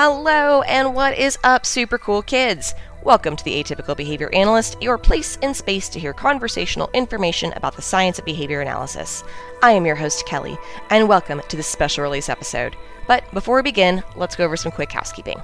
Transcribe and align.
Hello, 0.00 0.62
and 0.62 0.94
what 0.94 1.18
is 1.18 1.40
up, 1.42 1.66
super 1.66 1.98
cool 1.98 2.22
kids? 2.22 2.72
Welcome 3.02 3.34
to 3.34 3.42
the 3.42 3.60
Atypical 3.60 3.96
Behavior 3.96 4.32
Analyst, 4.32 4.80
your 4.80 4.96
place 4.96 5.34
in 5.42 5.52
space 5.54 5.88
to 5.88 5.98
hear 5.98 6.12
conversational 6.12 6.88
information 6.94 7.52
about 7.56 7.74
the 7.74 7.82
science 7.82 8.16
of 8.16 8.24
behavior 8.24 8.60
analysis. 8.60 9.24
I 9.60 9.72
am 9.72 9.84
your 9.84 9.96
host, 9.96 10.24
Kelly, 10.24 10.56
and 10.90 11.08
welcome 11.08 11.42
to 11.48 11.56
this 11.56 11.66
special 11.66 12.04
release 12.04 12.28
episode. 12.28 12.76
But 13.08 13.28
before 13.34 13.56
we 13.56 13.62
begin, 13.62 14.04
let's 14.14 14.36
go 14.36 14.44
over 14.44 14.56
some 14.56 14.70
quick 14.70 14.92
housekeeping. 14.92 15.42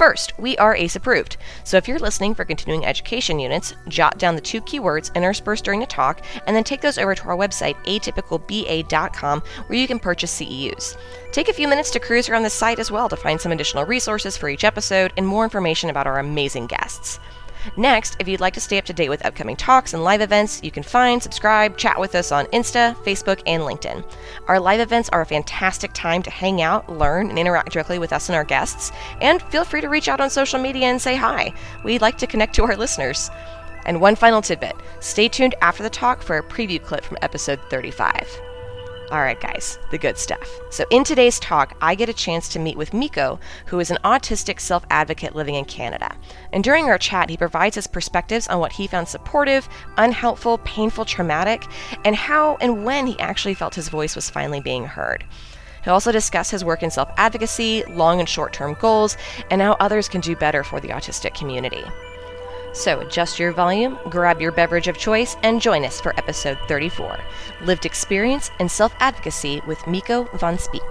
First, 0.00 0.32
we 0.38 0.56
are 0.56 0.74
ACE 0.74 0.96
approved, 0.96 1.36
so 1.62 1.76
if 1.76 1.86
you're 1.86 1.98
listening 1.98 2.34
for 2.34 2.46
continuing 2.46 2.86
education 2.86 3.38
units, 3.38 3.74
jot 3.86 4.16
down 4.16 4.34
the 4.34 4.40
two 4.40 4.62
keywords 4.62 5.14
interspersed 5.14 5.62
during 5.62 5.80
the 5.80 5.84
talk 5.84 6.22
and 6.46 6.56
then 6.56 6.64
take 6.64 6.80
those 6.80 6.96
over 6.96 7.14
to 7.14 7.24
our 7.24 7.36
website, 7.36 7.74
atypicalba.com, 7.84 9.42
where 9.66 9.78
you 9.78 9.86
can 9.86 9.98
purchase 9.98 10.40
CEUs. 10.40 10.96
Take 11.32 11.50
a 11.50 11.52
few 11.52 11.68
minutes 11.68 11.90
to 11.90 12.00
cruise 12.00 12.30
around 12.30 12.44
the 12.44 12.48
site 12.48 12.78
as 12.78 12.90
well 12.90 13.10
to 13.10 13.16
find 13.16 13.38
some 13.38 13.52
additional 13.52 13.84
resources 13.84 14.38
for 14.38 14.48
each 14.48 14.64
episode 14.64 15.12
and 15.18 15.26
more 15.26 15.44
information 15.44 15.90
about 15.90 16.06
our 16.06 16.18
amazing 16.18 16.66
guests. 16.66 17.20
Next, 17.76 18.16
if 18.18 18.28
you'd 18.28 18.40
like 18.40 18.54
to 18.54 18.60
stay 18.60 18.78
up 18.78 18.84
to 18.86 18.92
date 18.92 19.08
with 19.08 19.24
upcoming 19.24 19.56
talks 19.56 19.94
and 19.94 20.04
live 20.04 20.20
events, 20.20 20.60
you 20.62 20.70
can 20.70 20.82
find, 20.82 21.22
subscribe, 21.22 21.76
chat 21.76 21.98
with 21.98 22.14
us 22.14 22.32
on 22.32 22.46
Insta, 22.46 22.94
Facebook, 23.04 23.42
and 23.46 23.62
LinkedIn. 23.62 24.04
Our 24.48 24.60
live 24.60 24.80
events 24.80 25.08
are 25.10 25.20
a 25.20 25.26
fantastic 25.26 25.92
time 25.92 26.22
to 26.22 26.30
hang 26.30 26.62
out, 26.62 26.88
learn, 26.88 27.30
and 27.30 27.38
interact 27.38 27.72
directly 27.72 27.98
with 27.98 28.12
us 28.12 28.28
and 28.28 28.36
our 28.36 28.44
guests. 28.44 28.92
And 29.20 29.42
feel 29.42 29.64
free 29.64 29.80
to 29.80 29.88
reach 29.88 30.08
out 30.08 30.20
on 30.20 30.30
social 30.30 30.60
media 30.60 30.86
and 30.86 31.00
say 31.00 31.16
hi. 31.16 31.52
We'd 31.84 32.02
like 32.02 32.18
to 32.18 32.26
connect 32.26 32.54
to 32.56 32.64
our 32.64 32.76
listeners. 32.76 33.30
And 33.86 34.00
one 34.00 34.16
final 34.16 34.42
tidbit 34.42 34.76
stay 35.00 35.28
tuned 35.28 35.54
after 35.62 35.82
the 35.82 35.90
talk 35.90 36.22
for 36.22 36.36
a 36.36 36.42
preview 36.42 36.82
clip 36.82 37.04
from 37.04 37.18
episode 37.22 37.60
35. 37.70 38.49
All 39.10 39.22
right, 39.22 39.40
guys, 39.40 39.76
the 39.90 39.98
good 39.98 40.16
stuff. 40.16 40.48
So, 40.70 40.84
in 40.90 41.02
today's 41.02 41.40
talk, 41.40 41.76
I 41.80 41.96
get 41.96 42.08
a 42.08 42.12
chance 42.12 42.48
to 42.50 42.60
meet 42.60 42.76
with 42.76 42.94
Miko, 42.94 43.40
who 43.66 43.80
is 43.80 43.90
an 43.90 43.98
autistic 44.04 44.60
self 44.60 44.86
advocate 44.88 45.34
living 45.34 45.56
in 45.56 45.64
Canada. 45.64 46.14
And 46.52 46.62
during 46.62 46.84
our 46.84 46.96
chat, 46.98 47.28
he 47.28 47.36
provides 47.36 47.74
his 47.74 47.88
perspectives 47.88 48.46
on 48.46 48.60
what 48.60 48.70
he 48.70 48.86
found 48.86 49.08
supportive, 49.08 49.68
unhelpful, 49.96 50.58
painful, 50.58 51.06
traumatic, 51.06 51.64
and 52.04 52.14
how 52.14 52.56
and 52.60 52.84
when 52.84 53.08
he 53.08 53.18
actually 53.18 53.54
felt 53.54 53.74
his 53.74 53.88
voice 53.88 54.14
was 54.14 54.30
finally 54.30 54.60
being 54.60 54.84
heard. 54.84 55.24
He'll 55.82 55.94
also 55.94 56.12
discuss 56.12 56.50
his 56.50 56.64
work 56.64 56.84
in 56.84 56.90
self 56.92 57.10
advocacy, 57.16 57.82
long 57.86 58.20
and 58.20 58.28
short 58.28 58.52
term 58.52 58.74
goals, 58.74 59.16
and 59.50 59.60
how 59.60 59.72
others 59.80 60.08
can 60.08 60.20
do 60.20 60.36
better 60.36 60.62
for 60.62 60.78
the 60.78 60.90
autistic 60.90 61.34
community. 61.34 61.82
So 62.72 63.00
adjust 63.00 63.38
your 63.38 63.52
volume, 63.52 63.98
grab 64.10 64.40
your 64.40 64.52
beverage 64.52 64.86
of 64.86 64.96
choice, 64.96 65.36
and 65.42 65.60
join 65.60 65.84
us 65.84 66.00
for 66.00 66.16
episode 66.16 66.56
34 66.68 67.18
Lived 67.64 67.84
Experience 67.84 68.50
and 68.60 68.70
Self 68.70 68.94
Advocacy 69.00 69.60
with 69.66 69.84
Miko 69.88 70.24
Van 70.38 70.56
Speek. 70.56 70.82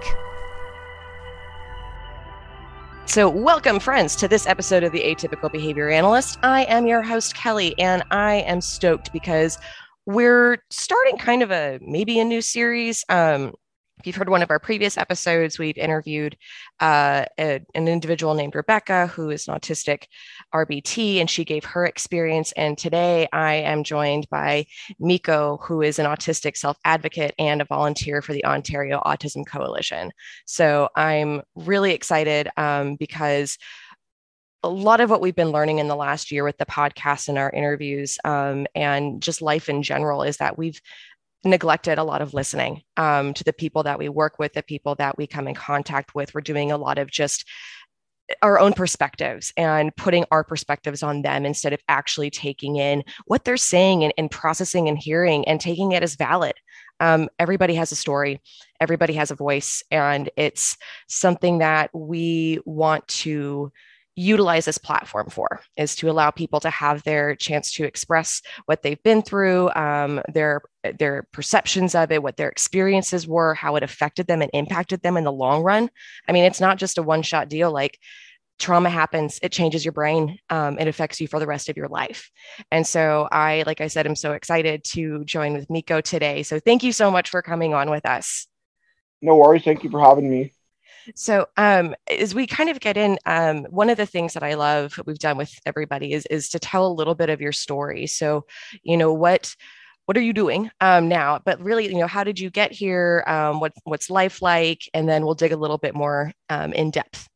So, 3.06 3.28
welcome, 3.30 3.80
friends, 3.80 4.14
to 4.16 4.28
this 4.28 4.46
episode 4.46 4.84
of 4.84 4.92
the 4.92 5.00
Atypical 5.00 5.50
Behavior 5.50 5.88
Analyst. 5.88 6.38
I 6.42 6.64
am 6.64 6.86
your 6.86 7.02
host, 7.02 7.34
Kelly, 7.34 7.74
and 7.78 8.04
I 8.10 8.34
am 8.46 8.60
stoked 8.60 9.12
because 9.12 9.58
we're 10.04 10.62
starting 10.68 11.16
kind 11.16 11.42
of 11.42 11.50
a 11.50 11.80
maybe 11.82 12.18
a 12.20 12.24
new 12.24 12.42
series. 12.42 13.04
Um, 13.08 13.54
if 14.00 14.06
you've 14.06 14.16
heard 14.16 14.30
one 14.30 14.42
of 14.42 14.50
our 14.50 14.58
previous 14.58 14.96
episodes, 14.96 15.58
we've 15.58 15.76
interviewed 15.76 16.36
uh, 16.80 17.26
a, 17.38 17.60
an 17.74 17.86
individual 17.86 18.34
named 18.34 18.54
Rebecca, 18.54 19.08
who 19.08 19.28
is 19.30 19.46
an 19.46 19.54
autistic 19.54 20.04
RBT, 20.54 21.16
and 21.20 21.28
she 21.28 21.44
gave 21.44 21.64
her 21.64 21.84
experience. 21.86 22.52
And 22.52 22.76
today 22.76 23.28
I 23.32 23.54
am 23.54 23.84
joined 23.84 24.28
by 24.30 24.66
Miko, 24.98 25.58
who 25.62 25.82
is 25.82 25.98
an 25.98 26.06
autistic 26.06 26.56
self 26.56 26.76
advocate 26.84 27.34
and 27.38 27.60
a 27.60 27.64
volunteer 27.64 28.22
for 28.22 28.32
the 28.32 28.44
Ontario 28.44 29.00
Autism 29.04 29.46
Coalition. 29.46 30.12
So 30.46 30.88
I'm 30.96 31.42
really 31.54 31.92
excited 31.92 32.48
um, 32.56 32.96
because 32.96 33.58
a 34.62 34.68
lot 34.68 35.00
of 35.00 35.08
what 35.08 35.22
we've 35.22 35.34
been 35.34 35.52
learning 35.52 35.78
in 35.78 35.88
the 35.88 35.96
last 35.96 36.30
year 36.30 36.44
with 36.44 36.58
the 36.58 36.66
podcast 36.66 37.28
and 37.28 37.38
our 37.38 37.50
interviews 37.50 38.18
um, 38.24 38.66
and 38.74 39.22
just 39.22 39.40
life 39.40 39.68
in 39.68 39.82
general 39.82 40.22
is 40.22 40.36
that 40.36 40.58
we've 40.58 40.80
neglected 41.44 41.98
a 41.98 42.04
lot 42.04 42.20
of 42.20 42.34
listening 42.34 42.82
um, 42.96 43.32
to 43.32 43.44
the 43.44 43.52
people 43.52 43.82
that 43.82 43.98
we 43.98 44.08
work 44.08 44.38
with, 44.38 44.52
the 44.52 44.62
people 44.62 44.94
that 44.96 45.16
we 45.16 45.26
come 45.26 45.48
in 45.48 45.54
contact 45.54 46.14
with. 46.14 46.34
We're 46.34 46.42
doing 46.42 46.70
a 46.70 46.76
lot 46.76 46.98
of 46.98 47.10
just 47.10 47.48
our 48.42 48.58
own 48.58 48.72
perspectives 48.72 49.52
and 49.56 49.94
putting 49.96 50.24
our 50.30 50.44
perspectives 50.44 51.02
on 51.02 51.22
them 51.22 51.44
instead 51.44 51.72
of 51.72 51.80
actually 51.88 52.30
taking 52.30 52.76
in 52.76 53.02
what 53.26 53.44
they're 53.44 53.56
saying 53.56 54.04
and, 54.04 54.12
and 54.16 54.30
processing 54.30 54.88
and 54.88 54.98
hearing 54.98 55.46
and 55.48 55.60
taking 55.60 55.92
it 55.92 56.02
as 56.02 56.16
valid. 56.16 56.54
Um, 57.00 57.28
everybody 57.38 57.74
has 57.74 57.92
a 57.92 57.96
story, 57.96 58.40
everybody 58.80 59.14
has 59.14 59.30
a 59.30 59.34
voice, 59.34 59.82
and 59.90 60.28
it's 60.36 60.76
something 61.08 61.58
that 61.58 61.90
we 61.94 62.60
want 62.66 63.08
to 63.08 63.72
utilize 64.20 64.66
this 64.66 64.78
platform 64.78 65.30
for 65.30 65.60
is 65.76 65.96
to 65.96 66.10
allow 66.10 66.30
people 66.30 66.60
to 66.60 66.68
have 66.68 67.02
their 67.02 67.34
chance 67.34 67.72
to 67.72 67.84
express 67.84 68.42
what 68.66 68.82
they've 68.82 69.02
been 69.02 69.22
through 69.22 69.70
um, 69.74 70.20
their 70.32 70.60
their 70.98 71.26
perceptions 71.32 71.94
of 71.94 72.12
it 72.12 72.22
what 72.22 72.36
their 72.36 72.48
experiences 72.48 73.26
were 73.26 73.54
how 73.54 73.76
it 73.76 73.82
affected 73.82 74.26
them 74.26 74.42
and 74.42 74.50
impacted 74.52 75.00
them 75.02 75.16
in 75.16 75.24
the 75.24 75.32
long 75.32 75.62
run. 75.62 75.88
I 76.28 76.32
mean 76.32 76.44
it's 76.44 76.60
not 76.60 76.76
just 76.76 76.98
a 76.98 77.02
one 77.02 77.22
shot 77.22 77.48
deal 77.48 77.72
like 77.72 77.98
trauma 78.58 78.90
happens 78.90 79.38
it 79.42 79.52
changes 79.52 79.86
your 79.86 79.92
brain 79.92 80.38
um, 80.50 80.78
it 80.78 80.86
affects 80.86 81.18
you 81.18 81.26
for 81.26 81.40
the 81.40 81.46
rest 81.46 81.70
of 81.70 81.76
your 81.78 81.88
life. 81.88 82.30
And 82.70 82.86
so 82.86 83.26
i 83.32 83.64
like 83.66 83.80
i 83.80 83.86
said 83.86 84.06
i'm 84.06 84.16
so 84.16 84.32
excited 84.32 84.84
to 84.92 85.24
join 85.24 85.54
with 85.54 85.70
miko 85.70 86.02
today. 86.02 86.42
So 86.42 86.60
thank 86.60 86.82
you 86.82 86.92
so 86.92 87.10
much 87.10 87.30
for 87.30 87.40
coming 87.40 87.72
on 87.72 87.88
with 87.90 88.04
us. 88.04 88.46
No 89.22 89.36
worries. 89.36 89.64
Thank 89.64 89.82
you 89.82 89.90
for 89.90 90.00
having 90.00 90.30
me 90.30 90.52
so, 91.14 91.46
um, 91.56 91.94
as 92.08 92.34
we 92.34 92.46
kind 92.46 92.70
of 92.70 92.80
get 92.80 92.96
in, 92.96 93.18
um, 93.26 93.64
one 93.64 93.90
of 93.90 93.96
the 93.96 94.06
things 94.06 94.34
that 94.34 94.42
I 94.42 94.54
love 94.54 94.98
we've 95.06 95.18
done 95.18 95.36
with 95.36 95.52
everybody 95.66 96.12
is 96.12 96.26
is 96.26 96.48
to 96.50 96.58
tell 96.58 96.86
a 96.86 96.92
little 96.92 97.14
bit 97.14 97.30
of 97.30 97.40
your 97.40 97.52
story. 97.52 98.06
So, 98.06 98.46
you 98.82 98.96
know 98.96 99.12
what 99.12 99.54
what 100.06 100.16
are 100.16 100.22
you 100.22 100.32
doing 100.32 100.70
um, 100.80 101.08
now? 101.08 101.40
But 101.44 101.60
really, 101.62 101.86
you 101.86 101.98
know, 101.98 102.08
how 102.08 102.24
did 102.24 102.40
you 102.40 102.50
get 102.50 102.72
here? 102.72 103.22
Um, 103.26 103.60
what 103.60 103.72
what's 103.84 104.10
life 104.10 104.42
like? 104.42 104.88
And 104.92 105.08
then 105.08 105.24
we'll 105.24 105.34
dig 105.34 105.52
a 105.52 105.56
little 105.56 105.78
bit 105.78 105.94
more 105.94 106.32
um, 106.48 106.72
in 106.72 106.90
depth. 106.90 107.28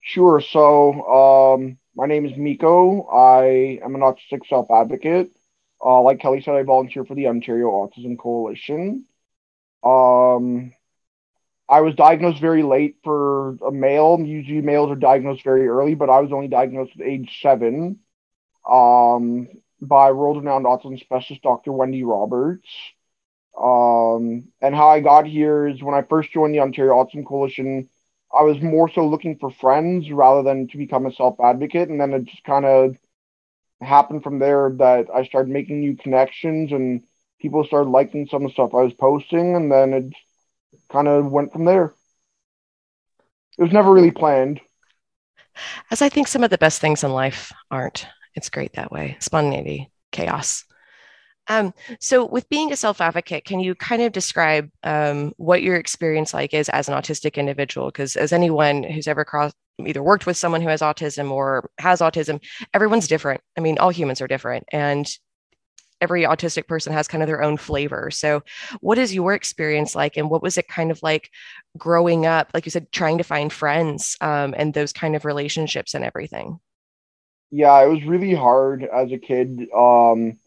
Sure. 0.00 0.40
So, 0.40 1.06
um, 1.06 1.78
my 1.94 2.06
name 2.06 2.24
is 2.24 2.36
Miko. 2.36 3.02
I 3.08 3.80
am 3.84 3.94
an 3.94 4.00
autistic 4.00 4.46
self 4.48 4.70
advocate. 4.70 5.30
Uh, 5.84 6.02
like 6.02 6.20
Kelly 6.20 6.40
said, 6.42 6.54
I 6.54 6.62
volunteer 6.62 7.04
for 7.04 7.14
the 7.14 7.26
Ontario 7.28 7.70
Autism 7.70 8.18
Coalition. 8.18 9.04
Um, 9.82 10.72
I 11.70 11.82
was 11.82 11.94
diagnosed 11.94 12.40
very 12.40 12.64
late 12.64 12.96
for 13.04 13.50
a 13.64 13.70
male. 13.70 14.18
Usually 14.20 14.60
males 14.60 14.90
are 14.90 14.96
diagnosed 14.96 15.44
very 15.44 15.68
early, 15.68 15.94
but 15.94 16.10
I 16.10 16.20
was 16.20 16.32
only 16.32 16.48
diagnosed 16.48 16.92
at 16.98 17.06
age 17.06 17.38
seven 17.40 18.00
um, 18.68 19.46
by 19.80 20.10
world-renowned 20.10 20.66
autism 20.66 20.98
specialist 20.98 21.44
Dr. 21.44 21.70
Wendy 21.70 22.02
Roberts. 22.02 22.68
Um, 23.56 24.48
and 24.60 24.74
how 24.74 24.88
I 24.88 24.98
got 24.98 25.26
here 25.26 25.68
is 25.68 25.80
when 25.80 25.94
I 25.94 26.02
first 26.02 26.32
joined 26.32 26.54
the 26.54 26.60
Ontario 26.60 26.94
Autism 26.94 27.24
Coalition, 27.24 27.88
I 28.36 28.42
was 28.42 28.60
more 28.60 28.90
so 28.90 29.06
looking 29.06 29.38
for 29.38 29.52
friends 29.52 30.10
rather 30.10 30.42
than 30.42 30.66
to 30.68 30.76
become 30.76 31.06
a 31.06 31.12
self-advocate. 31.12 31.88
And 31.88 32.00
then 32.00 32.12
it 32.14 32.24
just 32.24 32.42
kind 32.42 32.64
of 32.64 32.96
happened 33.80 34.24
from 34.24 34.40
there 34.40 34.72
that 34.78 35.06
I 35.14 35.24
started 35.24 35.52
making 35.52 35.78
new 35.80 35.96
connections 35.96 36.72
and 36.72 37.04
people 37.40 37.62
started 37.64 37.90
liking 37.90 38.26
some 38.26 38.44
of 38.44 38.50
the 38.50 38.54
stuff 38.54 38.74
I 38.74 38.82
was 38.82 38.94
posting. 38.94 39.54
And 39.54 39.70
then 39.70 39.92
it 39.92 40.14
kind 40.90 41.08
of 41.08 41.30
went 41.30 41.52
from 41.52 41.64
there. 41.64 41.94
It 43.58 43.62
was 43.62 43.72
never 43.72 43.92
really 43.92 44.10
planned. 44.10 44.60
As 45.90 46.02
I 46.02 46.08
think 46.08 46.28
some 46.28 46.44
of 46.44 46.50
the 46.50 46.58
best 46.58 46.80
things 46.80 47.04
in 47.04 47.12
life 47.12 47.52
aren't. 47.70 48.06
It's 48.34 48.48
great 48.48 48.74
that 48.74 48.92
way. 48.92 49.16
Spontaneity, 49.20 49.90
chaos. 50.12 50.64
Um, 51.48 51.74
so, 51.98 52.24
with 52.24 52.48
being 52.48 52.72
a 52.72 52.76
self 52.76 53.00
advocate, 53.00 53.44
can 53.44 53.58
you 53.58 53.74
kind 53.74 54.02
of 54.02 54.12
describe 54.12 54.70
um, 54.84 55.32
what 55.36 55.62
your 55.62 55.76
experience 55.76 56.32
like 56.32 56.54
is 56.54 56.68
as 56.68 56.88
an 56.88 56.94
autistic 56.94 57.34
individual? 57.34 57.88
Because 57.88 58.14
as 58.14 58.32
anyone 58.32 58.84
who's 58.84 59.08
ever 59.08 59.24
crossed, 59.24 59.56
either 59.84 60.02
worked 60.02 60.26
with 60.26 60.36
someone 60.36 60.60
who 60.60 60.68
has 60.68 60.80
autism 60.80 61.30
or 61.30 61.68
has 61.78 62.00
autism, 62.00 62.40
everyone's 62.72 63.08
different. 63.08 63.40
I 63.58 63.62
mean, 63.62 63.78
all 63.78 63.90
humans 63.90 64.20
are 64.20 64.28
different, 64.28 64.64
and 64.70 65.10
every 66.00 66.22
autistic 66.22 66.66
person 66.66 66.92
has 66.92 67.08
kind 67.08 67.22
of 67.22 67.26
their 67.26 67.42
own 67.42 67.56
flavor. 67.56 68.10
So, 68.10 68.42
what 68.80 68.98
is 68.98 69.14
your 69.14 69.34
experience 69.34 69.94
like, 69.94 70.16
and 70.16 70.30
what 70.30 70.42
was 70.42 70.58
it 70.58 70.68
kind 70.68 70.90
of 70.90 71.02
like 71.02 71.30
growing 71.76 72.26
up? 72.26 72.50
Like 72.54 72.66
you 72.66 72.70
said, 72.70 72.90
trying 72.92 73.18
to 73.18 73.24
find 73.24 73.52
friends 73.52 74.16
um, 74.20 74.54
and 74.56 74.74
those 74.74 74.92
kind 74.92 75.16
of 75.16 75.24
relationships 75.24 75.94
and 75.94 76.04
everything. 76.04 76.58
Yeah, 77.50 77.82
it 77.82 77.88
was 77.88 78.04
really 78.04 78.34
hard 78.34 78.84
as 78.84 79.10
a 79.12 79.18
kid. 79.18 79.68
Um, 79.76 80.38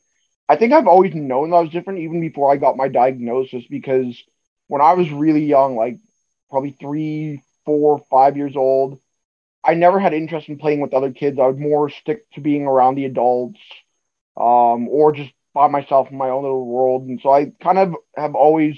I 0.47 0.55
think 0.55 0.73
I've 0.73 0.87
always 0.87 1.13
known 1.13 1.49
that 1.49 1.57
I 1.57 1.61
was 1.61 1.71
different, 1.71 1.99
even 1.99 2.21
before 2.21 2.51
I 2.51 2.57
got 2.57 2.77
my 2.77 2.87
diagnosis, 2.87 3.65
because 3.69 4.21
when 4.67 4.81
I 4.81 4.93
was 4.93 5.09
really 5.11 5.45
young, 5.45 5.75
like 5.75 5.99
probably 6.49 6.71
three, 6.71 7.41
four, 7.65 8.01
five 8.09 8.37
years 8.37 8.55
old, 8.55 8.99
I 9.63 9.75
never 9.75 9.99
had 9.99 10.13
interest 10.13 10.49
in 10.49 10.57
playing 10.57 10.81
with 10.81 10.93
other 10.93 11.11
kids. 11.11 11.39
I 11.39 11.47
would 11.47 11.59
more 11.59 11.89
stick 11.89 12.29
to 12.31 12.41
being 12.41 12.65
around 12.67 12.95
the 12.95 13.05
adults 13.05 13.59
um, 14.35 14.87
or 14.89 15.13
just 15.13 15.31
by 15.53 15.67
myself 15.67 16.09
in 16.11 16.17
my 16.17 16.29
own 16.29 16.43
little 16.43 16.65
world. 16.65 17.03
And 17.03 17.19
so 17.21 17.31
I 17.31 17.51
kind 17.61 17.77
of 17.77 17.95
have 18.15 18.35
always 18.35 18.77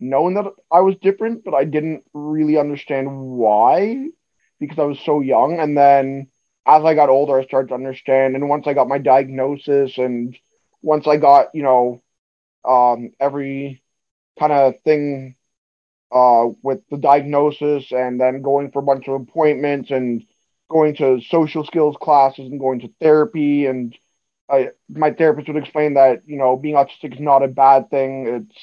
known 0.00 0.34
that 0.34 0.46
I 0.70 0.80
was 0.80 0.96
different, 1.02 1.44
but 1.44 1.54
I 1.54 1.64
didn't 1.64 2.04
really 2.12 2.58
understand 2.58 3.08
why 3.10 4.08
because 4.58 4.78
I 4.78 4.84
was 4.84 5.00
so 5.00 5.20
young. 5.20 5.58
And 5.60 5.76
then 5.76 6.28
as 6.66 6.84
I 6.84 6.94
got 6.94 7.10
older, 7.10 7.38
I 7.38 7.44
started 7.44 7.68
to 7.68 7.74
understand. 7.74 8.34
And 8.34 8.48
once 8.48 8.66
I 8.66 8.74
got 8.74 8.88
my 8.88 8.98
diagnosis 8.98 9.98
and 9.98 10.36
once 10.82 11.06
I 11.06 11.16
got, 11.16 11.48
you 11.54 11.62
know, 11.62 12.02
um, 12.64 13.12
every 13.20 13.82
kind 14.38 14.52
of 14.52 14.74
thing 14.84 15.36
uh, 16.12 16.46
with 16.62 16.80
the 16.90 16.96
diagnosis 16.96 17.92
and 17.92 18.20
then 18.20 18.42
going 18.42 18.70
for 18.70 18.78
a 18.78 18.82
bunch 18.82 19.08
of 19.08 19.20
appointments 19.20 19.90
and 19.90 20.24
going 20.70 20.96
to 20.96 21.20
social 21.20 21.64
skills 21.64 21.96
classes 22.00 22.46
and 22.46 22.60
going 22.60 22.80
to 22.80 22.90
therapy 23.00 23.66
and 23.66 23.96
I, 24.48 24.70
my 24.88 25.12
therapist 25.12 25.48
would 25.48 25.56
explain 25.56 25.94
that 25.94 26.22
you 26.26 26.36
know 26.36 26.56
being 26.56 26.74
autistic 26.74 27.14
is 27.14 27.20
not 27.20 27.42
a 27.42 27.48
bad 27.48 27.90
thing. 27.90 28.26
It's 28.26 28.60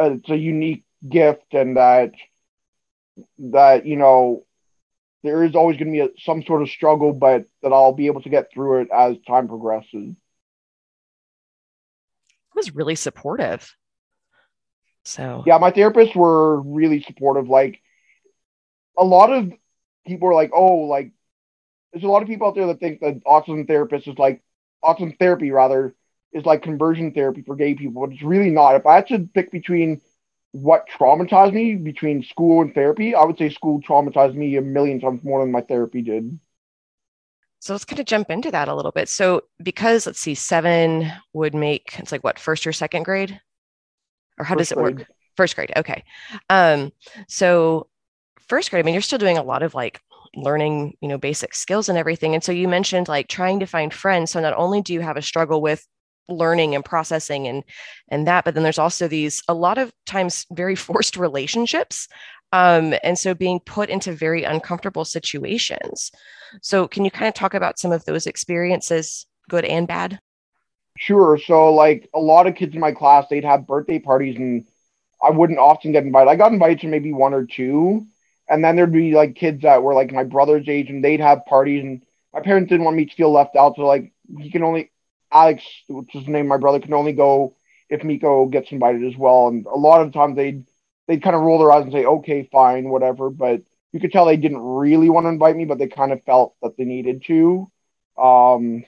uh, 0.00 0.14
it's 0.14 0.30
a 0.30 0.36
unique 0.36 0.84
gift 1.08 1.52
and 1.52 1.76
that 1.76 2.12
that 3.38 3.86
you 3.86 3.96
know 3.96 4.44
there 5.22 5.44
is 5.44 5.54
always 5.54 5.76
going 5.76 5.88
to 5.88 5.92
be 5.92 6.00
a, 6.00 6.08
some 6.18 6.42
sort 6.42 6.62
of 6.62 6.68
struggle 6.68 7.12
but 7.12 7.44
that 7.62 7.72
I'll 7.72 7.92
be 7.92 8.06
able 8.06 8.22
to 8.22 8.28
get 8.28 8.48
through 8.52 8.82
it 8.82 8.88
as 8.92 9.16
time 9.26 9.48
progresses. 9.48 10.16
It 12.54 12.56
was 12.56 12.74
really 12.74 12.96
supportive. 12.96 13.74
So. 15.04 15.42
Yeah, 15.46 15.58
my 15.58 15.70
therapists 15.70 16.14
were 16.14 16.60
really 16.60 17.02
supportive. 17.02 17.48
Like 17.48 17.80
a 18.96 19.04
lot 19.04 19.32
of 19.32 19.52
people 20.06 20.28
are 20.28 20.34
like, 20.34 20.50
oh, 20.54 20.76
like 20.86 21.12
there's 21.92 22.04
a 22.04 22.08
lot 22.08 22.22
of 22.22 22.28
people 22.28 22.48
out 22.48 22.54
there 22.54 22.66
that 22.68 22.80
think 22.80 23.00
that 23.00 23.24
autism 23.24 23.66
therapist 23.66 24.06
is 24.06 24.18
like 24.18 24.42
autism 24.84 25.18
therapy 25.18 25.50
rather 25.50 25.94
is 26.32 26.44
like 26.44 26.62
conversion 26.62 27.12
therapy 27.12 27.42
for 27.42 27.56
gay 27.56 27.74
people, 27.74 28.02
but 28.06 28.12
it's 28.12 28.22
really 28.22 28.50
not. 28.50 28.76
If 28.76 28.86
I 28.86 28.96
had 28.96 29.08
to 29.08 29.28
pick 29.34 29.50
between 29.50 30.00
what 30.52 30.86
traumatized 30.88 31.52
me 31.52 31.74
between 31.76 32.22
school 32.22 32.62
and 32.62 32.74
therapy, 32.74 33.14
I 33.14 33.24
would 33.24 33.38
say 33.38 33.48
school 33.50 33.80
traumatized 33.80 34.34
me 34.34 34.56
a 34.56 34.62
million 34.62 35.00
times 35.00 35.22
more 35.24 35.40
than 35.40 35.52
my 35.52 35.62
therapy 35.62 36.02
did. 36.02 36.38
So 37.60 37.74
let's 37.74 37.84
kind 37.84 38.00
of 38.00 38.06
jump 38.06 38.30
into 38.30 38.50
that 38.50 38.68
a 38.68 38.74
little 38.74 38.90
bit. 38.90 39.08
So 39.08 39.42
because 39.62 40.06
let's 40.06 40.18
see, 40.18 40.34
seven 40.34 41.12
would 41.32 41.54
make 41.54 41.96
it's 41.98 42.12
like 42.12 42.24
what 42.24 42.38
first 42.38 42.66
or 42.66 42.72
second 42.72 43.04
grade? 43.04 43.40
or 44.38 44.44
how 44.44 44.54
first 44.54 44.70
does 44.70 44.72
it 44.72 44.80
grade. 44.80 44.98
work? 44.98 45.08
First 45.36 45.54
grade. 45.54 45.72
Okay. 45.76 46.04
Um, 46.50 46.92
so 47.28 47.88
first 48.48 48.70
grade, 48.70 48.84
I 48.84 48.86
mean, 48.86 48.94
you're 48.94 49.02
still 49.02 49.18
doing 49.18 49.38
a 49.38 49.42
lot 49.42 49.62
of 49.62 49.74
like 49.74 50.00
learning, 50.34 50.94
you 51.00 51.08
know, 51.08 51.18
basic 51.18 51.54
skills 51.54 51.88
and 51.88 51.98
everything. 51.98 52.34
And 52.34 52.42
so 52.42 52.52
you 52.52 52.68
mentioned 52.68 53.08
like 53.08 53.28
trying 53.28 53.60
to 53.60 53.66
find 53.66 53.92
friends. 53.92 54.30
So 54.30 54.40
not 54.40 54.54
only 54.56 54.80
do 54.80 54.92
you 54.92 55.00
have 55.00 55.16
a 55.16 55.22
struggle 55.22 55.60
with 55.60 55.86
learning 56.28 56.74
and 56.74 56.84
processing 56.84 57.48
and 57.48 57.64
and 58.08 58.26
that, 58.26 58.44
but 58.44 58.54
then 58.54 58.62
there's 58.62 58.78
also 58.78 59.08
these 59.08 59.42
a 59.48 59.54
lot 59.54 59.78
of 59.78 59.92
times 60.06 60.46
very 60.52 60.74
forced 60.88 61.16
relationships. 61.16 62.08
Um, 62.52 62.94
and 63.02 63.18
so 63.18 63.34
being 63.34 63.60
put 63.60 63.88
into 63.88 64.12
very 64.12 64.44
uncomfortable 64.44 65.06
situations. 65.06 66.10
So 66.60 66.86
can 66.86 67.04
you 67.04 67.10
kind 67.10 67.28
of 67.28 67.34
talk 67.34 67.54
about 67.54 67.78
some 67.78 67.92
of 67.92 68.04
those 68.04 68.26
experiences, 68.26 69.26
good 69.48 69.64
and 69.64 69.88
bad? 69.88 70.18
Sure. 70.98 71.38
So 71.38 71.72
like 71.72 72.10
a 72.14 72.20
lot 72.20 72.46
of 72.46 72.54
kids 72.54 72.74
in 72.74 72.80
my 72.80 72.92
class, 72.92 73.26
they'd 73.28 73.44
have 73.44 73.66
birthday 73.66 73.98
parties 73.98 74.36
and 74.36 74.66
I 75.22 75.30
wouldn't 75.30 75.58
often 75.58 75.92
get 75.92 76.04
invited. 76.04 76.30
I 76.30 76.36
got 76.36 76.52
invited 76.52 76.80
to 76.80 76.88
maybe 76.88 77.12
one 77.12 77.32
or 77.32 77.46
two. 77.46 78.06
And 78.52 78.62
then 78.62 78.76
there'd 78.76 78.92
be 78.92 79.14
like 79.14 79.34
kids 79.34 79.62
that 79.62 79.82
were 79.82 79.94
like 79.94 80.12
my 80.12 80.24
brother's 80.24 80.68
age 80.68 80.90
and 80.90 81.02
they'd 81.02 81.20
have 81.20 81.46
parties 81.46 81.82
and 81.82 82.02
my 82.34 82.40
parents 82.40 82.68
didn't 82.68 82.84
want 82.84 82.98
me 82.98 83.06
to 83.06 83.14
feel 83.14 83.32
left 83.32 83.56
out. 83.56 83.76
So 83.76 83.82
like 83.86 84.12
he 84.38 84.50
can 84.50 84.62
only 84.62 84.90
Alex, 85.32 85.64
which 85.88 86.14
is 86.14 86.26
the 86.26 86.30
name 86.30 86.48
my 86.48 86.58
brother, 86.58 86.78
can 86.78 86.92
only 86.92 87.14
go 87.14 87.56
if 87.88 88.04
Miko 88.04 88.44
gets 88.46 88.70
invited 88.70 89.04
as 89.04 89.16
well. 89.16 89.48
And 89.48 89.64
a 89.64 89.74
lot 89.74 90.02
of 90.02 90.12
the 90.12 90.18
times 90.18 90.36
they'd 90.36 90.66
they'd 91.08 91.22
kind 91.22 91.34
of 91.34 91.40
roll 91.40 91.58
their 91.60 91.72
eyes 91.72 91.84
and 91.84 91.92
say, 91.92 92.04
okay, 92.04 92.46
fine, 92.52 92.90
whatever. 92.90 93.30
But 93.30 93.62
you 93.90 94.00
could 94.00 94.12
tell 94.12 94.26
they 94.26 94.36
didn't 94.36 94.60
really 94.60 95.08
want 95.08 95.24
to 95.24 95.30
invite 95.30 95.56
me, 95.56 95.64
but 95.64 95.78
they 95.78 95.88
kind 95.88 96.12
of 96.12 96.22
felt 96.24 96.54
that 96.62 96.76
they 96.76 96.84
needed 96.84 97.24
to. 97.28 97.70
Um, 98.22 98.84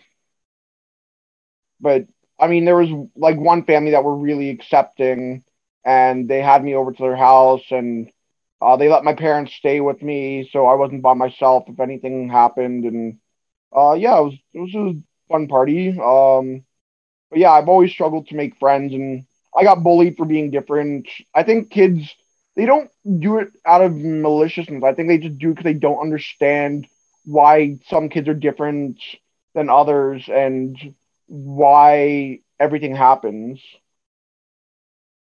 but 1.81 2.07
I 2.39 2.49
mean, 2.49 2.67
there 2.67 2.77
was 2.77 2.91
like 3.17 3.39
one 3.39 3.65
family 3.65 3.93
that 3.93 4.05
were 4.05 4.17
really 4.17 4.51
accepting, 4.51 5.43
and 5.87 6.29
they 6.29 6.43
had 6.43 6.63
me 6.63 6.75
over 6.75 6.93
to 6.93 7.03
their 7.03 7.17
house, 7.17 7.65
and 7.71 8.11
uh, 8.65 8.77
they 8.77 8.89
let 8.89 9.05
my 9.05 9.15
parents 9.15 9.55
stay 9.55 9.81
with 9.81 10.03
me, 10.03 10.49
so 10.53 10.67
I 10.67 10.75
wasn't 10.75 11.03
by 11.03 11.15
myself 11.15 11.65
if 11.69 11.81
anything 11.81 12.29
happened. 12.31 12.85
And 12.85 13.19
uh, 13.77 13.95
yeah, 13.95 14.19
it 14.19 14.25
was 14.25 14.35
it 14.55 14.61
was 14.61 14.75
a 14.75 15.33
fun 15.33 15.49
party. 15.49 15.91
Um, 16.01 16.65
but 17.31 17.39
yeah, 17.41 17.51
I've 17.53 17.69
always 17.69 17.93
struggled 17.93 18.29
to 18.29 18.37
make 18.37 18.57
friends, 18.59 18.93
and 18.95 19.25
I 19.57 19.65
got 19.65 19.83
bullied 19.83 20.17
for 20.17 20.27
being 20.27 20.51
different. 20.51 21.09
I 21.35 21.43
think 21.43 21.71
kids 21.71 22.15
they 22.57 22.67
don't 22.67 22.91
do 23.21 23.39
it 23.39 23.49
out 23.67 23.83
of 23.83 23.95
maliciousness. 23.97 24.83
I 24.85 24.95
think 24.95 25.09
they 25.09 25.19
just 25.19 25.39
do 25.39 25.51
because 25.51 25.65
they 25.65 25.75
don't 25.75 26.01
understand 26.01 26.87
why 27.25 27.79
some 27.89 28.09
kids 28.09 28.29
are 28.29 28.35
different 28.35 28.99
than 29.55 29.69
others, 29.71 30.29
and 30.29 30.77
why 31.27 32.41
everything 32.61 32.95
happens. 32.97 33.61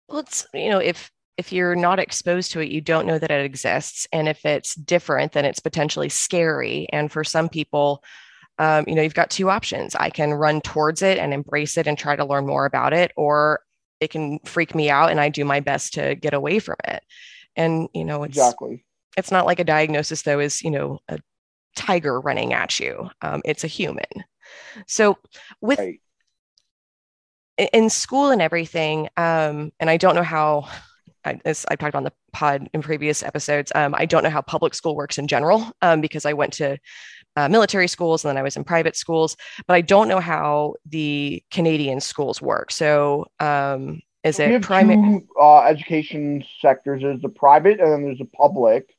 Well, 0.08 0.20
it's 0.20 0.48
you 0.54 0.70
know 0.70 0.80
if 0.80 1.12
if 1.38 1.51
you're 1.51 1.75
not 1.75 2.00
exposed 2.00 2.51
to 2.51 2.60
it, 2.60 2.72
you 2.72 2.81
don't 2.81 3.06
know 3.06 3.19
that 3.19 3.31
it 3.31 3.45
exists, 3.45 4.07
and 4.12 4.28
if 4.28 4.44
it's 4.44 4.74
different, 4.75 5.34
then 5.34 5.45
it's 5.45 5.60
potentially 5.60 6.10
scary. 6.10 6.88
And 6.92 7.12
for 7.12 7.24
some 7.24 7.48
people, 7.48 8.04
um, 8.57 8.86
you 8.88 8.95
know, 8.95 9.04
you've 9.04 9.13
got 9.13 9.30
two 9.30 9.50
options. 9.50 9.94
I 9.95 10.10
can 10.10 10.34
run 10.34 10.62
towards 10.62 11.04
it 11.04 11.19
and 11.19 11.34
embrace 11.34 11.78
it 11.78 11.86
and 11.86 11.98
try 11.98 12.16
to 12.16 12.25
learn 12.25 12.48
more 12.48 12.66
about 12.66 12.92
it, 12.94 13.12
or 13.16 13.60
it 14.00 14.10
can 14.10 14.39
freak 14.45 14.74
me 14.74 14.89
out, 14.89 15.12
and 15.12 15.19
I 15.22 15.30
do 15.30 15.45
my 15.45 15.60
best 15.60 15.94
to 15.94 16.16
get 16.16 16.34
away 16.34 16.60
from 16.60 16.78
it. 16.86 17.04
And 17.56 17.88
you 17.94 18.04
know, 18.04 18.24
it's 18.24 18.36
exactly. 18.36 18.83
It's 19.16 19.31
not 19.31 19.45
like 19.45 19.60
a 19.60 19.63
diagnosis, 19.63 20.24
though, 20.24 20.40
is 20.40 20.63
you 20.63 20.72
know 20.72 21.00
a 21.07 21.19
tiger 21.75 22.19
running 22.19 22.54
at 22.54 22.80
you. 22.80 23.10
Um, 23.22 23.42
it's 23.45 23.63
a 23.63 23.68
human. 23.68 24.06
So 24.88 25.18
with 25.62 25.80
right. 25.80 26.01
in 27.57 27.92
school 27.92 28.31
and 28.31 28.42
everything, 28.42 29.10
um, 29.18 29.72
and 29.80 29.90
I 29.90 29.98
don't 29.98 30.16
know 30.16 30.24
how 30.24 30.68
I, 31.28 31.40
as 31.46 31.66
I 31.70 31.76
talked 31.76 31.96
on 31.96 32.04
the 32.04 32.14
pod 32.34 32.70
in 32.74 32.82
previous 32.82 33.24
episodes, 33.24 33.72
um, 33.76 33.94
I 33.96 34.06
don't 34.06 34.24
know 34.24 34.30
how 34.30 34.42
public 34.42 34.74
school 34.74 34.96
works 34.96 35.18
in 35.18 35.28
general 35.28 35.72
um, 35.82 36.02
because 36.02 36.26
I 36.26 36.34
went 36.34 36.54
to 36.54 36.78
uh, 37.36 37.50
military 37.50 37.88
schools 37.88 38.24
and 38.24 38.30
then 38.30 38.38
I 38.38 38.42
was 38.42 38.56
in 38.56 38.64
private 38.64 38.96
schools, 38.96 39.38
but 39.68 39.76
I 39.76 39.82
don't 39.82 40.08
know 40.08 40.20
how 40.20 40.76
the 40.86 41.44
Canadian 41.52 42.00
schools 42.00 42.42
work. 42.42 42.72
So, 42.72 43.28
um, 43.40 44.02
is 44.24 44.40
it 44.40 44.62
primary? 44.62 45.26
Uh, 45.40 45.62
education 45.62 46.44
sectors. 46.62 47.02
There's 47.02 47.22
the 47.22 47.30
private 47.30 47.80
and 47.80 47.92
then 47.92 48.04
there's 48.04 48.18
the 48.18 48.26
public. 48.26 48.90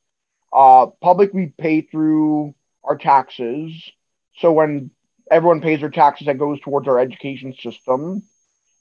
Uh, 0.51 0.87
public 1.01 1.33
we 1.33 1.47
pay 1.57 1.81
through 1.81 2.55
our 2.83 2.97
taxes. 2.97 3.73
So 4.37 4.51
when 4.53 4.91
everyone 5.31 5.61
pays 5.61 5.79
their 5.79 5.89
taxes 5.89 6.27
that 6.27 6.37
goes 6.37 6.59
towards 6.61 6.87
our 6.87 6.99
education 6.99 7.53
system. 7.53 8.23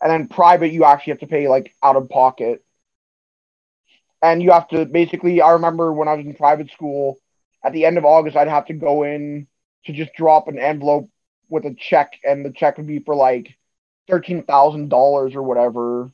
And 0.01 0.11
then 0.11 0.29
private, 0.29 0.73
you 0.73 0.85
actually 0.85 1.13
have 1.13 1.21
to 1.21 1.27
pay 1.27 1.49
like 1.49 1.75
out 1.83 1.97
of 1.97 2.09
pocket. 2.09 2.65
And 4.23 4.43
you 4.43 4.51
have 4.53 4.69
to 4.69 4.85
basically, 4.87 5.41
I 5.41 5.53
remember 5.53 5.93
when 5.93 6.09
I 6.09 6.15
was 6.15 6.27
in 6.27 6.35
private 6.35 6.71
school, 6.71 7.19
at 7.65 7.73
the 7.73 7.85
end 7.85 7.99
of 7.99 8.05
August, 8.05 8.37
I'd 8.37 8.49
have 8.49 8.67
to 8.67 8.75
go 8.75 9.03
in 9.05 9.47
to 9.87 9.93
just 9.93 10.13
drop 10.15 10.49
an 10.49 10.59
envelope 10.59 11.09
with 11.49 11.65
a 11.65 11.75
check, 11.79 12.13
and 12.25 12.45
the 12.45 12.51
check 12.53 12.77
would 12.79 12.87
be 12.87 12.99
for 13.01 13.15
like 13.15 13.57
thirteen 14.09 14.43
thousand 14.45 14.89
dollars 14.91 15.35
or 15.35 15.43
whatever. 15.43 16.11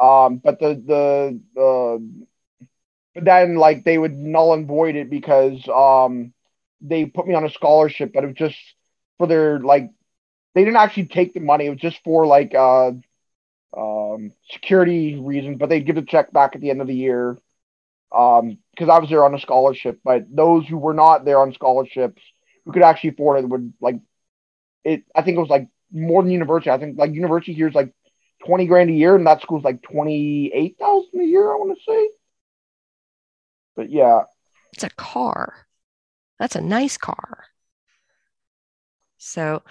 Um, 0.00 0.38
but 0.38 0.58
the 0.60 0.74
the 0.86 1.40
the 1.54 2.26
but 3.14 3.24
then 3.24 3.56
like 3.56 3.84
they 3.84 3.98
would 3.98 4.14
null 4.14 4.54
and 4.54 4.66
void 4.66 4.96
it 4.96 5.10
because 5.10 5.66
um 5.68 6.32
they 6.80 7.04
put 7.06 7.26
me 7.26 7.34
on 7.34 7.44
a 7.44 7.50
scholarship, 7.50 8.12
but 8.14 8.24
it 8.24 8.28
was 8.28 8.36
just 8.36 8.58
for 9.18 9.26
their 9.26 9.58
like 9.60 9.90
they 10.54 10.64
didn't 10.64 10.76
actually 10.76 11.06
take 11.06 11.34
the 11.34 11.40
money. 11.40 11.66
It 11.66 11.70
was 11.70 11.78
just 11.80 12.02
for 12.04 12.26
like 12.26 12.54
uh, 12.54 12.92
um, 14.14 14.32
security 14.50 15.16
reasons, 15.16 15.58
but 15.58 15.68
they'd 15.68 15.86
give 15.86 15.96
the 15.96 16.02
check 16.02 16.32
back 16.32 16.54
at 16.54 16.60
the 16.60 16.70
end 16.70 16.80
of 16.80 16.86
the 16.86 16.94
year 16.94 17.38
because 18.10 18.42
um, 18.42 18.90
I 18.90 18.98
was 18.98 19.08
there 19.08 19.24
on 19.24 19.34
a 19.34 19.40
scholarship. 19.40 20.00
But 20.04 20.24
those 20.34 20.66
who 20.66 20.78
were 20.78 20.94
not 20.94 21.24
there 21.24 21.40
on 21.40 21.52
scholarships, 21.52 22.22
who 22.64 22.72
could 22.72 22.82
actually 22.82 23.10
afford 23.10 23.44
it, 23.44 23.48
would 23.48 23.72
like 23.80 23.96
it. 24.84 25.04
I 25.14 25.22
think 25.22 25.36
it 25.36 25.40
was 25.40 25.50
like 25.50 25.68
more 25.92 26.22
than 26.22 26.32
university. 26.32 26.70
I 26.70 26.78
think 26.78 26.98
like 26.98 27.12
university 27.12 27.54
here 27.54 27.68
is 27.68 27.74
like 27.74 27.92
twenty 28.44 28.66
grand 28.66 28.90
a 28.90 28.94
year, 28.94 29.14
and 29.14 29.26
that 29.26 29.42
school's 29.42 29.64
like 29.64 29.82
twenty 29.82 30.50
eight 30.52 30.76
thousand 30.78 31.20
a 31.20 31.24
year. 31.24 31.50
I 31.50 31.56
want 31.56 31.78
to 31.78 31.84
say. 31.84 32.08
But 33.76 33.90
yeah, 33.90 34.22
it's 34.72 34.84
a 34.84 34.90
car. 34.90 35.66
That's 36.38 36.56
a 36.56 36.60
nice 36.60 36.96
car. 36.96 37.44
So, 39.18 39.62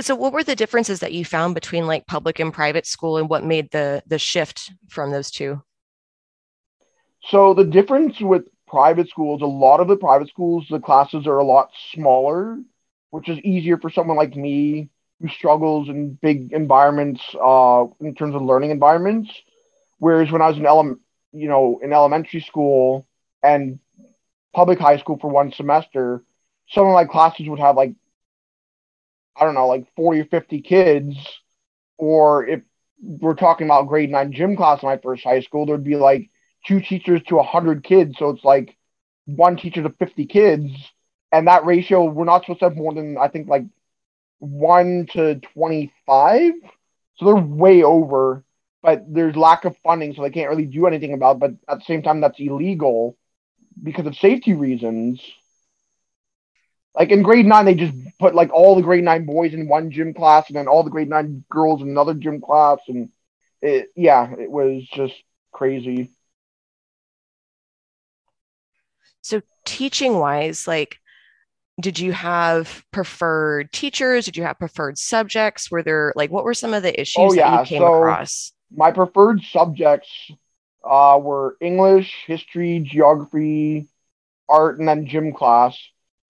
so 0.00 0.14
what 0.14 0.32
were 0.32 0.44
the 0.44 0.56
differences 0.56 1.00
that 1.00 1.12
you 1.12 1.24
found 1.24 1.54
between 1.54 1.86
like 1.86 2.06
public 2.06 2.40
and 2.40 2.52
private 2.52 2.86
school, 2.86 3.16
and 3.16 3.28
what 3.28 3.44
made 3.44 3.70
the 3.70 4.02
the 4.06 4.18
shift 4.18 4.72
from 4.88 5.10
those 5.10 5.30
two? 5.30 5.62
So 7.22 7.54
the 7.54 7.64
difference 7.64 8.20
with 8.20 8.44
private 8.66 9.08
schools, 9.08 9.40
a 9.42 9.46
lot 9.46 9.80
of 9.80 9.88
the 9.88 9.96
private 9.96 10.28
schools, 10.28 10.66
the 10.68 10.80
classes 10.80 11.26
are 11.26 11.38
a 11.38 11.44
lot 11.44 11.70
smaller, 11.92 12.58
which 13.10 13.28
is 13.28 13.38
easier 13.38 13.78
for 13.78 13.90
someone 13.90 14.16
like 14.16 14.36
me 14.36 14.90
who 15.20 15.28
struggles 15.28 15.88
in 15.88 16.14
big 16.14 16.52
environments, 16.52 17.22
uh, 17.40 17.86
in 18.00 18.14
terms 18.14 18.34
of 18.34 18.42
learning 18.42 18.70
environments. 18.70 19.30
Whereas 19.98 20.30
when 20.30 20.42
I 20.42 20.48
was 20.48 20.58
in 20.58 20.66
ele- 20.66 20.96
you 21.32 21.48
know, 21.48 21.80
in 21.82 21.92
elementary 21.92 22.40
school, 22.40 23.06
and 23.42 23.78
public 24.54 24.78
high 24.78 24.98
school 24.98 25.18
for 25.18 25.30
one 25.30 25.52
semester, 25.52 26.22
some 26.68 26.86
of 26.86 26.94
my 26.94 27.04
classes 27.04 27.48
would 27.48 27.58
have 27.58 27.76
like 27.76 27.94
I 29.36 29.44
don't 29.44 29.54
know, 29.54 29.66
like 29.66 29.86
40 29.96 30.20
or 30.20 30.24
50 30.26 30.60
kids. 30.62 31.16
Or 31.98 32.46
if 32.46 32.62
we're 33.00 33.34
talking 33.34 33.66
about 33.66 33.88
grade 33.88 34.10
nine 34.10 34.32
gym 34.32 34.56
class 34.56 34.82
in 34.82 34.88
my 34.88 34.98
first 34.98 35.24
high 35.24 35.40
school, 35.40 35.66
there'd 35.66 35.84
be 35.84 35.96
like 35.96 36.30
two 36.66 36.80
teachers 36.80 37.22
to 37.28 37.36
100 37.36 37.84
kids. 37.84 38.16
So 38.18 38.30
it's 38.30 38.44
like 38.44 38.76
one 39.26 39.56
teacher 39.56 39.82
to 39.82 39.90
50 39.90 40.26
kids. 40.26 40.70
And 41.32 41.48
that 41.48 41.64
ratio, 41.64 42.04
we're 42.04 42.24
not 42.24 42.42
supposed 42.42 42.60
to 42.60 42.66
have 42.66 42.76
more 42.76 42.94
than, 42.94 43.16
I 43.18 43.28
think, 43.28 43.48
like 43.48 43.64
one 44.38 45.06
to 45.12 45.36
25. 45.54 46.52
So 47.16 47.24
they're 47.24 47.36
way 47.36 47.82
over, 47.82 48.44
but 48.82 49.04
there's 49.12 49.36
lack 49.36 49.64
of 49.64 49.76
funding. 49.78 50.14
So 50.14 50.22
they 50.22 50.30
can't 50.30 50.50
really 50.50 50.66
do 50.66 50.86
anything 50.86 51.12
about 51.12 51.36
it. 51.36 51.40
But 51.40 51.50
at 51.68 51.78
the 51.78 51.84
same 51.84 52.02
time, 52.02 52.20
that's 52.20 52.38
illegal 52.38 53.16
because 53.82 54.06
of 54.06 54.16
safety 54.16 54.54
reasons. 54.54 55.20
Like 56.94 57.10
in 57.10 57.22
grade 57.22 57.46
nine, 57.46 57.64
they 57.64 57.74
just 57.74 57.94
put 58.18 58.34
like 58.34 58.52
all 58.52 58.76
the 58.76 58.82
grade 58.82 59.04
nine 59.04 59.26
boys 59.26 59.52
in 59.52 59.68
one 59.68 59.90
gym 59.90 60.14
class, 60.14 60.48
and 60.48 60.56
then 60.56 60.68
all 60.68 60.84
the 60.84 60.90
grade 60.90 61.08
nine 61.08 61.44
girls 61.50 61.82
in 61.82 61.88
another 61.88 62.14
gym 62.14 62.40
class, 62.40 62.78
and 62.88 63.08
it 63.60 63.88
yeah, 63.96 64.32
it 64.38 64.50
was 64.50 64.86
just 64.92 65.14
crazy. 65.52 66.10
So 69.22 69.40
teaching 69.64 70.18
wise, 70.18 70.68
like 70.68 70.98
did 71.80 71.98
you 71.98 72.12
have 72.12 72.84
preferred 72.92 73.72
teachers? 73.72 74.26
Did 74.26 74.36
you 74.36 74.44
have 74.44 74.58
preferred 74.58 74.96
subjects? 74.96 75.70
Were 75.70 75.82
there 75.82 76.12
like 76.14 76.30
what 76.30 76.44
were 76.44 76.54
some 76.54 76.74
of 76.74 76.84
the 76.84 76.98
issues 77.00 77.16
oh, 77.18 77.32
yeah. 77.32 77.50
that 77.50 77.60
you 77.60 77.66
came 77.66 77.80
so 77.80 77.94
across? 77.94 78.52
My 78.70 78.92
preferred 78.92 79.42
subjects 79.42 80.08
uh, 80.88 81.18
were 81.20 81.56
English, 81.60 82.14
history, 82.26 82.80
geography, 82.80 83.88
art, 84.48 84.78
and 84.78 84.86
then 84.86 85.06
gym 85.06 85.32
class 85.32 85.76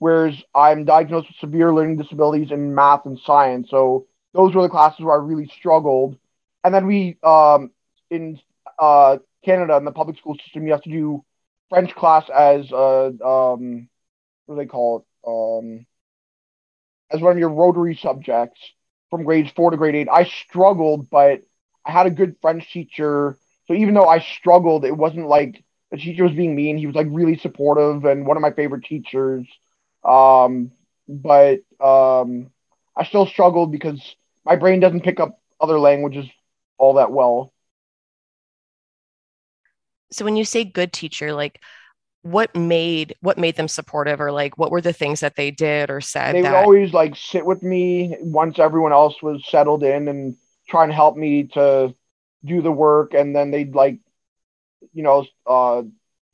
whereas 0.04 0.34
I'm 0.54 0.84
diagnosed 0.84 1.28
with 1.28 1.38
severe 1.38 1.72
learning 1.72 1.96
disabilities 1.96 2.50
in 2.50 2.74
math 2.74 3.06
and 3.06 3.18
science. 3.18 3.70
So 3.70 4.06
those 4.34 4.54
were 4.54 4.60
the 4.60 4.68
classes 4.68 5.02
where 5.02 5.14
I 5.18 5.24
really 5.24 5.46
struggled. 5.46 6.18
And 6.62 6.74
then 6.74 6.86
we, 6.86 7.16
um, 7.22 7.70
in 8.10 8.38
uh, 8.78 9.16
Canada, 9.46 9.76
in 9.76 9.86
the 9.86 9.92
public 9.92 10.18
school 10.18 10.36
system, 10.44 10.66
you 10.66 10.72
have 10.72 10.82
to 10.82 10.90
do 10.90 11.24
French 11.70 11.94
class 11.94 12.28
as 12.28 12.70
a, 12.70 13.14
um, 13.24 13.88
what 14.44 14.56
do 14.56 14.60
they 14.60 14.66
call 14.66 14.98
it? 14.98 15.04
Um, 15.26 15.86
as 17.10 17.22
one 17.22 17.32
of 17.32 17.38
your 17.38 17.48
rotary 17.48 17.96
subjects 17.96 18.60
from 19.08 19.24
grades 19.24 19.52
four 19.56 19.70
to 19.70 19.78
grade 19.78 19.94
eight. 19.94 20.08
I 20.12 20.24
struggled, 20.24 21.08
but 21.08 21.44
I 21.86 21.92
had 21.92 22.04
a 22.04 22.10
good 22.10 22.36
French 22.42 22.70
teacher. 22.70 23.38
So 23.68 23.72
even 23.72 23.94
though 23.94 24.06
I 24.06 24.18
struggled, 24.18 24.84
it 24.84 24.94
wasn't 24.94 25.28
like 25.28 25.64
the 25.90 25.96
teacher 25.96 26.24
was 26.24 26.34
being 26.34 26.54
mean. 26.54 26.76
He 26.76 26.86
was 26.86 26.94
like 26.94 27.06
really 27.08 27.38
supportive 27.38 28.04
and 28.04 28.26
one 28.26 28.36
of 28.36 28.42
my 28.42 28.50
favorite 28.50 28.84
teachers. 28.84 29.46
Um, 30.04 30.72
but 31.08 31.60
um, 31.80 32.50
I 32.96 33.04
still 33.04 33.26
struggled 33.26 33.72
because 33.72 34.16
my 34.44 34.56
brain 34.56 34.80
doesn't 34.80 35.02
pick 35.02 35.20
up 35.20 35.40
other 35.60 35.78
languages 35.78 36.26
all 36.78 36.94
that 36.94 37.10
well. 37.10 37.52
So 40.10 40.24
when 40.24 40.36
you 40.36 40.44
say 40.44 40.64
good 40.64 40.92
teacher, 40.92 41.32
like 41.32 41.60
what 42.24 42.54
made 42.56 43.14
what 43.20 43.36
made 43.36 43.54
them 43.56 43.68
supportive 43.68 44.18
or 44.18 44.32
like 44.32 44.56
what 44.56 44.70
were 44.70 44.80
the 44.80 44.94
things 44.94 45.20
that 45.20 45.36
they 45.36 45.50
did 45.50 45.90
or 45.90 46.00
said 46.00 46.34
they 46.34 46.40
that... 46.40 46.52
would 46.52 46.58
always 46.58 46.92
like 46.94 47.14
sit 47.14 47.44
with 47.44 47.62
me 47.62 48.16
once 48.20 48.58
everyone 48.58 48.92
else 48.92 49.22
was 49.22 49.44
settled 49.46 49.82
in 49.82 50.08
and 50.08 50.34
try 50.66 50.84
and 50.84 50.92
help 50.92 51.18
me 51.18 51.44
to 51.44 51.94
do 52.42 52.62
the 52.62 52.72
work 52.72 53.12
and 53.12 53.36
then 53.36 53.50
they'd 53.50 53.74
like 53.74 53.98
you 54.94 55.02
know 55.02 55.26
uh 55.46 55.82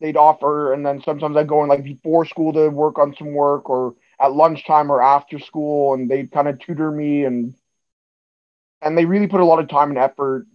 they'd 0.00 0.16
offer, 0.16 0.72
and 0.72 0.84
then 0.84 1.02
sometimes 1.02 1.36
I'd 1.36 1.48
go 1.48 1.62
in 1.62 1.68
like 1.68 1.84
before 1.84 2.24
school 2.24 2.52
to 2.54 2.68
work 2.70 2.98
on 2.98 3.14
some 3.16 3.32
work, 3.32 3.68
or 3.70 3.94
at 4.20 4.32
lunchtime 4.32 4.90
or 4.90 5.02
after 5.02 5.38
school, 5.38 5.94
and 5.94 6.10
they'd 6.10 6.32
kind 6.32 6.48
of 6.48 6.58
tutor 6.58 6.90
me, 6.90 7.24
and 7.24 7.54
and 8.82 8.96
they 8.96 9.04
really 9.04 9.26
put 9.26 9.40
a 9.40 9.44
lot 9.44 9.60
of 9.60 9.68
time 9.68 9.90
and 9.90 9.98
effort. 9.98 10.46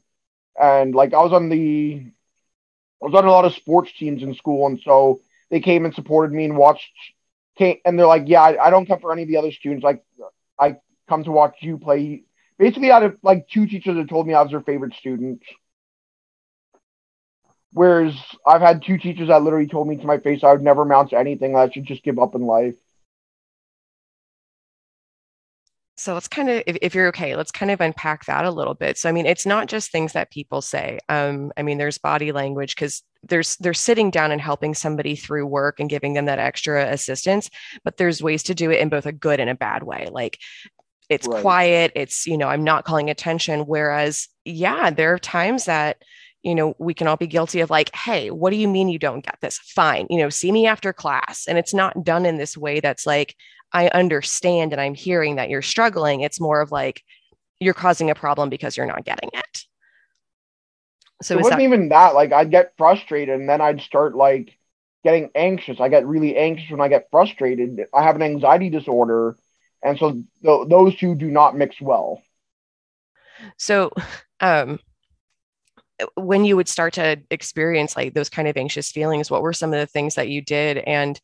And 0.60 0.96
like 0.96 1.14
I 1.14 1.22
was 1.22 1.34
on 1.34 1.50
the, 1.50 2.06
I 3.02 3.06
was 3.06 3.14
on 3.14 3.26
a 3.26 3.32
lot 3.32 3.46
of 3.46 3.54
sports 3.54 3.92
teams 3.98 4.24
in 4.24 4.34
school, 4.36 4.68
and 4.68 4.80
so 4.84 5.22
they 5.50 5.60
came 5.60 5.86
and 5.86 5.94
supported 5.94 6.34
me 6.34 6.46
and 6.46 6.58
watched. 6.58 6.92
Came, 7.58 7.78
and 7.86 7.98
they're 7.98 8.08
like, 8.08 8.24
yeah, 8.26 8.42
I, 8.42 8.68
I 8.68 8.70
don't 8.70 8.86
come 8.86 9.00
for 9.00 9.14
any 9.14 9.22
of 9.24 9.30
the 9.30 9.38
other 9.38 9.52
students. 9.52 9.84
Like, 9.84 10.04
I 10.60 10.78
come 11.08 11.24
to 11.24 11.32
watch 11.32 11.56
you 11.62 11.78
play. 11.78 12.24
Basically, 12.58 12.92
out 12.92 13.04
of 13.04 13.18
like 13.22 13.48
two 13.48 13.68
teachers 13.68 13.96
that 13.96 14.10
told 14.10 14.28
me 14.28 14.34
I 14.34 14.42
was 14.42 14.52
their 14.52 14.62
favorite 14.62 14.94
student. 14.96 15.42
Whereas 17.76 18.16
I've 18.48 18.62
had 18.62 18.84
two 18.84 18.98
teachers 18.98 19.28
that 19.28 19.44
literally 19.44 19.68
told 19.68 19.90
me 19.90 19.98
to 19.98 20.06
my 20.06 20.18
face 20.18 20.46
I 20.46 20.54
would 20.54 20.62
never 20.62 20.84
amount 20.84 21.10
to 21.10 21.18
anything. 21.18 21.58
I 21.58 21.70
should 21.70 21.84
just 21.84 22.04
give 22.04 22.18
up 22.18 22.34
in 22.34 22.44
life. 22.44 22.76
So 25.98 26.14
let's 26.14 26.30
kind 26.30 26.50
of, 26.50 26.64
if, 26.68 26.78
if, 26.82 26.96
you're 26.96 27.08
okay, 27.08 27.36
let's 27.36 27.52
kind 27.52 27.72
of 27.72 27.82
unpack 27.82 28.28
that 28.28 28.46
a 28.46 28.52
little 28.52 28.76
bit. 28.76 28.98
So 28.98 29.10
I 29.10 29.12
mean, 29.12 29.26
it's 29.26 29.46
not 29.46 29.68
just 29.68 29.92
things 29.92 30.14
that 30.14 30.32
people 30.32 30.62
say. 30.62 31.00
Um, 31.10 31.52
I 31.58 31.64
mean, 31.64 31.78
there's 31.78 31.98
body 31.98 32.32
language 32.32 32.76
because 32.76 33.04
there's 33.24 33.58
they're 33.58 33.74
sitting 33.74 34.10
down 34.10 34.32
and 34.32 34.40
helping 34.40 34.74
somebody 34.74 35.18
through 35.18 35.46
work 35.46 35.82
and 35.82 35.90
giving 35.90 36.14
them 36.14 36.26
that 36.26 36.40
extra 36.40 36.90
assistance. 36.90 37.50
But 37.84 37.98
there's 37.98 38.24
ways 38.24 38.44
to 38.44 38.56
do 38.56 38.72
it 38.72 38.80
in 38.80 38.88
both 38.88 39.06
a 39.06 39.12
good 39.12 39.42
and 39.42 39.50
a 39.50 39.56
bad 39.56 39.84
way. 39.84 40.08
Like 40.10 40.40
it's 41.10 41.28
right. 41.28 41.42
quiet. 41.42 41.92
It's 41.94 42.26
you 42.26 42.38
know, 42.38 42.48
I'm 42.48 42.64
not 42.64 42.86
calling 42.86 43.10
attention. 43.10 43.62
Whereas, 43.62 44.30
yeah, 44.46 44.92
there 44.92 45.14
are 45.14 45.20
times 45.20 45.66
that 45.66 45.98
you 46.46 46.54
know, 46.54 46.76
we 46.78 46.94
can 46.94 47.08
all 47.08 47.18
be 47.18 47.26
guilty 47.26 47.60
of 47.62 47.72
like, 47.72 47.94
hey, 47.96 48.30
what 48.30 48.52
do 48.52 48.56
you 48.56 48.68
mean 48.68 48.88
you 48.88 49.00
don't 49.00 49.26
get 49.26 49.38
this? 49.42 49.58
Fine, 49.58 50.06
you 50.12 50.20
know, 50.20 50.30
see 50.30 50.52
me 50.52 50.68
after 50.68 50.94
class. 50.94 51.48
And 51.48 51.58
it's 51.58 51.74
not 51.74 52.04
done 52.04 52.24
in 52.24 52.38
this 52.38 52.56
way 52.56 52.80
that's 52.80 53.08
like, 53.08 53.36
I 53.74 53.88
understand 53.88 54.72
and 54.72 54.80
I'm 54.80 54.94
hearing 54.94 55.38
that 55.38 55.50
you're 55.50 55.64
struggling. 55.64 56.22
It's 56.22 56.40
more 56.40 56.62
of 56.62 56.72
like, 56.72 57.02
you're 57.60 57.74
causing 57.74 58.12
a 58.12 58.16
problem 58.16 58.50
because 58.50 58.78
you're 58.78 58.86
not 58.86 59.06
getting 59.06 59.32
it. 59.34 59.64
So 61.24 61.34
it 61.34 61.38
wasn't 61.38 61.58
that- 61.58 61.64
even 61.64 61.90
that. 61.90 62.14
Like, 62.14 62.32
I'd 62.32 62.52
get 62.52 62.74
frustrated 62.78 63.40
and 63.40 63.50
then 63.50 63.60
I'd 63.60 63.82
start 63.82 64.16
like 64.16 64.56
getting 65.04 65.32
anxious. 65.34 65.80
I 65.80 65.90
get 65.90 66.06
really 66.06 66.38
anxious 66.38 66.70
when 66.70 66.80
I 66.82 66.90
get 66.90 67.08
frustrated. 67.10 67.86
I 67.92 68.04
have 68.04 68.16
an 68.16 68.22
anxiety 68.22 68.70
disorder. 68.70 69.36
And 69.82 69.98
so 69.98 70.12
th- 70.12 70.68
those 70.68 70.96
two 70.96 71.16
do 71.16 71.32
not 71.32 71.58
mix 71.58 71.82
well. 71.82 72.22
So, 73.58 73.92
um, 74.40 74.80
Uh, 76.02 76.06
when 76.16 76.44
you 76.44 76.56
would 76.56 76.68
start 76.68 76.94
to 76.94 77.18
experience 77.32 77.96
like 77.96 78.14
those 78.14 78.30
kind 78.30 78.48
of 78.48 78.58
anxious 78.58 78.92
feelings 78.92 79.32
what 79.32 79.42
were 79.42 79.54
some 79.54 79.74
of 79.74 79.80
the 79.80 79.86
things 79.86 80.16
that 80.16 80.28
you 80.28 80.42
did 80.42 80.78
and 80.80 81.22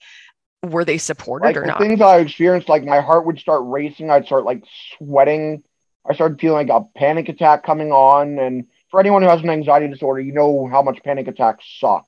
were 0.63 0.85
they 0.85 0.97
supported 0.97 1.45
like 1.45 1.57
or 1.57 1.61
the 1.61 1.67
not 1.67 1.79
things 1.79 1.99
i 1.99 2.19
experienced 2.19 2.69
like 2.69 2.83
my 2.85 3.01
heart 3.01 3.25
would 3.25 3.37
start 3.39 3.61
racing 3.65 4.09
i'd 4.09 4.25
start 4.25 4.45
like 4.45 4.63
sweating 4.97 5.61
i 6.09 6.13
started 6.13 6.39
feeling 6.39 6.67
like 6.67 6.81
a 6.81 6.85
panic 6.97 7.27
attack 7.27 7.63
coming 7.63 7.91
on 7.91 8.39
and 8.39 8.65
for 8.89 8.99
anyone 8.99 9.21
who 9.21 9.27
has 9.27 9.41
an 9.41 9.49
anxiety 9.49 9.89
disorder 9.89 10.21
you 10.21 10.31
know 10.31 10.67
how 10.67 10.81
much 10.81 11.03
panic 11.03 11.27
attacks 11.27 11.65
suck 11.79 12.05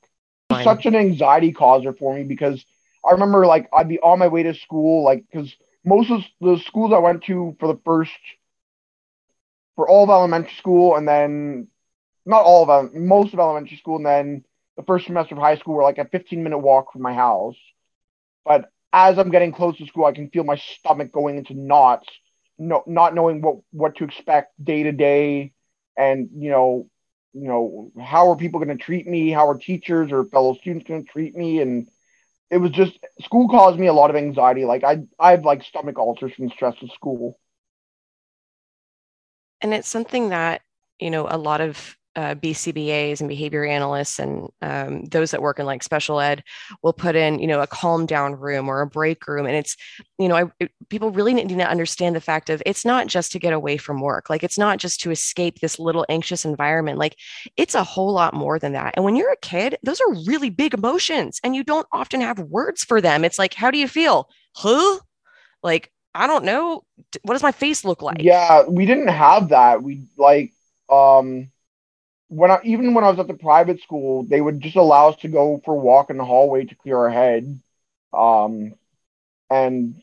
Fine. 0.49 0.63
such 0.63 0.85
an 0.85 0.95
anxiety 0.95 1.51
causer 1.51 1.91
for 1.91 2.15
me 2.15 2.23
because 2.23 2.63
i 3.05 3.11
remember 3.11 3.45
like 3.45 3.67
i'd 3.73 3.89
be 3.89 3.99
on 3.99 4.19
my 4.19 4.27
way 4.27 4.43
to 4.43 4.53
school 4.53 5.03
like 5.03 5.25
because 5.29 5.53
most 5.83 6.11
of 6.11 6.21
the 6.39 6.57
schools 6.65 6.93
i 6.93 6.99
went 6.99 7.23
to 7.23 7.57
for 7.59 7.67
the 7.67 7.79
first 7.83 8.11
for 9.75 9.89
all 9.89 10.03
of 10.03 10.09
elementary 10.09 10.53
school 10.57 10.95
and 10.95 11.05
then 11.05 11.67
not 12.25 12.43
all 12.43 12.69
of 12.69 12.91
them, 12.91 13.07
most 13.07 13.33
of 13.33 13.39
elementary 13.39 13.77
school, 13.77 13.97
and 13.97 14.05
then 14.05 14.45
the 14.77 14.83
first 14.83 15.05
semester 15.05 15.35
of 15.35 15.41
high 15.41 15.57
school 15.57 15.75
were 15.75 15.83
like 15.83 15.97
a 15.97 16.05
15 16.05 16.43
minute 16.43 16.57
walk 16.57 16.91
from 16.91 17.01
my 17.01 17.13
house. 17.13 17.57
But 18.45 18.69
as 18.91 19.17
I'm 19.17 19.31
getting 19.31 19.51
close 19.51 19.77
to 19.77 19.87
school, 19.87 20.05
I 20.05 20.13
can 20.13 20.29
feel 20.29 20.43
my 20.43 20.55
stomach 20.55 21.11
going 21.11 21.37
into 21.37 21.53
knots, 21.53 22.07
no, 22.57 22.83
not 22.85 23.15
knowing 23.15 23.41
what 23.41 23.57
what 23.71 23.95
to 23.97 24.03
expect 24.03 24.53
day 24.63 24.83
to 24.83 24.91
day, 24.91 25.53
and 25.97 26.29
you 26.35 26.49
know, 26.49 26.89
you 27.33 27.47
know, 27.47 27.91
how 28.01 28.29
are 28.29 28.35
people 28.35 28.63
going 28.63 28.77
to 28.77 28.83
treat 28.83 29.07
me? 29.07 29.31
How 29.31 29.49
are 29.49 29.57
teachers 29.57 30.11
or 30.11 30.25
fellow 30.25 30.53
students 30.55 30.87
going 30.87 31.03
to 31.03 31.11
treat 31.11 31.35
me? 31.35 31.59
And 31.61 31.87
it 32.51 32.57
was 32.57 32.71
just 32.71 32.97
school 33.21 33.49
caused 33.49 33.79
me 33.79 33.87
a 33.87 33.93
lot 33.93 34.11
of 34.11 34.15
anxiety. 34.15 34.65
Like 34.65 34.83
I, 34.83 35.03
I 35.19 35.31
have 35.31 35.43
like 35.43 35.63
stomach 35.63 35.97
ulcers 35.97 36.33
from 36.35 36.49
stress 36.49 36.75
of 36.81 36.91
school. 36.91 37.39
And 39.61 39.73
it's 39.73 39.87
something 39.87 40.29
that 40.29 40.61
you 40.99 41.09
know 41.09 41.27
a 41.29 41.37
lot 41.37 41.61
of 41.61 41.97
uh, 42.15 42.35
BCBAs 42.35 43.19
and 43.19 43.27
behavior 43.27 43.65
analysts 43.65 44.19
and 44.19 44.49
um, 44.61 45.03
those 45.05 45.31
that 45.31 45.41
work 45.41 45.59
in 45.59 45.65
like 45.65 45.81
special 45.81 46.19
ed 46.19 46.43
will 46.83 46.93
put 46.93 47.15
in, 47.15 47.39
you 47.39 47.47
know, 47.47 47.61
a 47.61 47.67
calm 47.67 48.05
down 48.05 48.35
room 48.35 48.69
or 48.69 48.81
a 48.81 48.87
break 48.87 49.27
room. 49.27 49.45
And 49.45 49.55
it's, 49.55 49.75
you 50.19 50.27
know, 50.27 50.35
I, 50.35 50.43
it, 50.59 50.71
people 50.89 51.09
really 51.11 51.33
need 51.33 51.49
to 51.49 51.67
understand 51.67 52.15
the 52.15 52.21
fact 52.21 52.49
of 52.49 52.61
it's 52.65 52.85
not 52.85 53.07
just 53.07 53.31
to 53.31 53.39
get 53.39 53.53
away 53.53 53.77
from 53.77 53.99
work. 53.99 54.29
Like 54.29 54.43
it's 54.43 54.57
not 54.57 54.77
just 54.77 55.01
to 55.01 55.11
escape 55.11 55.59
this 55.59 55.79
little 55.79 56.05
anxious 56.07 56.45
environment. 56.45 56.99
Like 56.99 57.17
it's 57.57 57.75
a 57.75 57.83
whole 57.83 58.13
lot 58.13 58.33
more 58.33 58.59
than 58.59 58.73
that. 58.73 58.93
And 58.95 59.03
when 59.03 59.15
you're 59.15 59.31
a 59.31 59.37
kid, 59.37 59.77
those 59.81 59.99
are 59.99 60.13
really 60.25 60.51
big 60.51 60.73
emotions 60.73 61.39
and 61.43 61.55
you 61.55 61.63
don't 61.63 61.87
often 61.91 62.21
have 62.21 62.39
words 62.39 62.83
for 62.83 63.01
them. 63.01 63.25
It's 63.25 63.39
like, 63.39 63.55
how 63.55 63.71
do 63.71 63.79
you 63.79 63.87
feel? 63.87 64.29
Huh? 64.55 64.99
Like, 65.63 65.91
I 66.13 66.27
don't 66.27 66.45
know. 66.45 66.83
What 67.23 67.33
does 67.33 67.41
my 67.41 67.51
face 67.51 67.83
look 67.83 68.03
like? 68.03 68.21
Yeah, 68.21 68.65
we 68.67 68.85
didn't 68.85 69.07
have 69.07 69.49
that. 69.49 69.81
We 69.81 70.03
like, 70.15 70.53
um, 70.89 71.49
when 72.33 72.49
I, 72.49 72.59
even 72.63 72.93
when 72.93 73.03
I 73.03 73.09
was 73.11 73.19
at 73.19 73.27
the 73.27 73.35
private 73.35 73.81
school, 73.81 74.23
they 74.23 74.41
would 74.41 74.59
just 74.59 74.75
allow 74.75 75.09
us 75.09 75.21
to 75.21 75.27
go 75.27 75.61
for 75.63 75.75
a 75.75 75.77
walk 75.77 76.09
in 76.09 76.17
the 76.17 76.25
hallway 76.25 76.65
to 76.65 76.75
clear 76.75 76.97
our 76.97 77.09
head. 77.09 77.59
Um, 78.11 78.73
and 79.49 80.01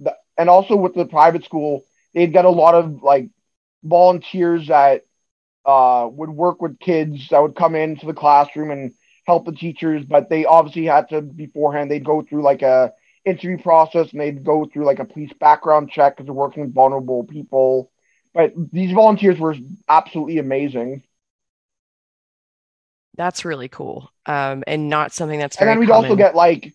the, 0.00 0.16
and 0.36 0.50
also 0.50 0.74
with 0.74 0.94
the 0.94 1.06
private 1.06 1.44
school, 1.44 1.84
they'd 2.12 2.32
get 2.32 2.44
a 2.44 2.50
lot 2.50 2.74
of 2.74 3.02
like 3.04 3.28
volunteers 3.84 4.66
that 4.66 5.04
uh, 5.64 6.08
would 6.10 6.30
work 6.30 6.60
with 6.60 6.80
kids 6.80 7.28
that 7.30 7.40
would 7.40 7.54
come 7.54 7.76
into 7.76 8.06
the 8.06 8.14
classroom 8.14 8.72
and 8.72 8.92
help 9.26 9.46
the 9.46 9.52
teachers, 9.52 10.04
but 10.04 10.28
they 10.28 10.44
obviously 10.44 10.86
had 10.86 11.08
to 11.10 11.22
beforehand. 11.22 11.88
They'd 11.88 12.04
go 12.04 12.22
through 12.22 12.42
like 12.42 12.62
a 12.62 12.92
interview 13.24 13.58
process 13.58 14.10
and 14.10 14.20
they'd 14.20 14.42
go 14.42 14.64
through 14.64 14.86
like 14.86 14.98
a 14.98 15.04
police 15.04 15.32
background 15.38 15.90
check 15.90 16.16
because 16.16 16.26
they're 16.26 16.34
working 16.34 16.64
with 16.64 16.74
vulnerable 16.74 17.22
people. 17.22 17.92
But 18.34 18.54
these 18.72 18.92
volunteers 18.92 19.38
were 19.38 19.54
absolutely 19.88 20.38
amazing. 20.38 21.04
That's 23.20 23.44
really 23.44 23.68
cool, 23.68 24.10
um, 24.24 24.64
and 24.66 24.88
not 24.88 25.12
something 25.12 25.38
that's. 25.38 25.58
and 25.58 25.68
then 25.68 25.78
we'd 25.78 25.90
common. 25.90 26.06
also 26.06 26.16
get 26.16 26.34
like 26.34 26.72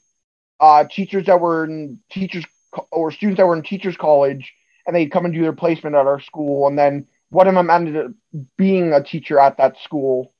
uh, 0.60 0.84
teachers 0.84 1.26
that 1.26 1.42
were 1.42 1.64
in 1.64 1.98
teachers 2.12 2.46
or 2.92 3.10
students 3.10 3.40
that 3.40 3.48
were 3.48 3.56
in 3.56 3.64
teachers 3.64 3.98
college, 3.98 4.54
and 4.86 4.96
they'd 4.96 5.10
come 5.10 5.26
and 5.26 5.34
do 5.34 5.42
their 5.42 5.54
placement 5.54 5.96
at 5.96 6.06
our 6.06 6.20
school, 6.20 6.68
and 6.68 6.78
then 6.78 7.08
one 7.30 7.48
of 7.48 7.56
them 7.56 7.72
ended 7.72 7.98
up 7.98 8.12
being 8.58 8.94
a 8.94 9.02
teacher 9.02 9.40
at 9.40 9.58
that 9.58 9.80
school 9.80 10.36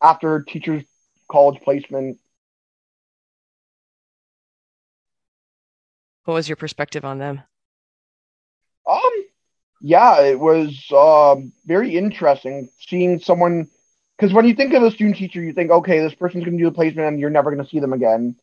after 0.00 0.42
teachers 0.42 0.82
college 1.30 1.60
placement. 1.60 2.16
What 6.24 6.32
was 6.32 6.48
your 6.48 6.56
perspective 6.56 7.04
on 7.04 7.18
them? 7.18 7.42
Um, 8.88 9.12
yeah, 9.82 10.22
it 10.22 10.40
was 10.40 10.86
um, 10.90 11.52
very 11.66 11.98
interesting 11.98 12.70
seeing 12.78 13.18
someone 13.18 13.68
because 14.16 14.32
when 14.32 14.46
you 14.46 14.54
think 14.54 14.72
of 14.74 14.82
a 14.82 14.90
student 14.90 15.16
teacher, 15.16 15.42
you 15.42 15.52
think, 15.52 15.70
okay, 15.70 16.00
this 16.00 16.14
person's 16.14 16.44
going 16.44 16.56
to 16.56 16.62
do 16.62 16.70
the 16.70 16.74
placement 16.74 17.08
and 17.08 17.20
you're 17.20 17.30
never 17.30 17.50
going 17.50 17.64
to 17.64 17.70
see 17.70 17.80
them 17.80 17.92
again. 17.92 18.36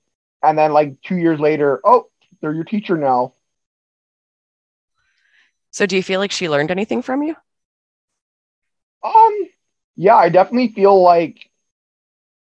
And 0.43 0.57
then, 0.57 0.73
like 0.73 1.01
two 1.01 1.15
years 1.15 1.39
later, 1.39 1.79
oh, 1.83 2.07
they're 2.41 2.53
your 2.53 2.63
teacher 2.63 2.97
now. 2.97 3.33
So, 5.71 5.85
do 5.85 5.95
you 5.95 6.03
feel 6.03 6.19
like 6.19 6.31
she 6.31 6.49
learned 6.49 6.71
anything 6.71 7.01
from 7.01 7.23
you? 7.23 7.35
Um, 9.03 9.47
yeah, 9.95 10.15
I 10.15 10.29
definitely 10.29 10.73
feel 10.73 11.01
like 11.01 11.49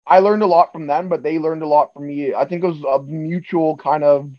I 0.06 0.18
learned 0.18 0.42
a 0.42 0.46
lot 0.46 0.72
from 0.72 0.86
them, 0.86 1.08
but 1.08 1.22
they 1.22 1.38
learned 1.38 1.62
a 1.62 1.68
lot 1.68 1.94
from 1.94 2.06
me. 2.06 2.34
I 2.34 2.44
think 2.44 2.62
it 2.62 2.66
was 2.66 2.82
a 2.82 3.02
mutual 3.02 3.76
kind 3.76 4.04
of 4.04 4.30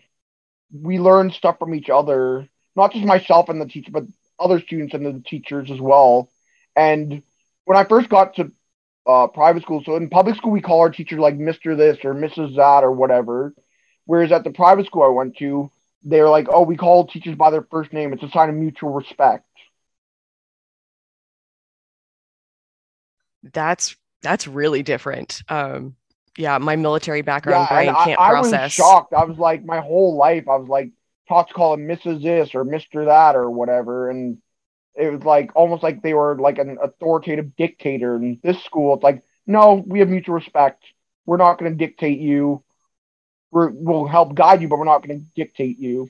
we 0.71 0.99
learned 0.99 1.33
stuff 1.33 1.57
from 1.59 1.73
each 1.73 1.89
other, 1.89 2.47
not 2.75 2.91
just 2.91 3.05
myself 3.05 3.49
and 3.49 3.61
the 3.61 3.65
teacher, 3.65 3.91
but 3.91 4.03
other 4.39 4.59
students 4.59 4.93
and 4.93 5.05
the 5.05 5.23
teachers 5.25 5.71
as 5.71 5.79
well. 5.79 6.29
And 6.75 7.23
when 7.63 7.77
I 7.77 7.85
first 7.85 8.09
got 8.09 8.35
to 8.35 8.51
uh, 9.07 9.27
private 9.27 9.63
school, 9.63 9.83
so 9.85 9.95
in 9.95 10.09
public 10.09 10.35
school 10.35 10.51
we 10.51 10.61
call 10.61 10.79
our 10.79 10.89
teacher 10.89 11.19
like 11.19 11.35
Mister 11.35 11.75
this 11.75 11.97
or 12.03 12.13
Mrs. 12.13 12.55
that 12.55 12.83
or 12.83 12.91
whatever, 12.91 13.53
whereas 14.05 14.31
at 14.31 14.43
the 14.43 14.51
private 14.51 14.85
school 14.85 15.03
I 15.03 15.07
went 15.09 15.37
to, 15.37 15.69
they're 16.03 16.29
like, 16.29 16.47
oh, 16.49 16.61
we 16.61 16.77
call 16.77 17.07
teachers 17.07 17.35
by 17.35 17.49
their 17.51 17.65
first 17.69 17.93
name. 17.93 18.13
It's 18.13 18.23
a 18.23 18.29
sign 18.29 18.49
of 18.49 18.55
mutual 18.55 18.91
respect. 18.91 19.45
That's 23.53 23.95
that's 24.21 24.47
really 24.47 24.81
different. 24.81 25.43
Um, 25.49 25.95
yeah, 26.37 26.57
my 26.57 26.75
military 26.75 27.21
background 27.21 27.67
yeah, 27.69 27.75
brain 27.75 27.95
can't 28.03 28.19
I, 28.19 28.29
process. 28.31 28.59
I 28.59 28.63
was 28.63 28.73
shocked. 28.73 29.13
I 29.13 29.23
was 29.23 29.37
like, 29.37 29.63
my 29.63 29.81
whole 29.81 30.15
life, 30.15 30.47
I 30.49 30.55
was 30.55 30.67
like 30.67 30.91
taught 31.27 31.47
to 31.47 31.53
call 31.53 31.75
him 31.75 31.87
Mrs. 31.87 32.23
This 32.23 32.55
or 32.55 32.63
Mister 32.63 33.05
That 33.05 33.35
or 33.35 33.49
whatever, 33.49 34.09
and 34.09 34.39
it 34.97 35.11
was 35.11 35.23
like 35.23 35.51
almost 35.55 35.83
like 35.83 36.01
they 36.01 36.13
were 36.13 36.37
like 36.39 36.57
an 36.57 36.77
authoritative 36.81 37.55
dictator. 37.55 38.15
In 38.15 38.39
this 38.43 38.63
school, 38.63 38.95
it's 38.95 39.03
like, 39.03 39.23
no, 39.45 39.83
we 39.85 39.99
have 39.99 40.09
mutual 40.09 40.35
respect. 40.35 40.83
We're 41.25 41.37
not 41.37 41.57
going 41.57 41.71
to 41.71 41.77
dictate 41.77 42.19
you. 42.19 42.63
We're, 43.51 43.69
we'll 43.69 44.07
help 44.07 44.35
guide 44.35 44.61
you, 44.61 44.67
but 44.67 44.79
we're 44.79 44.85
not 44.85 45.05
going 45.05 45.19
to 45.19 45.25
dictate 45.35 45.79
you. 45.79 46.09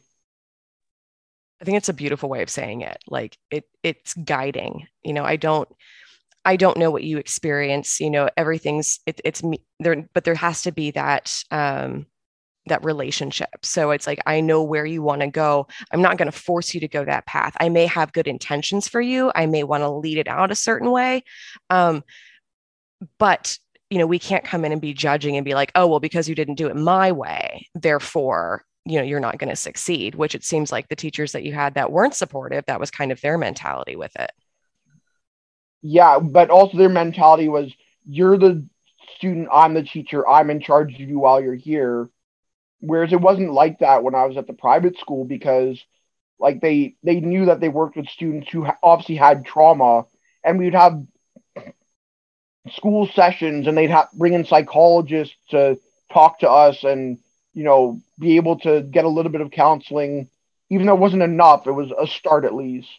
I 1.61 1.65
think 1.65 1.77
it's 1.77 1.89
a 1.89 1.93
beautiful 1.93 2.29
way 2.29 2.41
of 2.41 2.49
saying 2.49 2.81
it. 2.81 2.97
Like 3.07 3.37
it, 3.49 3.65
it's 3.81 4.13
guiding. 4.13 4.87
You 5.03 5.13
know, 5.13 5.23
I 5.23 5.35
don't 5.35 5.69
I 6.43 6.57
don't 6.57 6.77
know 6.77 6.91
what 6.91 7.03
you 7.03 7.17
experience. 7.17 7.99
You 7.99 8.11
know, 8.11 8.29
everything's 8.37 8.99
it, 9.05 9.19
it's 9.23 9.43
me 9.43 9.61
there, 9.79 10.07
but 10.13 10.23
there 10.25 10.35
has 10.35 10.61
to 10.63 10.71
be 10.71 10.91
that 10.91 11.43
um, 11.49 12.05
that 12.67 12.83
relationship. 12.83 13.49
So 13.63 13.91
it's 13.91 14.07
like 14.07 14.21
I 14.25 14.41
know 14.41 14.63
where 14.63 14.85
you 14.85 15.01
want 15.01 15.21
to 15.21 15.27
go. 15.27 15.67
I'm 15.91 16.01
not 16.01 16.17
going 16.17 16.31
to 16.31 16.37
force 16.37 16.73
you 16.73 16.79
to 16.81 16.87
go 16.87 17.05
that 17.05 17.25
path. 17.25 17.55
I 17.59 17.69
may 17.69 17.85
have 17.87 18.13
good 18.13 18.27
intentions 18.27 18.87
for 18.87 19.01
you. 19.01 19.31
I 19.35 19.45
may 19.45 19.63
want 19.63 19.81
to 19.83 19.89
lead 19.89 20.17
it 20.17 20.27
out 20.27 20.51
a 20.51 20.55
certain 20.55 20.91
way, 20.91 21.23
um, 21.69 22.03
but 23.19 23.57
you 23.89 23.99
know, 23.99 24.07
we 24.07 24.17
can't 24.17 24.43
come 24.43 24.65
in 24.65 24.71
and 24.71 24.81
be 24.81 24.93
judging 24.93 25.37
and 25.37 25.45
be 25.45 25.53
like, 25.53 25.71
oh, 25.75 25.85
well, 25.85 25.99
because 25.99 26.27
you 26.27 26.33
didn't 26.33 26.55
do 26.55 26.67
it 26.67 26.75
my 26.75 27.11
way, 27.11 27.67
therefore 27.75 28.63
you 28.87 28.99
know 28.99 29.03
you're 29.03 29.19
not 29.19 29.39
going 29.39 29.49
to 29.49 29.55
succeed 29.55 30.13
which 30.13 30.35
it 30.35 30.43
seems 30.43 30.71
like 30.71 30.87
the 30.89 30.95
teachers 30.95 31.31
that 31.31 31.41
you 31.41 31.51
had 31.51 31.73
that 31.73 31.91
weren't 31.91 32.13
supportive 32.13 32.63
that 32.67 32.79
was 32.79 32.91
kind 32.91 33.11
of 33.11 33.19
their 33.21 33.35
mentality 33.35 33.95
with 33.95 34.15
it 34.15 34.29
yeah, 35.87 36.17
but 36.17 36.49
also 36.49 36.79
their 36.79 36.89
mentality 36.89 37.47
was 37.47 37.71
you're 38.07 38.39
the 38.39 38.65
student, 39.17 39.49
I'm 39.53 39.75
the 39.75 39.83
teacher, 39.83 40.27
I'm 40.27 40.49
in 40.49 40.59
charge 40.59 40.95
of 40.95 40.99
you 40.99 41.19
while 41.19 41.39
you're 41.39 41.53
here. 41.53 42.09
Whereas 42.81 43.13
it 43.13 43.21
wasn't 43.21 43.53
like 43.53 43.79
that 43.79 44.03
when 44.03 44.15
I 44.15 44.25
was 44.25 44.37
at 44.37 44.47
the 44.47 44.53
private 44.53 44.97
school 44.99 45.25
because 45.25 45.83
like 46.39 46.61
they 46.61 46.95
they 47.03 47.19
knew 47.19 47.45
that 47.45 47.59
they 47.59 47.69
worked 47.69 47.95
with 47.95 48.07
students 48.09 48.49
who 48.51 48.67
obviously 48.83 49.15
had 49.15 49.45
trauma 49.45 50.05
and 50.43 50.59
we'd 50.59 50.75
have 50.75 51.01
school 52.71 53.07
sessions 53.07 53.67
and 53.67 53.77
they'd 53.77 53.89
have 53.89 54.09
bring 54.13 54.33
in 54.33 54.45
psychologists 54.45 55.35
to 55.49 55.77
talk 56.11 56.39
to 56.39 56.49
us 56.49 56.83
and 56.83 57.17
you 57.53 57.63
know 57.63 57.99
be 58.19 58.35
able 58.35 58.59
to 58.59 58.81
get 58.81 59.05
a 59.05 59.09
little 59.09 59.31
bit 59.31 59.41
of 59.41 59.51
counseling. 59.51 60.29
Even 60.69 60.87
though 60.87 60.95
it 60.95 60.99
wasn't 60.99 61.21
enough 61.21 61.67
it 61.67 61.71
was 61.71 61.91
a 61.97 62.07
start 62.07 62.43
at 62.43 62.53
least 62.55 62.89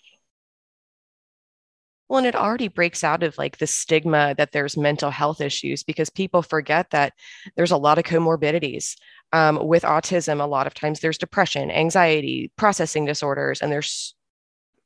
well, 2.08 2.18
and 2.18 2.26
it 2.26 2.36
already 2.36 2.68
breaks 2.68 3.02
out 3.02 3.22
of 3.22 3.36
like 3.36 3.58
the 3.58 3.66
stigma 3.66 4.34
that 4.38 4.52
there's 4.52 4.76
mental 4.76 5.10
health 5.10 5.40
issues 5.40 5.82
because 5.82 6.08
people 6.10 6.42
forget 6.42 6.90
that 6.90 7.12
there's 7.56 7.72
a 7.72 7.76
lot 7.76 7.98
of 7.98 8.04
comorbidities 8.04 8.96
um, 9.32 9.66
with 9.66 9.82
autism. 9.82 10.40
A 10.40 10.44
lot 10.44 10.66
of 10.66 10.74
times 10.74 11.00
there's 11.00 11.18
depression, 11.18 11.70
anxiety, 11.70 12.52
processing 12.56 13.04
disorders, 13.06 13.60
and 13.60 13.72
there's 13.72 14.14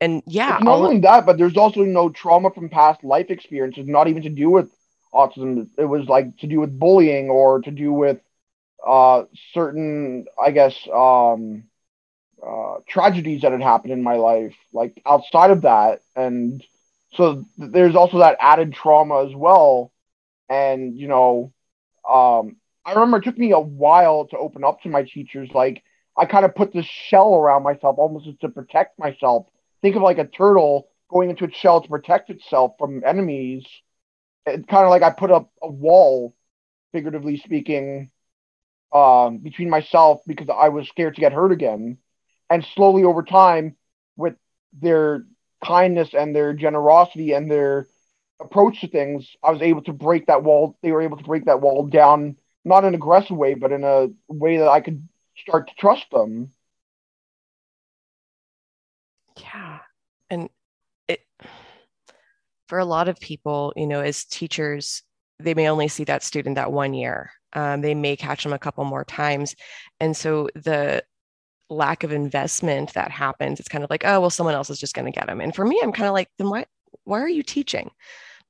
and 0.01 0.23
yeah, 0.27 0.57
it's 0.57 0.65
not 0.65 0.79
only 0.79 1.01
that, 1.01 1.27
but 1.27 1.37
there's 1.37 1.57
also 1.59 1.83
no 1.85 2.09
trauma 2.09 2.51
from 2.51 2.71
past 2.71 3.05
life 3.05 3.31
experiences, 3.31 3.87
not 3.87 4.09
even 4.09 4.23
to 4.23 4.31
do 4.31 4.49
with 4.49 4.71
autism. 5.13 5.69
It 5.77 5.85
was 5.85 6.07
like 6.09 6.39
to 6.39 6.47
do 6.47 6.61
with 6.61 6.79
bullying 6.79 7.29
or 7.29 7.61
to 7.61 7.71
do 7.71 7.93
with 7.93 8.19
uh, 8.87 9.25
certain, 9.53 10.25
I 10.43 10.53
guess, 10.53 10.75
um, 10.91 11.65
uh, 12.43 12.77
tragedies 12.89 13.43
that 13.43 13.53
had 13.53 13.61
happened 13.61 13.93
in 13.93 14.03
my 14.03 14.15
life, 14.15 14.55
like 14.73 15.03
outside 15.05 15.51
of 15.51 15.63
that, 15.63 16.01
and 16.17 16.65
so 17.13 17.45
there's 17.59 17.97
also 17.97 18.19
that 18.19 18.37
added 18.41 18.73
trauma 18.73 19.25
as 19.27 19.35
well. 19.35 19.93
And, 20.49 20.99
you 20.99 21.09
know, 21.09 21.53
um, 22.09 22.57
I 22.85 22.93
remember 22.93 23.19
it 23.19 23.25
took 23.25 23.39
me 23.39 23.53
a 23.53 23.61
while 23.61 24.27
to 24.29 24.39
open 24.39 24.65
up 24.65 24.83
to 24.83 24.89
my 24.89 25.03
teachers. 25.03 25.51
Like, 25.53 25.83
I 26.17 26.25
kind 26.27 26.45
of 26.45 26.55
put 26.55 26.73
this 26.73 26.87
shell 26.87 27.35
around 27.35 27.63
myself 27.63 27.97
almost 27.99 28.29
to 28.41 28.49
protect 28.49 28.99
myself. 28.99 29.47
Think 29.83 29.97
of 29.97 30.03
like 30.03 30.19
a 30.19 30.27
turtle 30.27 30.89
going 31.09 31.31
into 31.31 31.45
its 31.45 31.57
shell 31.57 31.81
to 31.81 31.89
protect 31.89 32.31
itself 32.31 32.75
from 32.79 33.03
enemies. 33.05 33.65
It's 34.47 34.67
kind 34.67 34.85
of 34.85 34.91
like 34.91 35.03
I 35.03 35.11
put 35.11 35.31
up 35.31 35.51
a 35.63 35.71
wall, 35.71 36.35
figuratively 36.93 37.37
speaking, 37.39 38.11
um, 38.93 39.39
between 39.39 39.71
myself 39.71 40.21
because 40.27 40.49
I 40.49 40.69
was 40.69 40.89
scared 40.89 41.15
to 41.15 41.21
get 41.21 41.33
hurt 41.33 41.53
again. 41.53 41.99
And 42.49 42.65
slowly 42.75 43.05
over 43.05 43.23
time, 43.23 43.77
with 44.17 44.35
their 44.73 45.25
kindness 45.65 46.15
and 46.15 46.35
their 46.35 46.53
generosity 46.53 47.33
and 47.33 47.51
their 47.51 47.87
approach 48.41 48.81
to 48.81 48.89
things, 48.89 49.37
I 49.43 49.51
was 49.51 49.63
able 49.63 49.83
to 49.83 49.93
break 49.93 50.27
that 50.27 50.43
wall. 50.43 50.77
They 50.83 50.93
were 50.93 51.03
able 51.03 51.19
to 51.19 51.25
break 51.25 51.45
that 51.45 51.61
wall 51.61 51.87
down, 51.87 52.37
not 52.65 52.85
in 52.85 52.89
an 52.89 52.95
aggressive 52.95 53.37
way, 53.37 53.55
but 53.55 53.73
in 53.73 53.85
a 53.85 54.09
way 54.29 54.59
that 54.59 54.69
I 54.69 54.81
could 54.81 55.07
start 55.37 55.69
to 55.69 55.75
trust 55.75 56.07
them. 56.11 56.53
Yeah. 59.37 59.79
And 60.29 60.49
it, 61.09 61.21
for 62.69 62.79
a 62.79 62.85
lot 62.85 63.09
of 63.09 63.19
people, 63.21 63.73
you 63.77 63.87
know, 63.87 64.01
as 64.01 64.25
teachers, 64.25 65.03
they 65.39 65.55
may 65.55 65.69
only 65.69 65.89
see 65.89 66.05
that 66.05 66.23
student 66.23 66.57
that 66.57 66.73
one 66.73 66.95
year. 66.95 67.33
Um, 67.53 67.81
they 67.81 67.95
may 67.95 68.17
catch 68.17 68.45
them 68.45 68.53
a 68.53 68.59
couple 68.59 68.85
more 68.85 69.05
times. 69.05 69.57
And 69.99 70.17
so 70.17 70.49
the 70.55 71.03
lack 71.71 72.05
of 72.05 72.13
investment 72.13 72.93
that 72.95 73.11
happens, 73.11 73.61
it's 73.61 73.69
kind 73.69 73.85
of 73.85 73.91
like, 73.91 74.05
oh, 74.05 74.21
well, 74.21 74.31
someone 74.31 74.55
else 74.55 74.71
is 74.71 74.79
just 74.79 74.95
going 74.95 75.11
to 75.11 75.19
get 75.19 75.27
them. 75.27 75.41
And 75.41 75.55
for 75.55 75.65
me, 75.65 75.81
I'm 75.83 75.93
kind 75.93 76.09
of 76.09 76.13
like, 76.13 76.29
then 76.37 76.51
why, 76.51 76.67
why 77.05 77.21
are 77.21 77.29
you 77.29 77.43
teaching? 77.43 77.91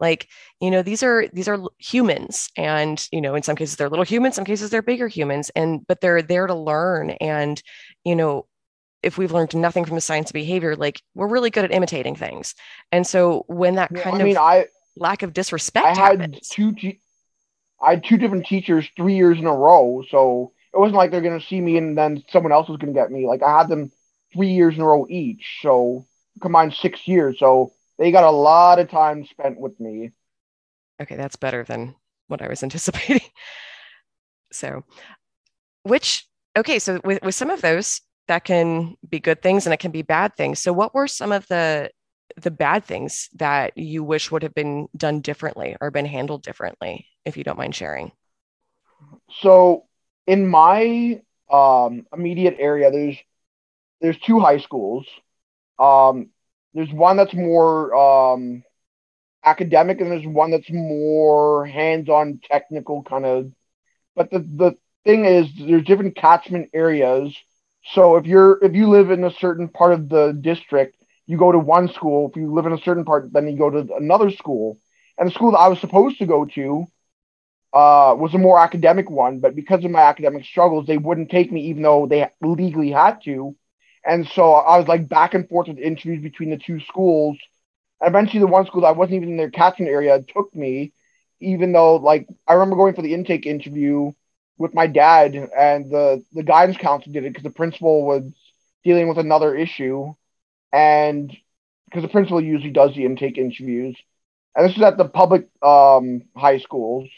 Like, 0.00 0.28
you 0.60 0.70
know, 0.70 0.82
these 0.82 1.02
are 1.02 1.28
these 1.28 1.46
are 1.46 1.60
humans, 1.78 2.48
and 2.56 3.06
you 3.12 3.20
know, 3.20 3.34
in 3.34 3.42
some 3.42 3.54
cases 3.54 3.76
they're 3.76 3.90
little 3.90 4.04
humans, 4.04 4.34
some 4.34 4.46
cases 4.46 4.70
they're 4.70 4.80
bigger 4.80 5.08
humans, 5.08 5.50
and 5.54 5.86
but 5.86 6.00
they're 6.00 6.22
there 6.22 6.46
to 6.46 6.54
learn. 6.54 7.10
And 7.10 7.62
you 8.02 8.16
know, 8.16 8.46
if 9.02 9.18
we've 9.18 9.32
learned 9.32 9.54
nothing 9.54 9.84
from 9.84 9.96
the 9.96 10.00
science 10.00 10.30
of 10.30 10.34
behavior, 10.34 10.74
like 10.74 11.02
we're 11.14 11.28
really 11.28 11.50
good 11.50 11.64
at 11.64 11.72
imitating 11.72 12.16
things. 12.16 12.54
And 12.90 13.06
so 13.06 13.44
when 13.46 13.74
that 13.74 13.94
kind 13.94 14.20
I 14.20 14.24
mean, 14.24 14.36
of 14.36 14.42
I, 14.42 14.66
lack 14.96 15.22
of 15.22 15.34
disrespect 15.34 15.86
I 15.86 15.94
had 15.94 16.20
happens, 16.20 16.48
two, 16.48 16.72
te- 16.72 17.00
I 17.82 17.90
had 17.90 18.04
two 18.04 18.16
different 18.16 18.46
teachers 18.46 18.88
three 18.96 19.16
years 19.16 19.38
in 19.38 19.46
a 19.46 19.54
row, 19.54 20.02
so 20.08 20.52
it 20.72 20.78
wasn't 20.78 20.96
like 20.96 21.10
they're 21.10 21.20
gonna 21.20 21.40
see 21.40 21.60
me 21.60 21.76
and 21.76 21.96
then 21.96 22.22
someone 22.30 22.52
else 22.52 22.68
was 22.68 22.78
gonna 22.78 22.92
get 22.92 23.10
me. 23.10 23.26
Like 23.26 23.42
I 23.42 23.58
had 23.58 23.68
them 23.68 23.90
three 24.32 24.52
years 24.52 24.74
in 24.76 24.80
a 24.80 24.86
row 24.86 25.06
each, 25.08 25.58
so 25.62 26.06
combined 26.40 26.74
six 26.74 27.06
years. 27.08 27.38
So 27.38 27.72
they 27.98 28.10
got 28.10 28.24
a 28.24 28.30
lot 28.30 28.78
of 28.78 28.90
time 28.90 29.24
spent 29.26 29.58
with 29.58 29.78
me. 29.80 30.12
Okay, 31.02 31.16
that's 31.16 31.36
better 31.36 31.64
than 31.64 31.94
what 32.28 32.42
I 32.42 32.48
was 32.48 32.62
anticipating. 32.62 33.26
so, 34.52 34.84
which 35.82 36.26
okay, 36.56 36.78
so 36.78 37.00
with 37.04 37.22
with 37.22 37.34
some 37.34 37.50
of 37.50 37.62
those 37.62 38.00
that 38.28 38.44
can 38.44 38.94
be 39.08 39.18
good 39.18 39.42
things 39.42 39.66
and 39.66 39.74
it 39.74 39.80
can 39.80 39.90
be 39.90 40.02
bad 40.02 40.36
things. 40.36 40.60
So, 40.60 40.72
what 40.72 40.94
were 40.94 41.08
some 41.08 41.32
of 41.32 41.46
the 41.48 41.90
the 42.36 42.50
bad 42.50 42.84
things 42.84 43.28
that 43.34 43.76
you 43.76 44.04
wish 44.04 44.30
would 44.30 44.44
have 44.44 44.54
been 44.54 44.88
done 44.96 45.20
differently 45.20 45.76
or 45.80 45.90
been 45.90 46.06
handled 46.06 46.42
differently, 46.44 47.06
if 47.24 47.36
you 47.36 47.42
don't 47.44 47.58
mind 47.58 47.74
sharing? 47.74 48.12
So, 49.40 49.86
in 50.30 50.46
my 50.46 51.20
um, 51.50 52.06
immediate 52.12 52.56
area, 52.60 52.92
there's 52.92 53.16
there's 54.00 54.18
two 54.20 54.38
high 54.38 54.58
schools. 54.58 55.04
Um, 55.76 56.30
there's 56.72 56.92
one 56.92 57.16
that's 57.16 57.34
more 57.34 57.92
um, 57.96 58.62
academic, 59.44 60.00
and 60.00 60.12
there's 60.12 60.26
one 60.26 60.52
that's 60.52 60.70
more 60.70 61.66
hands-on, 61.66 62.40
technical 62.44 63.02
kind 63.02 63.26
of. 63.26 63.50
But 64.14 64.30
the 64.30 64.38
the 64.38 64.76
thing 65.04 65.24
is, 65.24 65.48
there's 65.58 65.82
different 65.82 66.14
catchment 66.14 66.70
areas. 66.72 67.36
So 67.92 68.14
if 68.14 68.24
you're 68.24 68.62
if 68.62 68.72
you 68.74 68.88
live 68.88 69.10
in 69.10 69.24
a 69.24 69.32
certain 69.32 69.68
part 69.68 69.94
of 69.94 70.08
the 70.08 70.38
district, 70.40 70.94
you 71.26 71.38
go 71.38 71.50
to 71.50 71.58
one 71.58 71.88
school. 71.88 72.30
If 72.30 72.36
you 72.36 72.54
live 72.54 72.66
in 72.66 72.72
a 72.72 72.82
certain 72.82 73.04
part, 73.04 73.32
then 73.32 73.48
you 73.48 73.58
go 73.58 73.70
to 73.70 73.96
another 73.96 74.30
school. 74.30 74.78
And 75.18 75.28
the 75.28 75.34
school 75.34 75.50
that 75.50 75.58
I 75.58 75.66
was 75.66 75.80
supposed 75.80 76.18
to 76.18 76.26
go 76.26 76.44
to 76.44 76.86
uh, 77.72 78.14
was 78.18 78.34
a 78.34 78.38
more 78.38 78.58
academic 78.58 79.10
one, 79.10 79.40
but 79.40 79.54
because 79.54 79.84
of 79.84 79.90
my 79.90 80.00
academic 80.02 80.44
struggles, 80.44 80.86
they 80.86 80.98
wouldn't 80.98 81.30
take 81.30 81.52
me, 81.52 81.62
even 81.66 81.82
though 81.82 82.06
they 82.06 82.28
legally 82.40 82.90
had 82.90 83.22
to. 83.24 83.54
And 84.04 84.26
so 84.26 84.52
I 84.54 84.78
was 84.78 84.88
like 84.88 85.08
back 85.08 85.34
and 85.34 85.48
forth 85.48 85.68
with 85.68 85.78
interviews 85.78 86.22
between 86.22 86.50
the 86.50 86.58
two 86.58 86.80
schools. 86.80 87.38
Eventually, 88.02 88.40
the 88.40 88.46
one 88.46 88.66
school 88.66 88.82
that 88.82 88.96
wasn't 88.96 89.16
even 89.16 89.30
in 89.30 89.36
their 89.36 89.50
catchment 89.50 89.90
area 89.90 90.22
took 90.34 90.54
me, 90.54 90.92
even 91.40 91.72
though 91.72 91.96
like 91.96 92.26
I 92.48 92.54
remember 92.54 92.76
going 92.76 92.94
for 92.94 93.02
the 93.02 93.14
intake 93.14 93.46
interview 93.46 94.12
with 94.58 94.74
my 94.74 94.86
dad, 94.86 95.34
and 95.34 95.90
the 95.90 96.24
the 96.32 96.42
guidance 96.42 96.78
counselor 96.78 97.12
did 97.12 97.24
it 97.24 97.30
because 97.30 97.44
the 97.44 97.50
principal 97.50 98.04
was 98.06 98.22
dealing 98.84 99.08
with 99.08 99.18
another 99.18 99.54
issue, 99.54 100.14
and 100.72 101.34
because 101.86 102.02
the 102.02 102.08
principal 102.08 102.40
usually 102.40 102.72
does 102.72 102.94
the 102.94 103.04
intake 103.04 103.38
interviews, 103.38 103.96
and 104.54 104.68
this 104.68 104.76
is 104.76 104.82
at 104.82 104.96
the 104.96 105.08
public 105.08 105.48
um, 105.62 106.22
high 106.36 106.58
schools 106.58 107.08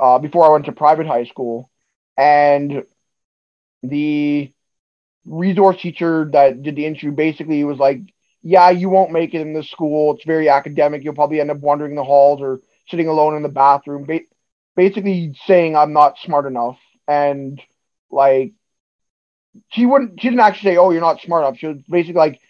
uh, 0.00 0.18
before 0.18 0.44
I 0.44 0.50
went 0.50 0.66
to 0.66 0.72
private 0.72 1.06
high 1.06 1.24
school, 1.24 1.70
and 2.16 2.84
the 3.82 4.52
resource 5.24 5.80
teacher 5.80 6.28
that 6.32 6.62
did 6.62 6.76
the 6.76 6.86
interview 6.86 7.12
basically 7.12 7.64
was 7.64 7.78
like, 7.78 8.00
"Yeah, 8.42 8.70
you 8.70 8.88
won't 8.88 9.12
make 9.12 9.34
it 9.34 9.40
in 9.40 9.52
this 9.54 9.70
school. 9.70 10.14
It's 10.14 10.24
very 10.24 10.48
academic. 10.48 11.04
You'll 11.04 11.14
probably 11.14 11.40
end 11.40 11.50
up 11.50 11.58
wandering 11.58 11.94
the 11.94 12.04
halls 12.04 12.40
or 12.40 12.60
sitting 12.88 13.08
alone 13.08 13.36
in 13.36 13.42
the 13.42 13.48
bathroom." 13.48 14.04
Ba- 14.04 14.20
basically 14.76 15.34
saying 15.46 15.76
I'm 15.76 15.92
not 15.92 16.18
smart 16.18 16.46
enough, 16.46 16.78
and 17.06 17.60
like 18.10 18.52
she 19.70 19.86
wouldn't. 19.86 20.20
She 20.20 20.28
didn't 20.28 20.40
actually 20.40 20.72
say, 20.72 20.76
"Oh, 20.76 20.90
you're 20.90 21.00
not 21.00 21.20
smart 21.20 21.44
enough." 21.44 21.58
She 21.58 21.66
was 21.66 21.78
basically 21.88 22.14
like, 22.14 22.40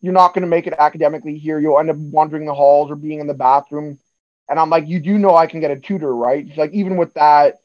"You're 0.00 0.12
not 0.12 0.34
going 0.34 0.42
to 0.42 0.48
make 0.48 0.66
it 0.66 0.74
academically 0.78 1.38
here. 1.38 1.58
You'll 1.58 1.78
end 1.78 1.90
up 1.90 1.96
wandering 1.96 2.46
the 2.46 2.54
halls 2.54 2.90
or 2.90 2.96
being 2.96 3.20
in 3.20 3.26
the 3.26 3.34
bathroom." 3.34 3.98
And 4.48 4.58
I'm 4.58 4.70
like, 4.70 4.86
"You 4.86 5.00
do 5.00 5.18
know 5.18 5.34
I 5.34 5.46
can 5.46 5.60
get 5.60 5.70
a 5.70 5.80
tutor, 5.80 6.14
right?" 6.14 6.46
She's 6.46 6.58
like, 6.58 6.72
"Even 6.72 6.96
with 6.96 7.14
that, 7.14 7.56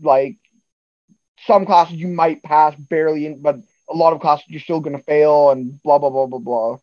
like." 0.00 0.36
Some 1.46 1.66
classes 1.66 1.96
you 1.96 2.08
might 2.08 2.42
pass 2.42 2.74
barely, 2.74 3.26
in, 3.26 3.42
but 3.42 3.58
a 3.88 3.94
lot 3.94 4.12
of 4.12 4.20
classes 4.20 4.46
you're 4.48 4.60
still 4.60 4.80
to 4.82 4.98
fail 4.98 5.50
and 5.50 5.80
blah 5.82 5.98
blah 5.98 6.10
blah 6.10 6.26
blah 6.26 6.38
blah 6.38 6.78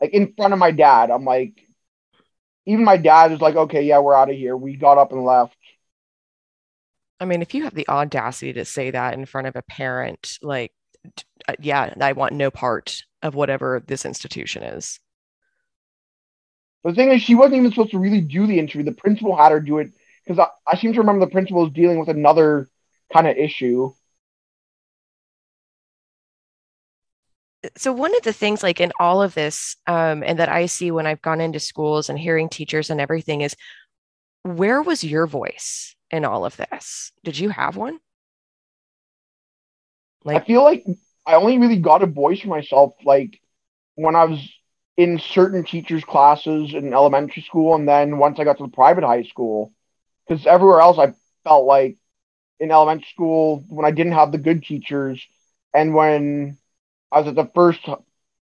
like 0.00 0.12
in 0.12 0.32
front 0.34 0.52
of 0.52 0.58
my 0.58 0.70
dad 0.70 1.10
i'm 1.10 1.24
like 1.24 1.66
even 2.66 2.84
my 2.84 2.96
dad 2.96 3.32
is 3.32 3.40
like 3.40 3.56
okay 3.56 3.82
yeah 3.82 3.98
we're 3.98 4.14
out 4.14 4.30
of 4.30 4.36
here 4.36 4.56
we 4.56 4.76
got 4.76 4.98
up 4.98 5.12
and 5.12 5.24
left 5.24 5.56
i 7.20 7.24
mean 7.24 7.42
if 7.42 7.54
you 7.54 7.64
have 7.64 7.74
the 7.74 7.88
audacity 7.88 8.52
to 8.52 8.64
say 8.64 8.90
that 8.90 9.14
in 9.14 9.24
front 9.24 9.46
of 9.46 9.56
a 9.56 9.62
parent 9.62 10.38
like 10.42 10.72
uh, 11.48 11.54
yeah 11.60 11.92
i 12.00 12.12
want 12.12 12.34
no 12.34 12.50
part 12.50 13.02
of 13.22 13.34
whatever 13.34 13.82
this 13.86 14.04
institution 14.04 14.62
is 14.62 15.00
the 16.86 16.94
thing 16.94 17.10
is 17.10 17.22
she 17.22 17.34
wasn't 17.34 17.56
even 17.56 17.70
supposed 17.70 17.90
to 17.90 17.98
really 17.98 18.20
do 18.20 18.46
the 18.46 18.58
interview. 18.58 18.84
The 18.84 18.92
principal 18.92 19.36
had 19.36 19.52
her 19.52 19.60
do 19.60 19.78
it 19.78 19.90
because 20.24 20.38
I, 20.38 20.48
I 20.70 20.76
seem 20.76 20.92
to 20.92 21.00
remember 21.00 21.24
the 21.24 21.30
principal 21.30 21.62
was 21.62 21.72
dealing 21.72 21.98
with 21.98 22.08
another 22.08 22.68
kind 23.12 23.26
of 23.26 23.36
issue. 23.36 23.92
So 27.76 27.92
one 27.92 28.14
of 28.14 28.22
the 28.22 28.32
things 28.32 28.62
like 28.62 28.80
in 28.80 28.92
all 29.00 29.22
of 29.22 29.34
this 29.34 29.76
um, 29.88 30.22
and 30.22 30.38
that 30.38 30.48
i 30.48 30.66
see 30.66 30.92
when 30.92 31.06
i've 31.06 31.22
gone 31.22 31.40
into 31.40 31.58
schools 31.58 32.08
and 32.08 32.16
hearing 32.16 32.48
teachers 32.48 32.90
and 32.90 33.00
everything 33.00 33.40
is 33.40 33.56
where 34.42 34.80
was 34.80 35.02
your 35.02 35.26
voice 35.26 35.96
in 36.12 36.24
all 36.24 36.44
of 36.44 36.56
this? 36.56 37.10
Did 37.24 37.36
you 37.36 37.48
have 37.48 37.76
one? 37.76 37.98
Like 40.22 40.42
i 40.42 40.46
feel 40.46 40.62
like 40.62 40.84
i 41.26 41.34
only 41.34 41.58
really 41.58 41.78
got 41.78 42.02
a 42.02 42.06
voice 42.06 42.40
for 42.40 42.48
myself 42.48 42.94
like 43.04 43.40
when 43.94 44.16
i 44.16 44.24
was 44.24 44.38
in 44.96 45.18
certain 45.18 45.64
teachers 45.64 46.04
classes 46.04 46.72
in 46.74 46.92
elementary 46.94 47.42
school 47.42 47.74
and 47.74 47.88
then 47.88 48.18
once 48.18 48.38
i 48.38 48.44
got 48.44 48.56
to 48.58 48.64
the 48.64 48.70
private 48.70 49.04
high 49.04 49.22
school 49.22 49.72
because 50.26 50.46
everywhere 50.46 50.80
else 50.80 50.98
i 50.98 51.12
felt 51.44 51.66
like 51.66 51.96
in 52.60 52.70
elementary 52.70 53.08
school 53.12 53.64
when 53.68 53.86
i 53.86 53.90
didn't 53.90 54.12
have 54.12 54.32
the 54.32 54.38
good 54.38 54.62
teachers 54.62 55.24
and 55.74 55.94
when 55.94 56.56
I 57.12 57.20
was 57.20 57.28
at 57.28 57.34
the 57.34 57.50
first 57.54 57.80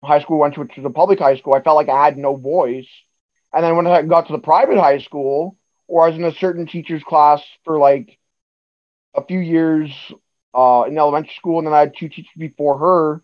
high 0.02 0.20
school 0.20 0.38
I 0.38 0.40
went 0.42 0.54
to, 0.54 0.60
which 0.60 0.76
was 0.76 0.86
a 0.86 0.90
public 0.90 1.18
high 1.18 1.36
school. 1.36 1.54
I 1.54 1.62
felt 1.62 1.76
like 1.76 1.88
I 1.88 2.04
had 2.04 2.16
no 2.16 2.36
voice. 2.36 2.88
And 3.52 3.64
then 3.64 3.76
when 3.76 3.86
I 3.86 4.02
got 4.02 4.26
to 4.26 4.32
the 4.32 4.38
private 4.38 4.78
high 4.78 4.98
school, 4.98 5.56
or 5.86 6.04
I 6.04 6.08
was 6.08 6.16
in 6.16 6.24
a 6.24 6.32
certain 6.32 6.66
teacher's 6.66 7.02
class 7.02 7.42
for 7.64 7.78
like 7.78 8.18
a 9.14 9.24
few 9.24 9.38
years 9.38 9.90
uh, 10.54 10.84
in 10.88 10.98
elementary 10.98 11.34
school, 11.34 11.58
and 11.58 11.66
then 11.66 11.74
I 11.74 11.80
had 11.80 11.96
two 11.96 12.08
teachers 12.08 12.32
before 12.36 12.78
her, 12.78 13.22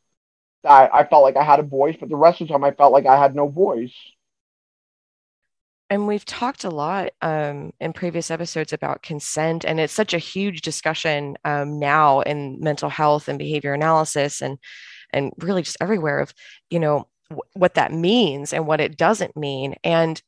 that 0.62 0.90
I 0.94 1.04
felt 1.04 1.22
like 1.22 1.36
I 1.36 1.44
had 1.44 1.60
a 1.60 1.64
voice, 1.64 1.96
but 1.98 2.08
the 2.08 2.16
rest 2.16 2.40
of 2.40 2.48
the 2.48 2.54
time 2.54 2.64
I 2.64 2.72
felt 2.72 2.92
like 2.92 3.06
I 3.06 3.18
had 3.18 3.34
no 3.34 3.48
voice. 3.48 3.94
And 5.88 6.06
we've 6.06 6.24
talked 6.24 6.62
a 6.62 6.70
lot 6.70 7.10
um, 7.20 7.72
in 7.80 7.92
previous 7.92 8.30
episodes 8.30 8.72
about 8.72 9.02
consent, 9.02 9.64
and 9.64 9.80
it's 9.80 9.92
such 9.92 10.14
a 10.14 10.18
huge 10.18 10.60
discussion 10.60 11.36
um, 11.44 11.80
now 11.80 12.20
in 12.20 12.60
mental 12.60 12.88
health 12.88 13.28
and 13.28 13.38
behavior 13.38 13.74
analysis. 13.74 14.40
And 14.40 14.58
and 15.12 15.32
really 15.38 15.62
just 15.62 15.76
everywhere 15.80 16.20
of 16.20 16.34
you 16.70 16.78
know 16.78 17.08
w- 17.28 17.42
what 17.54 17.74
that 17.74 17.92
means 17.92 18.52
and 18.52 18.66
what 18.66 18.80
it 18.80 18.96
doesn't 18.96 19.36
mean 19.36 19.74
and 19.84 20.22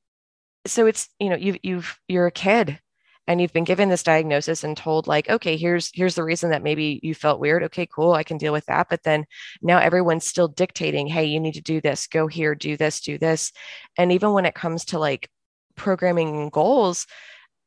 so 0.67 0.87
it's 0.87 1.09
you 1.19 1.29
know 1.29 1.37
you've 1.37 1.59
you've 1.63 1.99
you're 2.09 2.27
a 2.27 2.33
kid 2.33 2.81
and 3.27 3.41
you've 3.41 3.53
been 3.53 3.65
given 3.65 3.89
this 3.89 4.03
diagnosis 4.03 4.65
and 4.65 4.77
told 4.77 5.07
like 5.07 5.29
okay 5.31 5.57
here's 5.57 5.91
here's 5.95 6.15
the 6.15 6.25
reason 6.25 6.51
that 6.51 6.63
maybe 6.63 7.01
you 7.03 7.15
felt 7.15 7.41
weird. 7.41 7.63
Okay 7.65 7.87
cool 7.87 8.13
i 8.13 8.23
can 8.23 8.39
deal 8.39 8.53
with 8.53 8.67
that. 8.67 8.89
But 8.91 9.03
then 9.03 9.27
now 9.61 9.79
everyone's 9.79 10.27
still 10.27 10.49
dictating 10.49 11.07
hey 11.07 11.25
you 11.25 11.41
need 11.41 11.55
to 11.55 11.61
do 11.61 11.81
this. 11.81 12.07
Go 12.07 12.27
here 12.27 12.55
do 12.55 12.77
this 12.77 13.01
do 13.01 13.19
this. 13.19 13.53
And 13.97 14.13
even 14.13 14.33
when 14.33 14.47
it 14.47 14.55
comes 14.55 14.85
to 14.87 14.99
like 14.99 15.29
programming 15.77 16.51
goals 16.51 17.07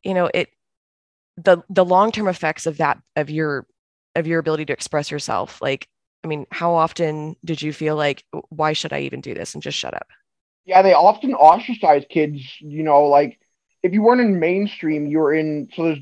you 0.04 0.14
know 0.14 0.30
it 0.34 0.50
the 1.38 1.58
the 1.70 1.84
long-term 1.84 2.28
effects 2.28 2.66
of 2.66 2.78
that 2.78 3.00
of 3.16 3.30
your 3.30 3.66
of 4.16 4.28
your 4.28 4.40
ability 4.40 4.66
to 4.66 4.74
express 4.74 5.10
yourself 5.12 5.62
like 5.62 5.88
I 6.26 6.28
mean, 6.28 6.48
how 6.50 6.74
often 6.74 7.36
did 7.46 7.62
you 7.62 7.72
feel 7.72 7.96
like, 7.96 8.24
why 8.50 8.74
should 8.74 8.92
I 8.92 9.02
even 9.02 9.22
do 9.22 9.36
this 9.36 9.54
and 9.54 9.62
just 9.62 9.78
shut 9.78 9.94
up? 9.94 10.08
Yeah, 10.66 10.82
they 10.82 10.94
often 10.94 11.36
ostracize 11.36 12.04
kids, 12.10 12.42
you 12.62 12.82
know, 12.82 13.04
like 13.04 13.40
if 13.86 13.94
you 13.94 14.02
weren't 14.02 14.22
in 14.22 14.40
mainstream, 14.40 15.06
you 15.06 15.20
were 15.20 15.34
in, 15.34 15.70
so 15.76 15.84
there's 15.84 16.00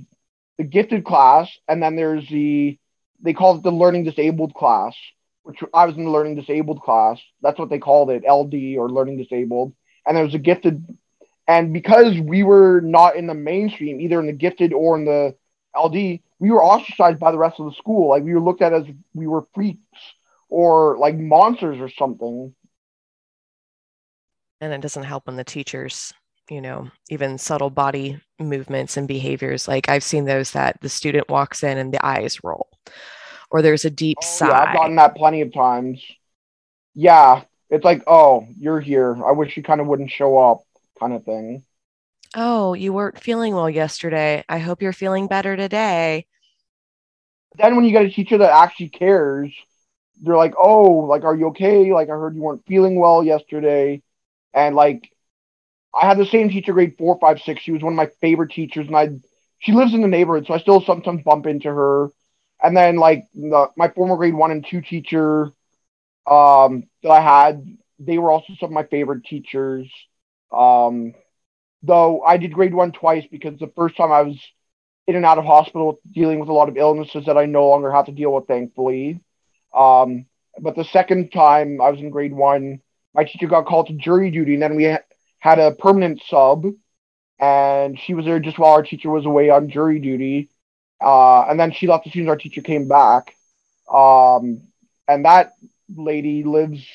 the 0.57 0.63
gifted 0.63 1.03
class, 1.03 1.49
and 1.67 1.83
then 1.83 1.97
there's 1.97 2.25
the, 2.29 2.79
they 3.21 3.33
call 3.33 3.57
it 3.57 3.63
the 3.63 3.71
learning 3.71 4.05
disabled 4.05 4.53
class, 4.53 4.95
which 5.43 5.59
I 5.73 5.85
was 5.85 5.97
in 5.97 6.05
the 6.05 6.09
learning 6.09 6.35
disabled 6.35 6.81
class. 6.81 7.19
That's 7.41 7.59
what 7.59 7.69
they 7.69 7.79
called 7.79 8.09
it, 8.09 8.23
LD 8.25 8.77
or 8.77 8.89
learning 8.89 9.17
disabled. 9.17 9.73
And 10.07 10.15
there 10.15 10.23
was 10.23 10.33
a 10.33 10.39
gifted, 10.39 10.97
and 11.45 11.73
because 11.73 12.17
we 12.17 12.43
were 12.43 12.79
not 12.79 13.17
in 13.17 13.27
the 13.27 13.33
mainstream, 13.33 13.99
either 13.99 14.19
in 14.21 14.27
the 14.27 14.33
gifted 14.33 14.71
or 14.71 14.97
in 14.97 15.03
the 15.03 15.35
LD, 15.77 16.21
we 16.39 16.51
were 16.51 16.63
ostracized 16.63 17.19
by 17.19 17.31
the 17.33 17.37
rest 17.37 17.59
of 17.59 17.65
the 17.65 17.75
school. 17.75 18.09
Like 18.09 18.23
we 18.23 18.33
were 18.33 18.39
looked 18.39 18.61
at 18.61 18.71
as 18.71 18.85
we 19.13 19.27
were 19.27 19.45
freaks 19.53 19.79
or 20.47 20.97
like 20.97 21.17
monsters 21.17 21.81
or 21.81 21.89
something. 21.89 22.55
And 24.61 24.71
it 24.71 24.79
doesn't 24.79 25.03
help 25.03 25.27
when 25.27 25.35
the 25.35 25.43
teachers, 25.43 26.13
you 26.49 26.61
know, 26.61 26.89
even 27.09 27.37
subtle 27.37 27.69
body 27.69 28.19
movements 28.39 28.97
and 28.97 29.07
behaviors. 29.07 29.67
Like 29.67 29.89
I've 29.89 30.03
seen 30.03 30.25
those 30.25 30.51
that 30.51 30.79
the 30.81 30.89
student 30.89 31.29
walks 31.29 31.63
in 31.63 31.77
and 31.77 31.93
the 31.93 32.05
eyes 32.05 32.43
roll, 32.43 32.69
or 33.49 33.61
there's 33.61 33.85
a 33.85 33.89
deep 33.89 34.17
oh, 34.21 34.25
sigh. 34.25 34.47
Yeah, 34.49 34.61
I've 34.61 34.75
gotten 34.75 34.95
that 34.97 35.15
plenty 35.15 35.41
of 35.41 35.53
times. 35.53 36.03
Yeah, 36.95 37.43
it's 37.69 37.85
like, 37.85 38.03
oh, 38.07 38.47
you're 38.59 38.79
here. 38.79 39.17
I 39.25 39.31
wish 39.31 39.57
you 39.57 39.63
kind 39.63 39.81
of 39.81 39.87
wouldn't 39.87 40.11
show 40.11 40.37
up, 40.37 40.61
kind 40.99 41.13
of 41.13 41.23
thing. 41.23 41.63
Oh, 42.35 42.73
you 42.73 42.93
weren't 42.93 43.19
feeling 43.19 43.53
well 43.53 43.69
yesterday. 43.69 44.43
I 44.49 44.57
hope 44.59 44.81
you're 44.81 44.93
feeling 44.93 45.27
better 45.27 45.55
today. 45.55 46.25
Then 47.55 47.75
when 47.75 47.85
you 47.85 47.91
get 47.91 48.05
a 48.05 48.09
teacher 48.09 48.39
that 48.39 48.51
actually 48.51 48.89
cares, 48.89 49.53
they're 50.21 50.37
like, 50.37 50.55
"Oh, 50.57 51.05
like, 51.07 51.23
are 51.23 51.35
you 51.35 51.47
okay? 51.47 51.91
Like, 51.91 52.09
I 52.09 52.13
heard 52.13 52.35
you 52.35 52.41
weren't 52.41 52.65
feeling 52.65 52.99
well 52.99 53.23
yesterday," 53.23 54.01
and 54.53 54.75
like, 54.75 55.09
I 55.95 56.07
had 56.07 56.17
the 56.17 56.25
same 56.25 56.49
teacher 56.49 56.73
grade 56.73 56.95
four, 56.97 57.17
five, 57.19 57.39
six. 57.41 57.61
She 57.61 57.71
was 57.71 57.81
one 57.83 57.93
of 57.93 57.97
my 57.97 58.09
favorite 58.21 58.51
teachers, 58.51 58.87
and 58.87 58.95
I 58.95 59.09
she 59.59 59.71
lives 59.71 59.93
in 59.93 60.01
the 60.01 60.07
neighborhood, 60.07 60.45
so 60.47 60.53
I 60.53 60.59
still 60.59 60.81
sometimes 60.81 61.23
bump 61.23 61.45
into 61.45 61.69
her. 61.69 62.09
And 62.61 62.75
then 62.75 62.97
like 62.97 63.25
the, 63.33 63.69
my 63.77 63.89
former 63.89 64.15
grade 64.17 64.33
one 64.33 64.51
and 64.51 64.65
two 64.65 64.81
teacher 64.81 65.51
um, 66.27 66.83
that 67.03 67.09
I 67.09 67.21
had, 67.21 67.65
they 67.99 68.17
were 68.17 68.31
also 68.31 68.53
some 68.59 68.67
of 68.67 68.73
my 68.73 68.83
favorite 68.83 69.25
teachers. 69.25 69.89
Um, 70.51 71.13
though 71.83 72.21
I 72.21 72.37
did 72.37 72.53
grade 72.53 72.73
one 72.73 72.91
twice 72.91 73.25
because 73.29 73.59
the 73.59 73.71
first 73.75 73.97
time 73.97 74.11
I 74.11 74.21
was 74.23 74.37
in 75.07 75.15
and 75.15 75.25
out 75.25 75.37
of 75.37 75.45
hospital 75.45 75.99
dealing 76.13 76.39
with 76.39 76.49
a 76.49 76.53
lot 76.53 76.69
of 76.69 76.77
illnesses 76.77 77.25
that 77.25 77.37
I 77.37 77.45
no 77.45 77.67
longer 77.67 77.91
have 77.91 78.05
to 78.05 78.11
deal 78.11 78.33
with, 78.33 78.47
thankfully. 78.47 79.21
Um, 79.73 80.25
but 80.59 80.75
the 80.75 80.85
second 80.85 81.31
time 81.31 81.81
I 81.81 81.89
was 81.89 81.99
in 81.99 82.09
grade 82.09 82.33
one, 82.33 82.81
my 83.13 83.23
teacher 83.23 83.47
got 83.47 83.65
called 83.65 83.87
to 83.87 83.93
jury 83.93 84.31
duty, 84.31 84.53
and 84.53 84.63
then 84.63 84.75
we 84.75 84.95
had 85.43 85.59
a 85.59 85.73
permanent 85.73 86.21
sub, 86.29 86.65
and 87.37 87.99
she 87.99 88.13
was 88.13 88.23
there 88.23 88.39
just 88.39 88.57
while 88.57 88.71
our 88.71 88.81
teacher 88.81 89.09
was 89.09 89.25
away 89.25 89.49
on 89.49 89.69
jury 89.69 89.99
duty. 89.99 90.49
Uh, 91.01 91.41
and 91.41 91.59
then 91.59 91.73
she 91.73 91.85
left 91.85 92.07
as 92.07 92.13
soon 92.13 92.23
as 92.23 92.29
our 92.29 92.37
teacher 92.37 92.61
came 92.61 92.87
back. 92.87 93.35
Um, 93.93 94.61
and 95.05 95.25
that 95.25 95.51
lady 95.93 96.45
lives, 96.45 96.87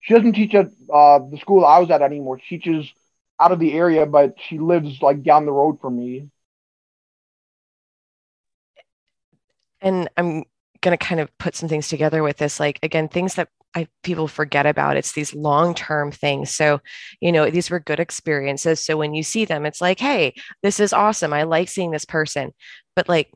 she 0.00 0.14
doesn't 0.14 0.32
teach 0.32 0.52
at 0.52 0.66
uh, 0.92 1.20
the 1.30 1.38
school 1.40 1.64
I 1.64 1.78
was 1.78 1.88
at 1.92 2.02
anymore. 2.02 2.40
She 2.44 2.58
teaches 2.58 2.92
out 3.38 3.52
of 3.52 3.60
the 3.60 3.72
area, 3.72 4.04
but 4.04 4.34
she 4.48 4.58
lives 4.58 5.00
like 5.00 5.22
down 5.22 5.46
the 5.46 5.52
road 5.52 5.80
from 5.80 5.96
me. 5.96 6.28
And 9.80 10.08
I'm 10.16 10.42
going 10.80 10.98
to 10.98 11.04
kind 11.04 11.20
of 11.20 11.38
put 11.38 11.54
some 11.54 11.68
things 11.68 11.88
together 11.88 12.24
with 12.24 12.38
this. 12.38 12.58
Like, 12.58 12.80
again, 12.82 13.06
things 13.06 13.36
that 13.36 13.48
I, 13.74 13.88
people 14.02 14.28
forget 14.28 14.66
about. 14.66 14.96
It's 14.96 15.12
these 15.12 15.34
long 15.34 15.74
term 15.74 16.10
things. 16.10 16.50
So, 16.54 16.80
you 17.20 17.32
know, 17.32 17.50
these 17.50 17.70
were 17.70 17.80
good 17.80 18.00
experiences. 18.00 18.84
So 18.84 18.96
when 18.96 19.14
you 19.14 19.22
see 19.22 19.44
them, 19.44 19.66
it's 19.66 19.80
like, 19.80 20.00
hey, 20.00 20.34
this 20.62 20.80
is 20.80 20.92
awesome. 20.92 21.32
I 21.32 21.42
like 21.42 21.68
seeing 21.68 21.90
this 21.90 22.06
person. 22.06 22.52
But 22.94 23.08
like, 23.08 23.30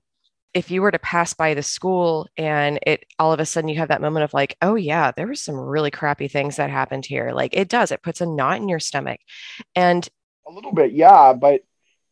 if 0.53 0.71
you 0.71 0.83
were 0.83 0.91
to 0.91 0.99
pass 0.99 1.33
by 1.35 1.55
the 1.55 1.63
school 1.63 2.27
and 2.37 2.79
it 2.85 3.05
all 3.19 3.33
of 3.33 3.39
a 3.39 3.47
sudden 3.47 3.69
you 3.69 3.79
have 3.79 3.89
that 3.89 4.01
moment 4.01 4.25
of 4.25 4.35
like, 4.35 4.57
oh 4.63 4.75
yeah, 4.75 5.13
there 5.13 5.27
were 5.27 5.35
some 5.35 5.55
really 5.55 5.91
crappy 5.91 6.27
things 6.27 6.57
that 6.57 6.71
happened 6.71 7.07
here. 7.07 7.31
Like 7.33 7.55
it 7.55 7.69
does, 7.69 7.93
it 7.93 8.03
puts 8.03 8.21
a 8.21 8.27
knot 8.27 8.57
in 8.57 8.69
your 8.69 8.81
stomach. 8.81 9.21
And 9.77 10.09
a 10.49 10.51
little 10.51 10.73
bit, 10.73 10.93
yeah. 10.93 11.35
But 11.35 11.63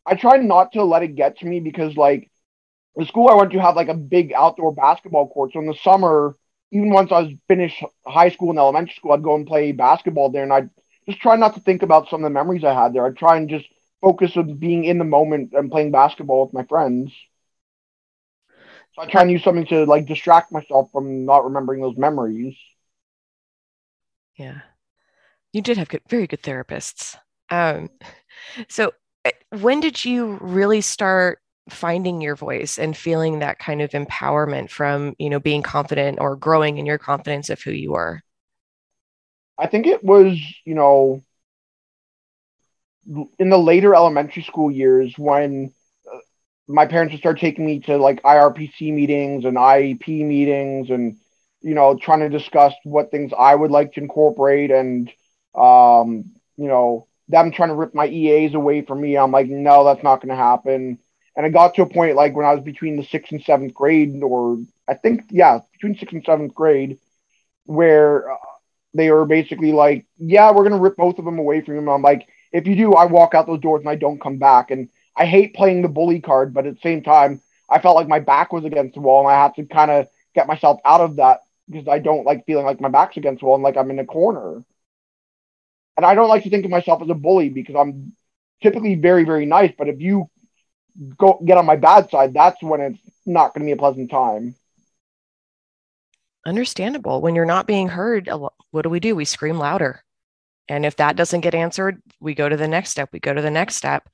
I 0.05 0.15
try 0.15 0.37
not 0.37 0.71
to 0.73 0.83
let 0.83 1.03
it 1.03 1.15
get 1.15 1.39
to 1.39 1.45
me 1.45 1.59
because 1.59 1.97
like 1.97 2.31
the 2.95 3.05
school 3.05 3.27
I 3.27 3.35
went 3.35 3.51
to 3.51 3.59
had 3.59 3.75
like 3.75 3.89
a 3.89 3.93
big 3.93 4.33
outdoor 4.33 4.73
basketball 4.73 5.27
court. 5.27 5.51
So 5.53 5.59
in 5.59 5.67
the 5.67 5.73
summer, 5.73 6.35
even 6.71 6.89
once 6.91 7.11
I 7.11 7.21
was 7.21 7.33
finished 7.47 7.83
high 8.05 8.29
school 8.29 8.49
and 8.49 8.59
elementary 8.59 8.95
school, 8.95 9.11
I'd 9.13 9.23
go 9.23 9.35
and 9.35 9.47
play 9.47 9.71
basketball 9.71 10.29
there, 10.29 10.43
and 10.43 10.53
I'd 10.53 10.69
just 11.07 11.19
try 11.21 11.35
not 11.35 11.55
to 11.55 11.61
think 11.61 11.83
about 11.83 12.09
some 12.09 12.23
of 12.23 12.29
the 12.29 12.33
memories 12.33 12.63
I 12.63 12.73
had 12.73 12.93
there. 12.93 13.05
I'd 13.05 13.17
try 13.17 13.37
and 13.37 13.49
just 13.49 13.67
focus 14.01 14.37
on 14.37 14.55
being 14.55 14.85
in 14.85 14.97
the 14.97 15.05
moment 15.05 15.53
and 15.53 15.71
playing 15.71 15.91
basketball 15.91 16.45
with 16.45 16.53
my 16.53 16.63
friends. 16.63 17.11
So 18.95 19.01
I 19.01 19.05
try 19.07 19.21
and 19.21 19.31
use 19.31 19.43
something 19.43 19.65
to 19.67 19.85
like 19.85 20.05
distract 20.05 20.51
myself 20.51 20.91
from 20.91 21.25
not 21.25 21.43
remembering 21.45 21.81
those 21.81 21.97
memories. 21.97 22.55
Yeah, 24.35 24.61
you 25.53 25.61
did 25.61 25.77
have 25.77 25.89
good, 25.89 26.01
very 26.09 26.27
good 26.27 26.43
therapists. 26.43 27.17
Um, 27.49 27.89
so 28.69 28.93
eh, 29.25 29.31
when 29.59 29.79
did 29.79 30.05
you 30.05 30.37
really 30.41 30.81
start 30.81 31.39
finding 31.69 32.21
your 32.21 32.35
voice 32.35 32.77
and 32.77 32.95
feeling 32.95 33.39
that 33.39 33.59
kind 33.59 33.81
of 33.81 33.91
empowerment 33.91 34.69
from 34.69 35.15
you 35.17 35.29
know 35.29 35.39
being 35.39 35.61
confident 35.61 36.19
or 36.19 36.35
growing 36.35 36.77
in 36.77 36.85
your 36.85 36.97
confidence 36.97 37.49
of 37.49 37.61
who 37.61 37.71
you 37.71 37.95
are? 37.95 38.21
I 39.57 39.67
think 39.67 39.87
it 39.87 40.03
was 40.03 40.39
you 40.65 40.75
know 40.75 41.23
in 43.39 43.49
the 43.49 43.57
later 43.57 43.95
elementary 43.95 44.43
school 44.43 44.69
years 44.69 45.13
when 45.17 45.73
uh, 46.11 46.17
my 46.67 46.85
parents 46.85 47.11
would 47.13 47.19
start 47.19 47.39
taking 47.39 47.65
me 47.65 47.79
to 47.79 47.97
like 47.97 48.21
IPRC 48.23 48.93
meetings 48.93 49.45
and 49.45 49.57
iep 49.57 50.07
meetings 50.07 50.89
and 50.89 51.17
you 51.61 51.73
know 51.73 51.97
trying 51.97 52.19
to 52.19 52.29
discuss 52.29 52.73
what 52.83 53.11
things 53.11 53.31
i 53.37 53.53
would 53.53 53.71
like 53.71 53.93
to 53.93 53.99
incorporate 53.99 54.71
and 54.71 55.11
um 55.55 56.25
you 56.55 56.67
know 56.67 57.07
them 57.29 57.51
trying 57.51 57.69
to 57.69 57.75
rip 57.75 57.93
my 57.93 58.07
EAs 58.07 58.55
away 58.55 58.81
from 58.81 58.99
me. 58.99 59.17
I'm 59.17 59.31
like 59.31 59.47
no 59.47 59.85
that's 59.85 60.03
not 60.03 60.17
going 60.17 60.29
to 60.29 60.35
happen 60.35 60.99
and 61.39 61.45
I 61.45 61.49
got 61.51 61.75
to 61.75 61.83
a 61.83 61.89
point 61.89 62.17
like 62.17 62.35
when 62.35 62.45
I 62.45 62.53
was 62.53 62.65
between 62.65 62.97
the 62.97 63.05
sixth 63.05 63.31
and 63.31 63.41
seventh 63.41 63.73
grade, 63.73 64.21
or 64.21 64.57
I 64.89 64.95
think, 64.95 65.23
yeah, 65.29 65.59
between 65.71 65.97
sixth 65.97 66.13
and 66.13 66.25
seventh 66.25 66.53
grade, 66.53 66.99
where 67.63 68.29
uh, 68.29 68.35
they 68.93 69.09
were 69.09 69.23
basically 69.25 69.71
like, 69.71 70.05
yeah, 70.17 70.51
we're 70.51 70.67
going 70.67 70.73
to 70.73 70.79
rip 70.79 70.97
both 70.97 71.17
of 71.17 71.23
them 71.23 71.39
away 71.39 71.61
from 71.61 71.77
him. 71.77 71.87
I'm 71.87 72.01
like, 72.01 72.27
if 72.51 72.67
you 72.67 72.75
do, 72.75 72.91
I 72.91 73.05
walk 73.05 73.35
out 73.35 73.47
those 73.47 73.61
doors 73.61 73.79
and 73.79 73.89
I 73.89 73.95
don't 73.95 74.19
come 74.19 74.37
back. 74.37 74.69
And 74.69 74.89
I 75.15 75.25
hate 75.25 75.55
playing 75.55 75.81
the 75.81 75.87
bully 75.87 76.19
card, 76.19 76.53
but 76.53 76.65
at 76.65 76.73
the 76.73 76.81
same 76.81 77.03
time, 77.03 77.39
I 77.69 77.79
felt 77.79 77.95
like 77.95 78.09
my 78.09 78.19
back 78.19 78.51
was 78.51 78.65
against 78.65 78.95
the 78.95 78.99
wall 78.99 79.25
and 79.25 79.33
I 79.33 79.41
had 79.41 79.55
to 79.55 79.63
kind 79.63 79.91
of 79.91 80.09
get 80.35 80.45
myself 80.45 80.81
out 80.83 80.99
of 80.99 81.15
that 81.15 81.39
because 81.69 81.87
I 81.87 81.99
don't 81.99 82.25
like 82.25 82.45
feeling 82.47 82.65
like 82.65 82.81
my 82.81 82.89
back's 82.89 83.15
against 83.15 83.39
the 83.39 83.45
wall 83.45 83.55
and 83.55 83.63
like 83.63 83.77
I'm 83.77 83.91
in 83.91 83.99
a 83.99 84.05
corner. 84.05 84.61
And 85.95 86.05
I 86.05 86.15
don't 86.15 86.27
like 86.27 86.43
to 86.43 86.49
think 86.49 86.65
of 86.65 86.71
myself 86.71 87.01
as 87.01 87.09
a 87.09 87.13
bully 87.13 87.47
because 87.47 87.75
I'm 87.77 88.11
typically 88.61 88.95
very, 88.95 89.23
very 89.23 89.45
nice. 89.45 89.71
But 89.77 89.87
if 89.87 90.01
you 90.01 90.29
go 91.17 91.41
get 91.45 91.57
on 91.57 91.65
my 91.65 91.75
bad 91.75 92.09
side, 92.09 92.33
that's 92.33 92.61
when 92.61 92.81
it's 92.81 92.99
not 93.25 93.53
going 93.53 93.61
to 93.61 93.65
be 93.65 93.71
a 93.71 93.77
pleasant 93.77 94.11
time. 94.11 94.55
Understandable. 96.45 97.21
When 97.21 97.35
you're 97.35 97.45
not 97.45 97.67
being 97.67 97.89
heard, 97.89 98.29
what 98.71 98.81
do 98.81 98.89
we 98.89 98.99
do? 98.99 99.15
We 99.15 99.25
scream 99.25 99.57
louder. 99.57 100.03
And 100.67 100.85
if 100.85 100.95
that 100.97 101.15
doesn't 101.15 101.41
get 101.41 101.55
answered, 101.55 102.01
we 102.19 102.35
go 102.35 102.47
to 102.47 102.57
the 102.57 102.67
next 102.67 102.91
step. 102.91 103.09
We 103.11 103.19
go 103.19 103.33
to 103.33 103.41
the 103.41 103.51
next 103.51 103.75
step 103.75 104.07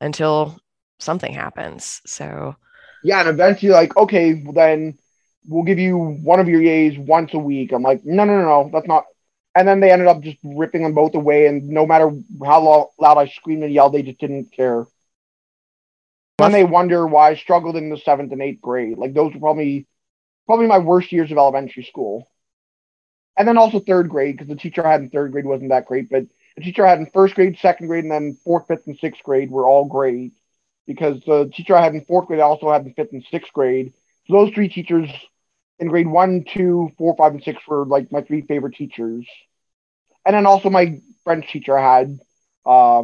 until 0.00 0.58
something 0.98 1.32
happens. 1.32 2.00
So, 2.06 2.56
yeah. 3.04 3.20
And 3.20 3.28
eventually, 3.28 3.72
like, 3.72 3.96
okay, 3.96 4.34
well, 4.34 4.52
then 4.52 4.98
we'll 5.46 5.64
give 5.64 5.78
you 5.78 5.96
one 5.96 6.40
of 6.40 6.48
your 6.48 6.60
EAs 6.60 6.98
once 6.98 7.34
a 7.34 7.38
week. 7.38 7.72
I'm 7.72 7.82
like, 7.82 8.04
no, 8.04 8.24
no, 8.24 8.40
no, 8.40 8.44
no, 8.44 8.70
that's 8.72 8.86
not. 8.86 9.04
And 9.54 9.68
then 9.68 9.80
they 9.80 9.90
ended 9.90 10.08
up 10.08 10.22
just 10.22 10.38
ripping 10.42 10.82
them 10.82 10.94
both 10.94 11.14
away. 11.14 11.46
And 11.46 11.68
no 11.68 11.86
matter 11.86 12.10
how 12.44 12.90
loud 12.98 13.18
I 13.18 13.26
screamed 13.28 13.62
and 13.62 13.72
yelled, 13.72 13.92
they 13.92 14.02
just 14.02 14.18
didn't 14.18 14.52
care 14.52 14.86
then 16.42 16.52
they 16.52 16.64
wonder 16.64 17.06
why 17.06 17.30
I 17.30 17.34
struggled 17.36 17.76
in 17.76 17.90
the 17.90 17.96
seventh 17.96 18.32
and 18.32 18.42
eighth 18.42 18.60
grade. 18.60 18.98
Like 18.98 19.14
those 19.14 19.34
were 19.34 19.40
probably 19.40 19.86
probably 20.46 20.66
my 20.66 20.78
worst 20.78 21.12
years 21.12 21.30
of 21.30 21.38
elementary 21.38 21.84
school. 21.84 22.28
And 23.36 23.48
then 23.48 23.56
also 23.58 23.80
third 23.80 24.08
grade, 24.08 24.36
because 24.36 24.48
the 24.48 24.56
teacher 24.56 24.86
I 24.86 24.92
had 24.92 25.00
in 25.00 25.10
third 25.10 25.32
grade 25.32 25.46
wasn't 25.46 25.70
that 25.70 25.86
great, 25.86 26.10
but 26.10 26.24
the 26.56 26.62
teacher 26.62 26.86
I 26.86 26.90
had 26.90 26.98
in 26.98 27.06
first 27.06 27.34
grade, 27.34 27.58
second 27.60 27.86
grade, 27.86 28.04
and 28.04 28.12
then 28.12 28.36
fourth, 28.44 28.66
fifth, 28.68 28.86
and 28.86 28.98
sixth 28.98 29.22
grade 29.22 29.50
were 29.50 29.66
all 29.66 29.86
great. 29.86 30.32
Because 30.86 31.22
the 31.24 31.50
teacher 31.54 31.76
I 31.76 31.82
had 31.82 31.94
in 31.94 32.04
fourth 32.04 32.26
grade 32.26 32.40
I 32.40 32.44
also 32.44 32.70
had 32.70 32.84
in 32.84 32.92
fifth 32.92 33.12
and 33.12 33.24
sixth 33.30 33.52
grade. 33.52 33.92
So 34.26 34.34
those 34.34 34.52
three 34.52 34.68
teachers 34.68 35.08
in 35.78 35.88
grade 35.88 36.06
one, 36.08 36.44
two, 36.44 36.90
four, 36.98 37.16
five, 37.16 37.32
and 37.32 37.42
six 37.42 37.60
were 37.66 37.86
like 37.86 38.12
my 38.12 38.20
three 38.20 38.42
favorite 38.42 38.74
teachers. 38.74 39.26
And 40.26 40.34
then 40.34 40.46
also 40.46 40.70
my 40.70 41.00
French 41.24 41.50
teacher 41.50 41.78
I 41.78 41.98
had 41.98 42.20
uh, 42.66 43.02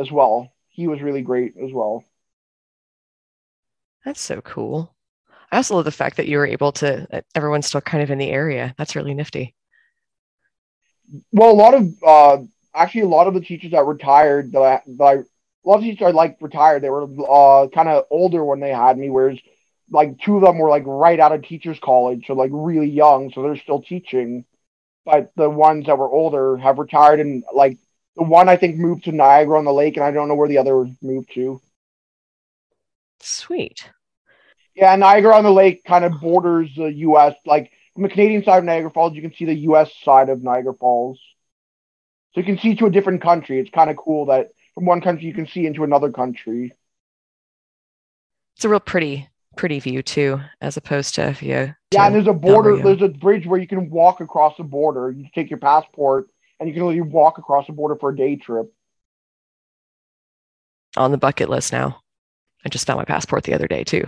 as 0.00 0.10
well. 0.10 0.52
He 0.68 0.86
was 0.86 1.02
really 1.02 1.22
great 1.22 1.54
as 1.56 1.72
well. 1.72 2.04
That's 4.04 4.20
so 4.20 4.40
cool. 4.40 4.94
I 5.50 5.56
also 5.56 5.76
love 5.76 5.84
the 5.84 5.90
fact 5.90 6.16
that 6.16 6.28
you 6.28 6.38
were 6.38 6.46
able 6.46 6.72
to, 6.72 7.24
everyone's 7.34 7.66
still 7.66 7.80
kind 7.80 8.02
of 8.02 8.10
in 8.10 8.18
the 8.18 8.30
area. 8.30 8.74
That's 8.76 8.96
really 8.96 9.14
nifty. 9.14 9.54
Well, 11.32 11.50
a 11.50 11.52
lot 11.52 11.74
of, 11.74 11.94
uh, 12.06 12.38
actually, 12.74 13.02
a 13.02 13.08
lot 13.08 13.26
of 13.26 13.34
the 13.34 13.40
teachers 13.40 13.70
that 13.70 13.86
retired, 13.86 14.52
that 14.52 14.62
I, 14.62 14.82
that 14.86 15.04
I 15.04 15.14
a 15.14 15.68
lot 15.68 15.78
of 15.78 15.82
teachers 15.82 16.06
I 16.06 16.10
like 16.10 16.38
retired, 16.40 16.82
they 16.82 16.90
were 16.90 17.04
uh, 17.28 17.68
kind 17.68 17.88
of 17.88 18.04
older 18.10 18.44
when 18.44 18.60
they 18.60 18.70
had 18.70 18.96
me, 18.96 19.10
whereas 19.10 19.38
like 19.90 20.18
two 20.20 20.36
of 20.36 20.42
them 20.42 20.58
were 20.58 20.70
like 20.70 20.84
right 20.86 21.18
out 21.18 21.32
of 21.32 21.42
teachers 21.42 21.78
college, 21.82 22.24
so 22.26 22.34
like 22.34 22.50
really 22.52 22.88
young, 22.88 23.30
so 23.30 23.42
they're 23.42 23.56
still 23.56 23.82
teaching. 23.82 24.44
But 25.04 25.32
the 25.36 25.48
ones 25.48 25.86
that 25.86 25.98
were 25.98 26.10
older 26.10 26.56
have 26.58 26.78
retired, 26.78 27.20
and 27.20 27.44
like 27.52 27.78
the 28.16 28.24
one 28.24 28.48
I 28.48 28.56
think 28.56 28.76
moved 28.76 29.04
to 29.04 29.12
Niagara 29.12 29.58
on 29.58 29.64
the 29.64 29.72
Lake, 29.72 29.96
and 29.96 30.04
I 30.04 30.10
don't 30.10 30.28
know 30.28 30.34
where 30.34 30.48
the 30.48 30.58
other 30.58 30.86
moved 31.02 31.32
to. 31.34 31.60
Sweet. 33.20 33.90
Yeah, 34.74 34.94
Niagara 34.96 35.36
on 35.36 35.44
the 35.44 35.50
Lake 35.50 35.82
kind 35.84 36.04
of 36.04 36.20
borders 36.20 36.70
the 36.76 36.92
U.S. 36.92 37.34
Like 37.44 37.72
from 37.94 38.04
the 38.04 38.08
Canadian 38.08 38.44
side 38.44 38.58
of 38.58 38.64
Niagara 38.64 38.90
Falls, 38.90 39.14
you 39.14 39.22
can 39.22 39.34
see 39.34 39.44
the 39.44 39.54
U.S. 39.54 39.90
side 40.04 40.28
of 40.28 40.42
Niagara 40.42 40.74
Falls. 40.74 41.20
So 42.32 42.40
you 42.40 42.46
can 42.46 42.58
see 42.58 42.76
to 42.76 42.86
a 42.86 42.90
different 42.90 43.22
country. 43.22 43.58
It's 43.58 43.70
kind 43.70 43.90
of 43.90 43.96
cool 43.96 44.26
that 44.26 44.50
from 44.74 44.84
one 44.84 45.00
country 45.00 45.26
you 45.26 45.34
can 45.34 45.48
see 45.48 45.66
into 45.66 45.82
another 45.82 46.12
country. 46.12 46.72
It's 48.54 48.64
a 48.64 48.68
real 48.68 48.78
pretty, 48.78 49.28
pretty 49.56 49.80
view 49.80 50.02
too, 50.02 50.40
as 50.60 50.76
opposed 50.76 51.16
to 51.16 51.28
if 51.28 51.42
you. 51.42 51.74
Yeah, 51.92 52.06
and 52.06 52.14
there's 52.14 52.28
a 52.28 52.32
border. 52.32 52.76
There's 52.76 53.02
a 53.02 53.08
bridge 53.08 53.46
where 53.46 53.58
you 53.58 53.66
can 53.66 53.90
walk 53.90 54.20
across 54.20 54.56
the 54.56 54.64
border. 54.64 55.10
You 55.10 55.26
take 55.34 55.50
your 55.50 55.58
passport 55.58 56.28
and 56.60 56.68
you 56.68 56.74
can 56.74 56.82
only 56.82 57.00
walk 57.00 57.38
across 57.38 57.66
the 57.66 57.72
border 57.72 57.96
for 57.96 58.10
a 58.10 58.16
day 58.16 58.36
trip. 58.36 58.72
On 60.96 61.10
the 61.10 61.18
bucket 61.18 61.48
list 61.48 61.72
now. 61.72 62.00
I 62.64 62.68
just 62.68 62.86
found 62.86 62.98
my 62.98 63.04
passport 63.04 63.44
the 63.44 63.54
other 63.54 63.68
day 63.68 63.84
too. 63.84 64.04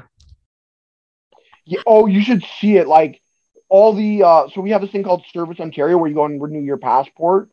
Yeah, 1.64 1.80
oh, 1.86 2.06
you 2.06 2.22
should 2.22 2.44
see 2.60 2.76
it. 2.76 2.88
Like 2.88 3.20
all 3.68 3.92
the 3.94 4.22
uh, 4.22 4.48
so 4.52 4.60
we 4.60 4.70
have 4.70 4.80
this 4.80 4.90
thing 4.90 5.04
called 5.04 5.24
Service 5.32 5.60
Ontario 5.60 5.96
where 5.96 6.08
you 6.08 6.14
go 6.14 6.24
and 6.24 6.42
renew 6.42 6.60
your 6.60 6.78
passport. 6.78 7.50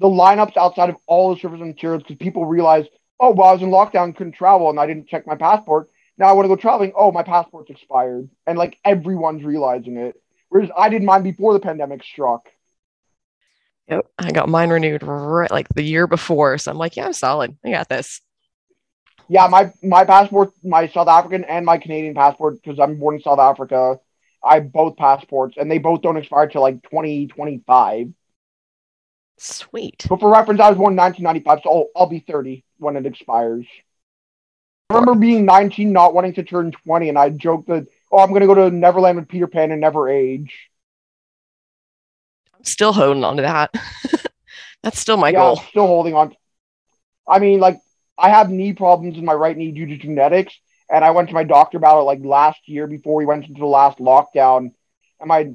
The 0.00 0.06
lineups 0.06 0.56
outside 0.56 0.90
of 0.90 0.96
all 1.06 1.34
the 1.34 1.40
Service 1.40 1.60
Ontario 1.60 1.98
because 1.98 2.16
people 2.16 2.44
realize, 2.44 2.84
oh, 3.20 3.30
well, 3.30 3.48
I 3.48 3.52
was 3.52 3.62
in 3.62 3.70
lockdown, 3.70 4.14
couldn't 4.14 4.32
travel, 4.32 4.68
and 4.68 4.78
I 4.78 4.86
didn't 4.86 5.08
check 5.08 5.26
my 5.26 5.36
passport. 5.36 5.88
Now 6.18 6.26
I 6.26 6.32
want 6.32 6.44
to 6.44 6.48
go 6.48 6.56
traveling. 6.56 6.92
Oh, 6.96 7.10
my 7.10 7.22
passport's 7.22 7.70
expired, 7.70 8.28
and 8.46 8.58
like 8.58 8.78
everyone's 8.84 9.44
realizing 9.44 9.96
it. 9.96 10.20
Whereas 10.48 10.70
I 10.76 10.88
did 10.88 11.02
mine 11.02 11.22
before 11.22 11.52
the 11.52 11.60
pandemic 11.60 12.04
struck. 12.04 12.48
Yep, 13.88 14.06
I 14.18 14.30
got 14.30 14.48
mine 14.48 14.70
renewed 14.70 15.02
right 15.02 15.50
like 15.50 15.68
the 15.68 15.82
year 15.82 16.06
before, 16.06 16.58
so 16.58 16.70
I'm 16.70 16.78
like, 16.78 16.96
yeah, 16.96 17.06
I'm 17.06 17.12
solid. 17.12 17.56
I 17.64 17.70
got 17.70 17.88
this. 17.88 18.20
Yeah, 19.28 19.46
my 19.46 19.72
my 19.82 20.04
passport, 20.04 20.52
my 20.62 20.88
South 20.88 21.08
African 21.08 21.44
and 21.44 21.64
my 21.64 21.78
Canadian 21.78 22.14
passport, 22.14 22.62
because 22.62 22.78
I'm 22.78 22.98
born 22.98 23.16
in 23.16 23.22
South 23.22 23.38
Africa. 23.38 23.98
I 24.42 24.56
have 24.56 24.72
both 24.72 24.96
passports, 24.96 25.56
and 25.56 25.70
they 25.70 25.78
both 25.78 26.02
don't 26.02 26.18
expire 26.18 26.48
till 26.48 26.60
like 26.60 26.82
2025. 26.82 28.12
Sweet. 29.36 30.06
But 30.08 30.20
for 30.20 30.30
reference, 30.30 30.60
I 30.60 30.68
was 30.68 30.78
born 30.78 30.92
in 30.92 30.98
1995, 30.98 31.60
so 31.62 31.70
I'll, 31.70 32.02
I'll 32.02 32.08
be 32.08 32.20
30 32.20 32.64
when 32.78 32.96
it 32.96 33.06
expires. 33.06 33.66
I 34.90 34.94
remember 34.94 35.18
being 35.18 35.44
19, 35.44 35.92
not 35.92 36.14
wanting 36.14 36.34
to 36.34 36.42
turn 36.42 36.70
20, 36.70 37.08
and 37.08 37.18
I 37.18 37.30
joked 37.30 37.68
that, 37.68 37.86
oh, 38.12 38.18
I'm 38.18 38.28
going 38.28 38.42
to 38.42 38.46
go 38.46 38.54
to 38.54 38.70
Neverland 38.70 39.16
with 39.16 39.28
Peter 39.28 39.46
Pan 39.46 39.72
and 39.72 39.80
never 39.80 40.08
age. 40.08 40.70
I'm 42.54 42.64
still 42.64 42.92
holding 42.92 43.24
on 43.24 43.36
to 43.36 43.42
that. 43.42 43.74
That's 44.82 45.00
still 45.00 45.16
my 45.16 45.30
yeah, 45.30 45.38
goal. 45.38 45.56
Still 45.56 45.86
holding 45.86 46.14
on. 46.14 46.36
I 47.26 47.38
mean, 47.38 47.58
like, 47.58 47.78
I 48.18 48.30
have 48.30 48.50
knee 48.50 48.72
problems 48.72 49.18
in 49.18 49.24
my 49.24 49.34
right 49.34 49.56
knee 49.56 49.72
due 49.72 49.86
to 49.86 49.96
genetics, 49.96 50.54
and 50.90 51.04
I 51.04 51.10
went 51.10 51.28
to 51.28 51.34
my 51.34 51.44
doctor 51.44 51.78
about 51.78 52.00
it 52.00 52.04
like 52.04 52.20
last 52.22 52.60
year 52.68 52.86
before 52.86 53.16
we 53.16 53.26
went 53.26 53.46
into 53.46 53.60
the 53.60 53.66
last 53.66 53.98
lockdown. 53.98 54.72
And 55.20 55.28
my 55.28 55.52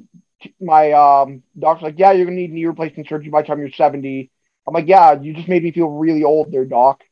my 0.61 0.91
um, 0.93 1.43
doctor's 1.57 1.83
like, 1.83 1.99
"Yeah, 1.99 2.11
you're 2.11 2.25
gonna 2.25 2.37
need 2.37 2.51
knee 2.51 2.65
replacement 2.65 3.07
surgery 3.07 3.29
by 3.29 3.41
the 3.41 3.47
time 3.47 3.59
you're 3.59 3.71
70." 3.71 4.31
I'm 4.67 4.73
like, 4.73 4.87
"Yeah, 4.87 5.19
you 5.19 5.33
just 5.33 5.47
made 5.47 5.63
me 5.63 5.71
feel 5.71 5.87
really 5.89 6.23
old, 6.23 6.51
there, 6.51 6.65
doc." 6.65 7.03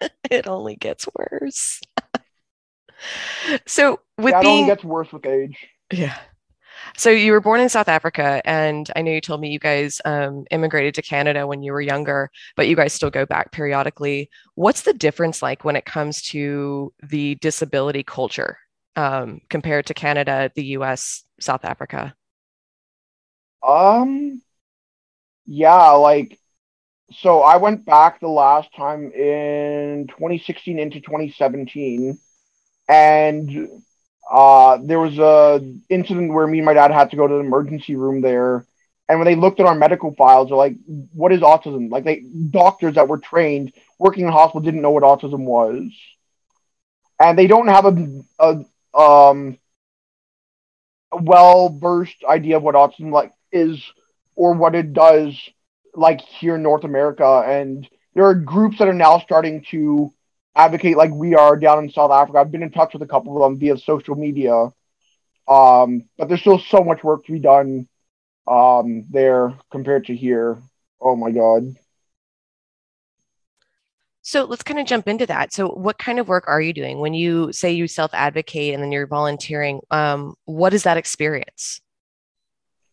it 0.30 0.46
only 0.46 0.76
gets 0.76 1.06
worse. 1.18 1.80
so 3.66 4.00
with 4.18 4.32
yeah, 4.32 4.40
it 4.40 4.42
being 4.42 4.54
only 4.54 4.66
gets 4.66 4.84
worse 4.84 5.12
with 5.12 5.26
age. 5.26 5.68
Yeah. 5.92 6.16
So 6.98 7.10
you 7.10 7.32
were 7.32 7.42
born 7.42 7.60
in 7.60 7.68
South 7.68 7.88
Africa, 7.88 8.40
and 8.46 8.90
I 8.96 9.02
know 9.02 9.12
you 9.12 9.20
told 9.20 9.42
me 9.42 9.50
you 9.50 9.58
guys 9.58 10.00
um, 10.06 10.46
immigrated 10.50 10.94
to 10.94 11.02
Canada 11.02 11.46
when 11.46 11.62
you 11.62 11.72
were 11.72 11.80
younger, 11.82 12.30
but 12.56 12.68
you 12.68 12.76
guys 12.76 12.94
still 12.94 13.10
go 13.10 13.26
back 13.26 13.52
periodically. 13.52 14.30
What's 14.54 14.82
the 14.82 14.94
difference 14.94 15.42
like 15.42 15.62
when 15.62 15.76
it 15.76 15.84
comes 15.84 16.22
to 16.28 16.94
the 17.02 17.34
disability 17.36 18.02
culture 18.02 18.56
um, 18.96 19.42
compared 19.50 19.84
to 19.86 19.94
Canada, 19.94 20.50
the 20.54 20.64
U.S., 20.64 21.24
South 21.38 21.66
Africa? 21.66 22.14
Um, 23.62 24.40
yeah, 25.44 25.90
like 25.90 26.38
so 27.12 27.42
I 27.42 27.58
went 27.58 27.84
back 27.84 28.20
the 28.20 28.28
last 28.28 28.74
time 28.74 29.12
in 29.12 30.06
2016 30.08 30.78
into 30.78 31.00
2017, 31.00 32.18
and 32.88 33.68
uh, 34.30 34.78
there 34.82 34.98
was 34.98 35.18
a 35.18 35.60
incident 35.88 36.32
where 36.32 36.46
me 36.46 36.58
and 36.58 36.66
my 36.66 36.74
dad 36.74 36.90
had 36.90 37.10
to 37.10 37.16
go 37.16 37.26
to 37.26 37.34
the 37.34 37.40
emergency 37.40 37.96
room 37.96 38.20
there. 38.20 38.66
And 39.08 39.20
when 39.20 39.26
they 39.26 39.36
looked 39.36 39.60
at 39.60 39.66
our 39.66 39.74
medical 39.74 40.14
files, 40.14 40.48
they're 40.48 40.56
like, 40.56 40.74
"What 41.12 41.32
is 41.32 41.40
autism?" 41.40 41.90
Like 41.90 42.04
they 42.04 42.24
doctors 42.50 42.96
that 42.96 43.08
were 43.08 43.18
trained 43.18 43.72
working 43.98 44.26
in 44.26 44.32
hospital 44.32 44.62
didn't 44.62 44.82
know 44.82 44.90
what 44.90 45.04
autism 45.04 45.44
was, 45.44 45.92
and 47.20 47.38
they 47.38 47.46
don't 47.46 47.68
have 47.68 47.84
a, 47.86 48.24
a 48.40 48.98
um 48.98 49.58
well 51.12 51.68
versed 51.68 52.24
idea 52.28 52.56
of 52.56 52.62
what 52.62 52.74
autism 52.74 53.12
like 53.12 53.32
is 53.52 53.80
or 54.34 54.54
what 54.54 54.74
it 54.74 54.92
does 54.92 55.38
like 55.94 56.20
here 56.20 56.56
in 56.56 56.62
North 56.62 56.84
America. 56.84 57.44
And 57.46 57.88
there 58.14 58.26
are 58.26 58.34
groups 58.34 58.78
that 58.78 58.88
are 58.88 58.92
now 58.94 59.20
starting 59.20 59.64
to 59.70 60.12
advocate 60.56 60.96
like 60.96 61.12
we 61.12 61.34
are 61.34 61.56
down 61.56 61.84
in 61.84 61.90
South 61.90 62.10
Africa. 62.10 62.38
I've 62.38 62.50
been 62.50 62.62
in 62.62 62.72
touch 62.72 62.94
with 62.94 63.02
a 63.02 63.06
couple 63.06 63.36
of 63.36 63.42
them 63.42 63.60
via 63.60 63.76
social 63.76 64.16
media. 64.16 64.70
Um, 65.46 66.04
but 66.18 66.28
there's 66.28 66.40
still 66.40 66.58
so 66.58 66.82
much 66.82 67.04
work 67.04 67.24
to 67.26 67.32
be 67.32 67.38
done 67.38 67.86
um, 68.48 69.04
there 69.10 69.54
compared 69.70 70.06
to 70.06 70.16
here. 70.16 70.58
Oh 71.00 71.14
my 71.14 71.30
God. 71.30 71.76
So 74.22 74.44
let's 74.44 74.64
kind 74.64 74.80
of 74.80 74.86
jump 74.86 75.06
into 75.06 75.24
that. 75.26 75.52
So, 75.52 75.68
what 75.68 75.98
kind 75.98 76.18
of 76.18 76.26
work 76.26 76.44
are 76.48 76.60
you 76.60 76.72
doing 76.72 76.98
when 76.98 77.14
you 77.14 77.52
say 77.52 77.70
you 77.70 77.86
self 77.86 78.10
advocate 78.12 78.74
and 78.74 78.82
then 78.82 78.90
you're 78.90 79.06
volunteering? 79.06 79.82
Um, 79.92 80.34
what 80.46 80.74
is 80.74 80.82
that 80.82 80.96
experience? 80.96 81.80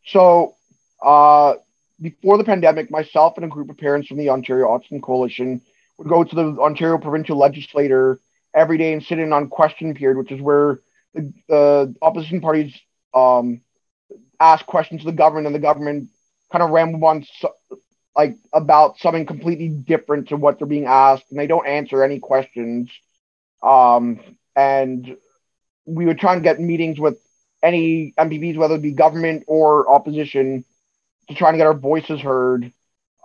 So, 0.06 0.54
uh, 1.02 1.56
before 2.00 2.38
the 2.38 2.44
pandemic, 2.44 2.92
myself 2.92 3.34
and 3.38 3.46
a 3.46 3.48
group 3.48 3.72
of 3.72 3.78
parents 3.78 4.10
from 4.10 4.18
the 4.18 4.30
Ontario 4.30 4.68
Autism 4.68 5.02
Coalition 5.02 5.60
would 5.98 6.08
go 6.08 6.24
to 6.24 6.36
the 6.36 6.62
Ontario 6.62 6.98
provincial 6.98 7.38
legislator 7.38 8.20
every 8.54 8.78
day 8.78 8.94
and 8.94 9.04
sit 9.04 9.20
in 9.20 9.34
on 9.34 9.48
question 9.48 9.94
period, 9.94 10.18
which 10.18 10.32
is 10.32 10.42
where 10.42 10.80
the, 11.14 11.96
opposition 12.02 12.42
parties 12.42 12.74
um, 13.14 13.62
ask 14.40 14.66
questions 14.66 15.02
to 15.02 15.06
the 15.06 15.12
government 15.12 15.48
and 15.48 15.56
the 15.56 15.60
government 15.60 16.10
kind 16.52 16.64
of 16.64 16.70
ramble 16.70 17.04
on 17.06 17.26
like 18.16 18.36
about 18.54 19.00
something 19.00 19.26
completely 19.26 19.70
different 19.70 20.30
to 20.30 20.38
what 20.38 20.58
they're 20.58 20.68
being 20.68 20.86
asked 20.86 21.26
and 21.32 21.40
they 21.40 21.48
don't 21.48 21.66
answer 21.68 22.04
any 22.04 22.20
questions 22.20 22.92
um, 23.64 24.20
and 24.56 25.16
we 25.86 26.06
would 26.06 26.20
try 26.20 26.34
and 26.34 26.44
get 26.44 26.60
meetings 26.60 27.00
with 27.00 27.18
any 27.62 28.14
MPPs, 28.18 28.58
whether 28.58 28.76
it 28.76 28.82
be 28.82 28.92
government 28.92 29.44
or 29.48 29.90
opposition, 29.90 30.66
to 31.30 31.36
try 31.36 31.50
and 31.50 31.58
get 31.58 31.68
our 31.68 31.74
voices 31.74 32.20
heard. 32.20 32.72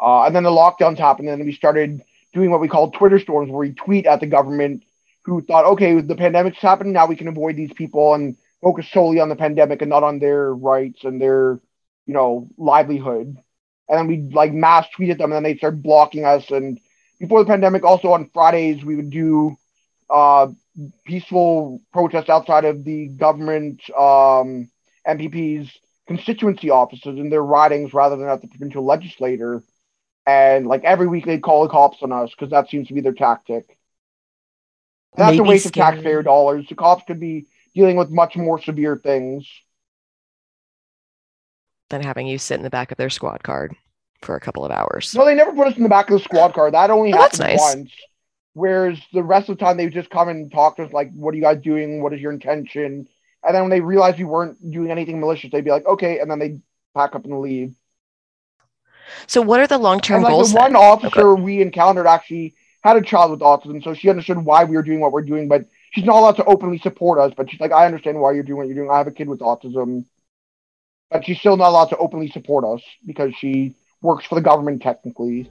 Uh, 0.01 0.25
and 0.25 0.35
then 0.35 0.45
the 0.45 0.51
lockdowns 0.51 0.99
happened, 0.99 1.29
and 1.29 1.45
we 1.45 1.53
started 1.53 2.03
doing 2.33 2.51
what 2.51 2.61
we 2.61 2.69
call 2.69 2.91
Twitter 2.91 3.19
storms, 3.19 3.51
where 3.51 3.61
we 3.61 3.73
tweet 3.73 4.07
at 4.07 4.21
the 4.21 4.27
government 4.27 4.85
who 5.25 5.43
thought, 5.43 5.65
okay, 5.65 6.01
the 6.01 6.15
pandemic's 6.15 6.59
happening, 6.59 6.93
now 6.93 7.07
we 7.07 7.17
can 7.17 7.29
avoid 7.29 7.57
these 7.57 7.73
people 7.73 8.15
and 8.15 8.37
focus 8.63 8.87
solely 8.91 9.21
on 9.21 9.29
the 9.29 9.37
pandemic 9.37 9.83
and 9.83 9.91
not 9.91 10.03
on 10.03 10.19
their 10.19 10.55
rights 10.55 11.05
and 11.05 11.21
their, 11.21 11.61
you 12.07 12.15
know, 12.15 12.49
livelihood. 12.57 13.37
And 13.89 13.99
then 13.99 14.07
we 14.07 14.35
like 14.35 14.53
mass 14.53 14.87
tweet 14.95 15.11
at 15.11 15.19
them, 15.19 15.33
and 15.33 15.37
then 15.37 15.53
they 15.53 15.59
start 15.59 15.83
blocking 15.83 16.25
us. 16.25 16.51
And 16.51 16.81
before 17.19 17.43
the 17.43 17.49
pandemic, 17.49 17.85
also 17.85 18.13
on 18.13 18.31
Fridays, 18.33 18.85
we 18.85 18.97
would 18.97 19.11
do 19.11 19.57
uh, 20.11 20.49
peaceful 21.05 21.81
protests 21.93 22.29
outside 22.29 22.65
of 22.65 22.85
the 22.85 23.09
government 23.09 23.81
um, 23.91 24.71
MPPs 25.07 25.71
constituency 26.07 26.71
offices 26.71 27.19
in 27.19 27.29
their 27.31 27.43
ridings 27.43 27.93
rather 27.93 28.17
than 28.17 28.29
at 28.29 28.41
the 28.41 28.49
provincial 28.49 28.85
legislator. 28.85 29.63
And 30.29 30.67
like 30.67 30.85
every 30.85 31.07
week 31.07 31.25
they'd 31.25 31.43
call 31.43 31.63
the 31.63 31.71
cops 31.71 32.03
on 32.03 32.13
us 32.13 32.31
because 32.33 32.51
that 32.51 32.69
seems 32.69 32.89
to 32.89 32.95
be 32.95 33.01
their 33.01 33.15
tactic. 33.15 33.79
That's 35.17 35.31
Maybe 35.31 35.39
a 35.39 35.43
waste 35.43 35.69
scary. 35.69 35.89
of 35.89 35.95
taxpayer 35.95 36.23
dollars. 36.23 36.67
The 36.69 36.75
cops 36.75 37.03
could 37.07 37.19
be 37.19 37.47
dealing 37.75 37.97
with 37.97 38.11
much 38.11 38.37
more 38.37 38.61
severe 38.61 38.95
things 38.95 39.49
than 41.89 42.03
having 42.03 42.27
you 42.27 42.37
sit 42.37 42.57
in 42.57 42.63
the 42.63 42.69
back 42.69 42.91
of 42.93 42.99
their 42.99 43.09
squad 43.09 43.43
card 43.43 43.75
for 44.21 44.37
a 44.37 44.41
couple 44.41 44.67
of 44.67 44.71
hours. 44.71 45.15
No, 45.15 45.25
they 45.25 45.35
never 45.35 45.55
put 45.55 45.69
us 45.69 45.79
in 45.79 45.83
the 45.83 45.89
back 45.89 46.11
of 46.11 46.19
the 46.19 46.25
squad 46.25 46.53
car. 46.53 46.71
That 46.71 46.91
only 46.91 47.15
oh, 47.15 47.17
happened 47.17 47.41
nice. 47.41 47.61
once. 47.61 47.91
Whereas 48.53 48.99
the 49.15 49.23
rest 49.23 49.49
of 49.49 49.57
the 49.57 49.65
time 49.65 49.79
they 49.79 49.85
would 49.85 49.95
just 49.95 50.11
come 50.11 50.29
and 50.29 50.53
talk 50.53 50.77
to 50.77 50.85
us 50.85 50.93
like, 50.93 51.11
"What 51.15 51.33
are 51.33 51.39
you 51.39 51.43
guys 51.43 51.63
doing? 51.63 52.03
What 52.03 52.13
is 52.13 52.21
your 52.21 52.33
intention?" 52.33 53.09
And 53.43 53.55
then 53.55 53.63
when 53.63 53.71
they 53.71 53.81
realized 53.81 54.19
we 54.19 54.25
weren't 54.25 54.59
doing 54.71 54.91
anything 54.91 55.21
malicious, 55.21 55.51
they'd 55.51 55.65
be 55.65 55.71
like, 55.71 55.87
"Okay," 55.87 56.19
and 56.19 56.31
then 56.31 56.39
they 56.39 56.59
pack 56.95 57.15
up 57.15 57.25
and 57.25 57.41
leave. 57.41 57.78
So, 59.27 59.43
what 59.43 59.61
are 59.61 59.67
the 59.67 59.79
long 59.79 60.01
term 60.01 60.23
like, 60.23 60.33
goals? 60.33 60.53
The 60.53 60.59
one 60.59 60.77
officer 60.77 61.33
okay. 61.33 61.43
we 61.43 61.63
encountered 61.63 62.07
actually 62.07 62.55
had 62.83 62.97
a 62.97 63.03
child 63.03 63.31
with 63.31 63.41
autism, 63.41 63.83
so 63.83 63.95
she 63.95 64.09
understood 64.09 64.39
why 64.39 64.65
we 64.65 64.77
were 64.77 64.83
doing 64.83 65.01
what 65.01 65.13
we're 65.13 65.23
doing, 65.23 65.49
but 65.49 65.65
she's 65.93 66.05
not 66.05 66.17
allowed 66.17 66.37
to 66.37 66.45
openly 66.45 66.79
support 66.79 67.19
us. 67.19 67.33
But 67.37 67.51
she's 67.51 67.61
like, 67.61 67.73
I 67.73 67.87
understand 67.87 68.21
why 68.21 68.33
you're 68.33 68.43
doing 68.43 68.59
what 68.59 68.67
you're 68.67 68.77
doing. 68.77 68.91
I 68.91 68.99
have 68.99 69.07
a 69.07 69.13
kid 69.13 69.29
with 69.29 69.41
autism, 69.41 70.05
but 71.11 71.25
she's 71.25 71.39
still 71.39 71.57
not 71.57 71.69
allowed 71.69 71.91
to 71.91 71.97
openly 71.97 72.29
support 72.29 72.65
us 72.65 72.83
because 73.07 73.35
she 73.35 73.75
works 74.03 74.27
for 74.27 74.35
the 74.35 74.41
government 74.41 74.83
technically. 74.83 75.51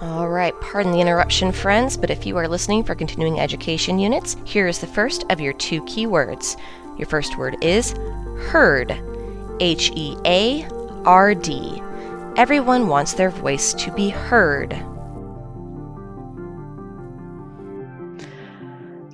All 0.00 0.30
right, 0.30 0.58
pardon 0.62 0.92
the 0.92 1.00
interruption, 1.00 1.52
friends, 1.52 1.94
but 1.94 2.08
if 2.08 2.24
you 2.24 2.34
are 2.38 2.48
listening 2.48 2.82
for 2.82 2.94
continuing 2.94 3.38
education 3.38 3.98
units, 3.98 4.34
here 4.44 4.66
is 4.66 4.78
the 4.78 4.86
first 4.86 5.26
of 5.28 5.42
your 5.42 5.52
two 5.52 5.82
keywords. 5.82 6.58
Your 7.00 7.08
first 7.08 7.38
word 7.38 7.56
is 7.64 7.92
heard. 8.50 8.92
H 9.58 9.90
E 9.96 10.18
A 10.26 10.68
R 11.06 11.34
D. 11.34 11.82
Everyone 12.36 12.88
wants 12.88 13.14
their 13.14 13.30
voice 13.30 13.72
to 13.72 13.90
be 13.92 14.10
heard. 14.10 14.74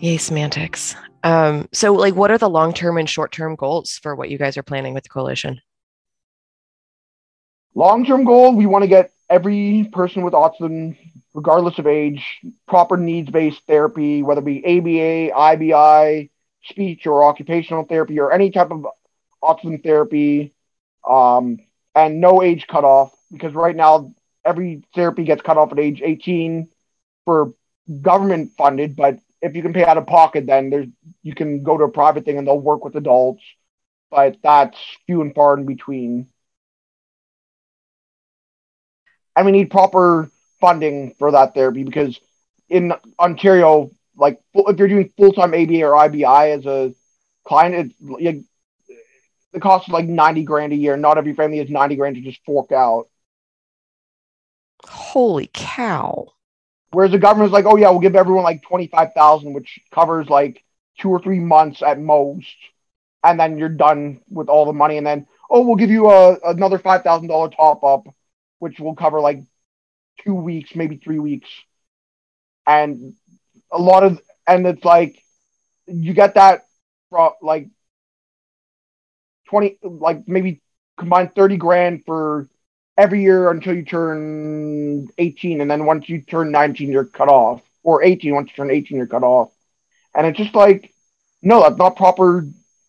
Yay, 0.01 0.17
semantics. 0.17 0.97
Um, 1.23 1.69
so, 1.73 1.93
like, 1.93 2.17
what 2.17 2.33
are 2.33 2.39
the 2.39 2.51
long 2.51 2.73
term 2.73 2.99
and 2.99 3.09
short 3.09 3.31
term 3.31 3.55
goals 3.55 4.01
for 4.03 4.17
what 4.17 4.31
you 4.31 4.37
guys 4.37 4.57
are 4.57 4.65
planning 4.65 4.93
with 4.93 5.05
the 5.05 5.09
coalition? 5.09 5.61
Long 7.77 8.05
term 8.05 8.25
goal, 8.25 8.57
we 8.57 8.67
want 8.67 8.83
to 8.83 8.89
get 8.89 9.13
every 9.31 9.89
person 9.93 10.25
with 10.25 10.35
autism 10.35 10.97
regardless 11.35 11.79
of 11.79 11.87
age, 11.87 12.41
proper 12.67 12.97
needs 12.97 13.31
based 13.31 13.63
therapy, 13.69 14.25
whether 14.25 14.41
it 14.41 14.45
be 14.45 14.65
ABA, 14.65 15.33
IBI, 15.33 16.31
speech 16.69 17.07
or 17.07 17.25
occupational 17.25 17.85
therapy, 17.85 18.19
or 18.21 18.33
any 18.33 18.51
type 18.51 18.71
of 18.71 18.87
autism 19.43 19.83
therapy, 19.83 20.53
um, 21.09 21.59
and 21.95 22.21
no 22.21 22.43
age 22.43 22.67
cutoff, 22.67 23.13
because 23.33 23.55
right 23.55 23.77
now 23.77 24.13
every 24.45 24.83
therapy 24.95 25.25
gets 25.25 25.43
cut 25.43 25.59
off 25.59 25.73
at 25.73 25.79
age 25.79 26.01
18 26.03 26.69
for 27.25 27.53
government 28.03 28.53
funded, 28.57 28.97
but 28.97 29.19
if 29.43 29.55
you 29.55 29.63
can 29.63 29.73
pay 29.73 29.85
out 29.85 29.99
of 29.99 30.07
pocket, 30.07 30.47
then 30.47 30.71
there's 30.71 30.87
you 31.23 31.35
can 31.35 31.63
go 31.63 31.77
to 31.77 31.85
a 31.85 31.91
private 31.91 32.25
thing 32.25 32.39
and 32.39 32.47
they'll 32.47 32.59
work 32.59 32.85
with 32.85 32.97
adults, 32.97 33.43
but 34.11 34.37
that's 34.43 34.79
few 35.07 35.21
and 35.21 35.35
far 35.35 35.57
in 35.57 35.67
between. 35.67 36.29
And 39.35 39.45
we 39.45 39.53
need 39.53 39.71
proper 39.71 40.31
funding 40.61 41.15
for 41.19 41.31
that 41.33 41.55
therapy 41.55 41.85
because 41.85 42.19
in 42.69 42.93
Ontario, 43.21 43.91
like 44.17 44.41
if 44.55 44.79
you're 44.79 44.89
doing 44.89 45.13
full 45.17 45.33
time 45.33 45.55
ABA 45.55 45.83
or 45.83 45.95
IBI 45.97 46.53
as 46.53 46.67
a 46.67 46.95
client, 47.45 47.75
it, 47.75 47.93
like, 48.01 48.41
the 49.53 49.61
cost 49.61 49.89
is 49.89 49.93
like 49.93 50.07
ninety 50.07 50.43
grand 50.43 50.73
a 50.73 50.77
year. 50.77 50.97
Not 50.97 51.19
every 51.19 51.35
family 51.35 51.59
has 51.59 51.71
ninety 51.71 51.97
grand 51.97 52.17
to 52.17 52.23
just 52.23 52.45
fork 52.45 52.73
out. 52.73 53.09
Holy 54.87 55.51
cow! 55.53 56.27
Whereas 56.91 57.13
the 57.13 57.19
government's 57.19 57.53
like, 57.53 57.65
oh 57.67 57.77
yeah, 57.77 57.91
we'll 57.91 58.01
give 58.01 58.17
everyone 58.17 58.45
like 58.45 58.63
twenty 58.63 58.87
five 58.87 59.13
thousand, 59.15 59.53
which 59.53 59.81
covers 59.91 60.29
like 60.29 60.63
two 60.99 61.11
or 61.11 61.21
three 61.21 61.41
months 61.41 61.83
at 61.83 62.01
most, 62.01 62.57
and 63.25 63.39
then 63.39 63.59
you're 63.59 63.69
done 63.69 64.21
with 64.29 64.49
all 64.49 64.67
the 64.67 64.73
money. 64.73 64.97
And 64.97 65.07
then 65.07 65.27
oh, 65.51 65.63
we'll 65.67 65.77
give 65.77 65.91
you 65.91 66.11
a 66.11 66.39
another 66.45 66.79
five 66.79 67.03
thousand 67.03 67.29
dollar 67.29 67.49
top 67.49 67.85
up, 67.85 68.07
which 68.59 68.79
will 68.79 68.95
cover 68.95 69.21
like 69.21 69.43
two 70.25 70.35
weeks, 70.35 70.75
maybe 70.75 70.97
three 70.97 71.19
weeks, 71.19 71.49
and 72.67 73.15
a 73.71 73.79
lot 73.79 74.05
of 74.05 74.21
and 74.47 74.67
it's 74.67 74.85
like 74.85 75.23
you 75.87 76.15
get 76.15 76.35
that 76.35 76.67
from 77.11 77.33
like 77.43 77.69
twenty, 79.49 79.79
like 79.83 80.27
maybe 80.27 80.61
combined 80.97 81.35
thirty 81.35 81.57
grand 81.57 82.05
for 82.05 82.49
every 82.99 83.23
year 83.23 83.51
until 83.51 83.75
you 83.75 83.85
turn 83.85 85.09
18 85.19 85.61
and 85.61 85.71
then 85.71 85.85
once 85.85 86.09
you 86.09 86.23
turn 86.23 86.51
19 86.51 86.91
you're 86.91 87.05
cut 87.05 87.29
off. 87.29 87.63
Or 87.83 88.03
18 88.03 88.35
once 88.35 88.51
you 88.51 88.57
turn 88.57 88.71
18 88.71 88.97
you're 88.97 89.07
cut 89.07 89.23
off. 89.23 89.53
And 90.15 90.27
it's 90.27 90.39
just 90.39 90.55
like 90.55 90.93
no 91.43 91.63
that's 91.63 91.77
not 91.77 91.97
proper 91.97 92.47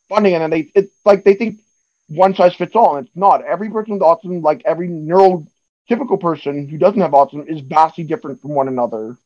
funding 0.09 0.33
and 0.33 0.43
then 0.43 0.49
they 0.49 0.71
it's 0.73 0.91
like 1.05 1.23
they 1.23 1.33
think 1.33 1.59
one 2.07 2.33
size 2.33 2.55
fits 2.55 2.75
all 2.75 2.95
and 2.95 3.05
it's 3.05 3.15
not. 3.15 3.43
Every 3.43 3.69
person 3.69 3.93
with 3.93 4.01
autism 4.01 4.41
like 4.41 4.61
every 4.65 4.87
neurotypical 4.87 6.19
person 6.19 6.67
who 6.67 6.77
doesn't 6.77 7.01
have 7.01 7.11
autism 7.11 7.47
is 7.47 7.61
vastly 7.61 8.05
different 8.05 8.41
from 8.41 8.51
one 8.51 8.67
another 8.67 9.17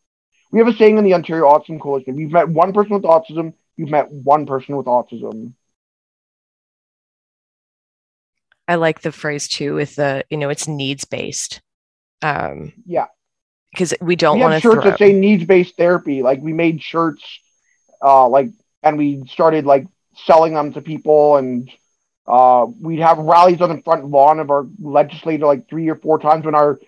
we 0.52 0.60
have 0.60 0.68
a 0.68 0.74
saying 0.74 0.98
in 0.98 1.04
the 1.04 1.14
ontario 1.14 1.46
autism 1.46 1.80
coalition 1.80 2.14
if 2.14 2.20
you've 2.20 2.32
met 2.32 2.50
one 2.50 2.74
person 2.74 2.94
with 2.94 3.04
autism 3.04 3.54
you've 3.78 3.90
met 3.90 4.12
one 4.12 4.46
person 4.46 4.76
with 4.78 4.86
autism 4.86 5.54
I 8.72 8.76
like 8.76 9.02
the 9.02 9.12
phrase 9.12 9.50
too 9.50 9.76
with 9.76 9.96
the, 9.98 10.24
you 10.30 10.38
know, 10.38 10.50
it's 10.50 10.66
needs 10.66 11.04
based. 11.04 11.62
Um, 12.22 12.72
yeah. 12.86 13.08
Because 13.74 13.94
we 14.00 14.16
don't 14.16 14.40
want 14.40 14.54
to 14.54 14.62
shirts 14.62 14.86
that 14.86 14.98
say 14.98 15.12
needs 15.12 15.44
based 15.44 15.76
therapy. 15.76 16.22
Like 16.22 16.40
we 16.42 16.54
made 16.54 16.82
shirts, 16.82 17.22
uh, 18.02 18.30
like, 18.30 18.48
and 18.82 18.98
we 18.98 19.24
started 19.28 19.66
like 19.66 19.88
selling 20.26 20.54
them 20.54 20.72
to 20.72 20.82
people 20.82 21.36
and 21.36 21.70
uh, 22.26 22.66
we'd 22.80 23.00
have 23.00 23.18
rallies 23.18 23.60
on 23.60 23.76
the 23.76 23.82
front 23.82 24.06
lawn 24.06 24.40
of 24.40 24.50
our 24.50 24.66
legislator 24.80 25.46
like 25.46 25.68
three 25.68 25.90
or 25.90 25.96
four 25.96 26.18
times 26.18 26.46
when 26.46 26.56
our 26.56 26.80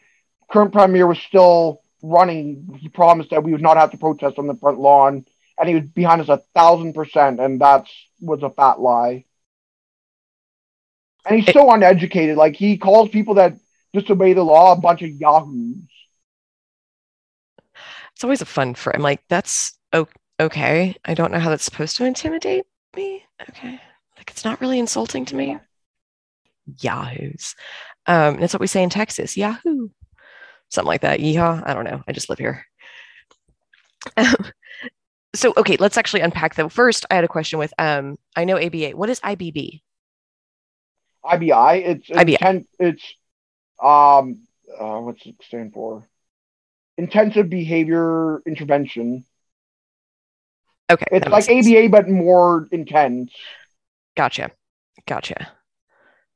current 0.50 0.72
premier 0.72 1.06
was 1.06 1.20
still 1.20 1.83
running. 2.04 2.78
He 2.80 2.90
promised 2.90 3.32
that 3.32 3.44
we 3.44 3.52
would 3.52 3.62
not 3.62 3.78
have 3.78 3.92
to 3.92 3.98
protest 3.98 4.38
on 4.38 4.46
the 4.46 4.56
front 4.56 4.80
lawn, 4.80 5.26
and 5.58 5.70
he 5.70 5.76
was 5.76 5.86
behind 5.86 6.22
us 6.22 6.30
a 6.30 6.44
thousand 6.54 6.94
percent, 6.94 7.40
and 7.40 7.62
that 7.62 7.88
was 8.22 8.44
a 8.44 8.52
fat 8.52 8.80
lie. 8.80 9.26
And 11.26 11.40
he's 11.40 11.54
so 11.54 11.72
uneducated. 11.72 12.38
Like 12.38 12.56
he 12.56 12.78
calls 12.78 13.10
people 13.10 13.36
that 13.36 13.54
disobey 13.94 14.34
the 14.34 14.44
law 14.44 14.74
a 14.74 14.80
bunch 14.80 15.02
of 15.02 15.10
yahoos. 15.10 15.78
It's 18.14 18.24
always 18.24 18.42
a 18.42 18.46
fun 18.46 18.76
for. 18.76 18.96
I'm 18.96 19.02
like, 19.02 19.24
that's 19.30 19.78
okay. 20.40 20.96
I 21.06 21.14
don't 21.14 21.32
know 21.32 21.40
how 21.40 21.50
that's 21.50 21.64
supposed 21.64 21.98
to 21.98 22.06
intimidate 22.06 22.66
me. 22.96 23.24
Okay, 23.50 23.80
like 24.18 24.30
it's 24.30 24.46
not 24.46 24.62
really 24.62 24.80
insulting 24.80 25.26
to 25.26 25.36
me. 25.36 25.58
Yahoos. 26.80 27.56
Um, 28.06 28.40
that's 28.40 28.54
what 28.54 28.62
we 28.62 28.68
say 28.68 28.84
in 28.84 28.90
Texas. 28.90 29.38
Yahoo. 29.38 29.90
Something 30.74 30.88
like 30.88 31.02
that. 31.02 31.20
Yeehaw. 31.20 31.62
I 31.68 31.76
don't 31.76 31.84
know. 31.84 32.02
I 32.08 32.14
just 32.14 32.30
live 32.30 32.40
here. 32.40 32.66
Um, 34.18 34.26
so 35.36 35.54
okay, 35.56 35.78
let's 35.78 36.00
actually 36.00 36.22
unpack 36.22 36.56
them. 36.56 36.68
First, 36.68 37.06
I 37.12 37.16
had 37.16 37.24
a 37.24 37.28
question 37.28 37.60
with 37.60 37.72
um, 37.78 38.18
I 38.36 38.46
know 38.46 38.58
ABA. 38.58 38.90
What 38.98 39.08
is 39.12 39.20
IBB? 39.20 39.82
IBI. 41.24 41.84
It's 41.86 42.10
IBI. 42.10 42.34
Intent, 42.34 42.68
it's 42.80 43.04
um 43.84 44.48
uh, 44.80 44.98
what's 44.98 45.24
it 45.28 45.36
stand 45.44 45.74
for? 45.74 46.08
Intensive 46.98 47.52
behavior 47.52 48.42
intervention. 48.48 49.26
Okay. 50.90 51.06
It's 51.12 51.28
like 51.28 51.44
sense. 51.44 51.68
ABA 51.68 51.90
but 51.90 52.10
more 52.10 52.68
intense. 52.72 53.32
Gotcha. 54.18 54.50
Gotcha. 55.06 55.52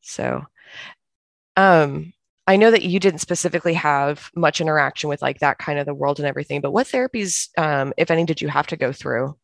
So 0.01 0.45
um 1.55 2.13
I 2.47 2.55
know 2.55 2.71
that 2.71 2.83
you 2.83 2.99
didn't 2.99 3.19
specifically 3.19 3.73
have 3.73 4.31
much 4.33 4.61
interaction 4.61 5.09
with 5.09 5.21
like 5.21 5.39
that 5.39 5.57
kind 5.57 5.77
of 5.77 5.85
the 5.85 5.93
world 5.93 6.19
and 6.19 6.27
everything, 6.27 6.61
but 6.61 6.71
what 6.71 6.87
therapies, 6.87 7.49
um, 7.59 7.93
if 7.97 8.09
any, 8.09 8.23
did 8.23 8.41
you 8.41 8.47
have 8.47 8.67
to 8.67 8.77
go 8.77 8.93
through? 8.93 9.37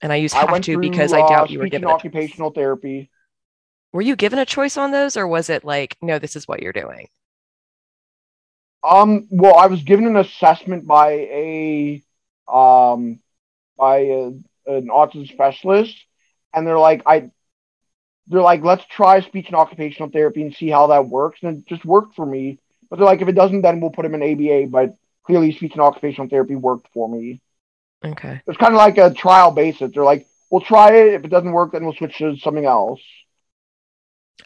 And 0.00 0.10
I 0.12 0.16
use 0.16 0.32
have 0.32 0.48
I 0.48 0.58
to 0.58 0.72
through, 0.72 0.80
because 0.80 1.12
uh, 1.12 1.18
I 1.18 1.28
doubt 1.28 1.50
you 1.50 1.58
were 1.58 1.68
given 1.68 1.88
occupational 1.88 2.50
therapy. 2.50 3.10
Were 3.92 4.00
you 4.00 4.16
given 4.16 4.38
a 4.38 4.46
choice 4.46 4.78
on 4.78 4.90
those 4.90 5.18
or 5.18 5.28
was 5.28 5.50
it 5.50 5.62
like 5.62 5.98
no 6.00 6.18
this 6.18 6.34
is 6.34 6.48
what 6.48 6.62
you're 6.62 6.72
doing? 6.72 7.08
Um 8.82 9.28
well 9.30 9.56
i 9.56 9.66
was 9.66 9.82
given 9.84 10.06
an 10.06 10.16
assessment 10.16 10.86
by 10.86 11.10
a 11.12 12.02
um 12.48 13.20
by 13.78 13.98
a, 13.98 14.26
an 14.66 14.88
autism 14.88 15.28
specialist 15.28 15.96
and 16.52 16.66
they're 16.66 16.78
like 16.78 17.02
i 17.06 17.30
they're 18.28 18.40
like 18.40 18.62
let's 18.62 18.84
try 18.86 19.20
speech 19.20 19.46
and 19.46 19.56
occupational 19.56 20.10
therapy 20.10 20.42
and 20.42 20.54
see 20.54 20.68
how 20.68 20.86
that 20.88 21.08
works 21.08 21.40
and 21.42 21.58
it 21.58 21.66
just 21.66 21.84
worked 21.84 22.14
for 22.14 22.26
me 22.26 22.58
but 22.88 22.96
they're 22.96 23.06
like 23.06 23.22
if 23.22 23.28
it 23.28 23.34
doesn't 23.34 23.62
then 23.62 23.80
we'll 23.80 23.90
put 23.90 24.04
him 24.04 24.14
in 24.14 24.22
aba 24.22 24.66
but 24.66 24.96
clearly 25.24 25.52
speech 25.52 25.72
and 25.72 25.80
occupational 25.80 26.28
therapy 26.28 26.54
worked 26.54 26.88
for 26.92 27.08
me 27.08 27.40
okay 28.04 28.40
it's 28.46 28.58
kind 28.58 28.72
of 28.72 28.78
like 28.78 28.98
a 28.98 29.12
trial 29.12 29.50
basis 29.50 29.92
they're 29.92 30.04
like 30.04 30.26
we'll 30.50 30.60
try 30.60 30.92
it 30.92 31.14
if 31.14 31.24
it 31.24 31.30
doesn't 31.30 31.52
work 31.52 31.72
then 31.72 31.84
we'll 31.84 31.94
switch 31.94 32.18
to 32.18 32.36
something 32.36 32.66
else 32.66 33.00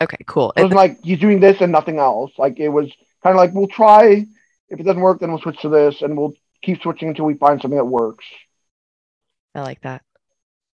Okay, 0.01 0.19
cool. 0.27 0.53
It 0.57 0.63
wasn't 0.63 0.77
like 0.77 1.03
he's 1.03 1.21
doing 1.21 1.41
this 1.41 1.61
and 1.61 1.73
nothing 1.73 1.99
else. 1.99 2.33
Like 2.37 2.59
it 2.59 2.69
was 2.69 2.91
kind 3.23 3.35
of 3.35 3.37
like 3.37 3.55
we'll 3.55 3.69
try. 3.69 4.27
If 4.69 4.81
it 4.81 4.83
doesn't 4.83 5.01
work, 5.01 5.21
then 5.21 5.31
we'll 5.31 5.41
switch 5.41 5.61
to 5.63 5.69
this, 5.69 6.03
and 6.03 6.19
we'll 6.19 6.35
keep 6.63 6.83
switching 6.83 7.09
until 7.09 7.25
we 7.25 7.35
find 7.35 7.61
something 7.61 7.79
that 7.79 7.85
works. 7.85 8.25
I 9.55 9.63
like 9.63 9.81
that. 9.83 10.03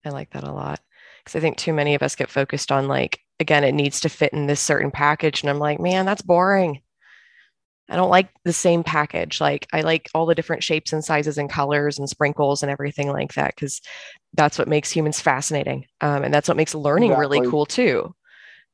I 0.05 0.11
like 0.11 0.31
that 0.31 0.45
a 0.45 0.53
lot 0.53 0.81
because 1.25 1.37
I 1.37 1.41
think 1.41 1.57
too 1.57 1.73
many 1.73 1.95
of 1.95 2.03
us 2.03 2.17
get 2.17 2.31
focused 2.31 2.73
on 2.73 2.89
like 2.89 3.21
again, 3.41 3.65
it 3.65 3.73
needs 3.73 4.01
to 4.01 4.09
fit 4.09 4.33
in 4.33 4.47
this 4.47 4.61
certain 4.61 4.91
package, 4.91 5.43
and 5.43 5.51
I'm 5.51 5.59
like, 5.59 5.81
man, 5.81 6.07
that's 6.07 6.23
boring. 6.23 6.83
I 7.89 7.97
don't 7.97 8.11
like 8.11 8.31
the 8.45 8.53
same 8.53 8.85
package. 8.85 9.41
Like 9.41 9.67
I 9.73 9.83
like 9.83 10.09
all 10.15 10.27
the 10.27 10.35
different 10.35 10.63
shapes 10.63 10.93
and 10.93 11.05
sizes 11.05 11.39
and 11.39 11.51
colors 11.51 11.99
and 11.99 12.09
sprinkles 12.09 12.63
and 12.63 12.71
everything 12.71 13.09
like 13.09 13.35
that 13.35 13.55
because 13.55 13.81
that's 14.35 14.59
what 14.59 14.69
makes 14.69 14.91
humans 14.91 15.21
fascinating, 15.21 15.87
um, 16.01 16.25
and 16.25 16.33
that's 16.33 16.49
what 16.49 16.57
makes 16.57 16.75
learning 16.75 17.11
exactly. 17.11 17.39
really 17.39 17.51
cool 17.51 17.67
too 17.67 18.15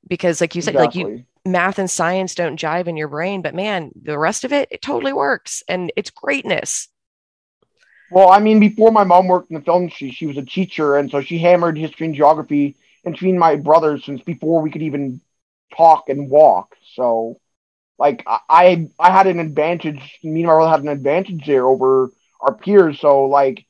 because 0.06 0.40
like 0.40 0.54
you 0.54 0.62
said 0.62 0.74
exactly. 0.74 1.04
like 1.04 1.10
you 1.12 1.24
math 1.44 1.78
and 1.78 1.90
science 1.90 2.34
don't 2.34 2.60
jive 2.60 2.86
in 2.86 2.96
your 2.96 3.08
brain 3.08 3.42
but 3.42 3.54
man 3.54 3.90
the 4.02 4.18
rest 4.18 4.44
of 4.44 4.52
it 4.52 4.68
it 4.70 4.82
totally 4.82 5.12
works 5.12 5.62
and 5.68 5.92
it's 5.96 6.10
greatness 6.10 6.88
well 8.10 8.28
i 8.30 8.38
mean 8.38 8.60
before 8.60 8.90
my 8.90 9.04
mom 9.04 9.26
worked 9.26 9.50
in 9.50 9.56
the 9.56 9.62
film 9.62 9.82
industry 9.82 10.10
she 10.10 10.26
was 10.26 10.36
a 10.36 10.44
teacher 10.44 10.96
and 10.96 11.10
so 11.10 11.20
she 11.20 11.38
hammered 11.38 11.76
history 11.78 12.06
and 12.06 12.14
geography 12.14 12.76
between 13.04 13.38
my 13.38 13.56
brothers 13.56 14.04
since 14.04 14.20
before 14.22 14.60
we 14.62 14.70
could 14.70 14.82
even 14.82 15.20
talk 15.76 16.08
and 16.08 16.30
walk 16.30 16.74
so 16.94 17.36
like 17.98 18.24
i 18.48 18.86
i 18.98 19.10
had 19.10 19.26
an 19.26 19.38
advantage 19.38 20.18
me 20.22 20.40
and 20.40 20.46
my 20.46 20.52
brother 20.54 20.70
had 20.70 20.82
an 20.82 20.88
advantage 20.88 21.46
there 21.46 21.66
over 21.66 22.10
our 22.40 22.54
peers 22.54 23.00
so 23.00 23.24
like 23.26 23.64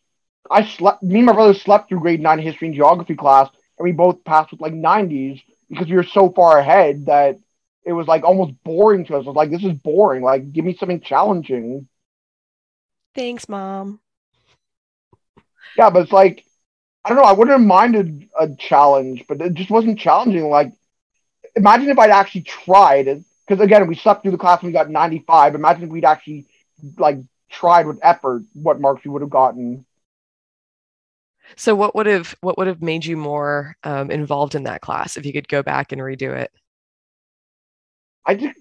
i 0.51 0.62
slept 0.64 1.03
me 1.03 1.18
and 1.18 1.26
my 1.26 1.32
brother 1.32 1.55
slept 1.55 1.89
through 1.89 2.01
grade 2.01 2.20
nine 2.20 2.39
history 2.39 2.68
and 2.68 2.74
geography 2.76 3.14
class 3.14 3.49
and 3.78 3.84
we 3.84 3.93
both 3.93 4.22
passed 4.24 4.51
with 4.51 4.61
like 4.61 4.72
90s 4.74 5.41
because 5.68 5.89
we 5.89 5.97
were 5.97 6.03
so 6.03 6.30
far 6.30 6.59
ahead 6.59 7.07
that 7.07 7.36
it 7.84 7.93
was 7.93 8.07
like 8.07 8.24
almost 8.24 8.53
boring 8.64 9.05
to 9.07 9.16
us. 9.16 9.24
I 9.24 9.28
was 9.28 9.36
like, 9.36 9.51
this 9.51 9.64
is 9.64 9.72
boring. 9.72 10.22
Like, 10.22 10.53
give 10.53 10.64
me 10.64 10.74
something 10.76 11.01
challenging. 11.01 11.89
Thanks, 13.14 13.49
mom. 13.49 14.01
Yeah, 15.79 15.91
but 15.91 16.03
it's 16.03 16.12
like, 16.12 16.45
I 17.05 17.09
don't 17.09 17.18
know. 17.18 17.24
I 17.24 17.33
wouldn't 17.33 17.57
have 17.57 17.66
minded 17.66 18.29
a 18.39 18.49
challenge, 18.57 19.24
but 19.29 19.41
it 19.41 19.55
just 19.55 19.70
wasn't 19.70 19.99
challenging. 19.99 20.51
Like, 20.51 20.72
imagine 21.55 21.89
if 21.89 21.99
I'd 21.99 22.11
actually 22.11 22.43
tried 22.43 23.07
it. 23.07 23.22
Because 23.47 23.64
again, 23.64 23.87
we 23.87 23.95
slept 23.95 24.22
through 24.22 24.33
the 24.33 24.39
class 24.39 24.61
and 24.61 24.66
we 24.66 24.72
got 24.72 24.91
95. 24.91 25.55
Imagine 25.55 25.85
if 25.85 25.89
we'd 25.89 26.05
actually 26.05 26.47
like 26.99 27.18
tried 27.49 27.87
with 27.87 27.99
effort 28.03 28.43
what 28.53 28.81
marks 28.81 29.05
we 29.05 29.11
would 29.11 29.22
have 29.22 29.31
gotten. 29.31 29.87
So 31.57 31.74
what 31.74 31.95
would 31.95 32.07
have 32.07 32.35
what 32.43 32.59
would 32.59 32.66
have 32.66 32.83
made 32.83 33.07
you 33.07 33.16
more 33.16 33.76
um, 33.85 34.11
involved 34.11 34.55
in 34.55 34.64
that 34.64 34.83
class 34.83 35.16
if 35.16 35.24
you 35.24 35.33
could 35.33 35.49
go 35.49 35.62
back 35.62 35.93
and 35.93 36.01
redo 36.01 36.37
it? 36.37 36.53
I 38.26 38.35
think 38.35 38.57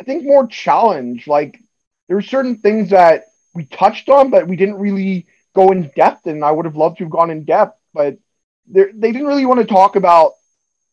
I 0.00 0.02
think 0.02 0.24
more 0.24 0.48
challenge. 0.48 1.28
Like 1.28 1.60
there 2.08 2.16
were 2.16 2.22
certain 2.22 2.56
things 2.56 2.90
that 2.90 3.26
we 3.54 3.66
touched 3.66 4.08
on, 4.08 4.30
but 4.30 4.48
we 4.48 4.56
didn't 4.56 4.78
really 4.78 5.26
go 5.54 5.70
in 5.70 5.90
depth. 5.96 6.26
And 6.26 6.44
I 6.44 6.50
would 6.50 6.64
have 6.64 6.76
loved 6.76 6.98
to 6.98 7.04
have 7.04 7.10
gone 7.10 7.30
in 7.30 7.44
depth, 7.44 7.78
but 7.92 8.18
they 8.66 8.84
didn't 8.84 9.26
really 9.26 9.46
want 9.46 9.60
to 9.60 9.66
talk 9.66 9.96
about 9.96 10.32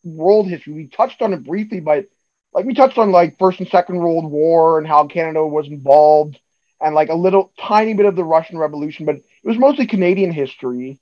world 0.03 0.47
history. 0.47 0.73
We 0.73 0.87
touched 0.87 1.21
on 1.21 1.33
it 1.33 1.43
briefly, 1.43 1.79
but 1.79 2.05
like 2.53 2.65
we 2.65 2.73
touched 2.73 2.97
on 2.97 3.11
like 3.11 3.37
First 3.37 3.59
and 3.59 3.69
Second 3.69 3.97
World 3.97 4.25
War 4.25 4.79
and 4.79 4.87
how 4.87 5.07
Canada 5.07 5.45
was 5.45 5.67
involved, 5.67 6.39
and 6.81 6.95
like 6.95 7.09
a 7.09 7.15
little 7.15 7.51
tiny 7.59 7.93
bit 7.93 8.05
of 8.05 8.15
the 8.15 8.23
Russian 8.23 8.57
Revolution, 8.57 9.05
but 9.05 9.15
it 9.15 9.23
was 9.43 9.57
mostly 9.57 9.85
Canadian 9.85 10.31
history. 10.31 10.99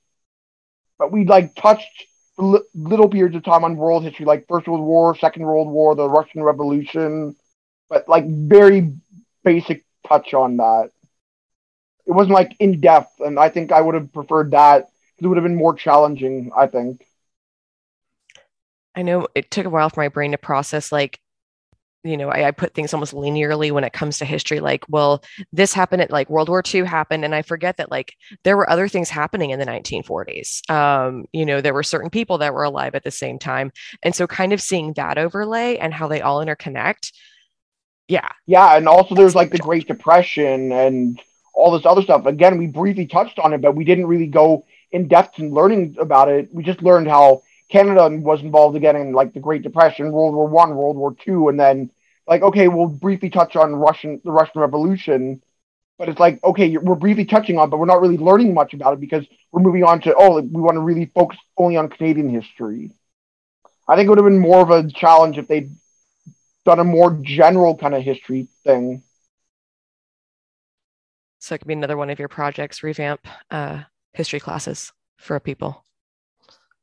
But 0.98 1.12
we 1.12 1.24
like 1.24 1.54
touched 1.54 2.04
little 2.36 3.08
periods 3.08 3.34
of 3.34 3.44
time 3.44 3.64
on 3.64 3.76
world 3.76 4.04
history, 4.04 4.26
like 4.26 4.46
First 4.48 4.68
World 4.68 4.82
War, 4.82 5.16
Second 5.16 5.42
World 5.42 5.68
War, 5.68 5.94
the 5.94 6.08
Russian 6.08 6.42
Revolution, 6.42 7.34
but 7.88 8.08
like 8.08 8.28
very 8.28 8.92
basic 9.42 9.84
touch 10.06 10.34
on 10.34 10.58
that. 10.58 10.90
It 12.08 12.12
wasn't 12.12 12.34
like 12.34 12.56
in 12.58 12.80
depth, 12.80 13.20
and 13.20 13.38
I 13.38 13.50
think 13.50 13.70
I 13.70 13.80
would 13.80 13.94
have 13.94 14.12
preferred 14.12 14.50
that 14.52 14.88
because 14.88 15.24
it 15.24 15.28
would 15.28 15.36
have 15.36 15.44
been 15.44 15.54
more 15.54 15.74
challenging. 15.74 16.50
I 16.56 16.66
think. 16.66 17.06
I 18.94 19.02
know 19.02 19.28
it 19.34 19.50
took 19.50 19.66
a 19.66 19.70
while 19.70 19.90
for 19.90 20.00
my 20.00 20.08
brain 20.08 20.32
to 20.32 20.38
process 20.38 20.90
like 20.90 21.20
you 22.04 22.16
know, 22.16 22.28
I, 22.28 22.48
I, 22.48 22.50
put 22.52 22.74
things 22.74 22.94
almost 22.94 23.12
linearly 23.12 23.72
when 23.72 23.84
it 23.84 23.92
comes 23.92 24.18
to 24.18 24.24
history. 24.24 24.60
Like, 24.60 24.84
well, 24.88 25.22
this 25.52 25.74
happened 25.74 26.00
at 26.00 26.10
like 26.10 26.30
World 26.30 26.48
War 26.48 26.62
II 26.64 26.84
happened, 26.84 27.24
and 27.24 27.34
I 27.34 27.42
forget 27.42 27.76
that 27.78 27.90
like 27.90 28.14
there 28.44 28.56
were 28.56 28.70
other 28.70 28.88
things 28.88 29.10
happening 29.10 29.50
in 29.50 29.58
the 29.58 29.66
1940s. 29.66 30.70
Um, 30.70 31.26
you 31.32 31.44
know, 31.44 31.60
there 31.60 31.74
were 31.74 31.82
certain 31.82 32.08
people 32.08 32.38
that 32.38 32.54
were 32.54 32.62
alive 32.62 32.94
at 32.94 33.04
the 33.04 33.10
same 33.10 33.38
time, 33.38 33.72
and 34.02 34.14
so 34.14 34.26
kind 34.26 34.52
of 34.52 34.62
seeing 34.62 34.92
that 34.94 35.18
overlay 35.18 35.76
and 35.76 35.92
how 35.92 36.06
they 36.06 36.22
all 36.22 36.44
interconnect. 36.44 37.12
Yeah, 38.06 38.28
yeah, 38.46 38.76
and 38.76 38.88
also 38.88 39.14
there's 39.14 39.34
like 39.34 39.50
the 39.50 39.58
Great 39.58 39.88
Depression 39.88 40.72
and 40.72 41.20
all 41.58 41.72
this 41.72 41.84
other 41.84 42.02
stuff. 42.02 42.24
Again, 42.26 42.56
we 42.56 42.66
briefly 42.66 43.06
touched 43.06 43.38
on 43.38 43.52
it, 43.52 43.60
but 43.60 43.74
we 43.74 43.84
didn't 43.84 44.06
really 44.06 44.28
go 44.28 44.64
in 44.92 45.08
depth 45.08 45.38
in 45.38 45.52
learning 45.52 45.96
about 45.98 46.28
it. 46.28 46.48
We 46.54 46.62
just 46.62 46.82
learned 46.82 47.08
how 47.08 47.42
Canada 47.68 48.08
was 48.16 48.40
involved 48.42 48.76
again 48.76 48.96
in 48.96 49.12
like 49.12 49.34
the 49.34 49.40
Great 49.40 49.62
Depression, 49.62 50.12
World 50.12 50.34
War 50.34 50.46
One, 50.46 50.76
World 50.76 50.96
War 50.96 51.14
Two, 51.14 51.48
and 51.48 51.58
then 51.58 51.90
like 52.26 52.42
okay, 52.42 52.68
we'll 52.68 52.86
briefly 52.86 53.28
touch 53.28 53.56
on 53.56 53.74
Russian 53.74 54.20
the 54.24 54.30
Russian 54.30 54.60
Revolution, 54.60 55.42
but 55.98 56.08
it's 56.08 56.20
like 56.20 56.42
okay, 56.44 56.76
we're 56.76 56.94
briefly 56.94 57.24
touching 57.24 57.58
on, 57.58 57.70
but 57.70 57.78
we're 57.78 57.86
not 57.86 58.00
really 58.00 58.18
learning 58.18 58.54
much 58.54 58.72
about 58.72 58.94
it 58.94 59.00
because 59.00 59.26
we're 59.50 59.62
moving 59.62 59.84
on 59.84 60.00
to 60.02 60.14
oh, 60.16 60.40
we 60.40 60.62
want 60.62 60.76
to 60.76 60.80
really 60.80 61.06
focus 61.06 61.38
only 61.56 61.76
on 61.76 61.88
Canadian 61.88 62.28
history. 62.28 62.92
I 63.88 63.96
think 63.96 64.06
it 64.06 64.10
would 64.10 64.18
have 64.18 64.26
been 64.26 64.38
more 64.38 64.60
of 64.60 64.70
a 64.70 64.88
challenge 64.90 65.38
if 65.38 65.48
they'd 65.48 65.70
done 66.64 66.78
a 66.78 66.84
more 66.84 67.18
general 67.22 67.76
kind 67.76 67.94
of 67.94 68.02
history 68.02 68.46
thing. 68.62 69.02
So 71.38 71.54
it 71.54 71.58
could 71.58 71.68
be 71.68 71.74
another 71.74 71.96
one 71.96 72.10
of 72.10 72.18
your 72.18 72.28
projects, 72.28 72.82
revamp 72.82 73.26
uh, 73.50 73.82
history 74.12 74.40
classes 74.40 74.92
for 75.16 75.38
people. 75.40 75.84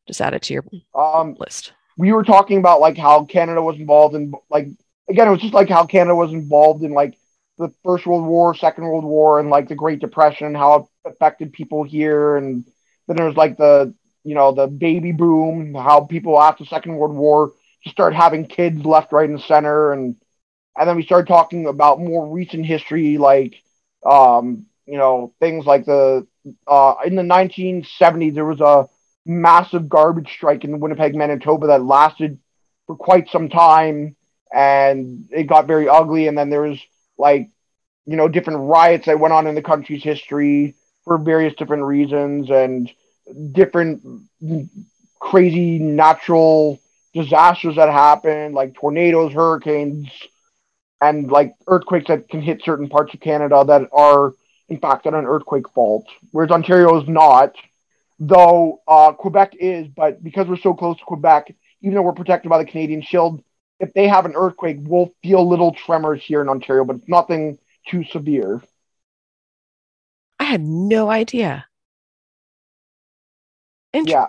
Just 0.07 0.21
add 0.21 0.33
it 0.33 0.43
to 0.43 0.53
your 0.53 0.65
um, 0.93 1.35
list. 1.39 1.73
We 1.97 2.11
were 2.11 2.23
talking 2.23 2.57
about 2.57 2.79
like 2.79 2.97
how 2.97 3.25
Canada 3.25 3.61
was 3.61 3.77
involved 3.77 4.15
in 4.15 4.33
like 4.49 4.67
again, 5.09 5.27
it 5.27 5.31
was 5.31 5.41
just 5.41 5.53
like 5.53 5.69
how 5.69 5.85
Canada 5.85 6.15
was 6.15 6.31
involved 6.31 6.83
in 6.83 6.91
like 6.91 7.17
the 7.57 7.73
First 7.83 8.05
World 8.05 8.25
War, 8.25 8.53
Second 8.55 8.83
World 8.85 9.03
War, 9.03 9.39
and 9.39 9.49
like 9.49 9.67
the 9.67 9.75
Great 9.75 9.99
Depression, 9.99 10.55
how 10.55 10.75
it 10.75 11.11
affected 11.11 11.53
people 11.53 11.83
here, 11.83 12.35
and 12.35 12.65
then 13.07 13.17
there 13.17 13.27
was 13.27 13.37
like 13.37 13.57
the 13.57 13.93
you 14.23 14.35
know 14.35 14.51
the 14.51 14.67
baby 14.67 15.11
boom, 15.11 15.73
how 15.73 16.01
people 16.01 16.39
after 16.39 16.65
Second 16.65 16.95
World 16.95 17.15
War 17.15 17.51
just 17.83 17.95
started 17.95 18.15
having 18.15 18.45
kids 18.45 18.83
left, 18.85 19.11
right, 19.11 19.29
and 19.29 19.41
center, 19.41 19.91
and 19.91 20.15
and 20.77 20.89
then 20.89 20.95
we 20.95 21.03
started 21.03 21.27
talking 21.27 21.67
about 21.67 21.99
more 21.99 22.27
recent 22.27 22.65
history, 22.65 23.17
like 23.17 23.55
um, 24.05 24.65
you 24.85 24.97
know 24.97 25.33
things 25.39 25.65
like 25.65 25.85
the 25.85 26.27
uh, 26.67 26.95
in 27.05 27.15
the 27.15 27.23
1970s 27.23 28.33
there 28.33 28.45
was 28.45 28.61
a 28.61 28.87
massive 29.25 29.89
garbage 29.89 30.31
strike 30.31 30.63
in 30.63 30.79
Winnipeg, 30.79 31.15
Manitoba 31.15 31.67
that 31.67 31.83
lasted 31.83 32.39
for 32.85 32.95
quite 32.95 33.29
some 33.29 33.49
time 33.49 34.15
and 34.53 35.27
it 35.31 35.43
got 35.43 35.67
very 35.67 35.89
ugly. 35.89 36.27
And 36.27 36.37
then 36.37 36.49
there 36.49 36.61
was 36.61 36.79
like, 37.17 37.49
you 38.05 38.15
know, 38.15 38.27
different 38.27 38.59
riots 38.59 39.07
that 39.07 39.19
went 39.19 39.33
on 39.33 39.47
in 39.47 39.55
the 39.55 39.61
country's 39.61 40.03
history 40.03 40.75
for 41.03 41.17
various 41.17 41.55
different 41.55 41.83
reasons 41.83 42.49
and 42.49 42.91
different 43.51 44.03
crazy 45.19 45.79
natural 45.79 46.79
disasters 47.13 47.77
that 47.77 47.89
happened, 47.89 48.53
like 48.53 48.75
tornadoes, 48.75 49.33
hurricanes, 49.33 50.07
and 51.01 51.29
like 51.31 51.55
earthquakes 51.67 52.07
that 52.07 52.29
can 52.29 52.41
hit 52.41 52.63
certain 52.63 52.89
parts 52.89 53.13
of 53.13 53.19
Canada 53.19 53.63
that 53.67 53.89
are, 53.91 54.33
in 54.69 54.79
fact, 54.79 55.05
on 55.07 55.13
an 55.13 55.25
earthquake 55.25 55.69
fault, 55.69 56.07
whereas 56.31 56.51
Ontario 56.51 56.99
is 57.01 57.07
not 57.07 57.55
though 58.19 58.81
uh, 58.87 59.11
Quebec 59.13 59.55
is, 59.59 59.87
but 59.87 60.23
because 60.23 60.47
we're 60.47 60.57
so 60.57 60.73
close 60.73 60.97
to 60.97 61.05
Quebec, 61.05 61.53
even 61.81 61.95
though 61.95 62.01
we're 62.01 62.13
protected 62.13 62.49
by 62.49 62.57
the 62.57 62.69
Canadian 62.69 63.01
Shield, 63.01 63.43
if 63.79 63.93
they 63.93 64.07
have 64.07 64.25
an 64.25 64.33
earthquake, 64.35 64.77
we'll 64.81 65.13
feel 65.21 65.47
little 65.47 65.73
tremors 65.73 66.23
here 66.23 66.41
in 66.41 66.49
Ontario, 66.49 66.85
but 66.85 67.07
nothing 67.07 67.57
too 67.87 68.03
severe. 68.05 68.61
I 70.39 70.45
had 70.45 70.61
no 70.61 71.09
idea. 71.09 71.65
Int- 73.93 74.09
yeah. 74.09 74.27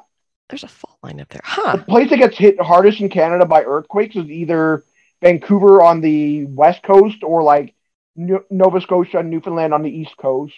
There's 0.48 0.64
a 0.64 0.68
fault 0.68 0.98
line 1.02 1.20
up 1.20 1.28
there. 1.28 1.40
Huh. 1.42 1.76
The 1.76 1.82
place 1.84 2.10
that 2.10 2.18
gets 2.18 2.38
hit 2.38 2.60
hardest 2.60 3.00
in 3.00 3.08
Canada 3.08 3.44
by 3.44 3.64
earthquakes 3.64 4.14
is 4.14 4.30
either 4.30 4.84
Vancouver 5.22 5.82
on 5.82 6.00
the 6.00 6.44
west 6.46 6.82
coast 6.82 7.22
or 7.22 7.42
like 7.42 7.74
Nova 8.16 8.80
Scotia 8.80 9.18
and 9.18 9.30
Newfoundland 9.30 9.74
on 9.74 9.82
the 9.82 9.90
east 9.90 10.16
coast 10.16 10.54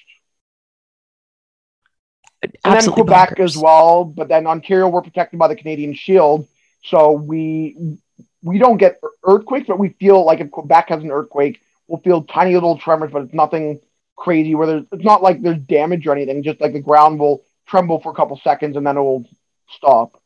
and 2.43 2.53
then 2.65 2.91
Quebec 2.93 3.37
bonkers. 3.37 3.45
as 3.45 3.57
well. 3.57 4.05
But 4.05 4.29
then 4.29 4.47
Ontario, 4.47 4.89
we're 4.89 5.03
protected 5.03 5.39
by 5.39 5.49
the 5.49 5.57
Canadian 5.57 5.95
Shield, 5.95 6.47
so 6.85 7.13
we 7.13 7.99
we 8.43 8.59
don't 8.59 8.77
get 8.77 9.01
earthquakes, 9.25 9.67
but 9.67 9.79
we 9.79 9.91
feel 10.01 10.25
like 10.25 10.41
if 10.41 10.51
Quebec 10.51 10.89
has 10.89 11.03
an 11.03 11.11
earthquake, 11.11 11.61
we'll 11.87 12.01
feel 12.01 12.23
tiny 12.23 12.55
little 12.55 12.79
tremors, 12.79 13.11
but 13.13 13.23
it's 13.23 13.35
nothing 13.35 13.81
crazy. 14.17 14.55
Where 14.55 14.67
there's 14.67 14.85
it's 14.93 15.05
not 15.05 15.23
like 15.23 15.43
there's 15.43 15.59
damage 15.59 16.07
or 16.07 16.13
anything. 16.13 16.43
Just 16.43 16.61
like 16.61 16.73
the 16.73 16.81
ground 16.81 17.19
will 17.19 17.45
tremble 17.67 18.01
for 18.01 18.13
a 18.13 18.15
couple 18.15 18.41
seconds 18.43 18.77
and 18.77 18.87
then 18.87 18.97
it 18.97 19.01
will 19.01 19.29
stop. 19.69 20.21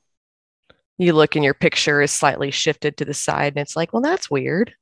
You 0.99 1.13
look 1.15 1.37
and 1.37 1.45
your 1.45 1.55
picture 1.55 2.03
is 2.03 2.11
slightly 2.11 2.51
shifted 2.51 2.97
to 2.97 3.05
the 3.05 3.15
side, 3.15 3.55
and 3.55 3.63
it's 3.63 3.77
like, 3.77 3.93
well, 3.93 4.03
that's 4.03 4.31
weird. 4.31 4.75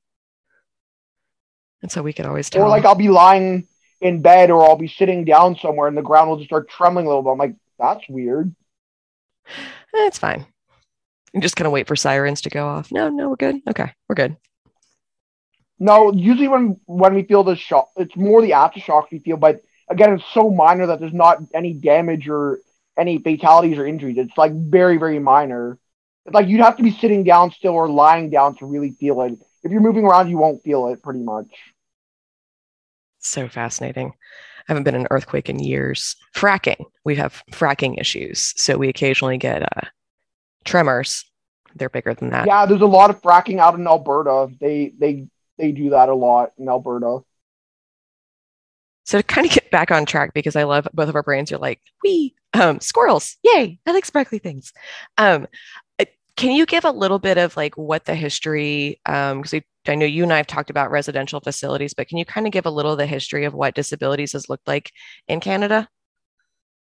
And 1.82 1.90
so 1.90 2.02
we 2.02 2.12
could 2.12 2.26
always 2.26 2.50
tell. 2.50 2.64
Or 2.64 2.68
like 2.68 2.84
I'll 2.84 2.94
be 2.94 3.08
lying 3.08 3.66
in 4.00 4.22
bed 4.22 4.50
or 4.50 4.62
I'll 4.62 4.76
be 4.76 4.88
sitting 4.88 5.24
down 5.24 5.56
somewhere 5.56 5.88
and 5.88 5.96
the 5.96 6.02
ground 6.02 6.30
will 6.30 6.36
just 6.36 6.48
start 6.48 6.68
trembling 6.68 7.06
a 7.06 7.08
little 7.08 7.22
bit. 7.22 7.30
I'm 7.30 7.38
like, 7.38 7.54
that's 7.78 8.06
weird. 8.08 8.54
Eh, 9.48 9.52
that's 9.92 10.18
fine. 10.18 10.46
I'm 11.34 11.40
just 11.40 11.56
gonna 11.56 11.70
wait 11.70 11.86
for 11.86 11.96
sirens 11.96 12.42
to 12.42 12.50
go 12.50 12.66
off. 12.66 12.90
No, 12.90 13.08
no, 13.08 13.28
we're 13.28 13.36
good. 13.36 13.60
Okay, 13.68 13.92
we're 14.08 14.14
good. 14.14 14.36
No, 15.78 16.12
usually 16.12 16.48
when 16.48 16.78
when 16.86 17.14
we 17.14 17.22
feel 17.22 17.44
the 17.44 17.56
shock, 17.56 17.88
it's 17.96 18.16
more 18.16 18.42
the 18.42 18.50
aftershocks 18.50 19.10
we 19.10 19.20
feel. 19.20 19.36
But 19.36 19.62
again, 19.88 20.12
it's 20.12 20.24
so 20.34 20.50
minor 20.50 20.86
that 20.86 21.00
there's 21.00 21.14
not 21.14 21.38
any 21.54 21.72
damage 21.72 22.28
or 22.28 22.58
any 22.98 23.18
fatalities 23.18 23.78
or 23.78 23.86
injuries. 23.86 24.18
It's 24.18 24.36
like 24.36 24.52
very, 24.52 24.98
very 24.98 25.18
minor. 25.18 25.78
Like 26.26 26.48
you'd 26.48 26.60
have 26.60 26.76
to 26.76 26.82
be 26.82 26.90
sitting 26.90 27.24
down 27.24 27.50
still 27.50 27.72
or 27.72 27.88
lying 27.88 28.30
down 28.30 28.56
to 28.56 28.66
really 28.66 28.90
feel 28.90 29.20
it. 29.22 29.38
If 29.62 29.72
you're 29.72 29.80
moving 29.80 30.04
around, 30.04 30.30
you 30.30 30.38
won't 30.38 30.62
feel 30.62 30.88
it 30.88 31.02
pretty 31.02 31.20
much 31.20 31.48
so 33.20 33.48
fascinating. 33.48 34.08
I 34.08 34.72
haven't 34.72 34.84
been 34.84 34.94
in 34.94 35.02
an 35.02 35.08
earthquake 35.10 35.48
in 35.48 35.58
years. 35.58 36.16
Fracking, 36.34 36.84
we 37.04 37.16
have 37.16 37.42
fracking 37.52 38.00
issues. 38.00 38.54
So 38.56 38.76
we 38.76 38.88
occasionally 38.88 39.38
get 39.38 39.62
uh, 39.62 39.88
tremors. 40.64 41.24
They're 41.74 41.88
bigger 41.88 42.14
than 42.14 42.30
that. 42.30 42.46
Yeah, 42.46 42.66
there's 42.66 42.80
a 42.80 42.86
lot 42.86 43.10
of 43.10 43.22
fracking 43.22 43.58
out 43.58 43.74
in 43.74 43.86
Alberta. 43.86 44.48
They 44.60 44.92
they 44.98 45.26
they 45.56 45.72
do 45.72 45.90
that 45.90 46.08
a 46.08 46.14
lot 46.14 46.52
in 46.58 46.68
Alberta. 46.68 47.20
So 49.04 49.18
to 49.18 49.22
kind 49.22 49.46
of 49.46 49.52
get 49.52 49.70
back 49.70 49.90
on 49.90 50.04
track, 50.04 50.34
because 50.34 50.56
I 50.56 50.64
love 50.64 50.86
both 50.92 51.08
of 51.08 51.16
our 51.16 51.22
brains, 51.22 51.50
you're 51.50 51.60
like, 51.60 51.80
we 52.02 52.34
um, 52.54 52.80
squirrels, 52.80 53.36
yay! 53.42 53.78
I 53.86 53.92
like 53.92 54.04
sparkly 54.04 54.38
things. 54.38 54.72
Um, 55.16 55.46
can 56.40 56.52
you 56.52 56.64
give 56.64 56.86
a 56.86 56.90
little 56.90 57.18
bit 57.18 57.36
of 57.36 57.54
like 57.54 57.76
what 57.76 58.06
the 58.06 58.14
history? 58.14 58.98
Because 59.04 59.52
um, 59.52 59.60
I 59.86 59.94
know 59.94 60.06
you 60.06 60.22
and 60.22 60.32
I 60.32 60.38
have 60.38 60.46
talked 60.46 60.70
about 60.70 60.90
residential 60.90 61.38
facilities, 61.38 61.92
but 61.92 62.08
can 62.08 62.16
you 62.16 62.24
kind 62.24 62.46
of 62.46 62.52
give 62.52 62.64
a 62.64 62.70
little 62.70 62.92
of 62.92 62.98
the 62.98 63.04
history 63.04 63.44
of 63.44 63.52
what 63.52 63.74
disabilities 63.74 64.32
has 64.32 64.48
looked 64.48 64.66
like 64.66 64.90
in 65.28 65.40
Canada, 65.40 65.86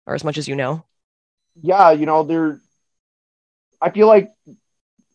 or 0.06 0.14
as 0.14 0.22
much 0.22 0.38
as 0.38 0.46
you 0.46 0.54
know? 0.54 0.84
Yeah, 1.60 1.90
you 1.90 2.06
know, 2.06 2.22
there. 2.22 2.60
I 3.80 3.90
feel 3.90 4.06
like 4.06 4.30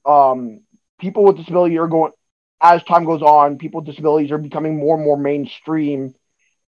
um, 0.06 0.60
people 1.00 1.24
with 1.24 1.38
disability 1.38 1.78
are 1.78 1.88
going 1.88 2.12
as 2.62 2.84
time 2.84 3.06
goes 3.06 3.22
on. 3.22 3.58
People 3.58 3.80
with 3.80 3.88
disabilities 3.88 4.32
are 4.32 4.38
becoming 4.38 4.76
more 4.76 4.96
and 4.98 5.06
more 5.06 5.18
mainstream, 5.18 6.16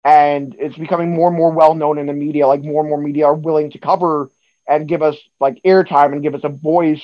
and 0.03 0.55
it's 0.59 0.77
becoming 0.77 1.15
more 1.15 1.29
and 1.29 1.37
more 1.37 1.51
well 1.51 1.73
known 1.73 1.97
in 1.97 2.05
the 2.05 2.13
media. 2.13 2.45
Like 2.45 2.61
more 2.61 2.81
and 2.81 2.89
more 2.89 3.01
media 3.01 3.25
are 3.25 3.33
willing 3.33 3.71
to 3.71 3.79
cover 3.79 4.29
and 4.67 4.87
give 4.87 5.01
us 5.01 5.17
like 5.39 5.59
airtime 5.65 6.13
and 6.13 6.21
give 6.21 6.35
us 6.35 6.43
a 6.43 6.49
voice 6.49 7.01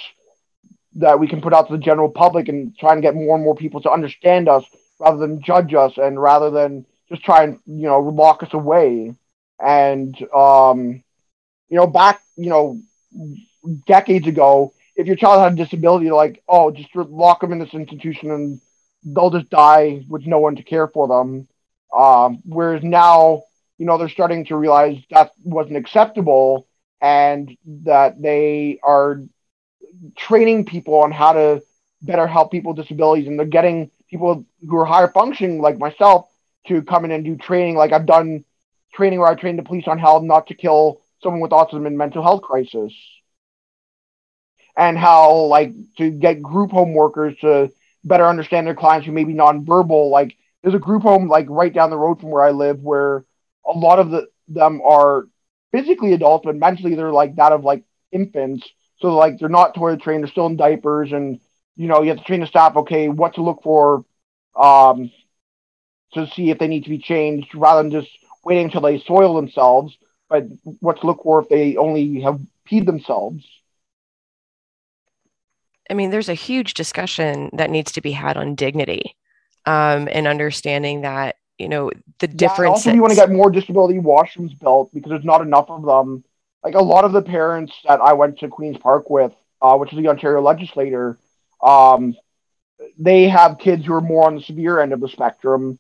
that 0.96 1.20
we 1.20 1.28
can 1.28 1.42
put 1.42 1.54
out 1.54 1.68
to 1.68 1.74
the 1.74 1.84
general 1.84 2.10
public 2.10 2.48
and 2.48 2.78
try 2.78 2.94
and 2.94 3.02
get 3.02 3.16
more 3.16 3.36
and 3.36 3.44
more 3.44 3.56
people 3.56 3.82
to 3.82 3.92
understand 3.92 4.50
us 4.50 4.64
rather 5.00 5.18
than 5.18 5.42
judge 5.42 5.74
us 5.74 5.94
and 5.98 6.22
rather 6.22 6.50
than 6.50 6.86
just 7.10 7.24
try 7.24 7.44
and 7.44 7.60
you 7.66 7.88
know 7.88 8.00
lock 8.00 8.44
us 8.44 8.54
away. 8.54 9.14
And 9.60 10.16
um 10.34 11.04
you 11.70 11.78
know 11.78 11.88
back 11.88 12.22
you 12.36 12.50
know 12.50 12.80
decades 13.86 14.28
ago 14.28 14.74
if 14.96 15.06
your 15.08 15.16
child 15.16 15.42
had 15.42 15.54
a 15.54 15.64
disability 15.64 16.10
like 16.12 16.42
oh 16.48 16.72
just 16.72 16.94
lock 16.96 17.42
them 17.42 17.52
in 17.52 17.60
this 17.60 17.74
institution 17.74 18.32
and 18.32 18.62
they'll 19.04 19.30
just 19.30 19.50
die 19.50 20.04
with 20.10 20.26
no 20.26 20.40
one 20.40 20.56
to 20.56 20.64
care 20.64 20.88
for 20.88 21.08
them. 21.08 21.48
Um 21.96 22.42
whereas 22.46 22.84
now 22.84 23.44
you 23.78 23.86
know 23.86 23.98
they're 23.98 24.10
starting 24.10 24.46
to 24.46 24.56
realize 24.56 24.98
that 25.12 25.32
wasn't 25.44 25.78
acceptable 25.78 26.68
and 27.02 27.56
that 27.66 28.22
they 28.22 28.80
are 28.84 29.22
training 30.16 30.66
people 30.66 30.96
on 30.96 31.12
how 31.12 31.34
to 31.34 31.62
better 32.02 32.28
help 32.28 32.52
people 32.52 32.74
with 32.74 32.84
disabilities 32.84 33.28
and 33.28 33.38
they're 33.38 33.46
getting 33.46 33.92
people 34.10 34.46
who 34.68 34.78
are 34.78 34.86
higher 34.86 35.10
functioning 35.10 35.62
like 35.62 35.78
myself 35.78 36.28
to 36.68 36.82
come 36.82 37.06
in 37.06 37.12
and 37.12 37.26
do 37.26 37.36
training. 37.36 37.76
Like 37.76 37.92
i've 37.92 38.06
done 38.06 38.46
training 38.94 39.20
where 39.20 39.30
i 39.30 39.36
trained 39.36 39.60
the 39.60 39.64
police 39.64 39.88
on 39.88 40.00
how 40.00 40.20
not 40.24 40.48
to 40.48 40.54
kill 40.54 41.02
someone 41.22 41.42
with 41.42 41.52
autism 41.52 41.86
and 41.86 41.98
mental 41.98 42.24
health 42.24 42.42
crisis. 42.42 42.94
And 44.78 44.98
how 44.98 45.34
like 45.46 45.74
to 45.98 46.10
get 46.10 46.42
group 46.42 46.72
home 46.72 46.94
workers 46.94 47.36
to 47.42 47.70
better 48.06 48.26
understand 48.26 48.66
their 48.66 48.76
clients 48.76 49.06
who 49.06 49.12
may 49.12 49.26
be 49.26 49.34
nonverbal. 49.34 50.10
Like 50.10 50.38
there's 50.62 50.76
a 50.76 50.80
group 50.80 51.04
home 51.04 51.28
like 51.28 51.48
right 51.50 51.74
down 51.74 51.90
the 51.90 51.98
road 51.98 52.20
from 52.20 52.30
where 52.32 52.44
i 52.44 52.52
live 52.52 52.80
where 52.82 53.26
a 53.66 53.72
lot 53.72 54.00
of 54.00 54.10
the 54.12 54.28
them 54.48 54.82
are 54.82 55.28
physically 55.72 56.14
adults 56.14 56.46
but 56.46 56.56
mentally 56.56 56.96
they're 56.96 57.12
like 57.12 57.36
that 57.36 57.52
of 57.52 57.64
like 57.64 57.84
infants 58.12 58.68
so 59.02 59.16
like 59.16 59.40
they're 59.40 59.50
not 59.50 59.76
toilet 59.76 60.02
trained, 60.02 60.24
they're 60.24 60.32
still 60.32 60.48
in 60.48 60.58
diapers, 60.58 61.12
and 61.12 61.40
you 61.76 61.88
know 61.88 62.02
you 62.02 62.10
have 62.10 62.20
to 62.20 62.24
train 62.24 62.42
the 62.42 62.48
staff. 62.48 62.76
Okay, 62.76 63.08
what 63.08 63.36
to 63.36 63.42
look 63.42 63.64
for, 63.64 64.06
um, 64.56 65.12
to 66.14 66.28
see 66.28 66.50
if 66.50 66.60
they 66.60 66.68
need 66.68 66.84
to 66.84 66.90
be 66.90 67.00
changed, 67.00 67.54
rather 67.56 67.82
than 67.82 67.92
just 67.92 68.10
waiting 68.44 68.66
until 68.66 68.82
they 68.82 69.00
soil 69.00 69.36
themselves. 69.36 69.96
But 70.30 70.46
what 70.80 71.00
to 71.02 71.08
look 71.08 71.24
for 71.24 71.42
if 71.42 71.50
they 71.50 71.76
only 71.78 72.22
have 72.22 72.40
peed 72.70 72.86
themselves. 72.86 73.44
I 75.90 75.96
mean, 75.96 76.12
there's 76.12 76.30
a 76.30 76.36
huge 76.36 76.76
discussion 76.76 77.50
that 77.54 77.72
needs 77.72 77.92
to 77.94 78.02
be 78.02 78.12
had 78.12 78.38
on 78.38 78.54
dignity, 78.54 79.16
um, 79.66 80.08
and 80.12 80.28
understanding 80.28 81.02
that 81.02 81.38
you 81.58 81.70
know 81.70 81.90
the 82.20 82.28
difference. 82.28 82.86
Yeah, 82.86 82.92
also, 82.92 82.94
we 82.94 83.00
want 83.00 83.14
to 83.14 83.20
get 83.20 83.32
more 83.32 83.50
disability 83.50 84.00
washrooms 84.00 84.60
built 84.60 84.94
because 84.94 85.10
there's 85.10 85.24
not 85.24 85.42
enough 85.42 85.70
of 85.70 85.84
them 85.84 86.24
like 86.64 86.76
a 86.76 86.84
lot 86.84 87.06
of 87.06 87.12
the 87.12 87.22
parents 87.22 87.74
that 87.88 88.02
I 88.02 88.14
went 88.14 88.40
to 88.40 88.48
Queens 88.48 88.78
Park 88.78 89.10
with, 89.10 89.34
uh, 89.62 89.78
which 89.78 89.94
is 89.94 90.00
the 90.00 90.08
Ontario 90.08 90.42
legislator, 90.42 91.18
um, 91.62 92.16
they 92.98 93.28
have 93.28 93.60
kids 93.60 93.86
who 93.86 93.94
are 93.94 94.02
more 94.02 94.26
on 94.26 94.36
the 94.36 94.42
severe 94.42 94.80
end 94.80 94.94
of 94.94 95.00
the 95.00 95.10
spectrum. 95.10 95.80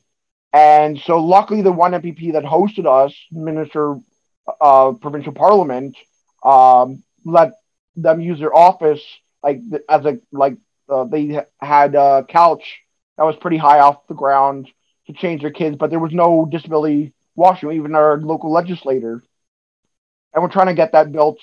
And 0.52 1.00
so, 1.00 1.24
luckily, 1.24 1.62
the 1.62 1.72
one 1.72 1.92
MPP 1.92 2.34
that 2.34 2.44
hosted 2.44 2.86
us, 2.86 3.14
Minister 3.32 3.98
of 4.60 4.96
uh, 4.96 4.98
Provincial 4.98 5.34
Parliament, 5.34 5.96
um, 6.44 7.04
let 7.24 7.54
them 7.96 8.20
use 8.20 8.40
their 8.40 8.56
office 8.56 9.02
like 9.44 9.62
as 9.88 10.06
a 10.06 10.20
like 10.32 10.58
uh, 10.90 11.04
they 11.04 11.40
had 11.60 11.96
a 11.96 12.26
couch 12.28 12.80
that 13.18 13.26
was 13.26 13.36
pretty 13.36 13.58
high 13.58 13.80
off 13.80 14.08
the 14.08 14.16
ground 14.16 14.68
to 15.08 15.14
change 15.14 15.42
their 15.42 15.52
kids, 15.52 15.76
but 15.78 15.90
there 15.90 16.00
was 16.00 16.14
no 16.14 16.48
disability 16.50 17.14
washroom. 17.36 17.74
Even 17.74 17.96
our 17.96 18.18
local 18.18 18.52
legislator 18.52 19.24
and 20.34 20.44
we're 20.44 20.50
trying 20.50 20.68
to 20.68 20.74
get 20.74 20.92
that 20.92 21.12
built 21.12 21.40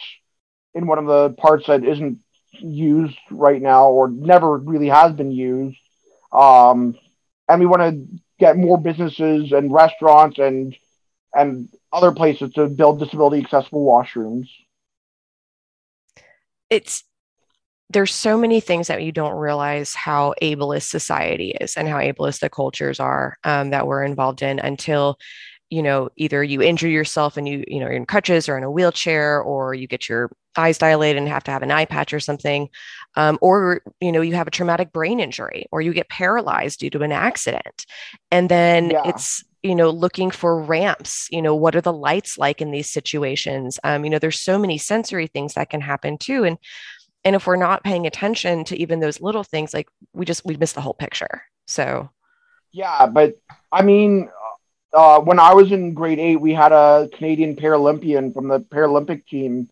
in 0.75 0.87
one 0.87 0.99
of 0.99 1.07
the 1.07 1.31
parts 1.31 1.67
that 1.67 1.85
isn't 1.85 2.21
used 2.53 3.17
right 3.31 3.61
now 3.61 3.89
or 3.91 4.09
never 4.09 4.57
really 4.57 4.89
has 4.89 5.13
been 5.13 5.31
used. 5.31 5.79
Um, 6.33 6.97
and 7.49 7.61
we 7.61 7.67
want 7.67 7.83
to 7.83 8.21
get 8.39 8.57
more 8.57 8.79
businesses 8.79 9.53
and 9.53 9.73
restaurants 9.73 10.39
and 10.39 10.77
and 11.35 11.69
other 11.93 12.13
places 12.13 12.53
to 12.55 12.67
build 12.67 12.99
disability 12.99 13.43
accessible 13.43 13.87
washrooms. 13.87 14.49
It's 16.71 17.05
there's 17.91 18.13
so 18.13 18.37
many 18.37 18.61
things 18.61 18.89
that 18.89 19.03
you 19.03 19.13
don't 19.13 19.37
realize 19.37 19.95
how 19.95 20.35
ableist 20.43 20.89
society 20.89 21.55
is 21.61 21.77
and 21.77 21.87
how 21.87 21.99
ableist 21.99 22.41
the 22.41 22.51
cultures 22.51 22.99
are 22.99 23.37
um, 23.45 23.71
that 23.71 23.87
we're 23.87 24.03
involved 24.03 24.43
in 24.43 24.59
until 24.59 25.19
you 25.71 25.83
know 25.83 26.09
either 26.17 26.43
you 26.45 26.63
injure 26.63 26.89
yourself 26.89 27.37
and 27.37 27.49
you 27.49 27.65
you 27.67 27.81
know 27.81 27.87
you're 27.87 27.97
in 27.97 28.07
crutches 28.07 28.49
or 28.49 28.57
in 28.57 28.65
a 28.65 28.71
wheelchair 28.71 29.41
or 29.41 29.75
you 29.75 29.87
get 29.87 30.09
your 30.09 30.31
eyes 30.57 30.79
dilated 30.79 31.19
and 31.19 31.29
have 31.29 31.45
to 31.45 31.51
have 31.51 31.63
an 31.63 31.71
eye 31.71 31.85
patch 31.85 32.13
or 32.13 32.21
something 32.21 32.69
um, 33.17 33.39
or 33.41 33.83
you 34.01 34.13
know 34.13 34.21
you 34.21 34.35
have 34.35 34.47
a 34.47 34.51
traumatic 34.51 34.93
brain 34.93 35.21
injury 35.21 35.67
or 35.73 35.81
you 35.81 35.93
get 35.93 36.09
paralyzed 36.09 36.79
due 36.81 36.91
to 36.91 37.03
an 37.03 37.13
accident. 37.13 37.87
And 38.31 38.49
then 38.49 38.91
yeah. 38.91 39.03
it's 39.07 39.45
you 39.63 39.75
know 39.75 39.91
looking 39.91 40.31
for 40.31 40.63
ramps 40.63 41.27
you 41.31 41.43
know 41.43 41.55
what 41.55 41.75
are 41.75 41.81
the 41.81 41.93
lights 41.93 42.39
like 42.39 42.61
in 42.61 42.71
these 42.71 42.91
situations? 42.91 43.79
Um, 43.85 44.05
you 44.05 44.11
know 44.11 44.19
there's 44.19 44.41
so 44.41 44.59
many 44.59 44.79
sensory 44.79 45.27
things 45.27 45.55
that 45.55 45.71
can 45.71 45.81
happen 45.81 46.19
too 46.19 46.45
and 46.45 46.59
and 47.25 47.35
if 47.35 47.47
we're 47.47 47.57
not 47.57 47.83
paying 47.83 48.07
attention 48.07 48.65
to 48.67 48.81
even 48.81 49.01
those 49.01 49.21
little 49.21 49.43
things 49.43 49.75
like 49.75 49.89
we 50.13 50.25
just 50.25 50.45
we 50.45 50.57
miss 50.57 50.75
the 50.75 50.81
whole 50.81 50.95
picture. 50.95 51.43
So 51.67 52.11
yeah 52.73 53.07
but 53.07 53.35
i 53.73 53.83
mean 53.83 54.29
uh, 54.93 55.21
when 55.21 55.39
I 55.39 55.55
was 55.55 55.73
in 55.73 55.95
grade 55.95 56.19
eight, 56.19 56.37
we 56.37 56.53
had 56.53 56.73
a 56.73 57.09
Canadian 57.13 57.57
Paralympian 57.57 58.33
from 58.33 58.49
the 58.49 58.61
Paralympic 58.61 59.27
team 59.27 59.69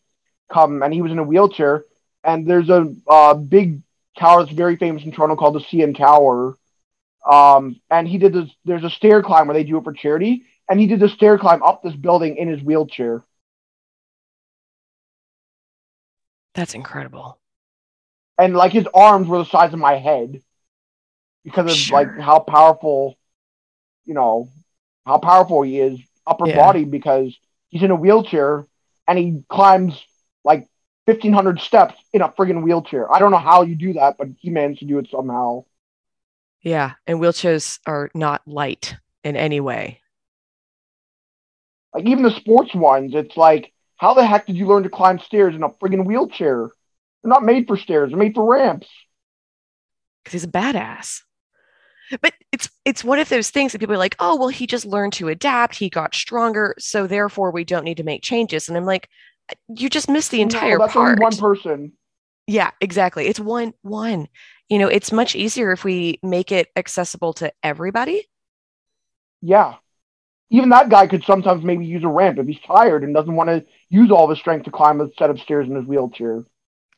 come, 0.52 0.82
and 0.82 0.92
he 0.92 1.02
was 1.02 1.12
in 1.12 1.18
a 1.18 1.24
wheelchair. 1.24 1.84
And 2.22 2.46
there's 2.46 2.70
a 2.70 2.94
uh, 3.08 3.34
big 3.34 3.82
tower 4.18 4.42
that's 4.44 4.54
very 4.54 4.76
famous 4.76 5.04
in 5.04 5.12
Toronto 5.12 5.36
called 5.36 5.54
the 5.54 5.60
CN 5.60 5.96
Tower. 5.96 6.56
Um, 7.30 7.80
and 7.90 8.06
he 8.06 8.18
did 8.18 8.32
this. 8.32 8.50
There's 8.64 8.84
a 8.84 8.90
stair 8.90 9.22
climb 9.22 9.46
where 9.46 9.54
they 9.54 9.64
do 9.64 9.78
it 9.78 9.84
for 9.84 9.92
charity, 9.92 10.44
and 10.68 10.78
he 10.78 10.86
did 10.86 11.00
the 11.00 11.08
stair 11.08 11.38
climb 11.38 11.62
up 11.62 11.82
this 11.82 11.94
building 11.94 12.36
in 12.36 12.48
his 12.48 12.62
wheelchair. 12.62 13.24
That's 16.54 16.74
incredible. 16.74 17.38
And 18.38 18.54
like 18.54 18.72
his 18.72 18.86
arms 18.94 19.28
were 19.28 19.38
the 19.38 19.44
size 19.44 19.72
of 19.72 19.78
my 19.78 19.94
head 19.94 20.42
because 21.44 21.70
of 21.70 21.76
sure. 21.76 21.98
like 21.98 22.18
how 22.18 22.40
powerful, 22.40 23.16
you 24.04 24.14
know, 24.14 24.48
how 25.06 25.18
powerful 25.18 25.62
he 25.62 25.78
is 25.78 26.00
upper 26.26 26.48
yeah. 26.48 26.56
body 26.56 26.84
because 26.84 27.36
he's 27.68 27.82
in 27.82 27.90
a 27.90 27.96
wheelchair 27.96 28.66
and 29.06 29.18
he 29.18 29.42
climbs 29.48 30.02
like 30.44 30.68
1500 31.06 31.60
steps 31.60 31.94
in 32.12 32.22
a 32.22 32.28
friggin' 32.28 32.62
wheelchair. 32.62 33.12
I 33.12 33.18
don't 33.18 33.30
know 33.30 33.36
how 33.36 33.62
you 33.62 33.74
do 33.74 33.94
that, 33.94 34.16
but 34.16 34.28
he 34.38 34.50
managed 34.50 34.80
to 34.80 34.86
do 34.86 34.98
it 34.98 35.08
somehow. 35.10 35.64
Yeah, 36.62 36.92
and 37.06 37.18
wheelchairs 37.18 37.78
are 37.86 38.10
not 38.14 38.40
light 38.46 38.96
in 39.22 39.36
any 39.36 39.60
way. 39.60 40.00
Like 41.92 42.06
even 42.06 42.24
the 42.24 42.30
sports 42.30 42.74
ones, 42.74 43.14
it's 43.14 43.36
like, 43.36 43.72
how 43.96 44.14
the 44.14 44.26
heck 44.26 44.46
did 44.46 44.56
you 44.56 44.66
learn 44.66 44.82
to 44.82 44.88
climb 44.88 45.18
stairs 45.18 45.54
in 45.54 45.62
a 45.62 45.68
friggin' 45.68 46.06
wheelchair? 46.06 46.70
They're 47.22 47.30
not 47.30 47.44
made 47.44 47.66
for 47.66 47.76
stairs, 47.76 48.10
they're 48.10 48.18
made 48.18 48.34
for 48.34 48.50
ramps. 48.50 48.88
Because 50.22 50.32
he's 50.32 50.44
a 50.44 50.48
badass 50.48 51.20
but 52.20 52.34
it's 52.52 52.68
it's 52.84 53.04
one 53.04 53.18
of 53.18 53.28
those 53.28 53.50
things 53.50 53.72
that 53.72 53.78
people 53.78 53.94
are 53.94 53.98
like 53.98 54.16
oh 54.18 54.36
well 54.36 54.48
he 54.48 54.66
just 54.66 54.86
learned 54.86 55.12
to 55.14 55.28
adapt. 55.28 55.76
He 55.76 55.88
got 55.88 56.14
stronger 56.14 56.74
so 56.78 57.06
therefore 57.06 57.50
we 57.50 57.64
don't 57.64 57.84
need 57.84 57.96
to 57.96 58.04
make 58.04 58.22
changes. 58.22 58.68
And 58.68 58.76
i'm 58.76 58.86
like 58.86 59.08
you 59.68 59.90
just 59.90 60.08
missed 60.08 60.30
the 60.30 60.40
entire 60.40 60.78
no, 60.78 60.88
part. 60.88 61.20
One 61.20 61.36
person. 61.36 61.92
Yeah 62.46 62.70
exactly. 62.80 63.26
It's 63.26 63.40
one 63.40 63.72
one. 63.82 64.28
You 64.68 64.78
know 64.78 64.88
it's 64.88 65.12
much 65.12 65.34
easier 65.34 65.72
if 65.72 65.84
we 65.84 66.18
make 66.22 66.52
it 66.52 66.68
accessible 66.76 67.32
to 67.34 67.52
everybody. 67.62 68.26
Yeah. 69.42 69.74
Even 70.50 70.68
that 70.68 70.88
guy 70.88 71.06
could 71.06 71.24
sometimes 71.24 71.64
maybe 71.64 71.84
use 71.84 72.04
a 72.04 72.08
ramp 72.08 72.38
if 72.38 72.46
he's 72.46 72.60
tired 72.66 73.02
and 73.02 73.14
doesn't 73.14 73.34
want 73.34 73.48
to 73.48 73.64
use 73.88 74.10
all 74.10 74.28
his 74.28 74.38
strength 74.38 74.64
to 74.64 74.70
climb 74.70 75.00
a 75.00 75.08
set 75.18 75.30
of 75.30 75.40
stairs 75.40 75.68
in 75.68 75.74
his 75.74 75.86
wheelchair. 75.86 76.44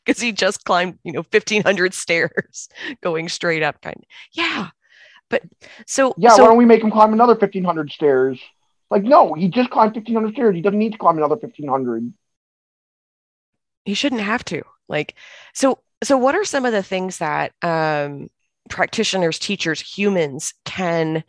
Because 0.04 0.20
he 0.20 0.30
just 0.30 0.64
climbed 0.64 0.98
you 1.04 1.12
know 1.12 1.24
1500 1.30 1.94
stairs 1.94 2.68
going 3.02 3.28
straight 3.28 3.62
up 3.62 3.80
kind 3.80 3.96
of. 3.96 4.04
Yeah 4.32 4.68
but 5.28 5.42
so 5.86 6.14
yeah, 6.16 6.30
so, 6.30 6.42
why 6.42 6.48
don't 6.48 6.58
we 6.58 6.64
make 6.64 6.82
him 6.82 6.90
climb 6.90 7.12
another 7.12 7.36
fifteen 7.36 7.64
hundred 7.64 7.90
stairs? 7.90 8.40
Like, 8.90 9.02
no, 9.02 9.34
he 9.34 9.48
just 9.48 9.70
climbed 9.70 9.94
fifteen 9.94 10.14
hundred 10.14 10.34
stairs. 10.34 10.54
He 10.54 10.62
doesn't 10.62 10.78
need 10.78 10.92
to 10.92 10.98
climb 10.98 11.16
another 11.16 11.36
fifteen 11.36 11.68
hundred. 11.68 12.12
He 13.84 13.94
shouldn't 13.94 14.22
have 14.22 14.44
to. 14.46 14.62
Like, 14.88 15.14
so 15.52 15.80
so 16.02 16.16
what 16.16 16.34
are 16.34 16.44
some 16.44 16.64
of 16.64 16.72
the 16.72 16.82
things 16.82 17.18
that 17.18 17.52
um, 17.62 18.28
practitioners, 18.68 19.38
teachers, 19.38 19.80
humans 19.80 20.54
can 20.64 21.24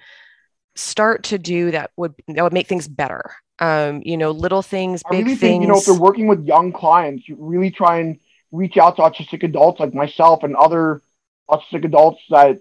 start 0.76 1.24
to 1.24 1.40
do 1.40 1.72
that 1.72 1.92
would 1.98 2.14
that 2.28 2.44
would 2.44 2.54
make 2.54 2.68
things 2.68 2.88
better? 2.88 3.32
Um, 3.60 4.04
you 4.06 4.18
know, 4.18 4.32
little 4.32 4.62
things, 4.62 5.02
big 5.10 5.26
really 5.26 5.36
things. 5.36 5.40
Think, 5.40 5.62
you 5.64 5.68
know, 5.68 5.78
if 5.78 5.86
they're 5.86 5.96
working 5.96 6.28
with 6.28 6.46
young 6.46 6.72
clients, 6.72 7.28
you 7.28 7.38
really 7.40 7.72
try 7.72 8.00
and 8.00 8.20
reach 8.52 8.78
out 8.78 8.98
to 8.98 9.02
autistic 9.02 9.44
adults 9.44 9.80
like 9.80 9.94
myself 9.94 10.44
and 10.44 10.56
other 10.56 11.02
autistic 11.50 11.84
adults 11.84 12.22
that 12.30 12.60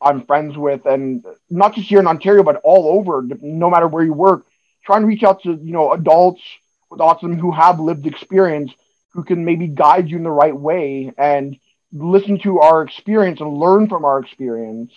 I'm 0.00 0.26
friends 0.26 0.56
with, 0.56 0.86
and 0.86 1.24
not 1.50 1.74
just 1.74 1.88
here 1.88 2.00
in 2.00 2.06
Ontario, 2.06 2.42
but 2.42 2.60
all 2.62 2.98
over, 2.98 3.26
no 3.40 3.70
matter 3.70 3.88
where 3.88 4.04
you 4.04 4.12
work, 4.12 4.46
try 4.84 4.96
and 4.96 5.06
reach 5.06 5.22
out 5.22 5.42
to 5.42 5.52
you 5.52 5.72
know 5.72 5.92
adults 5.92 6.42
with 6.90 7.00
autism 7.00 7.38
who 7.38 7.52
have 7.52 7.80
lived 7.80 8.06
experience 8.06 8.72
who 9.12 9.24
can 9.24 9.44
maybe 9.44 9.66
guide 9.66 10.08
you 10.08 10.16
in 10.16 10.22
the 10.22 10.30
right 10.30 10.56
way 10.56 11.12
and 11.18 11.56
listen 11.92 12.38
to 12.38 12.60
our 12.60 12.82
experience 12.82 13.40
and 13.40 13.58
learn 13.58 13.88
from 13.88 14.04
our 14.04 14.20
experience. 14.20 14.92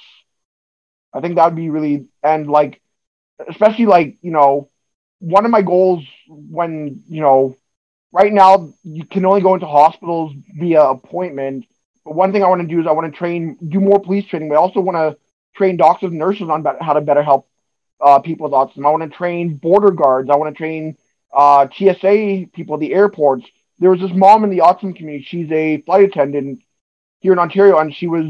I 1.13 1.21
think 1.21 1.35
that 1.35 1.45
would 1.45 1.55
be 1.55 1.69
really 1.69 2.07
and 2.23 2.47
like 2.49 2.81
especially 3.49 3.85
like, 3.85 4.17
you 4.21 4.31
know, 4.31 4.69
one 5.19 5.45
of 5.45 5.51
my 5.51 5.61
goals 5.61 6.03
when, 6.27 7.03
you 7.09 7.21
know, 7.21 7.55
right 8.11 8.31
now 8.31 8.73
you 8.83 9.05
can 9.05 9.25
only 9.25 9.41
go 9.41 9.53
into 9.53 9.67
hospitals 9.67 10.33
via 10.55 10.83
appointment. 10.83 11.65
But 12.03 12.15
one 12.15 12.31
thing 12.31 12.43
I 12.43 12.47
want 12.47 12.61
to 12.61 12.67
do 12.67 12.79
is 12.79 12.87
I 12.87 12.91
want 12.91 13.11
to 13.11 13.17
train, 13.17 13.57
do 13.67 13.79
more 13.79 13.99
police 13.99 14.25
training, 14.25 14.49
but 14.49 14.55
I 14.55 14.59
also 14.59 14.79
want 14.79 14.95
to 14.97 15.17
train 15.55 15.77
doctors 15.77 16.09
and 16.09 16.19
nurses 16.19 16.49
on 16.49 16.65
how 16.79 16.93
to 16.93 17.01
better 17.01 17.23
help 17.23 17.47
uh, 17.99 18.19
people 18.19 18.45
with 18.45 18.53
autism. 18.53 18.85
I 18.85 18.89
want 18.89 19.03
to 19.03 19.15
train 19.15 19.55
border 19.55 19.91
guards. 19.91 20.29
I 20.29 20.35
want 20.35 20.53
to 20.53 20.57
train 20.57 20.97
uh, 21.31 21.67
TSA 21.75 22.47
people 22.53 22.75
at 22.75 22.79
the 22.79 22.93
airports. 22.93 23.45
There 23.79 23.91
was 23.91 23.99
this 23.99 24.11
mom 24.13 24.43
in 24.43 24.49
the 24.49 24.59
autism 24.59 24.95
community. 24.95 25.25
She's 25.27 25.51
a 25.51 25.81
flight 25.81 26.05
attendant 26.05 26.61
here 27.19 27.33
in 27.33 27.39
Ontario, 27.39 27.77
and 27.77 27.93
she 27.93 28.07
was 28.07 28.25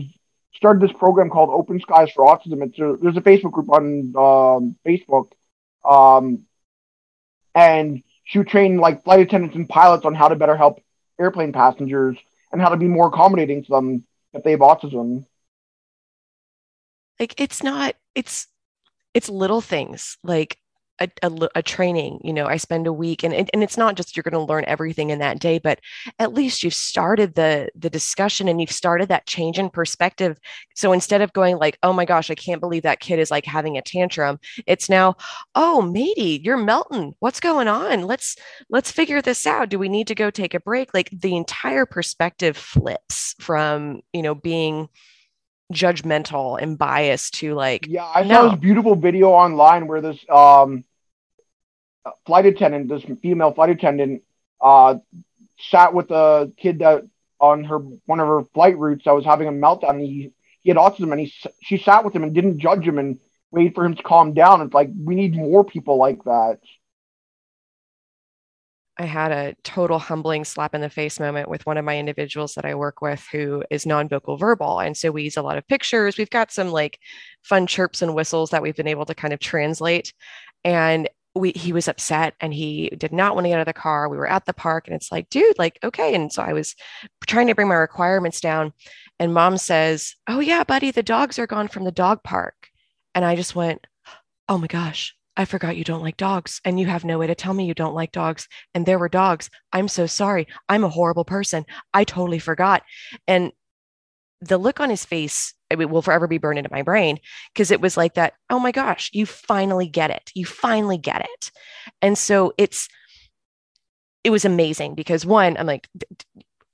started 0.53 0.81
this 0.81 0.95
program 0.97 1.29
called 1.29 1.49
Open 1.49 1.79
Skies 1.79 2.11
for 2.11 2.25
Autism. 2.25 2.61
It's 2.63 2.77
a, 2.77 2.97
there's 3.01 3.17
a 3.17 3.21
Facebook 3.21 3.51
group 3.51 3.69
on 3.69 4.13
um, 4.15 4.75
Facebook, 4.85 5.31
um, 5.83 6.45
and 7.55 8.03
she 8.25 8.37
would 8.37 8.47
train 8.47 8.77
like 8.77 9.03
flight 9.03 9.21
attendants 9.21 9.55
and 9.55 9.67
pilots 9.67 10.05
on 10.05 10.13
how 10.13 10.27
to 10.27 10.35
better 10.35 10.55
help 10.55 10.81
airplane 11.19 11.53
passengers 11.53 12.17
and 12.51 12.61
how 12.61 12.69
to 12.69 12.77
be 12.77 12.87
more 12.87 13.07
accommodating 13.07 13.63
to 13.63 13.69
them 13.69 14.05
if 14.33 14.43
they 14.43 14.51
have 14.51 14.59
autism. 14.59 15.25
Like 17.19 17.39
it's 17.39 17.63
not 17.63 17.95
it's 18.15 18.47
it's 19.13 19.29
little 19.29 19.61
things 19.61 20.17
like 20.23 20.57
a, 21.01 21.09
a, 21.23 21.49
a, 21.55 21.61
training 21.61 22.19
you 22.23 22.31
know 22.31 22.45
i 22.45 22.57
spend 22.57 22.87
a 22.87 22.93
week 22.93 23.23
and, 23.23 23.33
and 23.33 23.63
it's 23.63 23.77
not 23.77 23.95
just 23.95 24.15
you're 24.15 24.23
going 24.23 24.33
to 24.33 24.39
learn 24.39 24.63
everything 24.67 25.09
in 25.09 25.19
that 25.19 25.39
day 25.39 25.59
but 25.59 25.79
at 26.19 26.33
least 26.33 26.63
you've 26.63 26.73
started 26.73 27.35
the 27.35 27.69
the 27.75 27.89
discussion 27.89 28.47
and 28.47 28.61
you've 28.61 28.71
started 28.71 29.09
that 29.09 29.25
change 29.25 29.59
in 29.59 29.69
perspective. 29.69 30.39
So 30.75 30.91
instead 30.91 31.21
of 31.21 31.33
going 31.33 31.57
like 31.57 31.77
oh 31.83 31.93
my 31.93 32.05
gosh 32.05 32.29
i 32.29 32.35
can't 32.35 32.61
believe 32.61 32.83
that 32.83 32.99
kid 32.99 33.19
is 33.19 33.31
like 33.31 33.45
having 33.45 33.77
a 33.77 33.81
tantrum 33.81 34.39
it's 34.65 34.89
now 34.89 35.15
oh 35.55 35.81
matey 35.81 36.41
you're 36.43 36.57
melting. 36.57 37.15
What's 37.19 37.39
going 37.39 37.67
on? 37.67 38.03
Let's 38.03 38.35
let's 38.69 38.91
figure 38.91 39.21
this 39.21 39.45
out. 39.45 39.69
Do 39.69 39.79
we 39.79 39.89
need 39.89 40.07
to 40.07 40.15
go 40.15 40.29
take 40.29 40.53
a 40.53 40.59
break? 40.59 40.93
Like 40.93 41.09
the 41.11 41.35
entire 41.35 41.85
perspective 41.85 42.57
flips 42.57 43.35
from 43.39 44.01
you 44.13 44.21
know 44.21 44.35
being 44.35 44.89
judgmental 45.73 46.61
and 46.61 46.77
biased 46.77 47.35
to 47.35 47.53
like 47.53 47.87
yeah 47.87 48.03
i 48.13 48.27
saw 48.27 48.49
this 48.49 48.59
beautiful 48.59 48.93
video 48.93 49.29
online 49.29 49.87
where 49.87 50.01
this 50.01 50.19
um 50.27 50.83
flight 52.25 52.45
attendant, 52.45 52.89
this 52.89 53.03
female 53.21 53.53
flight 53.53 53.69
attendant, 53.69 54.23
uh, 54.59 54.95
sat 55.59 55.93
with 55.93 56.11
a 56.11 56.51
kid 56.57 56.79
that 56.79 57.03
on 57.39 57.63
her 57.63 57.79
one 57.79 58.19
of 58.19 58.27
her 58.27 58.43
flight 58.53 58.77
routes 58.77 59.05
that 59.05 59.15
was 59.15 59.25
having 59.25 59.47
a 59.47 59.51
meltdown. 59.51 59.99
He 59.99 60.31
he 60.61 60.69
had 60.69 60.77
autism, 60.77 61.11
and 61.11 61.19
he 61.21 61.33
she 61.61 61.77
sat 61.77 62.05
with 62.05 62.15
him 62.15 62.23
and 62.23 62.33
didn't 62.33 62.59
judge 62.59 62.87
him 62.87 62.99
and 62.99 63.19
waited 63.51 63.75
for 63.75 63.85
him 63.85 63.95
to 63.95 64.03
calm 64.03 64.33
down. 64.33 64.61
It's 64.61 64.73
like 64.73 64.89
we 65.03 65.15
need 65.15 65.35
more 65.35 65.63
people 65.63 65.97
like 65.97 66.23
that. 66.23 66.59
I 68.97 69.05
had 69.05 69.31
a 69.31 69.55
total 69.63 69.97
humbling 69.97 70.43
slap 70.43 70.75
in 70.75 70.81
the 70.81 70.89
face 70.89 71.19
moment 71.19 71.49
with 71.49 71.65
one 71.65 71.77
of 71.77 71.85
my 71.85 71.97
individuals 71.97 72.53
that 72.53 72.65
I 72.65 72.75
work 72.75 73.01
with 73.01 73.25
who 73.31 73.63
is 73.71 73.85
non-vocal 73.85 74.37
verbal. 74.37 74.79
And 74.79 74.95
so 74.95 75.09
we 75.09 75.23
use 75.23 75.37
a 75.37 75.41
lot 75.41 75.57
of 75.57 75.67
pictures. 75.67 76.17
We've 76.17 76.29
got 76.29 76.51
some 76.51 76.71
like 76.71 76.99
fun 77.41 77.65
chirps 77.65 78.03
and 78.03 78.13
whistles 78.13 78.51
that 78.51 78.61
we've 78.61 78.75
been 78.75 78.87
able 78.87 79.05
to 79.05 79.15
kind 79.15 79.33
of 79.33 79.39
translate. 79.39 80.13
And 80.63 81.09
we 81.35 81.51
he 81.51 81.71
was 81.71 81.87
upset 81.87 82.33
and 82.39 82.53
he 82.53 82.89
did 82.97 83.13
not 83.13 83.35
want 83.35 83.45
to 83.45 83.49
get 83.49 83.55
out 83.55 83.61
of 83.61 83.65
the 83.65 83.73
car. 83.73 84.09
We 84.09 84.17
were 84.17 84.29
at 84.29 84.45
the 84.45 84.53
park 84.53 84.87
and 84.87 84.95
it's 84.95 85.11
like, 85.11 85.29
dude, 85.29 85.57
like, 85.57 85.79
okay. 85.83 86.13
And 86.13 86.31
so 86.31 86.41
I 86.41 86.53
was 86.53 86.75
trying 87.27 87.47
to 87.47 87.55
bring 87.55 87.69
my 87.69 87.75
requirements 87.75 88.41
down. 88.41 88.73
And 89.19 89.33
mom 89.33 89.57
says, 89.57 90.15
Oh 90.27 90.39
yeah, 90.39 90.63
buddy, 90.63 90.91
the 90.91 91.03
dogs 91.03 91.39
are 91.39 91.47
gone 91.47 91.67
from 91.67 91.83
the 91.83 91.91
dog 91.91 92.23
park. 92.23 92.69
And 93.15 93.23
I 93.23 93.35
just 93.35 93.55
went, 93.55 93.85
Oh 94.49 94.57
my 94.57 94.67
gosh, 94.67 95.15
I 95.37 95.45
forgot 95.45 95.77
you 95.77 95.83
don't 95.83 96.03
like 96.03 96.17
dogs 96.17 96.59
and 96.65 96.79
you 96.79 96.87
have 96.87 97.05
no 97.05 97.17
way 97.17 97.27
to 97.27 97.35
tell 97.35 97.53
me 97.53 97.65
you 97.65 97.73
don't 97.73 97.95
like 97.95 98.11
dogs. 98.11 98.47
And 98.73 98.85
there 98.85 98.99
were 98.99 99.09
dogs. 99.09 99.49
I'm 99.71 99.87
so 99.87 100.05
sorry. 100.07 100.47
I'm 100.67 100.83
a 100.83 100.89
horrible 100.89 101.23
person. 101.23 101.65
I 101.93 102.03
totally 102.03 102.39
forgot. 102.39 102.83
And 103.27 103.51
the 104.41 104.57
look 104.57 104.79
on 104.79 104.89
his 104.89 105.05
face 105.05 105.53
it 105.69 105.89
will 105.89 106.01
forever 106.01 106.27
be 106.27 106.37
burned 106.37 106.59
into 106.59 106.71
my 106.71 106.81
brain 106.81 107.17
because 107.53 107.71
it 107.71 107.79
was 107.79 107.95
like 107.95 108.15
that 108.15 108.33
oh 108.49 108.59
my 108.59 108.71
gosh 108.71 109.09
you 109.13 109.25
finally 109.25 109.87
get 109.87 110.09
it. 110.09 110.31
You 110.33 110.45
finally 110.45 110.97
get 110.97 111.21
it. 111.21 111.51
And 112.01 112.17
so 112.17 112.53
it's 112.57 112.89
it 114.23 114.29
was 114.29 114.45
amazing 114.45 114.93
because 114.93 115.25
one 115.25 115.57
i'm 115.57 115.65
like 115.65 115.87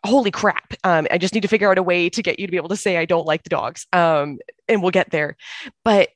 holy 0.06 0.32
crap 0.32 0.74
um, 0.84 1.08
i 1.12 1.18
just 1.18 1.34
need 1.34 1.42
to 1.42 1.48
figure 1.48 1.72
out 1.72 1.78
a 1.78 1.84
way 1.84 2.10
to 2.10 2.22
get 2.22 2.40
you 2.40 2.48
to 2.48 2.52
be 2.52 2.58
able 2.58 2.70
to 2.70 2.76
say 2.76 2.98
i 2.98 3.06
don't 3.06 3.26
like 3.26 3.44
the 3.44 3.50
dogs 3.50 3.88
um, 3.94 4.38
and 4.68 4.82
we'll 4.82 4.92
get 4.92 5.12
there. 5.12 5.38
But 5.86 6.10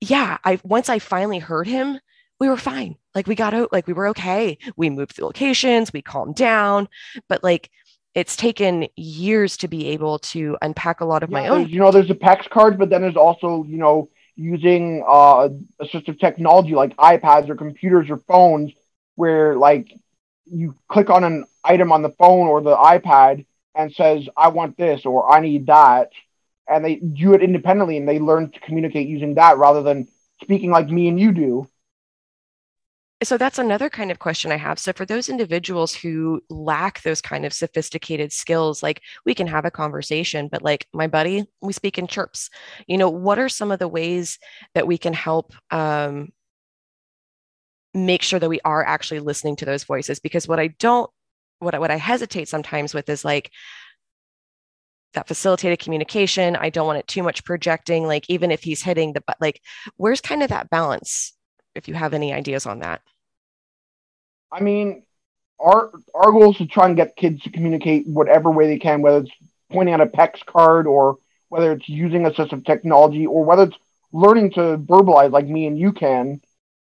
yeah 0.00 0.38
i 0.44 0.58
once 0.62 0.88
i 0.88 0.98
finally 0.98 1.38
heard 1.38 1.66
him 1.66 1.98
we 2.42 2.48
were 2.48 2.56
fine. 2.56 2.96
Like 3.14 3.28
we 3.28 3.36
got 3.36 3.54
out 3.54 3.72
like 3.72 3.86
we 3.86 3.92
were 3.92 4.08
okay. 4.08 4.58
We 4.76 4.90
moved 4.90 5.16
the 5.16 5.24
locations 5.24 5.92
we 5.92 6.02
calmed 6.02 6.34
down. 6.34 6.88
But 7.28 7.44
like 7.44 7.70
it's 8.14 8.36
taken 8.36 8.86
years 8.96 9.56
to 9.58 9.68
be 9.68 9.88
able 9.88 10.18
to 10.18 10.56
unpack 10.60 11.00
a 11.00 11.04
lot 11.04 11.22
of 11.22 11.30
yeah, 11.30 11.40
my 11.40 11.48
own. 11.48 11.68
You 11.68 11.80
know, 11.80 11.90
there's 11.90 12.08
the 12.08 12.14
PECS 12.14 12.50
cards, 12.50 12.76
but 12.76 12.90
then 12.90 13.00
there's 13.00 13.16
also, 13.16 13.64
you 13.64 13.78
know, 13.78 14.10
using 14.36 15.04
uh, 15.06 15.48
assistive 15.80 16.18
technology 16.18 16.74
like 16.74 16.96
iPads 16.96 17.48
or 17.48 17.54
computers 17.54 18.10
or 18.10 18.18
phones 18.18 18.72
where, 19.14 19.56
like, 19.56 19.92
you 20.46 20.74
click 20.88 21.10
on 21.10 21.24
an 21.24 21.44
item 21.64 21.92
on 21.92 22.02
the 22.02 22.10
phone 22.10 22.48
or 22.48 22.60
the 22.60 22.76
iPad 22.76 23.46
and 23.74 23.94
says, 23.94 24.28
I 24.36 24.48
want 24.48 24.76
this 24.76 25.06
or 25.06 25.32
I 25.32 25.40
need 25.40 25.66
that. 25.66 26.10
And 26.68 26.84
they 26.84 26.96
do 26.96 27.34
it 27.34 27.42
independently 27.42 27.96
and 27.96 28.08
they 28.08 28.18
learn 28.18 28.50
to 28.50 28.60
communicate 28.60 29.08
using 29.08 29.34
that 29.34 29.58
rather 29.58 29.82
than 29.82 30.08
speaking 30.42 30.70
like 30.70 30.88
me 30.88 31.08
and 31.08 31.18
you 31.18 31.32
do 31.32 31.68
so 33.24 33.36
that's 33.36 33.58
another 33.58 33.90
kind 33.90 34.10
of 34.10 34.18
question 34.18 34.52
I 34.52 34.56
have. 34.56 34.78
So 34.78 34.92
for 34.92 35.04
those 35.04 35.28
individuals 35.28 35.94
who 35.94 36.42
lack 36.48 37.02
those 37.02 37.20
kind 37.20 37.44
of 37.44 37.52
sophisticated 37.52 38.32
skills, 38.32 38.82
like 38.82 39.02
we 39.26 39.34
can 39.34 39.46
have 39.46 39.64
a 39.64 39.70
conversation, 39.70 40.48
but 40.50 40.62
like 40.62 40.86
my 40.92 41.06
buddy, 41.06 41.44
we 41.60 41.72
speak 41.72 41.98
in 41.98 42.06
chirps. 42.06 42.50
You 42.86 42.98
know, 42.98 43.10
what 43.10 43.38
are 43.38 43.48
some 43.48 43.70
of 43.70 43.78
the 43.78 43.88
ways 43.88 44.38
that 44.74 44.86
we 44.86 44.98
can 44.98 45.12
help 45.12 45.52
um, 45.70 46.32
make 47.94 48.22
sure 48.22 48.38
that 48.38 48.48
we 48.48 48.60
are 48.64 48.84
actually 48.84 49.20
listening 49.20 49.56
to 49.56 49.64
those 49.64 49.84
voices? 49.84 50.18
Because 50.18 50.48
what 50.48 50.60
I 50.60 50.68
don't, 50.78 51.10
what 51.58 51.74
I, 51.74 51.78
what 51.78 51.90
I 51.90 51.96
hesitate 51.96 52.48
sometimes 52.48 52.94
with 52.94 53.08
is 53.08 53.24
like 53.24 53.50
that 55.14 55.28
facilitated 55.28 55.78
communication. 55.78 56.56
I 56.56 56.70
don't 56.70 56.86
want 56.86 56.98
it 56.98 57.06
too 57.06 57.22
much 57.22 57.44
projecting. 57.44 58.06
Like 58.06 58.24
even 58.28 58.50
if 58.50 58.62
he's 58.62 58.82
hitting 58.82 59.12
the, 59.12 59.22
but 59.26 59.36
like, 59.40 59.60
where's 59.96 60.20
kind 60.20 60.42
of 60.42 60.48
that 60.48 60.70
balance? 60.70 61.34
If 61.74 61.88
you 61.88 61.94
have 61.94 62.14
any 62.14 62.32
ideas 62.32 62.66
on 62.66 62.80
that. 62.80 63.00
I 64.52 64.60
mean, 64.60 65.02
our 65.58 65.90
our 66.14 66.30
goal 66.30 66.50
is 66.50 66.58
to 66.58 66.66
try 66.66 66.86
and 66.86 66.96
get 66.96 67.16
kids 67.16 67.42
to 67.42 67.50
communicate 67.50 68.06
whatever 68.06 68.50
way 68.50 68.66
they 68.66 68.78
can, 68.78 69.00
whether 69.00 69.18
it's 69.18 69.30
pointing 69.70 69.94
at 69.94 70.00
a 70.00 70.06
PECS 70.06 70.44
card 70.44 70.86
or 70.86 71.16
whether 71.48 71.72
it's 71.72 71.88
using 71.88 72.22
assistive 72.22 72.64
technology 72.66 73.26
or 73.26 73.44
whether 73.44 73.64
it's 73.64 73.76
learning 74.12 74.50
to 74.52 74.76
verbalize 74.78 75.32
like 75.32 75.46
me 75.46 75.66
and 75.66 75.78
you 75.78 75.92
can. 75.92 76.40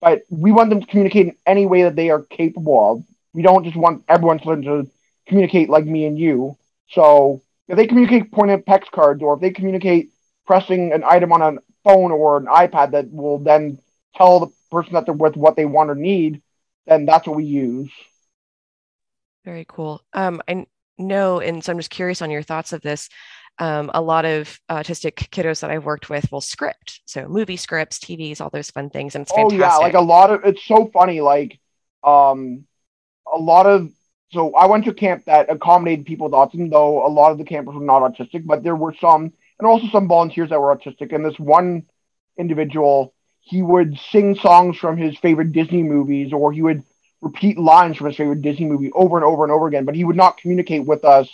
But 0.00 0.22
we 0.28 0.52
want 0.52 0.70
them 0.70 0.80
to 0.80 0.86
communicate 0.86 1.28
in 1.28 1.36
any 1.46 1.66
way 1.66 1.84
that 1.84 1.96
they 1.96 2.10
are 2.10 2.22
capable 2.22 2.92
of. 2.92 3.04
We 3.32 3.42
don't 3.42 3.64
just 3.64 3.76
want 3.76 4.04
everyone 4.08 4.38
to 4.40 4.48
learn 4.48 4.62
to 4.62 4.90
communicate 5.26 5.68
like 5.68 5.86
me 5.86 6.06
and 6.06 6.18
you. 6.18 6.56
So 6.90 7.42
if 7.68 7.76
they 7.76 7.86
communicate 7.86 8.32
pointing 8.32 8.58
at 8.58 8.66
PECS 8.66 8.90
cards 8.90 9.22
or 9.22 9.34
if 9.34 9.40
they 9.40 9.50
communicate 9.50 10.10
pressing 10.46 10.92
an 10.92 11.04
item 11.04 11.32
on 11.32 11.42
a 11.42 11.60
phone 11.84 12.10
or 12.12 12.36
an 12.36 12.46
iPad 12.46 12.90
that 12.92 13.10
will 13.12 13.38
then 13.38 13.78
tell 14.16 14.40
the 14.40 14.52
person 14.70 14.94
that 14.94 15.06
they're 15.06 15.14
with 15.14 15.36
what 15.36 15.56
they 15.56 15.64
want 15.64 15.90
or 15.90 15.94
need, 15.94 16.42
then 16.86 17.06
that's 17.06 17.26
what 17.26 17.36
we 17.36 17.44
use. 17.44 17.90
Very 19.44 19.66
cool. 19.68 20.02
Um, 20.12 20.40
I 20.48 20.66
know, 20.98 21.40
and 21.40 21.62
so 21.62 21.72
I'm 21.72 21.78
just 21.78 21.90
curious 21.90 22.22
on 22.22 22.30
your 22.30 22.42
thoughts 22.42 22.72
of 22.72 22.82
this. 22.82 23.08
Um, 23.58 23.90
a 23.94 24.00
lot 24.00 24.24
of 24.24 24.58
autistic 24.68 25.28
kiddos 25.30 25.60
that 25.60 25.70
I've 25.70 25.84
worked 25.84 26.10
with 26.10 26.30
will 26.32 26.40
script, 26.40 27.02
so 27.04 27.28
movie 27.28 27.56
scripts, 27.56 27.98
TVs, 27.98 28.40
all 28.40 28.50
those 28.50 28.70
fun 28.70 28.90
things, 28.90 29.14
and 29.14 29.22
it's 29.22 29.32
fantastic. 29.32 29.60
Oh 29.60 29.64
yeah, 29.64 29.76
like 29.76 29.94
a 29.94 30.00
lot 30.00 30.30
of 30.30 30.44
it's 30.44 30.64
so 30.64 30.90
funny. 30.92 31.20
Like, 31.20 31.60
um, 32.02 32.66
a 33.32 33.38
lot 33.38 33.66
of 33.66 33.92
so 34.34 34.52
I 34.54 34.66
went 34.66 34.84
to 34.86 34.92
camp 34.92 35.26
that 35.26 35.50
accommodated 35.50 36.06
people 36.06 36.28
with 36.28 36.34
autism, 36.34 36.68
though 36.68 37.06
a 37.06 37.08
lot 37.08 37.30
of 37.30 37.38
the 37.38 37.44
campers 37.44 37.76
were 37.76 37.84
not 37.84 38.02
autistic, 38.02 38.44
but 38.44 38.64
there 38.64 38.74
were 38.74 38.94
some, 39.00 39.32
and 39.58 39.66
also 39.66 39.86
some 39.92 40.08
volunteers 40.08 40.50
that 40.50 40.60
were 40.60 40.74
autistic. 40.74 41.14
And 41.14 41.24
this 41.24 41.38
one 41.38 41.84
individual 42.36 43.13
he 43.44 43.62
would 43.62 43.98
sing 44.10 44.34
songs 44.36 44.76
from 44.78 44.96
his 44.96 45.16
favorite 45.18 45.52
Disney 45.52 45.82
movies, 45.82 46.32
or 46.32 46.50
he 46.52 46.62
would 46.62 46.82
repeat 47.20 47.58
lines 47.58 47.96
from 47.96 48.06
his 48.08 48.16
favorite 48.16 48.42
Disney 48.42 48.66
movie 48.66 48.90
over 48.92 49.16
and 49.16 49.24
over 49.24 49.44
and 49.44 49.52
over 49.52 49.66
again, 49.66 49.84
but 49.84 49.94
he 49.94 50.04
would 50.04 50.16
not 50.16 50.38
communicate 50.38 50.86
with 50.86 51.04
us. 51.04 51.28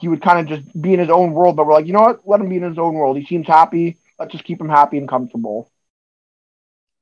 He 0.00 0.08
would 0.08 0.22
kind 0.22 0.40
of 0.40 0.58
just 0.58 0.82
be 0.82 0.92
in 0.92 1.00
his 1.00 1.10
own 1.10 1.32
world, 1.32 1.56
but 1.56 1.66
we're 1.66 1.72
like, 1.72 1.86
you 1.86 1.92
know 1.92 2.02
what? 2.02 2.26
Let 2.26 2.40
him 2.40 2.48
be 2.48 2.56
in 2.56 2.62
his 2.62 2.78
own 2.78 2.94
world. 2.94 3.16
He 3.16 3.24
seems 3.26 3.46
happy. 3.46 3.96
Let's 4.18 4.32
just 4.32 4.44
keep 4.44 4.60
him 4.60 4.68
happy 4.68 4.98
and 4.98 5.08
comfortable. 5.08 5.70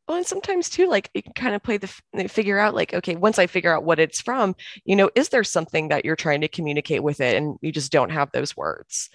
well, 0.09 0.19
and 0.19 0.27
sometimes 0.27 0.69
too, 0.69 0.89
like 0.89 1.11
you 1.15 1.23
can 1.23 1.33
kind 1.33 1.55
of 1.55 1.63
play 1.63 1.79
the 1.79 1.89
figure 2.29 2.59
out, 2.59 2.75
like, 2.75 2.93
okay, 2.93 3.17
once 3.17 3.39
I 3.39 3.47
figure 3.47 3.75
out 3.75 3.85
what 3.85 3.99
it's 3.99 4.21
from, 4.21 4.55
you 4.85 4.95
know, 4.97 5.11
is 5.15 5.31
there 5.31 5.45
something 5.45 5.89
that 5.89 6.05
you're 6.05 6.17
trying 6.17 6.43
to 6.43 6.49
communicate 6.49 7.03
with 7.03 7.21
it 7.21 7.37
and 7.37 7.57
you 7.63 7.73
just 7.73 7.93
don't 7.93 8.11
have 8.11 8.31
those 8.33 8.57
words? 8.57 9.09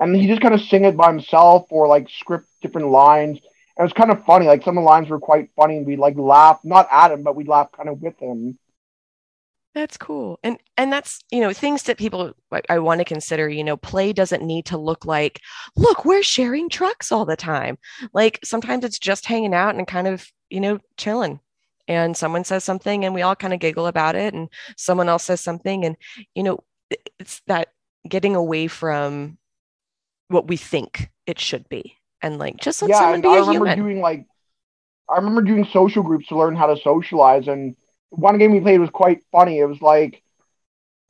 And 0.00 0.14
he 0.14 0.26
just 0.26 0.40
kind 0.40 0.54
of 0.54 0.60
sing 0.60 0.84
it 0.84 0.96
by 0.96 1.08
himself 1.08 1.66
or 1.70 1.88
like 1.88 2.08
script 2.08 2.46
different 2.62 2.88
lines. 2.88 3.38
And 3.38 3.80
it 3.80 3.82
was 3.82 3.92
kind 3.92 4.10
of 4.10 4.24
funny. 4.24 4.46
Like 4.46 4.62
some 4.62 4.78
of 4.78 4.82
the 4.82 4.88
lines 4.88 5.08
were 5.08 5.18
quite 5.18 5.50
funny. 5.56 5.78
And 5.78 5.86
We'd 5.86 5.98
like 5.98 6.16
laugh, 6.16 6.60
not 6.64 6.88
at 6.90 7.10
him, 7.10 7.22
but 7.22 7.36
we'd 7.36 7.48
laugh 7.48 7.72
kind 7.72 7.88
of 7.88 8.00
with 8.00 8.18
him. 8.18 8.58
That's 9.74 9.96
cool. 9.96 10.40
And 10.42 10.58
and 10.76 10.92
that's, 10.92 11.20
you 11.30 11.40
know, 11.40 11.52
things 11.52 11.84
that 11.84 11.98
people 11.98 12.32
I, 12.50 12.62
I 12.68 12.78
want 12.80 13.00
to 13.00 13.04
consider, 13.04 13.48
you 13.48 13.62
know, 13.62 13.76
play 13.76 14.12
doesn't 14.12 14.42
need 14.42 14.66
to 14.66 14.78
look 14.78 15.04
like, 15.04 15.40
look, 15.76 16.04
we're 16.04 16.22
sharing 16.22 16.68
trucks 16.68 17.12
all 17.12 17.24
the 17.24 17.36
time. 17.36 17.78
Like 18.12 18.40
sometimes 18.42 18.84
it's 18.84 18.98
just 18.98 19.26
hanging 19.26 19.54
out 19.54 19.76
and 19.76 19.86
kind 19.86 20.08
of, 20.08 20.26
you 20.50 20.60
know, 20.60 20.80
chilling. 20.96 21.40
And 21.86 22.16
someone 22.16 22.44
says 22.44 22.64
something 22.64 23.04
and 23.04 23.14
we 23.14 23.22
all 23.22 23.36
kind 23.36 23.54
of 23.54 23.60
giggle 23.60 23.86
about 23.86 24.16
it 24.16 24.34
and 24.34 24.48
someone 24.76 25.08
else 25.08 25.24
says 25.24 25.40
something 25.40 25.84
and 25.84 25.96
you 26.34 26.42
know, 26.42 26.58
it's 27.18 27.40
that 27.46 27.68
getting 28.08 28.34
away 28.34 28.66
from 28.66 29.37
what 30.28 30.48
we 30.48 30.56
think 30.56 31.10
it 31.26 31.38
should 31.38 31.68
be 31.68 31.96
and 32.22 32.38
like 32.38 32.56
just 32.58 32.82
let 32.82 32.90
yeah, 32.90 32.98
someone 32.98 33.20
be 33.20 33.28
I 33.28 33.36
a 33.36 33.40
remember 33.40 33.66
human. 33.66 33.76
doing 33.76 34.00
like 34.00 34.26
I 35.08 35.16
remember 35.16 35.42
doing 35.42 35.66
social 35.72 36.02
groups 36.02 36.28
to 36.28 36.38
learn 36.38 36.56
how 36.56 36.66
to 36.66 36.80
socialize 36.80 37.48
and 37.48 37.76
one 38.10 38.38
game 38.38 38.52
we 38.52 38.60
played 38.60 38.80
was 38.80 38.90
quite 38.90 39.22
funny. 39.32 39.58
It 39.58 39.66
was 39.66 39.80
like 39.82 40.22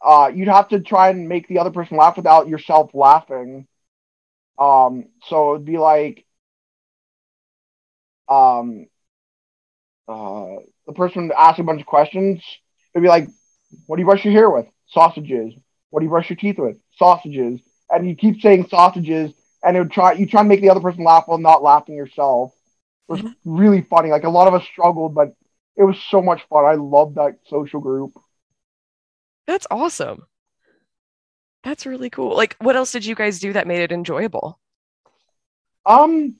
uh, 0.04 0.30
you'd 0.34 0.48
have 0.48 0.68
to 0.68 0.80
try 0.80 1.10
and 1.10 1.28
make 1.28 1.48
the 1.48 1.58
other 1.58 1.70
person 1.70 1.96
laugh 1.96 2.16
without 2.16 2.48
yourself 2.48 2.90
laughing. 2.94 3.66
Um, 4.58 5.06
so 5.28 5.54
it'd 5.54 5.66
be 5.66 5.78
like 5.78 6.24
um, 8.28 8.86
uh, 10.08 10.56
the 10.86 10.92
person 10.94 11.30
asking 11.36 11.64
a 11.64 11.66
bunch 11.66 11.80
of 11.80 11.86
questions. 11.86 12.42
It'd 12.94 13.02
be 13.02 13.08
like, 13.08 13.28
"What 13.86 13.96
do 13.96 14.02
you 14.02 14.06
brush 14.06 14.24
your 14.24 14.32
hair 14.32 14.50
with? 14.50 14.66
Sausages. 14.88 15.54
What 15.90 16.00
do 16.00 16.04
you 16.04 16.10
brush 16.10 16.30
your 16.30 16.36
teeth 16.36 16.58
with? 16.58 16.78
Sausages." 16.96 17.60
And 17.90 18.08
you 18.08 18.14
keep 18.14 18.40
saying 18.40 18.68
sausages, 18.68 19.32
and 19.62 19.76
it 19.76 19.80
would 19.80 19.90
try 19.90 20.12
you 20.12 20.26
try 20.26 20.40
and 20.40 20.48
make 20.48 20.60
the 20.60 20.70
other 20.70 20.80
person 20.80 21.04
laugh 21.04 21.24
while 21.26 21.38
not 21.38 21.62
laughing 21.62 21.96
yourself. 21.96 22.52
It 23.08 23.12
was 23.12 23.20
mm-hmm. 23.22 23.56
really 23.56 23.82
funny. 23.82 24.10
Like 24.10 24.24
a 24.24 24.30
lot 24.30 24.48
of 24.48 24.54
us 24.54 24.66
struggled, 24.70 25.14
but 25.14 25.34
it 25.76 25.84
was 25.84 25.96
so 26.10 26.20
much 26.20 26.42
fun. 26.50 26.64
I 26.64 26.74
love 26.74 27.14
that 27.14 27.38
social 27.48 27.80
group. 27.80 28.18
That's 29.46 29.66
awesome. 29.70 30.26
That's 31.64 31.86
really 31.86 32.10
cool. 32.10 32.36
Like, 32.36 32.56
what 32.60 32.76
else 32.76 32.92
did 32.92 33.06
you 33.06 33.14
guys 33.14 33.38
do 33.38 33.52
that 33.52 33.66
made 33.66 33.80
it 33.80 33.92
enjoyable? 33.92 34.58
Um, 35.86 36.36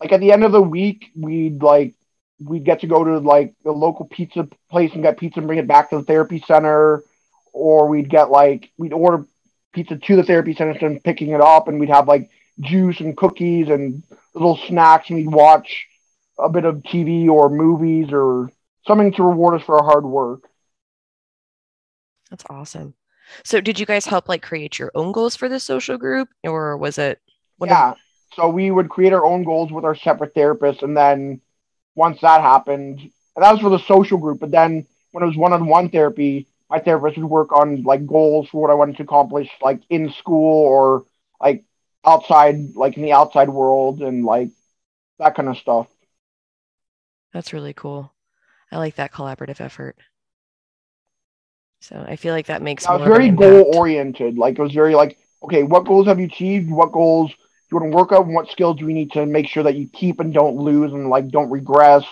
like 0.00 0.12
at 0.12 0.20
the 0.20 0.32
end 0.32 0.44
of 0.44 0.52
the 0.52 0.62
week, 0.62 1.10
we'd 1.16 1.62
like 1.62 1.94
we'd 2.40 2.64
get 2.64 2.80
to 2.80 2.86
go 2.86 3.02
to 3.02 3.18
like 3.18 3.54
the 3.64 3.72
local 3.72 4.06
pizza 4.06 4.48
place 4.70 4.92
and 4.94 5.02
get 5.02 5.18
pizza 5.18 5.40
and 5.40 5.48
bring 5.48 5.58
it 5.58 5.66
back 5.66 5.90
to 5.90 5.96
the 5.96 6.04
therapy 6.04 6.42
center, 6.46 7.02
or 7.52 7.88
we'd 7.88 8.08
get 8.08 8.30
like 8.30 8.70
we'd 8.78 8.92
order 8.92 9.26
pizza 9.72 9.96
to 9.96 10.16
the 10.16 10.22
therapy 10.22 10.54
center 10.54 10.86
and 10.86 11.02
picking 11.02 11.30
it 11.30 11.40
up, 11.40 11.68
and 11.68 11.78
we'd 11.78 11.90
have 11.90 12.08
like 12.08 12.30
juice 12.60 13.00
and 13.00 13.16
cookies 13.16 13.68
and 13.68 14.02
little 14.34 14.58
snacks, 14.68 15.10
and 15.10 15.18
we'd 15.18 15.32
watch 15.32 15.86
a 16.38 16.48
bit 16.48 16.64
of 16.64 16.76
TV 16.76 17.28
or 17.28 17.48
movies 17.48 18.08
or 18.12 18.50
something 18.86 19.12
to 19.12 19.22
reward 19.22 19.60
us 19.60 19.66
for 19.66 19.76
our 19.76 19.84
hard 19.84 20.04
work. 20.04 20.48
That's 22.30 22.44
awesome. 22.50 22.94
So, 23.44 23.60
did 23.60 23.78
you 23.78 23.86
guys 23.86 24.06
help 24.06 24.28
like 24.28 24.42
create 24.42 24.78
your 24.78 24.90
own 24.94 25.12
goals 25.12 25.36
for 25.36 25.48
the 25.48 25.60
social 25.60 25.98
group, 25.98 26.28
or 26.44 26.76
was 26.76 26.98
it? 26.98 27.20
yeah. 27.62 27.94
So 28.34 28.48
we 28.48 28.70
would 28.70 28.88
create 28.88 29.12
our 29.12 29.24
own 29.24 29.42
goals 29.42 29.72
with 29.72 29.84
our 29.84 29.96
separate 29.96 30.34
therapists, 30.34 30.82
and 30.82 30.96
then 30.96 31.40
once 31.94 32.20
that 32.20 32.40
happened, 32.40 33.00
and 33.00 33.44
that 33.44 33.52
was 33.52 33.60
for 33.60 33.70
the 33.70 33.78
social 33.80 34.18
group. 34.18 34.40
But 34.40 34.50
then 34.50 34.86
when 35.12 35.24
it 35.24 35.26
was 35.26 35.36
one-on-one 35.36 35.90
therapy, 35.90 36.46
my 36.70 36.78
therapist 36.78 37.16
would 37.18 37.26
work 37.26 37.52
on 37.52 37.82
like 37.82 38.06
goals 38.06 38.48
for 38.48 38.60
what 38.60 38.70
I 38.70 38.74
wanted 38.74 38.96
to 38.98 39.02
accomplish, 39.02 39.48
like 39.62 39.80
in 39.88 40.12
school 40.12 40.66
or 40.66 41.04
like 41.40 41.64
outside, 42.04 42.74
like 42.74 42.96
in 42.96 43.02
the 43.02 43.12
outside 43.12 43.48
world, 43.48 44.02
and 44.02 44.24
like 44.24 44.50
that 45.18 45.34
kind 45.34 45.48
of 45.48 45.56
stuff. 45.56 45.86
That's 47.32 47.52
really 47.52 47.72
cool. 47.72 48.12
I 48.70 48.78
like 48.78 48.96
that 48.96 49.12
collaborative 49.12 49.60
effort. 49.60 49.96
So 51.80 52.04
I 52.06 52.16
feel 52.16 52.34
like 52.34 52.46
that 52.46 52.62
makes. 52.62 52.84
it 52.84 52.90
was 52.90 53.02
very 53.02 53.30
goal 53.30 53.70
oriented. 53.76 54.36
Like 54.36 54.58
it 54.58 54.62
was 54.62 54.72
very 54.72 54.94
like, 54.94 55.18
okay, 55.42 55.62
what 55.62 55.86
goals 55.86 56.06
have 56.06 56.18
you 56.18 56.26
achieved? 56.26 56.70
What 56.70 56.92
goals 56.92 57.30
do 57.30 57.36
you 57.70 57.78
want 57.78 57.92
to 57.92 57.96
work 57.96 58.12
on? 58.12 58.34
What 58.34 58.50
skills 58.50 58.78
do 58.78 58.86
we 58.86 58.94
need 58.94 59.12
to 59.12 59.24
make 59.26 59.46
sure 59.46 59.62
that 59.62 59.76
you 59.76 59.88
keep 59.88 60.20
and 60.20 60.34
don't 60.34 60.56
lose 60.56 60.92
and 60.92 61.08
like 61.08 61.28
don't 61.28 61.50
regress? 61.50 62.04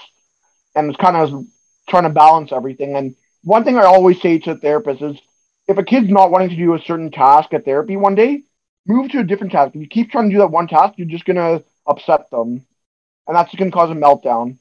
And 0.74 0.90
it's 0.90 1.00
kind 1.00 1.16
of 1.16 1.44
trying 1.88 2.04
to 2.04 2.10
balance 2.10 2.52
everything. 2.52 2.96
And 2.96 3.16
one 3.46 3.64
thing 3.64 3.78
I 3.78 3.84
always 3.84 4.20
say 4.20 4.38
to 4.40 4.56
therapists 4.56 5.14
is, 5.14 5.20
if 5.68 5.78
a 5.78 5.82
kid's 5.82 6.10
not 6.10 6.30
wanting 6.30 6.50
to 6.50 6.56
do 6.56 6.74
a 6.74 6.80
certain 6.80 7.10
task 7.10 7.54
at 7.54 7.64
therapy 7.64 7.96
one 7.96 8.14
day, 8.14 8.42
move 8.86 9.10
to 9.12 9.20
a 9.20 9.24
different 9.24 9.52
task. 9.52 9.74
If 9.74 9.80
you 9.80 9.88
keep 9.88 10.10
trying 10.10 10.28
to 10.28 10.34
do 10.34 10.40
that 10.40 10.50
one 10.50 10.68
task, 10.68 10.94
you're 10.96 11.08
just 11.08 11.24
gonna 11.24 11.62
upset 11.86 12.30
them, 12.30 12.66
and 13.26 13.36
that's 13.36 13.54
gonna 13.54 13.70
cause 13.70 13.90
a 13.90 13.94
meltdown 13.94 14.58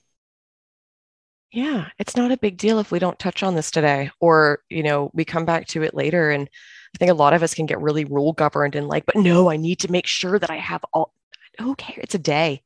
yeah, 1.55 1.87
it's 1.99 2.17
not 2.17 2.31
a 2.31 2.37
big 2.37 2.57
deal 2.57 2.79
if 2.79 2.91
we 2.91 2.99
don't 2.99 3.17
touch 3.17 3.41
on 3.41 3.55
this 3.55 3.71
today, 3.71 4.11
or, 4.19 4.59
you 4.69 4.83
know, 4.83 5.09
we 5.13 5.23
come 5.23 5.45
back 5.45 5.67
to 5.67 5.83
it 5.83 5.93
later. 5.93 6.29
And 6.29 6.49
I 6.93 6.97
think 6.97 7.09
a 7.09 7.15
lot 7.15 7.33
of 7.33 7.43
us 7.43 7.53
can 7.53 7.65
get 7.65 7.79
really 7.79 8.03
rule 8.03 8.33
governed 8.33 8.75
and 8.75 8.89
like, 8.89 9.05
but 9.05 9.15
no, 9.15 9.49
I 9.49 9.55
need 9.55 9.79
to 9.79 9.91
make 9.91 10.05
sure 10.05 10.37
that 10.37 10.49
I 10.49 10.57
have 10.57 10.83
all, 10.93 11.13
okay, 11.59 11.93
it's 11.97 12.13
a 12.13 12.19
day. 12.19 12.61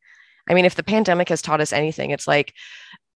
I 0.50 0.56
mean, 0.56 0.66
if 0.66 0.74
the 0.74 0.84
pandemic 0.84 1.30
has 1.30 1.44
taught 1.44 1.62
us 1.62 1.72
anything, 1.72 2.10
it's 2.10 2.28
like 2.28 2.56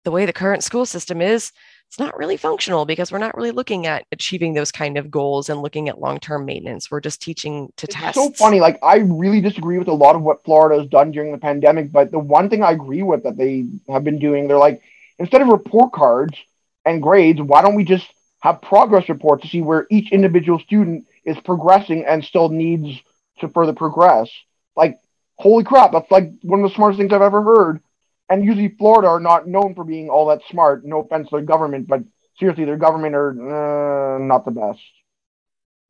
the 0.04 0.12
way 0.12 0.28
the 0.28 0.34
current 0.34 0.64
school 0.64 0.86
system 0.86 1.22
is, 1.22 1.51
it's 1.94 2.00
not 2.00 2.18
really 2.18 2.38
functional 2.38 2.86
because 2.86 3.12
we're 3.12 3.20
not 3.20 3.38
really 3.38 3.52
looking 3.52 3.86
at 3.86 4.08
achieving 4.12 4.56
those 4.56 4.72
kind 4.72 4.98
of 4.98 5.12
goals 5.12 5.48
and 5.50 5.62
looking 5.62 5.89
at 5.89 6.02
long-term 6.02 6.44
maintenance. 6.44 6.89
We're 6.89 7.02
just 7.02 7.22
teaching 7.22 7.72
to 7.78 7.86
test. 7.86 8.18
it's 8.18 8.18
test. 8.18 8.38
So 8.38 8.44
funny. 8.44 8.60
Like 8.60 8.80
I 8.82 8.96
really 8.96 9.41
disagree 9.41 9.78
with 9.78 9.88
a 9.88 9.94
lot 9.94 10.16
of 10.16 10.24
what 10.24 10.44
Florida 10.44 10.82
has 10.82 10.89
done 10.89 11.12
during 11.12 11.32
the 11.32 11.38
pandemic, 11.38 11.91
but 11.91 12.10
the 12.10 12.18
one 12.18 12.50
thing 12.50 12.64
I 12.64 12.72
agree 12.72 13.04
with 13.04 13.22
that 13.22 13.38
they 13.38 13.68
have 13.89 14.04
been 14.04 14.18
doing, 14.18 14.48
they're 14.48 14.58
like, 14.58 14.82
instead 15.20 15.44
of 15.44 15.50
report 15.50 15.94
cards 15.94 16.36
and 16.84 17.00
grades, 17.00 17.39
why 17.39 17.62
don't 17.62 17.76
we 17.76 17.84
just 17.84 18.08
have 18.39 18.60
progress 18.60 19.08
reports 19.08 19.44
to 19.44 19.50
see 19.50 19.62
where 19.62 19.86
each 19.91 20.12
individual 20.12 20.58
student 20.58 21.06
is 21.26 21.38
progressing 21.41 22.06
and 22.06 22.26
still 22.26 22.50
needs 22.50 23.00
to 23.41 23.50
further 23.50 23.74
progress? 23.74 24.32
Like, 24.76 25.00
holy 25.36 25.64
crap, 25.64 25.91
that's 25.91 26.10
like 26.10 26.32
one 26.41 26.64
of 26.64 26.68
the 26.72 26.76
smartest 26.76 26.98
things 26.98 27.14
I've 27.14 27.22
ever 27.22 27.44
heard. 27.44 27.84
And 28.30 28.43
usually, 28.45 28.69
Florida 28.69 29.09
are 29.09 29.19
not 29.19 29.47
known 29.47 29.76
for 29.76 29.84
being 29.84 30.09
all 30.09 30.28
that 30.28 30.41
smart. 30.49 30.86
No 30.86 31.01
offense 31.01 31.30
to 31.30 31.38
their 31.38 31.45
government, 31.45 31.88
but 31.88 32.03
seriously, 32.39 32.65
their 32.65 32.78
government 32.78 33.15
are 33.15 34.15
uh, 34.15 34.19
not 34.19 34.45
the 34.45 34.51
best. 34.51 34.80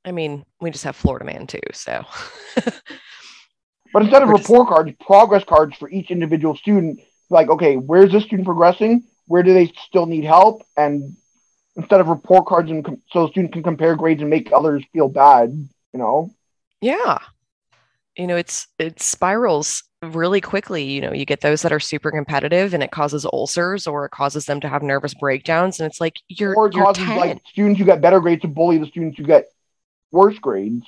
I 0.06 0.12
mean, 0.12 0.44
we 0.60 0.72
just 0.72 0.84
have 0.84 0.96
Florida 0.96 1.26
Man 1.26 1.48
too, 1.48 1.60
so. 1.72 2.04
but 3.94 4.02
instead 4.02 4.22
of 4.22 4.30
We're 4.30 4.36
report 4.36 4.68
just... 4.68 4.70
cards, 4.70 4.92
progress 5.00 5.44
cards 5.46 5.78
for 5.78 5.90
each 5.90 6.12
individual 6.12 6.58
student, 6.58 7.00
like, 7.30 7.50
okay, 7.50 7.78
where's 7.78 8.12
this 8.12 8.24
student 8.24 8.46
progressing? 8.46 9.04
where 9.28 9.44
do 9.44 9.54
they 9.54 9.72
still 9.88 10.06
need 10.06 10.24
help 10.24 10.64
and 10.78 11.16
instead 11.76 12.00
of 12.00 12.08
report 12.08 12.46
cards 12.46 12.70
and 12.70 12.86
com- 12.86 13.02
so 13.12 13.28
students 13.28 13.54
can 13.54 13.64
compare 13.64 13.96
grades 13.96 14.22
and 14.22 14.30
make 14.30 14.52
others 14.54 14.84
feel 14.94 15.10
bad 15.10 15.50
you 15.50 16.00
know 16.00 16.32
yeah 16.82 17.20
you 18.18 18.28
know 18.28 18.36
it's 18.36 18.68
it 18.80 19.02
spirals 19.02 19.84
really 20.02 20.42
quickly 20.42 20.84
you 20.84 21.02
know 21.02 21.14
you 21.14 21.26
get 21.26 21.42
those 21.42 21.62
that 21.62 21.72
are 21.72 21.80
super 21.80 22.12
competitive 22.12 22.74
and 22.74 22.84
it 22.84 22.92
causes 22.92 23.26
ulcers 23.26 23.88
or 23.88 24.06
it 24.06 24.12
causes 24.12 24.46
them 24.46 24.60
to 24.60 24.68
have 24.68 24.84
nervous 24.84 25.14
breakdowns 25.14 25.80
and 25.80 25.90
it's 25.90 26.02
like 26.02 26.20
you're 26.28 26.56
or 26.56 26.68
it 26.68 26.76
you're 26.76 26.84
causes 26.84 27.06
10. 27.06 27.18
like 27.18 27.42
students 27.48 27.80
who 27.80 27.86
get 27.86 28.02
better 28.02 28.20
grades 28.20 28.42
to 28.42 28.48
bully 28.48 28.78
the 28.78 28.86
students 28.86 29.18
who 29.18 29.24
get 29.24 29.46
worse 30.12 30.38
grades 30.40 30.86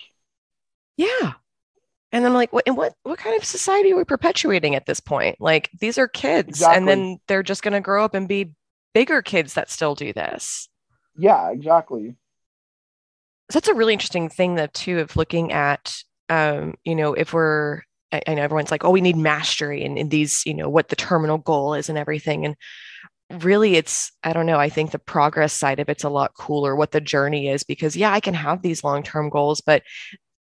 yeah 0.98 1.34
and 2.16 2.26
I'm 2.26 2.34
like, 2.34 2.54
what, 2.54 2.64
and 2.66 2.78
what, 2.78 2.94
what 3.04 3.20
kind 3.20 3.36
of 3.36 3.44
society 3.44 3.92
are 3.92 3.98
we 3.98 4.06
perpetuating 4.06 4.74
at 4.74 4.86
this 4.86 5.02
point? 5.02 5.36
Like, 5.42 5.70
these 5.82 5.98
are 5.98 6.08
kids, 6.08 6.48
exactly. 6.48 6.78
and 6.78 6.88
then 6.88 7.20
they're 7.28 7.44
just 7.44 7.62
going 7.62 7.74
to 7.74 7.82
grow 7.82 8.06
up 8.06 8.14
and 8.14 8.26
be 8.26 8.54
bigger 8.94 9.22
kids 9.22 9.56
that 9.56 9.70
still 9.70 9.96
do 9.96 10.14
this. 10.14 10.70
Yeah, 11.18 11.52
exactly. 11.52 12.16
So 13.52 13.60
that's 13.60 13.68
a 13.68 13.74
really 13.74 13.92
interesting 13.92 14.30
thing, 14.30 14.56
though, 14.56 14.68
too, 14.68 15.00
of 15.00 15.18
looking 15.18 15.52
at, 15.52 15.94
um, 16.30 16.76
you 16.84 16.96
know, 16.96 17.14
if 17.14 17.34
we're, 17.34 17.82
I, 18.12 18.22
I 18.28 18.34
know 18.36 18.44
everyone's 18.44 18.72
like, 18.72 18.84
oh, 18.84 18.92
we 18.92 19.02
need 19.02 19.18
mastery 19.18 19.84
and, 19.84 19.98
and 19.98 20.12
these, 20.12 20.44
you 20.46 20.54
know, 20.54 20.70
what 20.70 20.90
the 20.90 20.96
terminal 20.96 21.38
goal 21.38 21.74
is 21.74 21.90
and 21.90 21.98
everything. 21.98 22.46
And 22.46 22.56
really 23.32 23.76
it's 23.76 24.12
i 24.24 24.32
don't 24.32 24.46
know 24.46 24.60
i 24.60 24.70
think 24.70 24.92
the 24.92 25.00
progress 25.00 25.52
side 25.52 25.80
of 25.80 25.90
it's 25.90 26.04
a 26.04 26.10
lot 26.10 26.36
cooler 26.38 26.76
what 26.76 26.92
the 26.92 27.02
journey 27.02 27.50
is 27.50 27.64
because 27.64 27.98
yeah 27.98 28.12
i 28.12 28.20
can 28.20 28.36
have 28.36 28.62
these 28.62 28.84
long-term 28.84 29.30
goals 29.30 29.62
but 29.62 29.82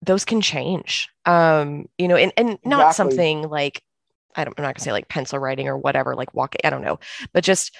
those 0.01 0.23
can 0.23 0.39
change 0.39 1.09
um 1.25 1.85
you 1.97 2.07
know 2.07 2.15
and, 2.15 2.31
and 2.37 2.57
not 2.63 2.87
exactly. 2.87 2.93
something 2.93 3.41
like 3.49 3.81
I 4.35 4.45
don't, 4.45 4.57
i'm 4.57 4.63
not 4.63 4.75
gonna 4.75 4.83
say 4.83 4.93
like 4.93 5.09
pencil 5.09 5.39
writing 5.39 5.67
or 5.67 5.77
whatever 5.77 6.15
like 6.15 6.33
walking 6.33 6.61
i 6.63 6.69
don't 6.69 6.81
know 6.81 6.99
but 7.33 7.43
just 7.43 7.75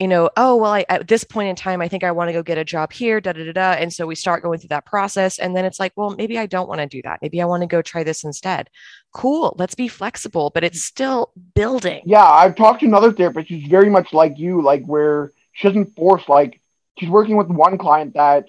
you 0.00 0.08
know, 0.08 0.30
oh, 0.38 0.56
well, 0.56 0.72
I, 0.72 0.86
at 0.88 1.08
this 1.08 1.24
point 1.24 1.50
in 1.50 1.56
time, 1.56 1.82
I 1.82 1.88
think 1.88 2.04
I 2.04 2.10
want 2.10 2.28
to 2.28 2.32
go 2.32 2.42
get 2.42 2.56
a 2.56 2.64
job 2.64 2.90
here, 2.90 3.20
da 3.20 3.32
da 3.32 3.44
da 3.44 3.52
da. 3.52 3.72
And 3.72 3.92
so 3.92 4.06
we 4.06 4.14
start 4.14 4.42
going 4.42 4.58
through 4.58 4.68
that 4.68 4.86
process. 4.86 5.38
And 5.38 5.54
then 5.54 5.66
it's 5.66 5.78
like, 5.78 5.92
well, 5.94 6.16
maybe 6.16 6.38
I 6.38 6.46
don't 6.46 6.68
want 6.68 6.80
to 6.80 6.86
do 6.86 7.02
that. 7.02 7.20
Maybe 7.20 7.42
I 7.42 7.44
want 7.44 7.62
to 7.62 7.66
go 7.66 7.82
try 7.82 8.02
this 8.02 8.24
instead. 8.24 8.70
Cool. 9.12 9.54
Let's 9.58 9.74
be 9.74 9.88
flexible, 9.88 10.50
but 10.54 10.64
it's 10.64 10.82
still 10.82 11.32
building. 11.54 12.00
Yeah. 12.06 12.24
I've 12.24 12.56
talked 12.56 12.80
to 12.80 12.86
another 12.86 13.12
therapist 13.12 13.50
who's 13.50 13.66
very 13.66 13.90
much 13.90 14.14
like 14.14 14.38
you, 14.38 14.62
like 14.62 14.86
where 14.86 15.32
she 15.52 15.68
doesn't 15.68 15.94
force, 15.94 16.26
like, 16.28 16.62
she's 16.98 17.10
working 17.10 17.36
with 17.36 17.48
one 17.48 17.76
client 17.76 18.14
that, 18.14 18.46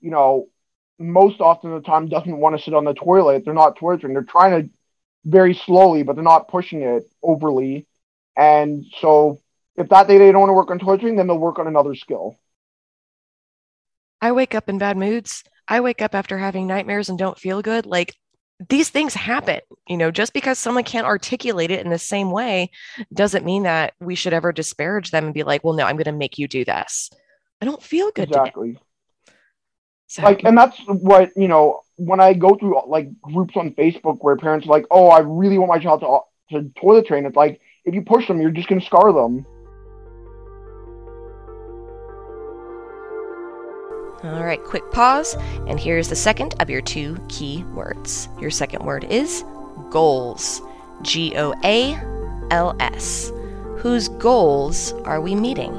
you 0.00 0.10
know, 0.10 0.48
most 0.98 1.42
often 1.42 1.74
the 1.74 1.82
time 1.82 2.08
doesn't 2.08 2.38
want 2.38 2.56
to 2.56 2.62
sit 2.62 2.72
on 2.72 2.84
the 2.84 2.94
toilet. 2.94 3.44
They're 3.44 3.52
not 3.52 3.76
torturing. 3.76 4.14
They're 4.14 4.22
trying 4.22 4.62
to 4.62 4.70
very 5.26 5.52
slowly, 5.52 6.04
but 6.04 6.14
they're 6.14 6.24
not 6.24 6.48
pushing 6.48 6.80
it 6.80 7.04
overly. 7.22 7.86
And 8.34 8.86
so 9.00 9.40
if 9.76 9.88
that 9.88 10.08
day 10.08 10.18
they 10.18 10.32
don't 10.32 10.40
want 10.40 10.50
to 10.50 10.54
work 10.54 10.70
on 10.70 10.78
toileting, 10.78 11.16
then 11.16 11.26
they'll 11.26 11.38
work 11.38 11.58
on 11.58 11.66
another 11.66 11.94
skill. 11.94 12.36
I 14.20 14.32
wake 14.32 14.54
up 14.54 14.68
in 14.68 14.78
bad 14.78 14.96
moods. 14.96 15.44
I 15.68 15.80
wake 15.80 16.00
up 16.00 16.14
after 16.14 16.38
having 16.38 16.66
nightmares 16.66 17.08
and 17.08 17.18
don't 17.18 17.38
feel 17.38 17.60
good. 17.60 17.86
Like 17.86 18.14
these 18.68 18.88
things 18.88 19.12
happen, 19.14 19.60
you 19.86 19.96
know, 19.96 20.10
just 20.10 20.32
because 20.32 20.58
someone 20.58 20.84
can't 20.84 21.06
articulate 21.06 21.70
it 21.70 21.84
in 21.84 21.90
the 21.90 21.98
same 21.98 22.30
way 22.30 22.70
doesn't 23.12 23.44
mean 23.44 23.64
that 23.64 23.92
we 24.00 24.14
should 24.14 24.32
ever 24.32 24.52
disparage 24.52 25.10
them 25.10 25.26
and 25.26 25.34
be 25.34 25.42
like, 25.42 25.62
well, 25.62 25.74
no, 25.74 25.84
I'm 25.84 25.96
going 25.96 26.04
to 26.04 26.12
make 26.12 26.38
you 26.38 26.48
do 26.48 26.64
this. 26.64 27.10
I 27.60 27.66
don't 27.66 27.82
feel 27.82 28.10
good. 28.12 28.28
Exactly. 28.28 28.78
So. 30.06 30.22
Like, 30.22 30.44
and 30.44 30.56
that's 30.56 30.78
what, 30.86 31.30
you 31.36 31.48
know, 31.48 31.80
when 31.96 32.20
I 32.20 32.32
go 32.32 32.54
through 32.54 32.80
like 32.88 33.08
groups 33.20 33.56
on 33.56 33.72
Facebook 33.72 34.18
where 34.20 34.36
parents 34.36 34.66
are 34.66 34.70
like, 34.70 34.86
oh, 34.90 35.08
I 35.08 35.18
really 35.18 35.58
want 35.58 35.68
my 35.68 35.78
child 35.78 36.00
to, 36.00 36.56
to 36.56 36.70
toilet 36.80 37.06
train, 37.06 37.26
it's 37.26 37.36
like, 37.36 37.60
if 37.84 37.94
you 37.94 38.02
push 38.02 38.26
them, 38.26 38.40
you're 38.40 38.50
just 38.50 38.68
going 38.68 38.80
to 38.80 38.86
scar 38.86 39.12
them. 39.12 39.44
All 44.26 44.44
right, 44.44 44.62
quick 44.62 44.90
pause, 44.90 45.36
and 45.68 45.78
here's 45.78 46.08
the 46.08 46.16
second 46.16 46.56
of 46.60 46.68
your 46.68 46.80
two 46.80 47.16
key 47.28 47.62
words. 47.74 48.28
Your 48.40 48.50
second 48.50 48.84
word 48.84 49.04
is 49.04 49.44
goals. 49.90 50.60
G 51.02 51.36
O 51.36 51.54
A 51.62 51.94
L 52.50 52.74
S. 52.80 53.30
Whose 53.78 54.08
goals 54.08 54.92
are 55.04 55.20
we 55.20 55.36
meeting? 55.36 55.74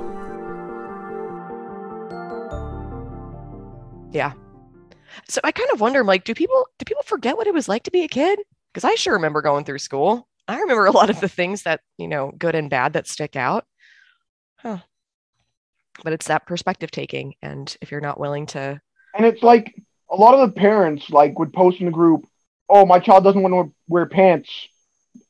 Yeah. 4.13 4.31
So 5.27 5.41
I 5.43 5.51
kind 5.51 5.69
of 5.73 5.81
wonder, 5.81 6.05
like, 6.05 6.23
do 6.23 6.33
people 6.33 6.67
do 6.79 6.85
people 6.85 7.03
forget 7.03 7.35
what 7.35 7.47
it 7.47 7.53
was 7.53 7.67
like 7.67 7.83
to 7.83 7.91
be 7.91 8.03
a 8.03 8.07
kid? 8.07 8.39
Because 8.73 8.85
I 8.85 8.95
sure 8.95 9.13
remember 9.13 9.41
going 9.41 9.65
through 9.65 9.79
school. 9.79 10.25
I 10.47 10.59
remember 10.59 10.85
a 10.85 10.91
lot 10.91 11.09
of 11.09 11.19
the 11.19 11.27
things 11.27 11.63
that, 11.63 11.81
you 11.97 12.07
know, 12.07 12.31
good 12.37 12.55
and 12.55 12.69
bad 12.69 12.93
that 12.93 13.07
stick 13.07 13.35
out. 13.35 13.65
Huh 14.55 14.79
but 16.03 16.13
it's 16.13 16.27
that 16.27 16.45
perspective 16.45 16.91
taking 16.91 17.33
and 17.41 17.77
if 17.81 17.91
you're 17.91 18.01
not 18.01 18.19
willing 18.19 18.45
to 18.45 18.79
and 19.15 19.25
it's 19.25 19.43
like 19.43 19.73
a 20.09 20.15
lot 20.15 20.33
of 20.33 20.47
the 20.47 20.59
parents 20.59 21.09
like 21.09 21.37
would 21.39 21.53
post 21.53 21.79
in 21.79 21.85
the 21.85 21.91
group 21.91 22.25
oh 22.69 22.85
my 22.85 22.99
child 22.99 23.23
doesn't 23.23 23.41
want 23.41 23.53
to 23.53 23.73
wear 23.87 24.05
pants 24.05 24.67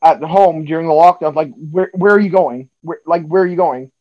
at 0.02 0.22
home 0.22 0.66
during 0.66 0.88
the 0.88 0.94
lockdown. 0.94 1.36
Like 1.36 1.52
where, 1.56 1.90
where 1.94 2.14
are 2.14 2.20
you 2.20 2.30
going? 2.30 2.70
Where, 2.82 3.00
like 3.06 3.26
where 3.26 3.44
are 3.44 3.48
you 3.48 3.56
going? 3.56 3.92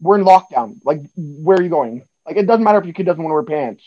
We're 0.00 0.18
in 0.18 0.24
lockdown. 0.24 0.80
Like 0.84 1.00
where 1.16 1.58
are 1.58 1.62
you 1.62 1.68
going? 1.68 2.06
Like 2.26 2.36
it 2.36 2.46
doesn't 2.46 2.64
matter 2.64 2.78
if 2.78 2.84
your 2.84 2.94
kid 2.94 3.06
doesn't 3.06 3.22
want 3.22 3.30
to 3.30 3.34
wear 3.34 3.42
pants. 3.64 3.84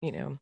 You 0.00 0.12
know 0.12 0.38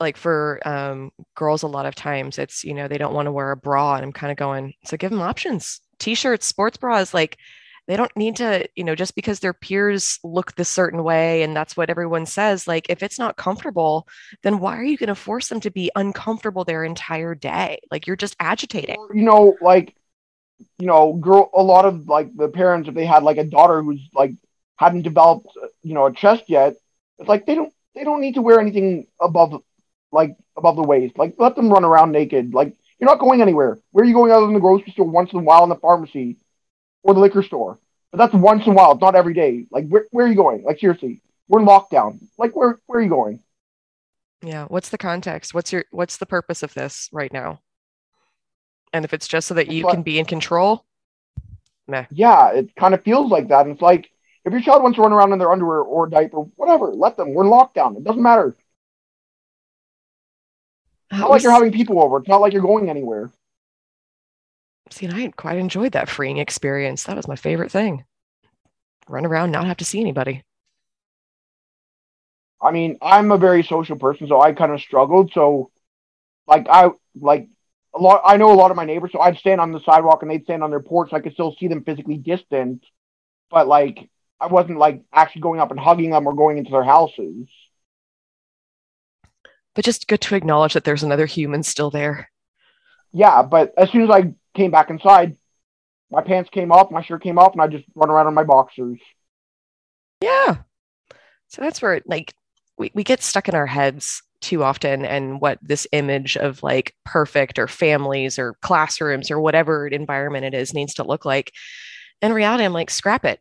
like 0.00 0.16
for 0.16 0.60
um, 0.66 1.12
girls 1.36 1.62
a 1.62 1.68
lot 1.68 1.86
of 1.86 1.94
times 1.94 2.36
it's 2.36 2.64
you 2.64 2.74
know 2.74 2.88
they 2.88 2.98
don't 2.98 3.14
want 3.14 3.26
to 3.26 3.32
wear 3.32 3.52
a 3.52 3.56
bra 3.56 3.94
and 3.94 4.04
i'm 4.04 4.12
kind 4.12 4.32
of 4.32 4.36
going 4.36 4.74
so 4.84 4.96
give 4.96 5.10
them 5.10 5.22
options. 5.22 5.80
T-shirts 6.00 6.46
sports 6.46 6.76
bras 6.76 7.14
like 7.14 7.38
they 7.86 7.96
don't 7.96 8.14
need 8.16 8.36
to 8.36 8.66
you 8.74 8.84
know 8.84 8.94
just 8.94 9.14
because 9.14 9.40
their 9.40 9.52
peers 9.52 10.18
look 10.24 10.54
the 10.54 10.64
certain 10.64 11.02
way 11.02 11.42
and 11.42 11.56
that's 11.56 11.76
what 11.76 11.90
everyone 11.90 12.26
says 12.26 12.66
like 12.66 12.86
if 12.88 13.02
it's 13.02 13.18
not 13.18 13.36
comfortable 13.36 14.06
then 14.42 14.58
why 14.58 14.76
are 14.76 14.84
you 14.84 14.96
going 14.96 15.08
to 15.08 15.14
force 15.14 15.48
them 15.48 15.60
to 15.60 15.70
be 15.70 15.90
uncomfortable 15.96 16.64
their 16.64 16.84
entire 16.84 17.34
day? 17.34 17.80
Like 17.90 18.06
you're 18.06 18.16
just 18.16 18.36
agitating. 18.40 18.96
You 19.12 19.22
know 19.22 19.56
like 19.60 19.94
you 20.78 20.86
know 20.86 21.14
girl 21.14 21.50
a 21.54 21.62
lot 21.62 21.84
of 21.84 22.08
like 22.08 22.34
the 22.36 22.48
parents 22.48 22.88
if 22.88 22.94
they 22.94 23.06
had 23.06 23.22
like 23.22 23.38
a 23.38 23.44
daughter 23.44 23.82
who's 23.82 24.00
like 24.14 24.32
hadn't 24.76 25.02
developed 25.02 25.48
uh, 25.62 25.66
you 25.82 25.94
know 25.94 26.06
a 26.06 26.12
chest 26.12 26.44
yet 26.48 26.74
it's 27.18 27.28
like 27.28 27.46
they 27.46 27.54
don't 27.54 27.72
they 27.94 28.04
don't 28.04 28.20
need 28.20 28.34
to 28.34 28.42
wear 28.42 28.60
anything 28.60 29.06
above 29.20 29.62
like 30.12 30.36
above 30.56 30.76
the 30.76 30.82
waist. 30.82 31.18
Like 31.18 31.34
let 31.38 31.56
them 31.56 31.70
run 31.70 31.84
around 31.84 32.12
naked. 32.12 32.54
Like 32.54 32.74
you're 32.98 33.10
not 33.10 33.18
going 33.18 33.42
anywhere. 33.42 33.78
Where 33.90 34.04
are 34.04 34.08
you 34.08 34.14
going 34.14 34.32
other 34.32 34.46
than 34.46 34.54
the 34.54 34.60
grocery 34.60 34.92
store 34.92 35.06
once 35.06 35.32
in 35.32 35.40
a 35.40 35.42
while 35.42 35.64
in 35.64 35.68
the 35.68 35.76
pharmacy 35.76 36.36
or 37.04 37.14
the 37.14 37.20
liquor 37.20 37.44
store. 37.44 37.78
But 38.10 38.18
that's 38.18 38.34
once 38.34 38.66
in 38.66 38.72
a 38.72 38.74
while. 38.74 38.92
It's 38.92 39.00
not 39.00 39.14
every 39.14 39.34
day. 39.34 39.66
Like, 39.70 39.88
where, 39.88 40.06
where 40.10 40.26
are 40.26 40.28
you 40.28 40.34
going? 40.34 40.64
Like, 40.64 40.80
seriously, 40.80 41.20
we're 41.46 41.60
in 41.60 41.66
lockdown. 41.66 42.18
Like, 42.38 42.56
where, 42.56 42.80
where 42.86 42.98
are 42.98 43.02
you 43.02 43.08
going? 43.08 43.40
Yeah. 44.42 44.64
What's 44.66 44.88
the 44.88 44.98
context? 44.98 45.54
What's 45.54 45.72
your, 45.72 45.84
what's 45.90 46.16
the 46.16 46.26
purpose 46.26 46.62
of 46.62 46.74
this 46.74 47.08
right 47.12 47.32
now? 47.32 47.60
And 48.92 49.04
if 49.04 49.12
it's 49.12 49.28
just 49.28 49.48
so 49.48 49.54
that 49.54 49.68
you 49.68 49.86
can 49.86 50.02
be 50.02 50.18
in 50.18 50.24
control, 50.24 50.84
meh. 51.88 52.06
Yeah, 52.10 52.52
it 52.52 52.74
kind 52.76 52.94
of 52.94 53.02
feels 53.02 53.30
like 53.30 53.48
that. 53.48 53.66
And 53.66 53.72
it's 53.72 53.82
like, 53.82 54.10
if 54.44 54.52
your 54.52 54.62
child 54.62 54.82
wants 54.82 54.96
to 54.96 55.02
run 55.02 55.12
around 55.12 55.32
in 55.32 55.38
their 55.38 55.50
underwear 55.50 55.80
or 55.80 56.06
diaper, 56.06 56.38
whatever, 56.56 56.92
let 56.92 57.16
them. 57.16 57.34
We're 57.34 57.44
in 57.44 57.50
lockdown. 57.50 57.96
It 57.96 58.04
doesn't 58.04 58.22
matter. 58.22 58.54
It's 61.10 61.20
not 61.20 61.30
like 61.30 61.42
you're 61.42 61.52
having 61.52 61.72
people 61.72 62.00
over. 62.00 62.18
It's 62.18 62.28
not 62.28 62.40
like 62.40 62.52
you're 62.52 62.62
going 62.62 62.88
anywhere 62.88 63.30
see, 64.90 65.06
and 65.06 65.14
I 65.14 65.28
quite 65.36 65.58
enjoyed 65.58 65.92
that 65.92 66.08
freeing 66.08 66.38
experience. 66.38 67.04
That 67.04 67.16
was 67.16 67.28
my 67.28 67.36
favorite 67.36 67.70
thing. 67.70 68.04
Run 69.08 69.26
around, 69.26 69.50
not 69.50 69.66
have 69.66 69.76
to 69.78 69.84
see 69.84 70.00
anybody. 70.00 70.42
I 72.60 72.70
mean, 72.70 72.96
I'm 73.02 73.30
a 73.30 73.38
very 73.38 73.62
social 73.62 73.96
person, 73.96 74.26
so 74.26 74.40
I 74.40 74.52
kind 74.52 74.72
of 74.72 74.80
struggled. 74.80 75.32
So, 75.34 75.70
like, 76.46 76.66
I 76.70 76.90
like 77.14 77.48
a 77.94 77.98
lot. 78.00 78.22
I 78.24 78.38
know 78.38 78.52
a 78.52 78.54
lot 78.54 78.70
of 78.70 78.76
my 78.76 78.86
neighbors, 78.86 79.12
so 79.12 79.20
I'd 79.20 79.36
stand 79.36 79.60
on 79.60 79.72
the 79.72 79.80
sidewalk 79.80 80.22
and 80.22 80.30
they'd 80.30 80.44
stand 80.44 80.62
on 80.62 80.70
their 80.70 80.80
porch. 80.80 81.10
So 81.10 81.16
I 81.16 81.20
could 81.20 81.34
still 81.34 81.54
see 81.58 81.68
them 81.68 81.84
physically 81.84 82.16
distant, 82.16 82.82
but 83.50 83.68
like, 83.68 84.08
I 84.40 84.46
wasn't 84.46 84.78
like 84.78 85.02
actually 85.12 85.42
going 85.42 85.60
up 85.60 85.70
and 85.70 85.80
hugging 85.80 86.10
them 86.10 86.26
or 86.26 86.34
going 86.34 86.56
into 86.56 86.70
their 86.70 86.84
houses. 86.84 87.46
But 89.74 89.84
just 89.84 90.06
good 90.06 90.20
to 90.22 90.36
acknowledge 90.36 90.74
that 90.74 90.84
there's 90.84 91.02
another 91.02 91.26
human 91.26 91.62
still 91.62 91.90
there. 91.90 92.30
Yeah, 93.12 93.42
but 93.42 93.74
as 93.76 93.90
soon 93.90 94.02
as 94.02 94.10
I 94.10 94.32
came 94.54 94.70
back 94.70 94.90
inside. 94.90 95.36
My 96.10 96.22
pants 96.22 96.50
came 96.50 96.70
off, 96.70 96.90
my 96.90 97.02
shirt 97.02 97.22
came 97.22 97.38
off, 97.38 97.52
and 97.52 97.62
I 97.62 97.66
just 97.66 97.84
run 97.94 98.10
around 98.10 98.28
in 98.28 98.34
my 98.34 98.44
boxers. 98.44 99.00
Yeah. 100.22 100.58
So 101.48 101.62
that's 101.62 101.82
where 101.82 102.00
like 102.06 102.32
we, 102.78 102.90
we 102.94 103.04
get 103.04 103.22
stuck 103.22 103.48
in 103.48 103.54
our 103.54 103.66
heads 103.66 104.22
too 104.40 104.62
often 104.62 105.04
and 105.04 105.40
what 105.40 105.58
this 105.62 105.86
image 105.92 106.36
of 106.36 106.62
like 106.62 106.94
perfect 107.04 107.58
or 107.58 107.66
families 107.66 108.38
or 108.38 108.54
classrooms 108.60 109.30
or 109.30 109.40
whatever 109.40 109.86
environment 109.86 110.44
it 110.44 110.54
is 110.54 110.74
needs 110.74 110.94
to 110.94 111.04
look 111.04 111.24
like. 111.24 111.52
In 112.20 112.32
reality, 112.32 112.64
I'm 112.64 112.72
like, 112.72 112.90
scrap 112.90 113.24
it. 113.24 113.40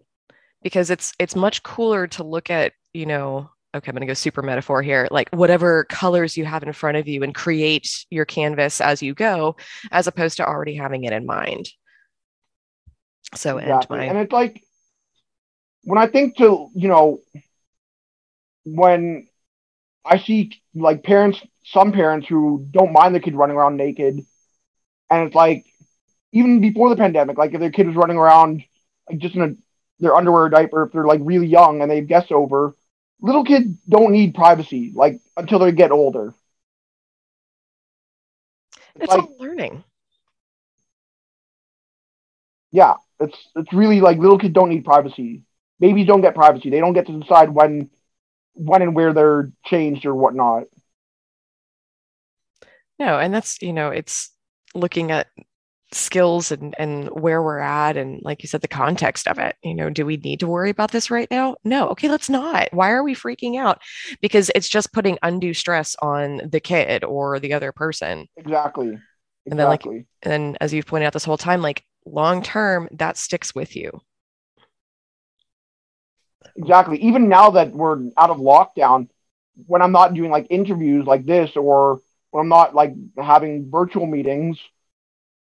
Because 0.62 0.90
it's 0.90 1.12
it's 1.20 1.36
much 1.36 1.62
cooler 1.62 2.08
to 2.08 2.24
look 2.24 2.50
at, 2.50 2.72
you 2.94 3.06
know, 3.06 3.50
okay, 3.76 3.90
I'm 3.90 3.96
going 3.96 4.02
to 4.02 4.08
go 4.08 4.14
super 4.14 4.42
metaphor 4.42 4.82
here, 4.82 5.08
like 5.10 5.30
whatever 5.32 5.86
colors 5.86 6.38
you 6.38 6.46
have 6.46 6.64
in 6.64 6.74
front 6.74 6.98
of 6.98 7.08
you 7.08 7.24
and 7.24 7.34
create 7.34 8.06
your 8.10 8.26
canvas 8.26 8.80
as 8.82 9.02
you 9.02 9.14
go, 9.14 9.56
as 9.92 10.08
opposed 10.08 10.38
to 10.38 10.46
already 10.46 10.76
having 10.76 11.06
it 11.06 11.14
in 11.14 11.26
mind. 11.26 11.70
So, 13.34 13.58
exactly. 13.58 14.00
and, 14.00 14.08
my... 14.08 14.14
and 14.14 14.18
it's 14.20 14.32
like 14.32 14.64
when 15.84 15.98
I 15.98 16.08
think 16.08 16.38
to, 16.38 16.70
you 16.76 16.88
know, 16.88 17.20
when 18.64 19.28
I 20.06 20.20
see 20.20 20.62
like 20.76 21.04
parents, 21.04 21.42
some 21.66 21.92
parents 21.92 22.28
who 22.28 22.68
don't 22.70 22.94
mind 22.94 23.16
their 23.16 23.22
kid 23.22 23.36
running 23.36 23.58
around 23.58 23.78
naked, 23.78 24.20
and 25.10 25.28
it's 25.28 25.36
like, 25.36 25.66
even 26.32 26.62
before 26.62 26.90
the 26.90 26.96
pandemic, 26.96 27.38
like 27.38 27.54
if 27.54 27.60
their 27.60 27.72
kid 27.72 27.88
was 27.88 27.96
running 27.96 28.18
around 28.18 28.64
like 29.10 29.20
just 29.20 29.36
in 29.36 29.42
a, 29.42 29.56
their 30.00 30.16
underwear 30.16 30.50
diaper, 30.50 30.84
if 30.84 30.92
they're 30.92 31.06
like 31.06 31.22
really 31.24 31.48
young 31.48 31.82
and 31.82 31.90
they 31.90 31.98
have 31.98 32.08
guests 32.08 32.32
over, 32.32 32.76
little 33.24 33.44
kids 33.44 33.76
don't 33.90 34.12
need 34.12 34.36
privacy 34.36 34.92
like 34.94 35.20
until 35.36 35.58
they 35.58 35.72
get 35.72 35.92
older. 35.92 36.36
It's, 38.96 39.10
like, 39.10 39.24
all 39.24 39.36
learning. 39.40 39.84
Yeah, 42.72 42.96
it's 43.20 43.38
it's 43.56 43.74
really 43.74 44.02
like 44.02 44.20
little 44.20 44.38
kids 44.38 44.54
don't 44.54 44.70
need 44.70 44.86
privacy. 44.86 45.42
Babies 45.80 46.06
don't 46.06 46.22
get 46.22 46.36
privacy. 46.36 46.70
They 46.70 46.80
don't 46.80 46.94
get 46.94 47.08
to 47.08 47.20
decide 47.20 47.50
when 47.50 47.90
when 48.54 48.84
and 48.84 48.96
where 48.96 49.14
they're 49.14 49.52
changed 49.66 50.06
or 50.06 50.14
whatnot. 50.14 50.66
No, 53.00 53.18
and 53.18 53.34
that's 53.34 53.62
you 53.62 53.74
know, 53.74 53.90
it's 53.90 54.32
looking 54.76 55.12
at 55.12 55.28
skills 55.94 56.52
and 56.52 56.76
and 56.78 57.08
where 57.10 57.42
we're 57.42 57.60
at 57.60 57.98
and 57.98 58.22
like 58.24 58.44
you 58.44 58.50
said 58.50 58.62
the 58.62 58.68
context 58.68 59.28
of 59.28 59.40
it. 59.40 59.56
You 59.64 59.74
know 59.74 59.90
do 59.90 60.06
we 60.06 60.18
need 60.18 60.40
to 60.42 60.48
worry 60.48 60.70
about 60.70 60.92
this 60.92 61.12
right 61.12 61.30
now? 61.30 61.56
No. 61.64 61.90
Okay 61.90 62.10
let's 62.10 62.30
not. 62.30 62.70
Why 62.72 62.92
are 62.92 63.04
we 63.04 63.16
freaking 63.16 63.60
out? 63.60 63.82
Because 64.22 64.52
it's 64.56 64.70
just 64.70 64.94
putting 64.94 65.18
undue 65.22 65.54
stress 65.54 65.96
on 66.02 66.42
the 66.50 66.60
kid 66.60 67.04
or 67.04 67.40
the 67.40 67.54
other 67.54 67.72
person. 67.72 68.28
Exactly, 68.38 68.88
exactly. 68.88 69.02
and 69.48 69.60
then 69.60 69.68
like 69.68 69.86
and 69.86 70.06
then 70.22 70.58
as 70.62 70.74
you've 70.74 70.86
pointed 70.86 71.06
out 71.06 71.14
this 71.14 71.26
whole 71.26 71.38
time 71.38 71.62
like 71.62 71.84
long 72.06 72.42
term 72.42 72.88
that 72.92 73.18
sticks 73.18 73.56
with 73.56 73.76
you. 73.76 74.02
Exactly. 76.56 76.98
Even 77.00 77.30
now 77.30 77.52
that 77.52 77.72
we're 77.72 78.10
out 78.18 78.30
of 78.30 78.38
lockdown, 78.38 79.10
when 79.66 79.82
I'm 79.82 79.92
not 79.92 80.14
doing 80.14 80.32
like 80.32 80.48
interviews 80.50 81.06
like 81.06 81.26
this 81.26 81.56
or 81.56 82.00
when 82.32 82.42
I'm 82.42 82.50
not 82.50 82.76
like 82.76 82.94
having 83.18 83.70
virtual 83.70 84.06
meetings, 84.06 84.60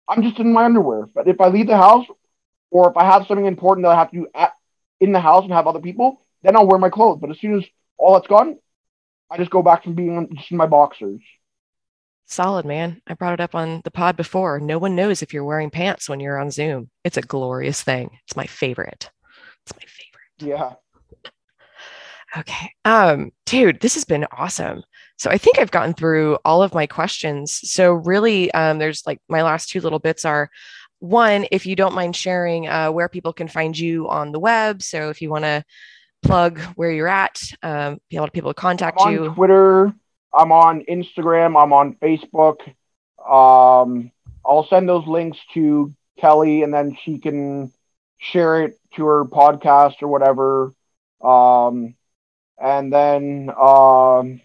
I'm 0.08 0.22
just 0.22 0.38
in 0.38 0.52
my 0.52 0.64
underwear. 0.64 1.06
But 1.06 1.28
if 1.28 1.40
I 1.40 1.48
leave 1.48 1.66
the 1.66 1.76
house 1.76 2.06
or 2.70 2.90
if 2.90 2.96
I 2.96 3.04
have 3.04 3.26
something 3.26 3.46
important 3.46 3.84
that 3.84 3.90
I 3.90 3.96
have 3.96 4.10
to 4.10 4.16
do 4.18 4.26
at, 4.34 4.52
in 5.00 5.12
the 5.12 5.20
house 5.20 5.44
and 5.44 5.52
have 5.52 5.66
other 5.66 5.80
people, 5.80 6.20
then 6.42 6.56
I'll 6.56 6.66
wear 6.66 6.78
my 6.78 6.90
clothes. 6.90 7.18
But 7.20 7.30
as 7.30 7.38
soon 7.38 7.58
as 7.58 7.64
all 7.98 8.14
that's 8.14 8.26
gone, 8.26 8.58
I 9.30 9.36
just 9.36 9.50
go 9.50 9.62
back 9.62 9.84
to 9.84 9.90
being 9.90 10.28
just 10.34 10.50
in 10.50 10.56
my 10.56 10.66
boxers. 10.66 11.20
Solid, 12.26 12.64
man. 12.64 13.00
I 13.06 13.14
brought 13.14 13.34
it 13.34 13.40
up 13.40 13.54
on 13.54 13.82
the 13.84 13.90
pod 13.90 14.16
before. 14.16 14.58
No 14.60 14.78
one 14.78 14.94
knows 14.94 15.22
if 15.22 15.34
you're 15.34 15.44
wearing 15.44 15.70
pants 15.70 16.08
when 16.08 16.20
you're 16.20 16.38
on 16.38 16.50
Zoom. 16.50 16.90
It's 17.04 17.16
a 17.16 17.22
glorious 17.22 17.82
thing. 17.82 18.18
It's 18.24 18.36
my 18.36 18.46
favorite. 18.46 19.10
It's 19.66 19.74
my 19.74 19.84
favorite. 19.86 20.56
Yeah. 20.58 20.74
Okay. 22.36 22.72
Um, 22.84 23.32
dude, 23.44 23.80
this 23.80 23.94
has 23.94 24.04
been 24.04 24.26
awesome. 24.32 24.82
So 25.22 25.30
I 25.30 25.38
think 25.38 25.60
I've 25.60 25.70
gotten 25.70 25.94
through 25.94 26.36
all 26.44 26.64
of 26.64 26.74
my 26.74 26.88
questions. 26.88 27.60
So 27.70 27.92
really, 27.92 28.52
um, 28.54 28.80
there's 28.80 29.06
like 29.06 29.20
my 29.28 29.44
last 29.44 29.68
two 29.68 29.80
little 29.80 30.00
bits 30.00 30.24
are 30.24 30.50
one, 30.98 31.46
if 31.52 31.64
you 31.64 31.76
don't 31.76 31.94
mind 31.94 32.16
sharing 32.16 32.66
uh, 32.66 32.90
where 32.90 33.08
people 33.08 33.32
can 33.32 33.46
find 33.46 33.78
you 33.78 34.08
on 34.08 34.32
the 34.32 34.40
web. 34.40 34.82
So 34.82 35.10
if 35.10 35.22
you 35.22 35.30
want 35.30 35.44
to 35.44 35.64
plug 36.22 36.58
where 36.74 36.90
you're 36.90 37.06
at, 37.06 37.40
um, 37.62 38.00
be 38.10 38.16
able 38.16 38.26
to 38.26 38.32
people 38.32 38.52
to 38.52 38.60
contact 38.60 38.98
I'm 39.00 39.12
you. 39.12 39.28
Twitter. 39.28 39.94
I'm 40.34 40.50
on 40.50 40.84
Instagram. 40.90 41.56
I'm 41.56 41.72
on 41.72 41.94
Facebook. 42.02 42.58
Um, 43.24 44.10
I'll 44.44 44.66
send 44.66 44.88
those 44.88 45.06
links 45.06 45.38
to 45.54 45.94
Kelly, 46.18 46.64
and 46.64 46.74
then 46.74 46.98
she 47.00 47.18
can 47.18 47.72
share 48.18 48.64
it 48.64 48.76
to 48.96 49.04
her 49.04 49.24
podcast 49.24 50.02
or 50.02 50.08
whatever. 50.08 50.72
Um, 51.22 51.94
and 52.58 52.92
then, 52.92 53.50
um, 53.56 54.40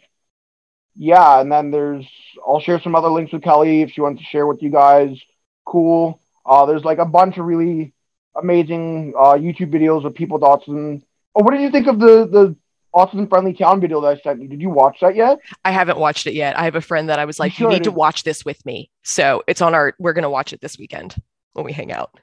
yeah, 0.98 1.40
and 1.40 1.52
then 1.52 1.72
there's 1.72 2.06
I'll 2.46 2.60
share 2.60 2.82
some 2.82 2.96
other 2.96 3.10
links 3.10 3.32
with 3.32 3.44
Kelly 3.44 3.82
if 3.82 3.92
she 3.92 4.02
wants 4.02 4.22
to 4.22 4.28
share 4.28 4.48
with 4.48 4.62
you 4.62 4.70
guys. 4.70 5.18
Cool. 5.66 6.20
Uh, 6.46 6.66
there's 6.66 6.84
like 6.84 6.98
a 6.98 7.06
bunch 7.06 7.38
of 7.38 7.46
really 7.46 7.94
amazing 8.36 9.14
uh, 9.18 9.34
YouTube 9.34 9.72
videos 9.72 10.06
of 10.06 10.14
people 10.14 10.40
autism. 10.40 11.04
Oh, 11.36 11.44
what 11.44 11.52
did 11.52 11.62
you 11.62 11.72
think 11.72 11.88
of 11.88 12.00
the 12.00 12.28
the 12.28 12.56
autism 12.96 13.30
friendly 13.30 13.54
town 13.54 13.80
video 13.80 14.02
that 14.02 14.08
I 14.08 14.22
sent 14.22 14.42
you? 14.42 14.48
Did 14.48 14.62
you 14.62 14.70
watch 14.70 15.00
that 15.02 15.16
yet? 15.16 15.40
I 15.64 15.72
haven't 15.72 16.00
watched 16.00 16.26
it 16.26 16.34
yet. 16.34 16.58
I 16.58 16.64
have 16.64 16.76
a 16.76 16.82
friend 16.82 17.10
that 17.10 17.20
I 17.20 17.26
was 17.26 17.40
like, 17.40 17.60
you, 17.60 17.68
you 17.68 17.74
need 17.74 17.84
to 17.84 17.92
watch 17.92 18.24
this 18.24 18.44
with 18.44 18.66
me. 18.66 18.90
So 19.04 19.44
it's 19.48 19.62
on 19.62 19.76
our. 19.76 19.94
We're 20.00 20.14
gonna 20.14 20.30
watch 20.30 20.54
it 20.54 20.62
this 20.62 20.80
weekend 20.80 21.16
when 21.54 21.66
we 21.66 21.74
hang 21.74 21.92
out 21.92 22.20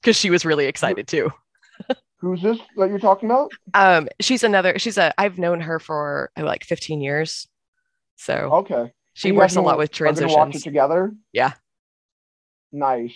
because 0.00 0.16
she 0.16 0.30
was 0.30 0.44
really 0.44 0.66
excited 0.66 1.06
too. 1.08 1.30
Who's 2.18 2.40
this 2.40 2.58
that 2.76 2.88
you're 2.88 2.98
talking 2.98 3.28
about? 3.28 3.50
Um, 3.74 4.08
she's 4.20 4.44
another. 4.44 4.78
She's 4.78 4.96
a. 4.96 5.12
I've 5.20 5.38
known 5.38 5.60
her 5.60 5.78
for 5.78 6.30
like 6.38 6.64
15 6.64 7.02
years. 7.02 7.48
So 8.16 8.34
okay, 8.34 8.92
she 9.14 9.32
works 9.32 9.56
a 9.56 9.60
lot 9.60 9.78
with 9.78 9.90
transitions. 9.90 10.34
Watch 10.34 10.54
it 10.56 10.62
together. 10.62 11.12
Yeah. 11.32 11.52
Nice. 12.72 13.14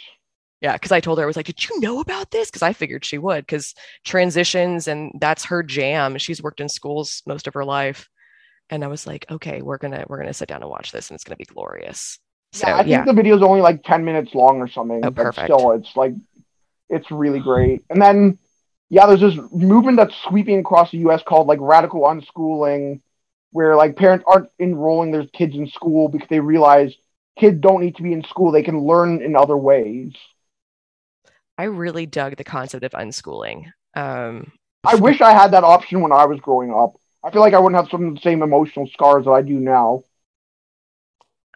Yeah, 0.61 0.73
because 0.73 0.91
I 0.91 1.01
told 1.01 1.19
her 1.19 1.25
I 1.25 1.27
was 1.27 1.37
like, 1.37 1.47
"Did 1.47 1.69
you 1.69 1.81
know 1.81 2.01
about 2.01 2.31
this?" 2.31 2.51
Because 2.51 2.63
I 2.63 2.73
figured 2.73 3.05
she 3.05 3.19
would, 3.19 3.47
because 3.47 3.75
transitions 4.05 4.89
and 4.89 5.13
that's 5.21 5.45
her 5.45 5.63
jam. 5.63 6.19
She's 6.19 6.43
worked 6.43 6.61
in 6.61 6.69
schools 6.69 7.23
most 7.27 7.47
of 7.47 7.55
her 7.55 7.65
life, 7.65 8.09
and 8.71 8.85
I 8.85 8.89
was 8.89 9.07
like, 9.07 9.25
"Okay, 9.31 9.63
we're 9.63 9.79
gonna 9.79 10.05
we're 10.09 10.19
gonna 10.19 10.35
sit 10.35 10.49
down 10.49 10.63
and 10.63 10.71
watch 10.71 10.91
this, 10.91 11.11
and 11.11 11.15
it's 11.17 11.25
gonna 11.25 11.37
be 11.37 11.45
glorious." 11.45 12.19
So 12.53 12.67
yeah, 12.67 12.75
I 12.75 12.79
think 12.79 12.89
yeah. 12.91 13.05
the 13.05 13.13
video 13.13 13.37
is 13.37 13.43
only 13.43 13.61
like 13.61 13.85
ten 13.85 14.05
minutes 14.05 14.35
long 14.35 14.59
or 14.59 14.69
something. 14.69 15.01
Oh, 15.05 15.11
but 15.11 15.23
perfect. 15.23 15.47
still, 15.47 15.73
it's 15.73 15.95
like 15.95 16.15
it's 16.89 17.11
really 17.11 17.41
great. 17.41 17.85
And 17.91 18.01
then 18.01 18.39
yeah, 18.91 19.07
there's 19.07 19.21
this 19.21 19.37
movement 19.53 19.97
that's 19.97 20.15
sweeping 20.29 20.59
across 20.59 20.91
the 20.91 20.99
U.S. 20.99 21.23
called 21.23 21.47
like 21.47 21.59
radical 21.61 22.03
unschooling, 22.03 23.01
where 23.51 23.77
like 23.77 23.97
parents 23.97 24.25
aren't 24.27 24.51
enrolling 24.59 25.11
their 25.11 25.27
kids 25.27 25.55
in 25.55 25.69
school 25.69 26.09
because 26.09 26.29
they 26.29 26.41
realize 26.41 26.95
kids 27.39 27.59
don't 27.61 27.81
need 27.81 27.97
to 27.97 28.03
be 28.03 28.13
in 28.13 28.23
school; 28.25 28.51
they 28.51 28.63
can 28.63 28.81
learn 28.81 29.23
in 29.23 29.37
other 29.37 29.57
ways. 29.57 30.13
I 31.57 31.65
really 31.65 32.07
dug 32.07 32.37
the 32.37 32.45
concept 32.45 32.85
of 32.85 32.93
unschooling. 32.93 33.73
Um, 33.97 34.53
I 34.85 34.95
wish 34.95 35.21
I 35.21 35.33
had 35.33 35.53
that 35.53 35.65
option 35.65 36.01
when 36.01 36.13
I 36.13 36.25
was 36.27 36.39
growing 36.41 36.73
up. 36.73 36.93
I 37.25 37.31
feel 37.31 37.41
like 37.41 37.55
I 37.55 37.59
wouldn't 37.59 37.81
have 37.81 37.91
some 37.91 38.07
of 38.07 38.15
the 38.15 38.21
same 38.21 38.43
emotional 38.43 38.87
scars 38.87 39.25
that 39.25 39.33
I 39.33 39.43
do 39.43 39.55
now. 39.55 40.05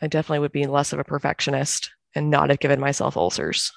I 0.01 0.09
definitely 0.09 0.41
would 0.41 0.53
be 0.53 0.67
less 0.67 0.93
of 0.93 0.99
a 0.99 1.05
perfectionist 1.05 1.93
and 2.17 2.31
not 2.31 2.51
have 2.51 2.59
given 2.59 2.81
myself 2.81 3.17
ulcers. 3.17 3.73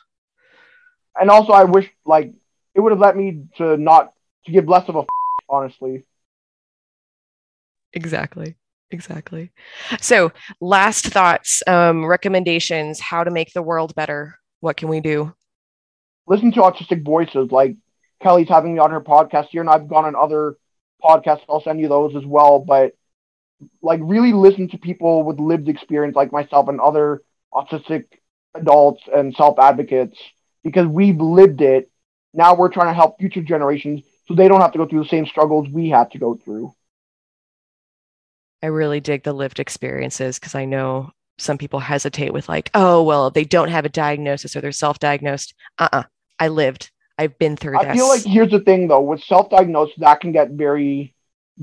And 1.20 1.30
also, 1.30 1.54
I 1.54 1.66
wish 1.66 1.90
like 2.06 2.34
it 2.74 2.80
would 2.80 2.92
have 2.92 3.00
let 3.00 3.16
me 3.16 3.44
to 3.58 3.78
not 3.78 4.14
to 4.46 4.52
give 4.52 4.68
less 4.68 4.90
of 4.90 4.96
a 4.96 5.00
f- 5.00 5.08
honestly. 5.48 6.04
Exactly. 7.96 8.56
Exactly. 8.92 9.52
So, 10.00 10.32
last 10.62 11.08
thoughts, 11.08 11.64
um, 11.66 12.06
recommendations, 12.06 13.00
how 13.00 13.24
to 13.24 13.32
make 13.32 13.52
the 13.54 13.64
world 13.64 13.96
better. 13.96 14.38
What 14.60 14.78
can 14.78 14.90
we 14.90 15.00
do? 15.00 15.34
Listen 16.28 16.52
to 16.54 16.62
autistic 16.62 17.04
voices. 17.04 17.52
Like 17.52 17.76
Kelly's 18.22 18.48
having 18.48 18.74
me 18.74 18.80
on 18.80 18.92
her 18.92 19.02
podcast 19.02 19.48
here, 19.50 19.62
and 19.62 19.70
I've 19.70 19.88
gone 19.88 20.06
on 20.06 20.16
other 20.16 20.58
podcasts. 21.04 21.42
I'll 21.50 21.62
send 21.62 21.80
you 21.80 21.88
those 21.88 22.16
as 22.16 22.26
well. 22.26 22.60
But 22.60 22.94
like, 23.82 24.00
really 24.04 24.34
listen 24.34 24.70
to 24.70 24.78
people 24.78 25.24
with 25.24 25.40
lived 25.40 25.68
experience, 25.68 26.16
like 26.16 26.32
myself 26.32 26.68
and 26.68 26.80
other 26.80 27.22
autistic 27.54 28.06
adults 28.54 29.02
and 29.14 29.36
self 29.36 29.58
advocates, 29.60 30.18
because 30.64 30.86
we've 30.88 31.20
lived 31.20 31.62
it. 31.62 31.90
Now 32.34 32.56
we're 32.56 32.72
trying 32.72 32.88
to 32.88 32.94
help 32.94 33.18
future 33.20 33.42
generations 33.42 34.04
so 34.28 34.36
they 34.36 34.48
don't 34.48 34.62
have 34.62 34.74
to 34.74 34.78
go 34.78 34.86
through 34.86 35.04
the 35.04 35.10
same 35.10 35.26
struggles 35.26 35.68
we 35.70 35.90
had 35.90 36.12
to 36.12 36.20
go 36.20 36.36
through. 36.36 36.74
I 38.64 38.68
really 38.68 39.00
dig 39.00 39.24
the 39.24 39.34
lived 39.34 39.60
experiences 39.60 40.40
because 40.40 40.56
I 40.56 40.66
know 40.66 41.12
some 41.38 41.58
people 41.58 41.80
hesitate 41.80 42.34
with 42.34 42.48
like, 42.48 42.72
oh, 42.74 43.04
well, 43.04 43.30
they 43.30 43.44
don't 43.44 43.70
have 43.70 43.86
a 43.86 43.90
diagnosis 43.90 44.56
or 44.56 44.62
they're 44.62 44.72
self-diagnosed. 44.72 45.54
Uh-uh. 45.78 46.04
I 46.40 46.48
lived. 46.48 46.92
I've 47.18 47.38
been 47.38 47.56
through 47.58 47.80
I 47.80 47.86
this. 47.86 47.96
feel 47.96 48.08
like 48.08 48.24
here's 48.24 48.52
the 48.52 48.60
thing 48.60 48.88
though, 48.88 49.02
with 49.02 49.24
self-diagnosis, 49.24 49.96
that 50.00 50.20
can 50.22 50.32
get 50.32 50.52
very 50.52 51.14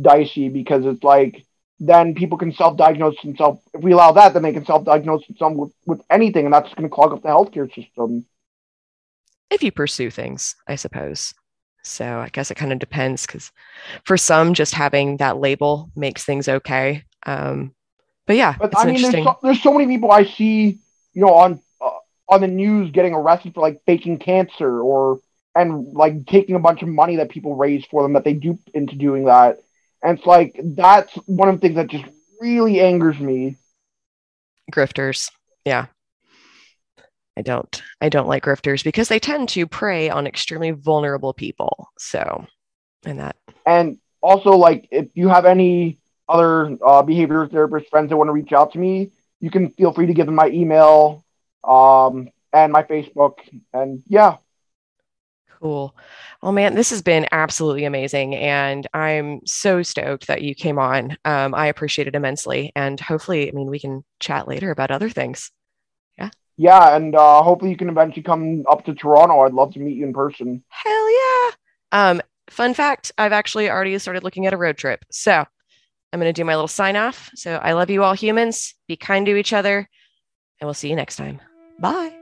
dicey 0.00 0.48
because 0.48 0.86
it's 0.86 1.02
like 1.02 1.44
then 1.78 2.14
people 2.14 2.38
can 2.38 2.52
self-diagnose 2.52 3.20
themselves. 3.22 3.60
If 3.74 3.82
we 3.82 3.92
allow 3.92 4.12
that, 4.12 4.34
then 4.34 4.42
they 4.42 4.52
can 4.52 4.64
self-diagnose 4.64 5.26
themselves 5.26 5.56
with, 5.56 5.72
with 5.84 6.00
anything, 6.08 6.44
and 6.44 6.54
that's 6.54 6.72
going 6.74 6.88
to 6.88 6.94
clog 6.94 7.12
up 7.12 7.22
the 7.22 7.28
healthcare 7.28 7.74
system. 7.74 8.24
if 9.50 9.62
you 9.62 9.70
pursue 9.70 10.10
things, 10.10 10.56
I 10.66 10.76
suppose. 10.76 11.34
So 11.82 12.18
I 12.18 12.28
guess 12.28 12.50
it 12.50 12.56
kind 12.56 12.72
of 12.72 12.78
depends 12.78 13.26
because 13.26 13.50
for 14.04 14.16
some, 14.16 14.54
just 14.54 14.74
having 14.74 15.16
that 15.18 15.38
label 15.38 15.90
makes 15.96 16.24
things 16.24 16.48
okay. 16.48 17.04
Um, 17.26 17.74
but 18.26 18.36
yeah, 18.36 18.56
But 18.58 18.76
I 18.78 18.82
an 18.82 18.92
mean, 18.92 19.02
there's 19.02 19.24
so, 19.24 19.38
there's 19.42 19.62
so 19.62 19.72
many 19.72 19.86
people 19.86 20.10
I 20.10 20.24
see, 20.24 20.78
you 21.12 21.22
know, 21.22 21.34
on 21.34 21.60
uh, 21.80 21.90
on 22.28 22.40
the 22.40 22.48
news 22.48 22.90
getting 22.92 23.14
arrested 23.14 23.54
for 23.54 23.60
like 23.60 23.82
faking 23.84 24.18
cancer 24.18 24.80
or 24.80 25.20
and 25.54 25.92
like 25.92 26.26
taking 26.26 26.54
a 26.54 26.60
bunch 26.60 26.82
of 26.82 26.88
money 26.88 27.16
that 27.16 27.30
people 27.30 27.56
raise 27.56 27.84
for 27.84 28.02
them 28.02 28.14
that 28.14 28.24
they 28.24 28.32
dupe 28.32 28.60
into 28.74 28.94
doing 28.96 29.24
that. 29.24 29.58
And 30.02 30.18
it's 30.18 30.26
like 30.26 30.58
that's 30.62 31.12
one 31.26 31.48
of 31.48 31.56
the 31.56 31.60
things 31.60 31.76
that 31.76 31.88
just 31.88 32.04
really 32.40 32.80
angers 32.80 33.18
me. 33.18 33.56
grifters. 34.70 35.30
Yeah. 35.64 35.86
I 37.36 37.42
don't 37.42 37.82
I 38.00 38.08
don't 38.08 38.28
like 38.28 38.44
grifters 38.44 38.84
because 38.84 39.08
they 39.08 39.18
tend 39.18 39.48
to 39.50 39.66
prey 39.66 40.10
on 40.10 40.26
extremely 40.26 40.70
vulnerable 40.70 41.32
people. 41.32 41.88
So 41.98 42.46
and 43.04 43.18
that 43.18 43.36
And 43.66 43.98
also, 44.22 44.52
like, 44.52 44.88
if 44.90 45.08
you 45.14 45.28
have 45.28 45.44
any 45.44 45.98
other 46.28 46.76
uh, 46.84 47.02
behavior 47.02 47.46
therapist 47.48 47.90
friends 47.90 48.08
that 48.10 48.16
want 48.16 48.28
to 48.28 48.32
reach 48.32 48.52
out 48.52 48.72
to 48.72 48.78
me, 48.78 49.10
you 49.40 49.50
can 49.50 49.70
feel 49.70 49.92
free 49.92 50.06
to 50.06 50.14
give 50.14 50.26
them 50.26 50.36
my 50.36 50.48
email 50.48 51.24
um, 51.64 52.28
and 52.52 52.72
my 52.72 52.84
Facebook. 52.84 53.38
And 53.72 54.02
yeah, 54.06 54.36
cool. 55.60 55.96
Well 56.42 56.52
man, 56.52 56.74
this 56.74 56.90
has 56.90 57.02
been 57.02 57.26
absolutely 57.32 57.84
amazing. 57.84 58.34
And 58.34 58.86
I'm 58.94 59.40
so 59.46 59.82
stoked 59.82 60.28
that 60.28 60.42
you 60.42 60.54
came 60.54 60.78
on. 60.78 61.16
Um, 61.24 61.54
I 61.54 61.66
appreciate 61.66 62.08
it 62.08 62.14
immensely. 62.14 62.72
And 62.76 62.98
hopefully, 63.00 63.48
I 63.48 63.52
mean, 63.52 63.68
we 63.68 63.80
can 63.80 64.04
chat 64.20 64.48
later 64.48 64.70
about 64.70 64.90
other 64.90 65.10
things. 65.10 65.50
Yeah, 66.56 66.96
and 66.96 67.14
uh, 67.14 67.42
hopefully 67.42 67.70
you 67.70 67.76
can 67.76 67.88
eventually 67.88 68.22
come 68.22 68.64
up 68.70 68.84
to 68.84 68.94
Toronto. 68.94 69.40
I'd 69.40 69.52
love 69.52 69.72
to 69.74 69.80
meet 69.80 69.96
you 69.96 70.04
in 70.04 70.12
person. 70.12 70.62
Hell 70.68 71.12
yeah. 71.12 71.50
Um, 71.92 72.22
fun 72.48 72.74
fact, 72.74 73.12
I've 73.18 73.32
actually 73.32 73.70
already 73.70 73.98
started 73.98 74.24
looking 74.24 74.46
at 74.46 74.52
a 74.52 74.56
road 74.56 74.76
trip. 74.76 75.04
So 75.10 75.32
I'm 75.32 76.20
going 76.20 76.32
to 76.32 76.38
do 76.38 76.44
my 76.44 76.54
little 76.54 76.68
sign 76.68 76.96
off. 76.96 77.30
So 77.34 77.56
I 77.56 77.72
love 77.72 77.90
you 77.90 78.02
all 78.02 78.14
humans. 78.14 78.74
Be 78.86 78.96
kind 78.96 79.26
to 79.26 79.36
each 79.36 79.52
other, 79.52 79.88
and 80.60 80.66
we'll 80.66 80.74
see 80.74 80.90
you 80.90 80.96
next 80.96 81.16
time. 81.16 81.40
Bye. 81.78 82.12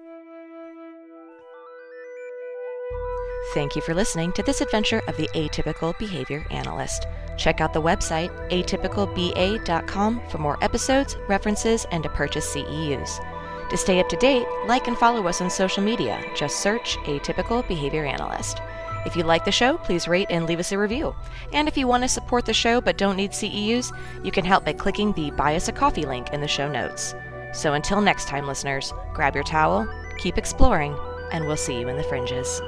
Thank 3.53 3.75
you 3.75 3.83
for 3.83 3.95
listening 3.95 4.33
to 4.35 4.45
this 4.45 4.61
adventure 4.61 5.03
of 5.09 5.17
the 5.17 5.29
Atypical 5.35 5.99
Behavior 5.99 6.47
Analyst. 6.51 7.07
Check 7.37 7.61
out 7.61 7.73
the 7.73 7.83
website 7.83 8.31
atypicalba.com 8.51 10.21
for 10.29 10.39
more 10.39 10.63
episodes, 10.63 11.17
references, 11.27 11.85
and 11.91 12.05
to 12.05 12.09
purchase 12.11 12.55
CEUs. 12.55 13.40
To 13.71 13.77
stay 13.77 14.01
up 14.01 14.09
to 14.09 14.17
date, 14.17 14.47
like 14.67 14.89
and 14.89 14.99
follow 14.99 15.27
us 15.29 15.41
on 15.41 15.49
social 15.49 15.83
media. 15.83 16.21
Just 16.35 16.61
search 16.61 16.97
Atypical 17.05 17.67
Behavior 17.69 18.05
Analyst. 18.05 18.61
If 19.07 19.17
you 19.17 19.23
like 19.23 19.45
the 19.45 19.53
show, 19.53 19.79
please 19.79 20.09
rate 20.09 20.27
and 20.29 20.45
leave 20.45 20.59
us 20.59 20.73
a 20.73 20.79
review. 20.79 21.15
And 21.53 21.69
if 21.69 21.77
you 21.77 21.87
want 21.87 22.03
to 22.03 22.09
support 22.09 22.45
the 22.45 22.53
show 22.53 22.81
but 22.81 22.99
don't 22.99 23.17
need 23.17 23.31
CEUs, 23.31 23.97
you 24.25 24.33
can 24.33 24.45
help 24.45 24.65
by 24.65 24.73
clicking 24.73 25.13
the 25.13 25.31
Buy 25.31 25.55
Us 25.55 25.69
a 25.69 25.73
Coffee 25.73 26.05
link 26.05 26.31
in 26.33 26.41
the 26.41 26.49
show 26.49 26.71
notes. 26.71 27.15
So 27.53 27.75
until 27.75 28.01
next 28.01 28.29
time, 28.29 28.47
listeners, 28.47 28.93
grab 29.15 29.35
your 29.35 29.45
towel, 29.45 29.89
keep 30.19 30.37
exploring, 30.37 30.97
and 31.33 31.47
we'll 31.47 31.57
see 31.57 31.79
you 31.79 31.89
in 31.89 31.97
the 31.97 32.03
fringes. 32.03 32.61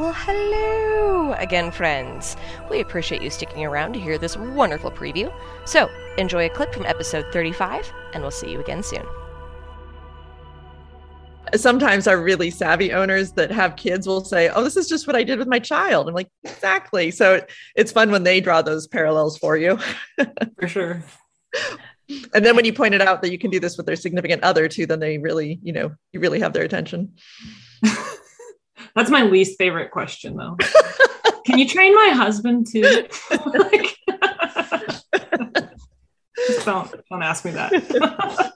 Well, 0.00 0.14
hello 0.14 1.34
again, 1.34 1.70
friends. 1.70 2.34
We 2.70 2.80
appreciate 2.80 3.20
you 3.20 3.28
sticking 3.28 3.66
around 3.66 3.92
to 3.92 4.00
hear 4.00 4.16
this 4.16 4.34
wonderful 4.34 4.90
preview. 4.90 5.30
So, 5.66 5.90
enjoy 6.16 6.46
a 6.46 6.48
clip 6.48 6.72
from 6.72 6.86
episode 6.86 7.26
35, 7.34 7.92
and 8.14 8.22
we'll 8.22 8.30
see 8.30 8.50
you 8.50 8.60
again 8.60 8.82
soon. 8.82 9.04
Sometimes 11.54 12.06
our 12.06 12.18
really 12.18 12.50
savvy 12.50 12.94
owners 12.94 13.32
that 13.32 13.50
have 13.50 13.76
kids 13.76 14.06
will 14.06 14.24
say, 14.24 14.48
Oh, 14.48 14.64
this 14.64 14.78
is 14.78 14.88
just 14.88 15.06
what 15.06 15.16
I 15.16 15.22
did 15.22 15.38
with 15.38 15.48
my 15.48 15.58
child. 15.58 16.08
I'm 16.08 16.14
like, 16.14 16.30
Exactly. 16.44 17.10
So 17.10 17.44
it's 17.76 17.92
fun 17.92 18.10
when 18.10 18.22
they 18.22 18.40
draw 18.40 18.62
those 18.62 18.86
parallels 18.86 19.36
for 19.36 19.58
you. 19.58 19.78
for 20.58 20.68
sure. 20.68 21.04
And 22.34 22.44
then 22.44 22.56
when 22.56 22.64
you 22.64 22.72
pointed 22.72 23.02
out 23.02 23.20
that 23.20 23.32
you 23.32 23.38
can 23.38 23.50
do 23.50 23.60
this 23.60 23.76
with 23.76 23.84
their 23.84 23.96
significant 23.96 24.44
other 24.44 24.66
too, 24.66 24.86
then 24.86 25.00
they 25.00 25.18
really, 25.18 25.60
you 25.62 25.72
know, 25.72 25.92
you 26.12 26.20
really 26.20 26.40
have 26.40 26.52
their 26.54 26.64
attention. 26.64 27.14
That's 29.00 29.10
my 29.10 29.22
least 29.22 29.56
favorite 29.56 29.90
question, 29.92 30.36
though. 30.36 30.58
Can 31.46 31.58
you 31.58 31.66
train 31.66 31.94
my 31.94 32.10
husband 32.10 32.66
too? 32.70 32.82
like, 33.30 33.96
just 36.36 36.66
don't 36.66 36.94
don't 37.08 37.22
ask 37.22 37.46
me 37.46 37.52
that. 37.52 38.52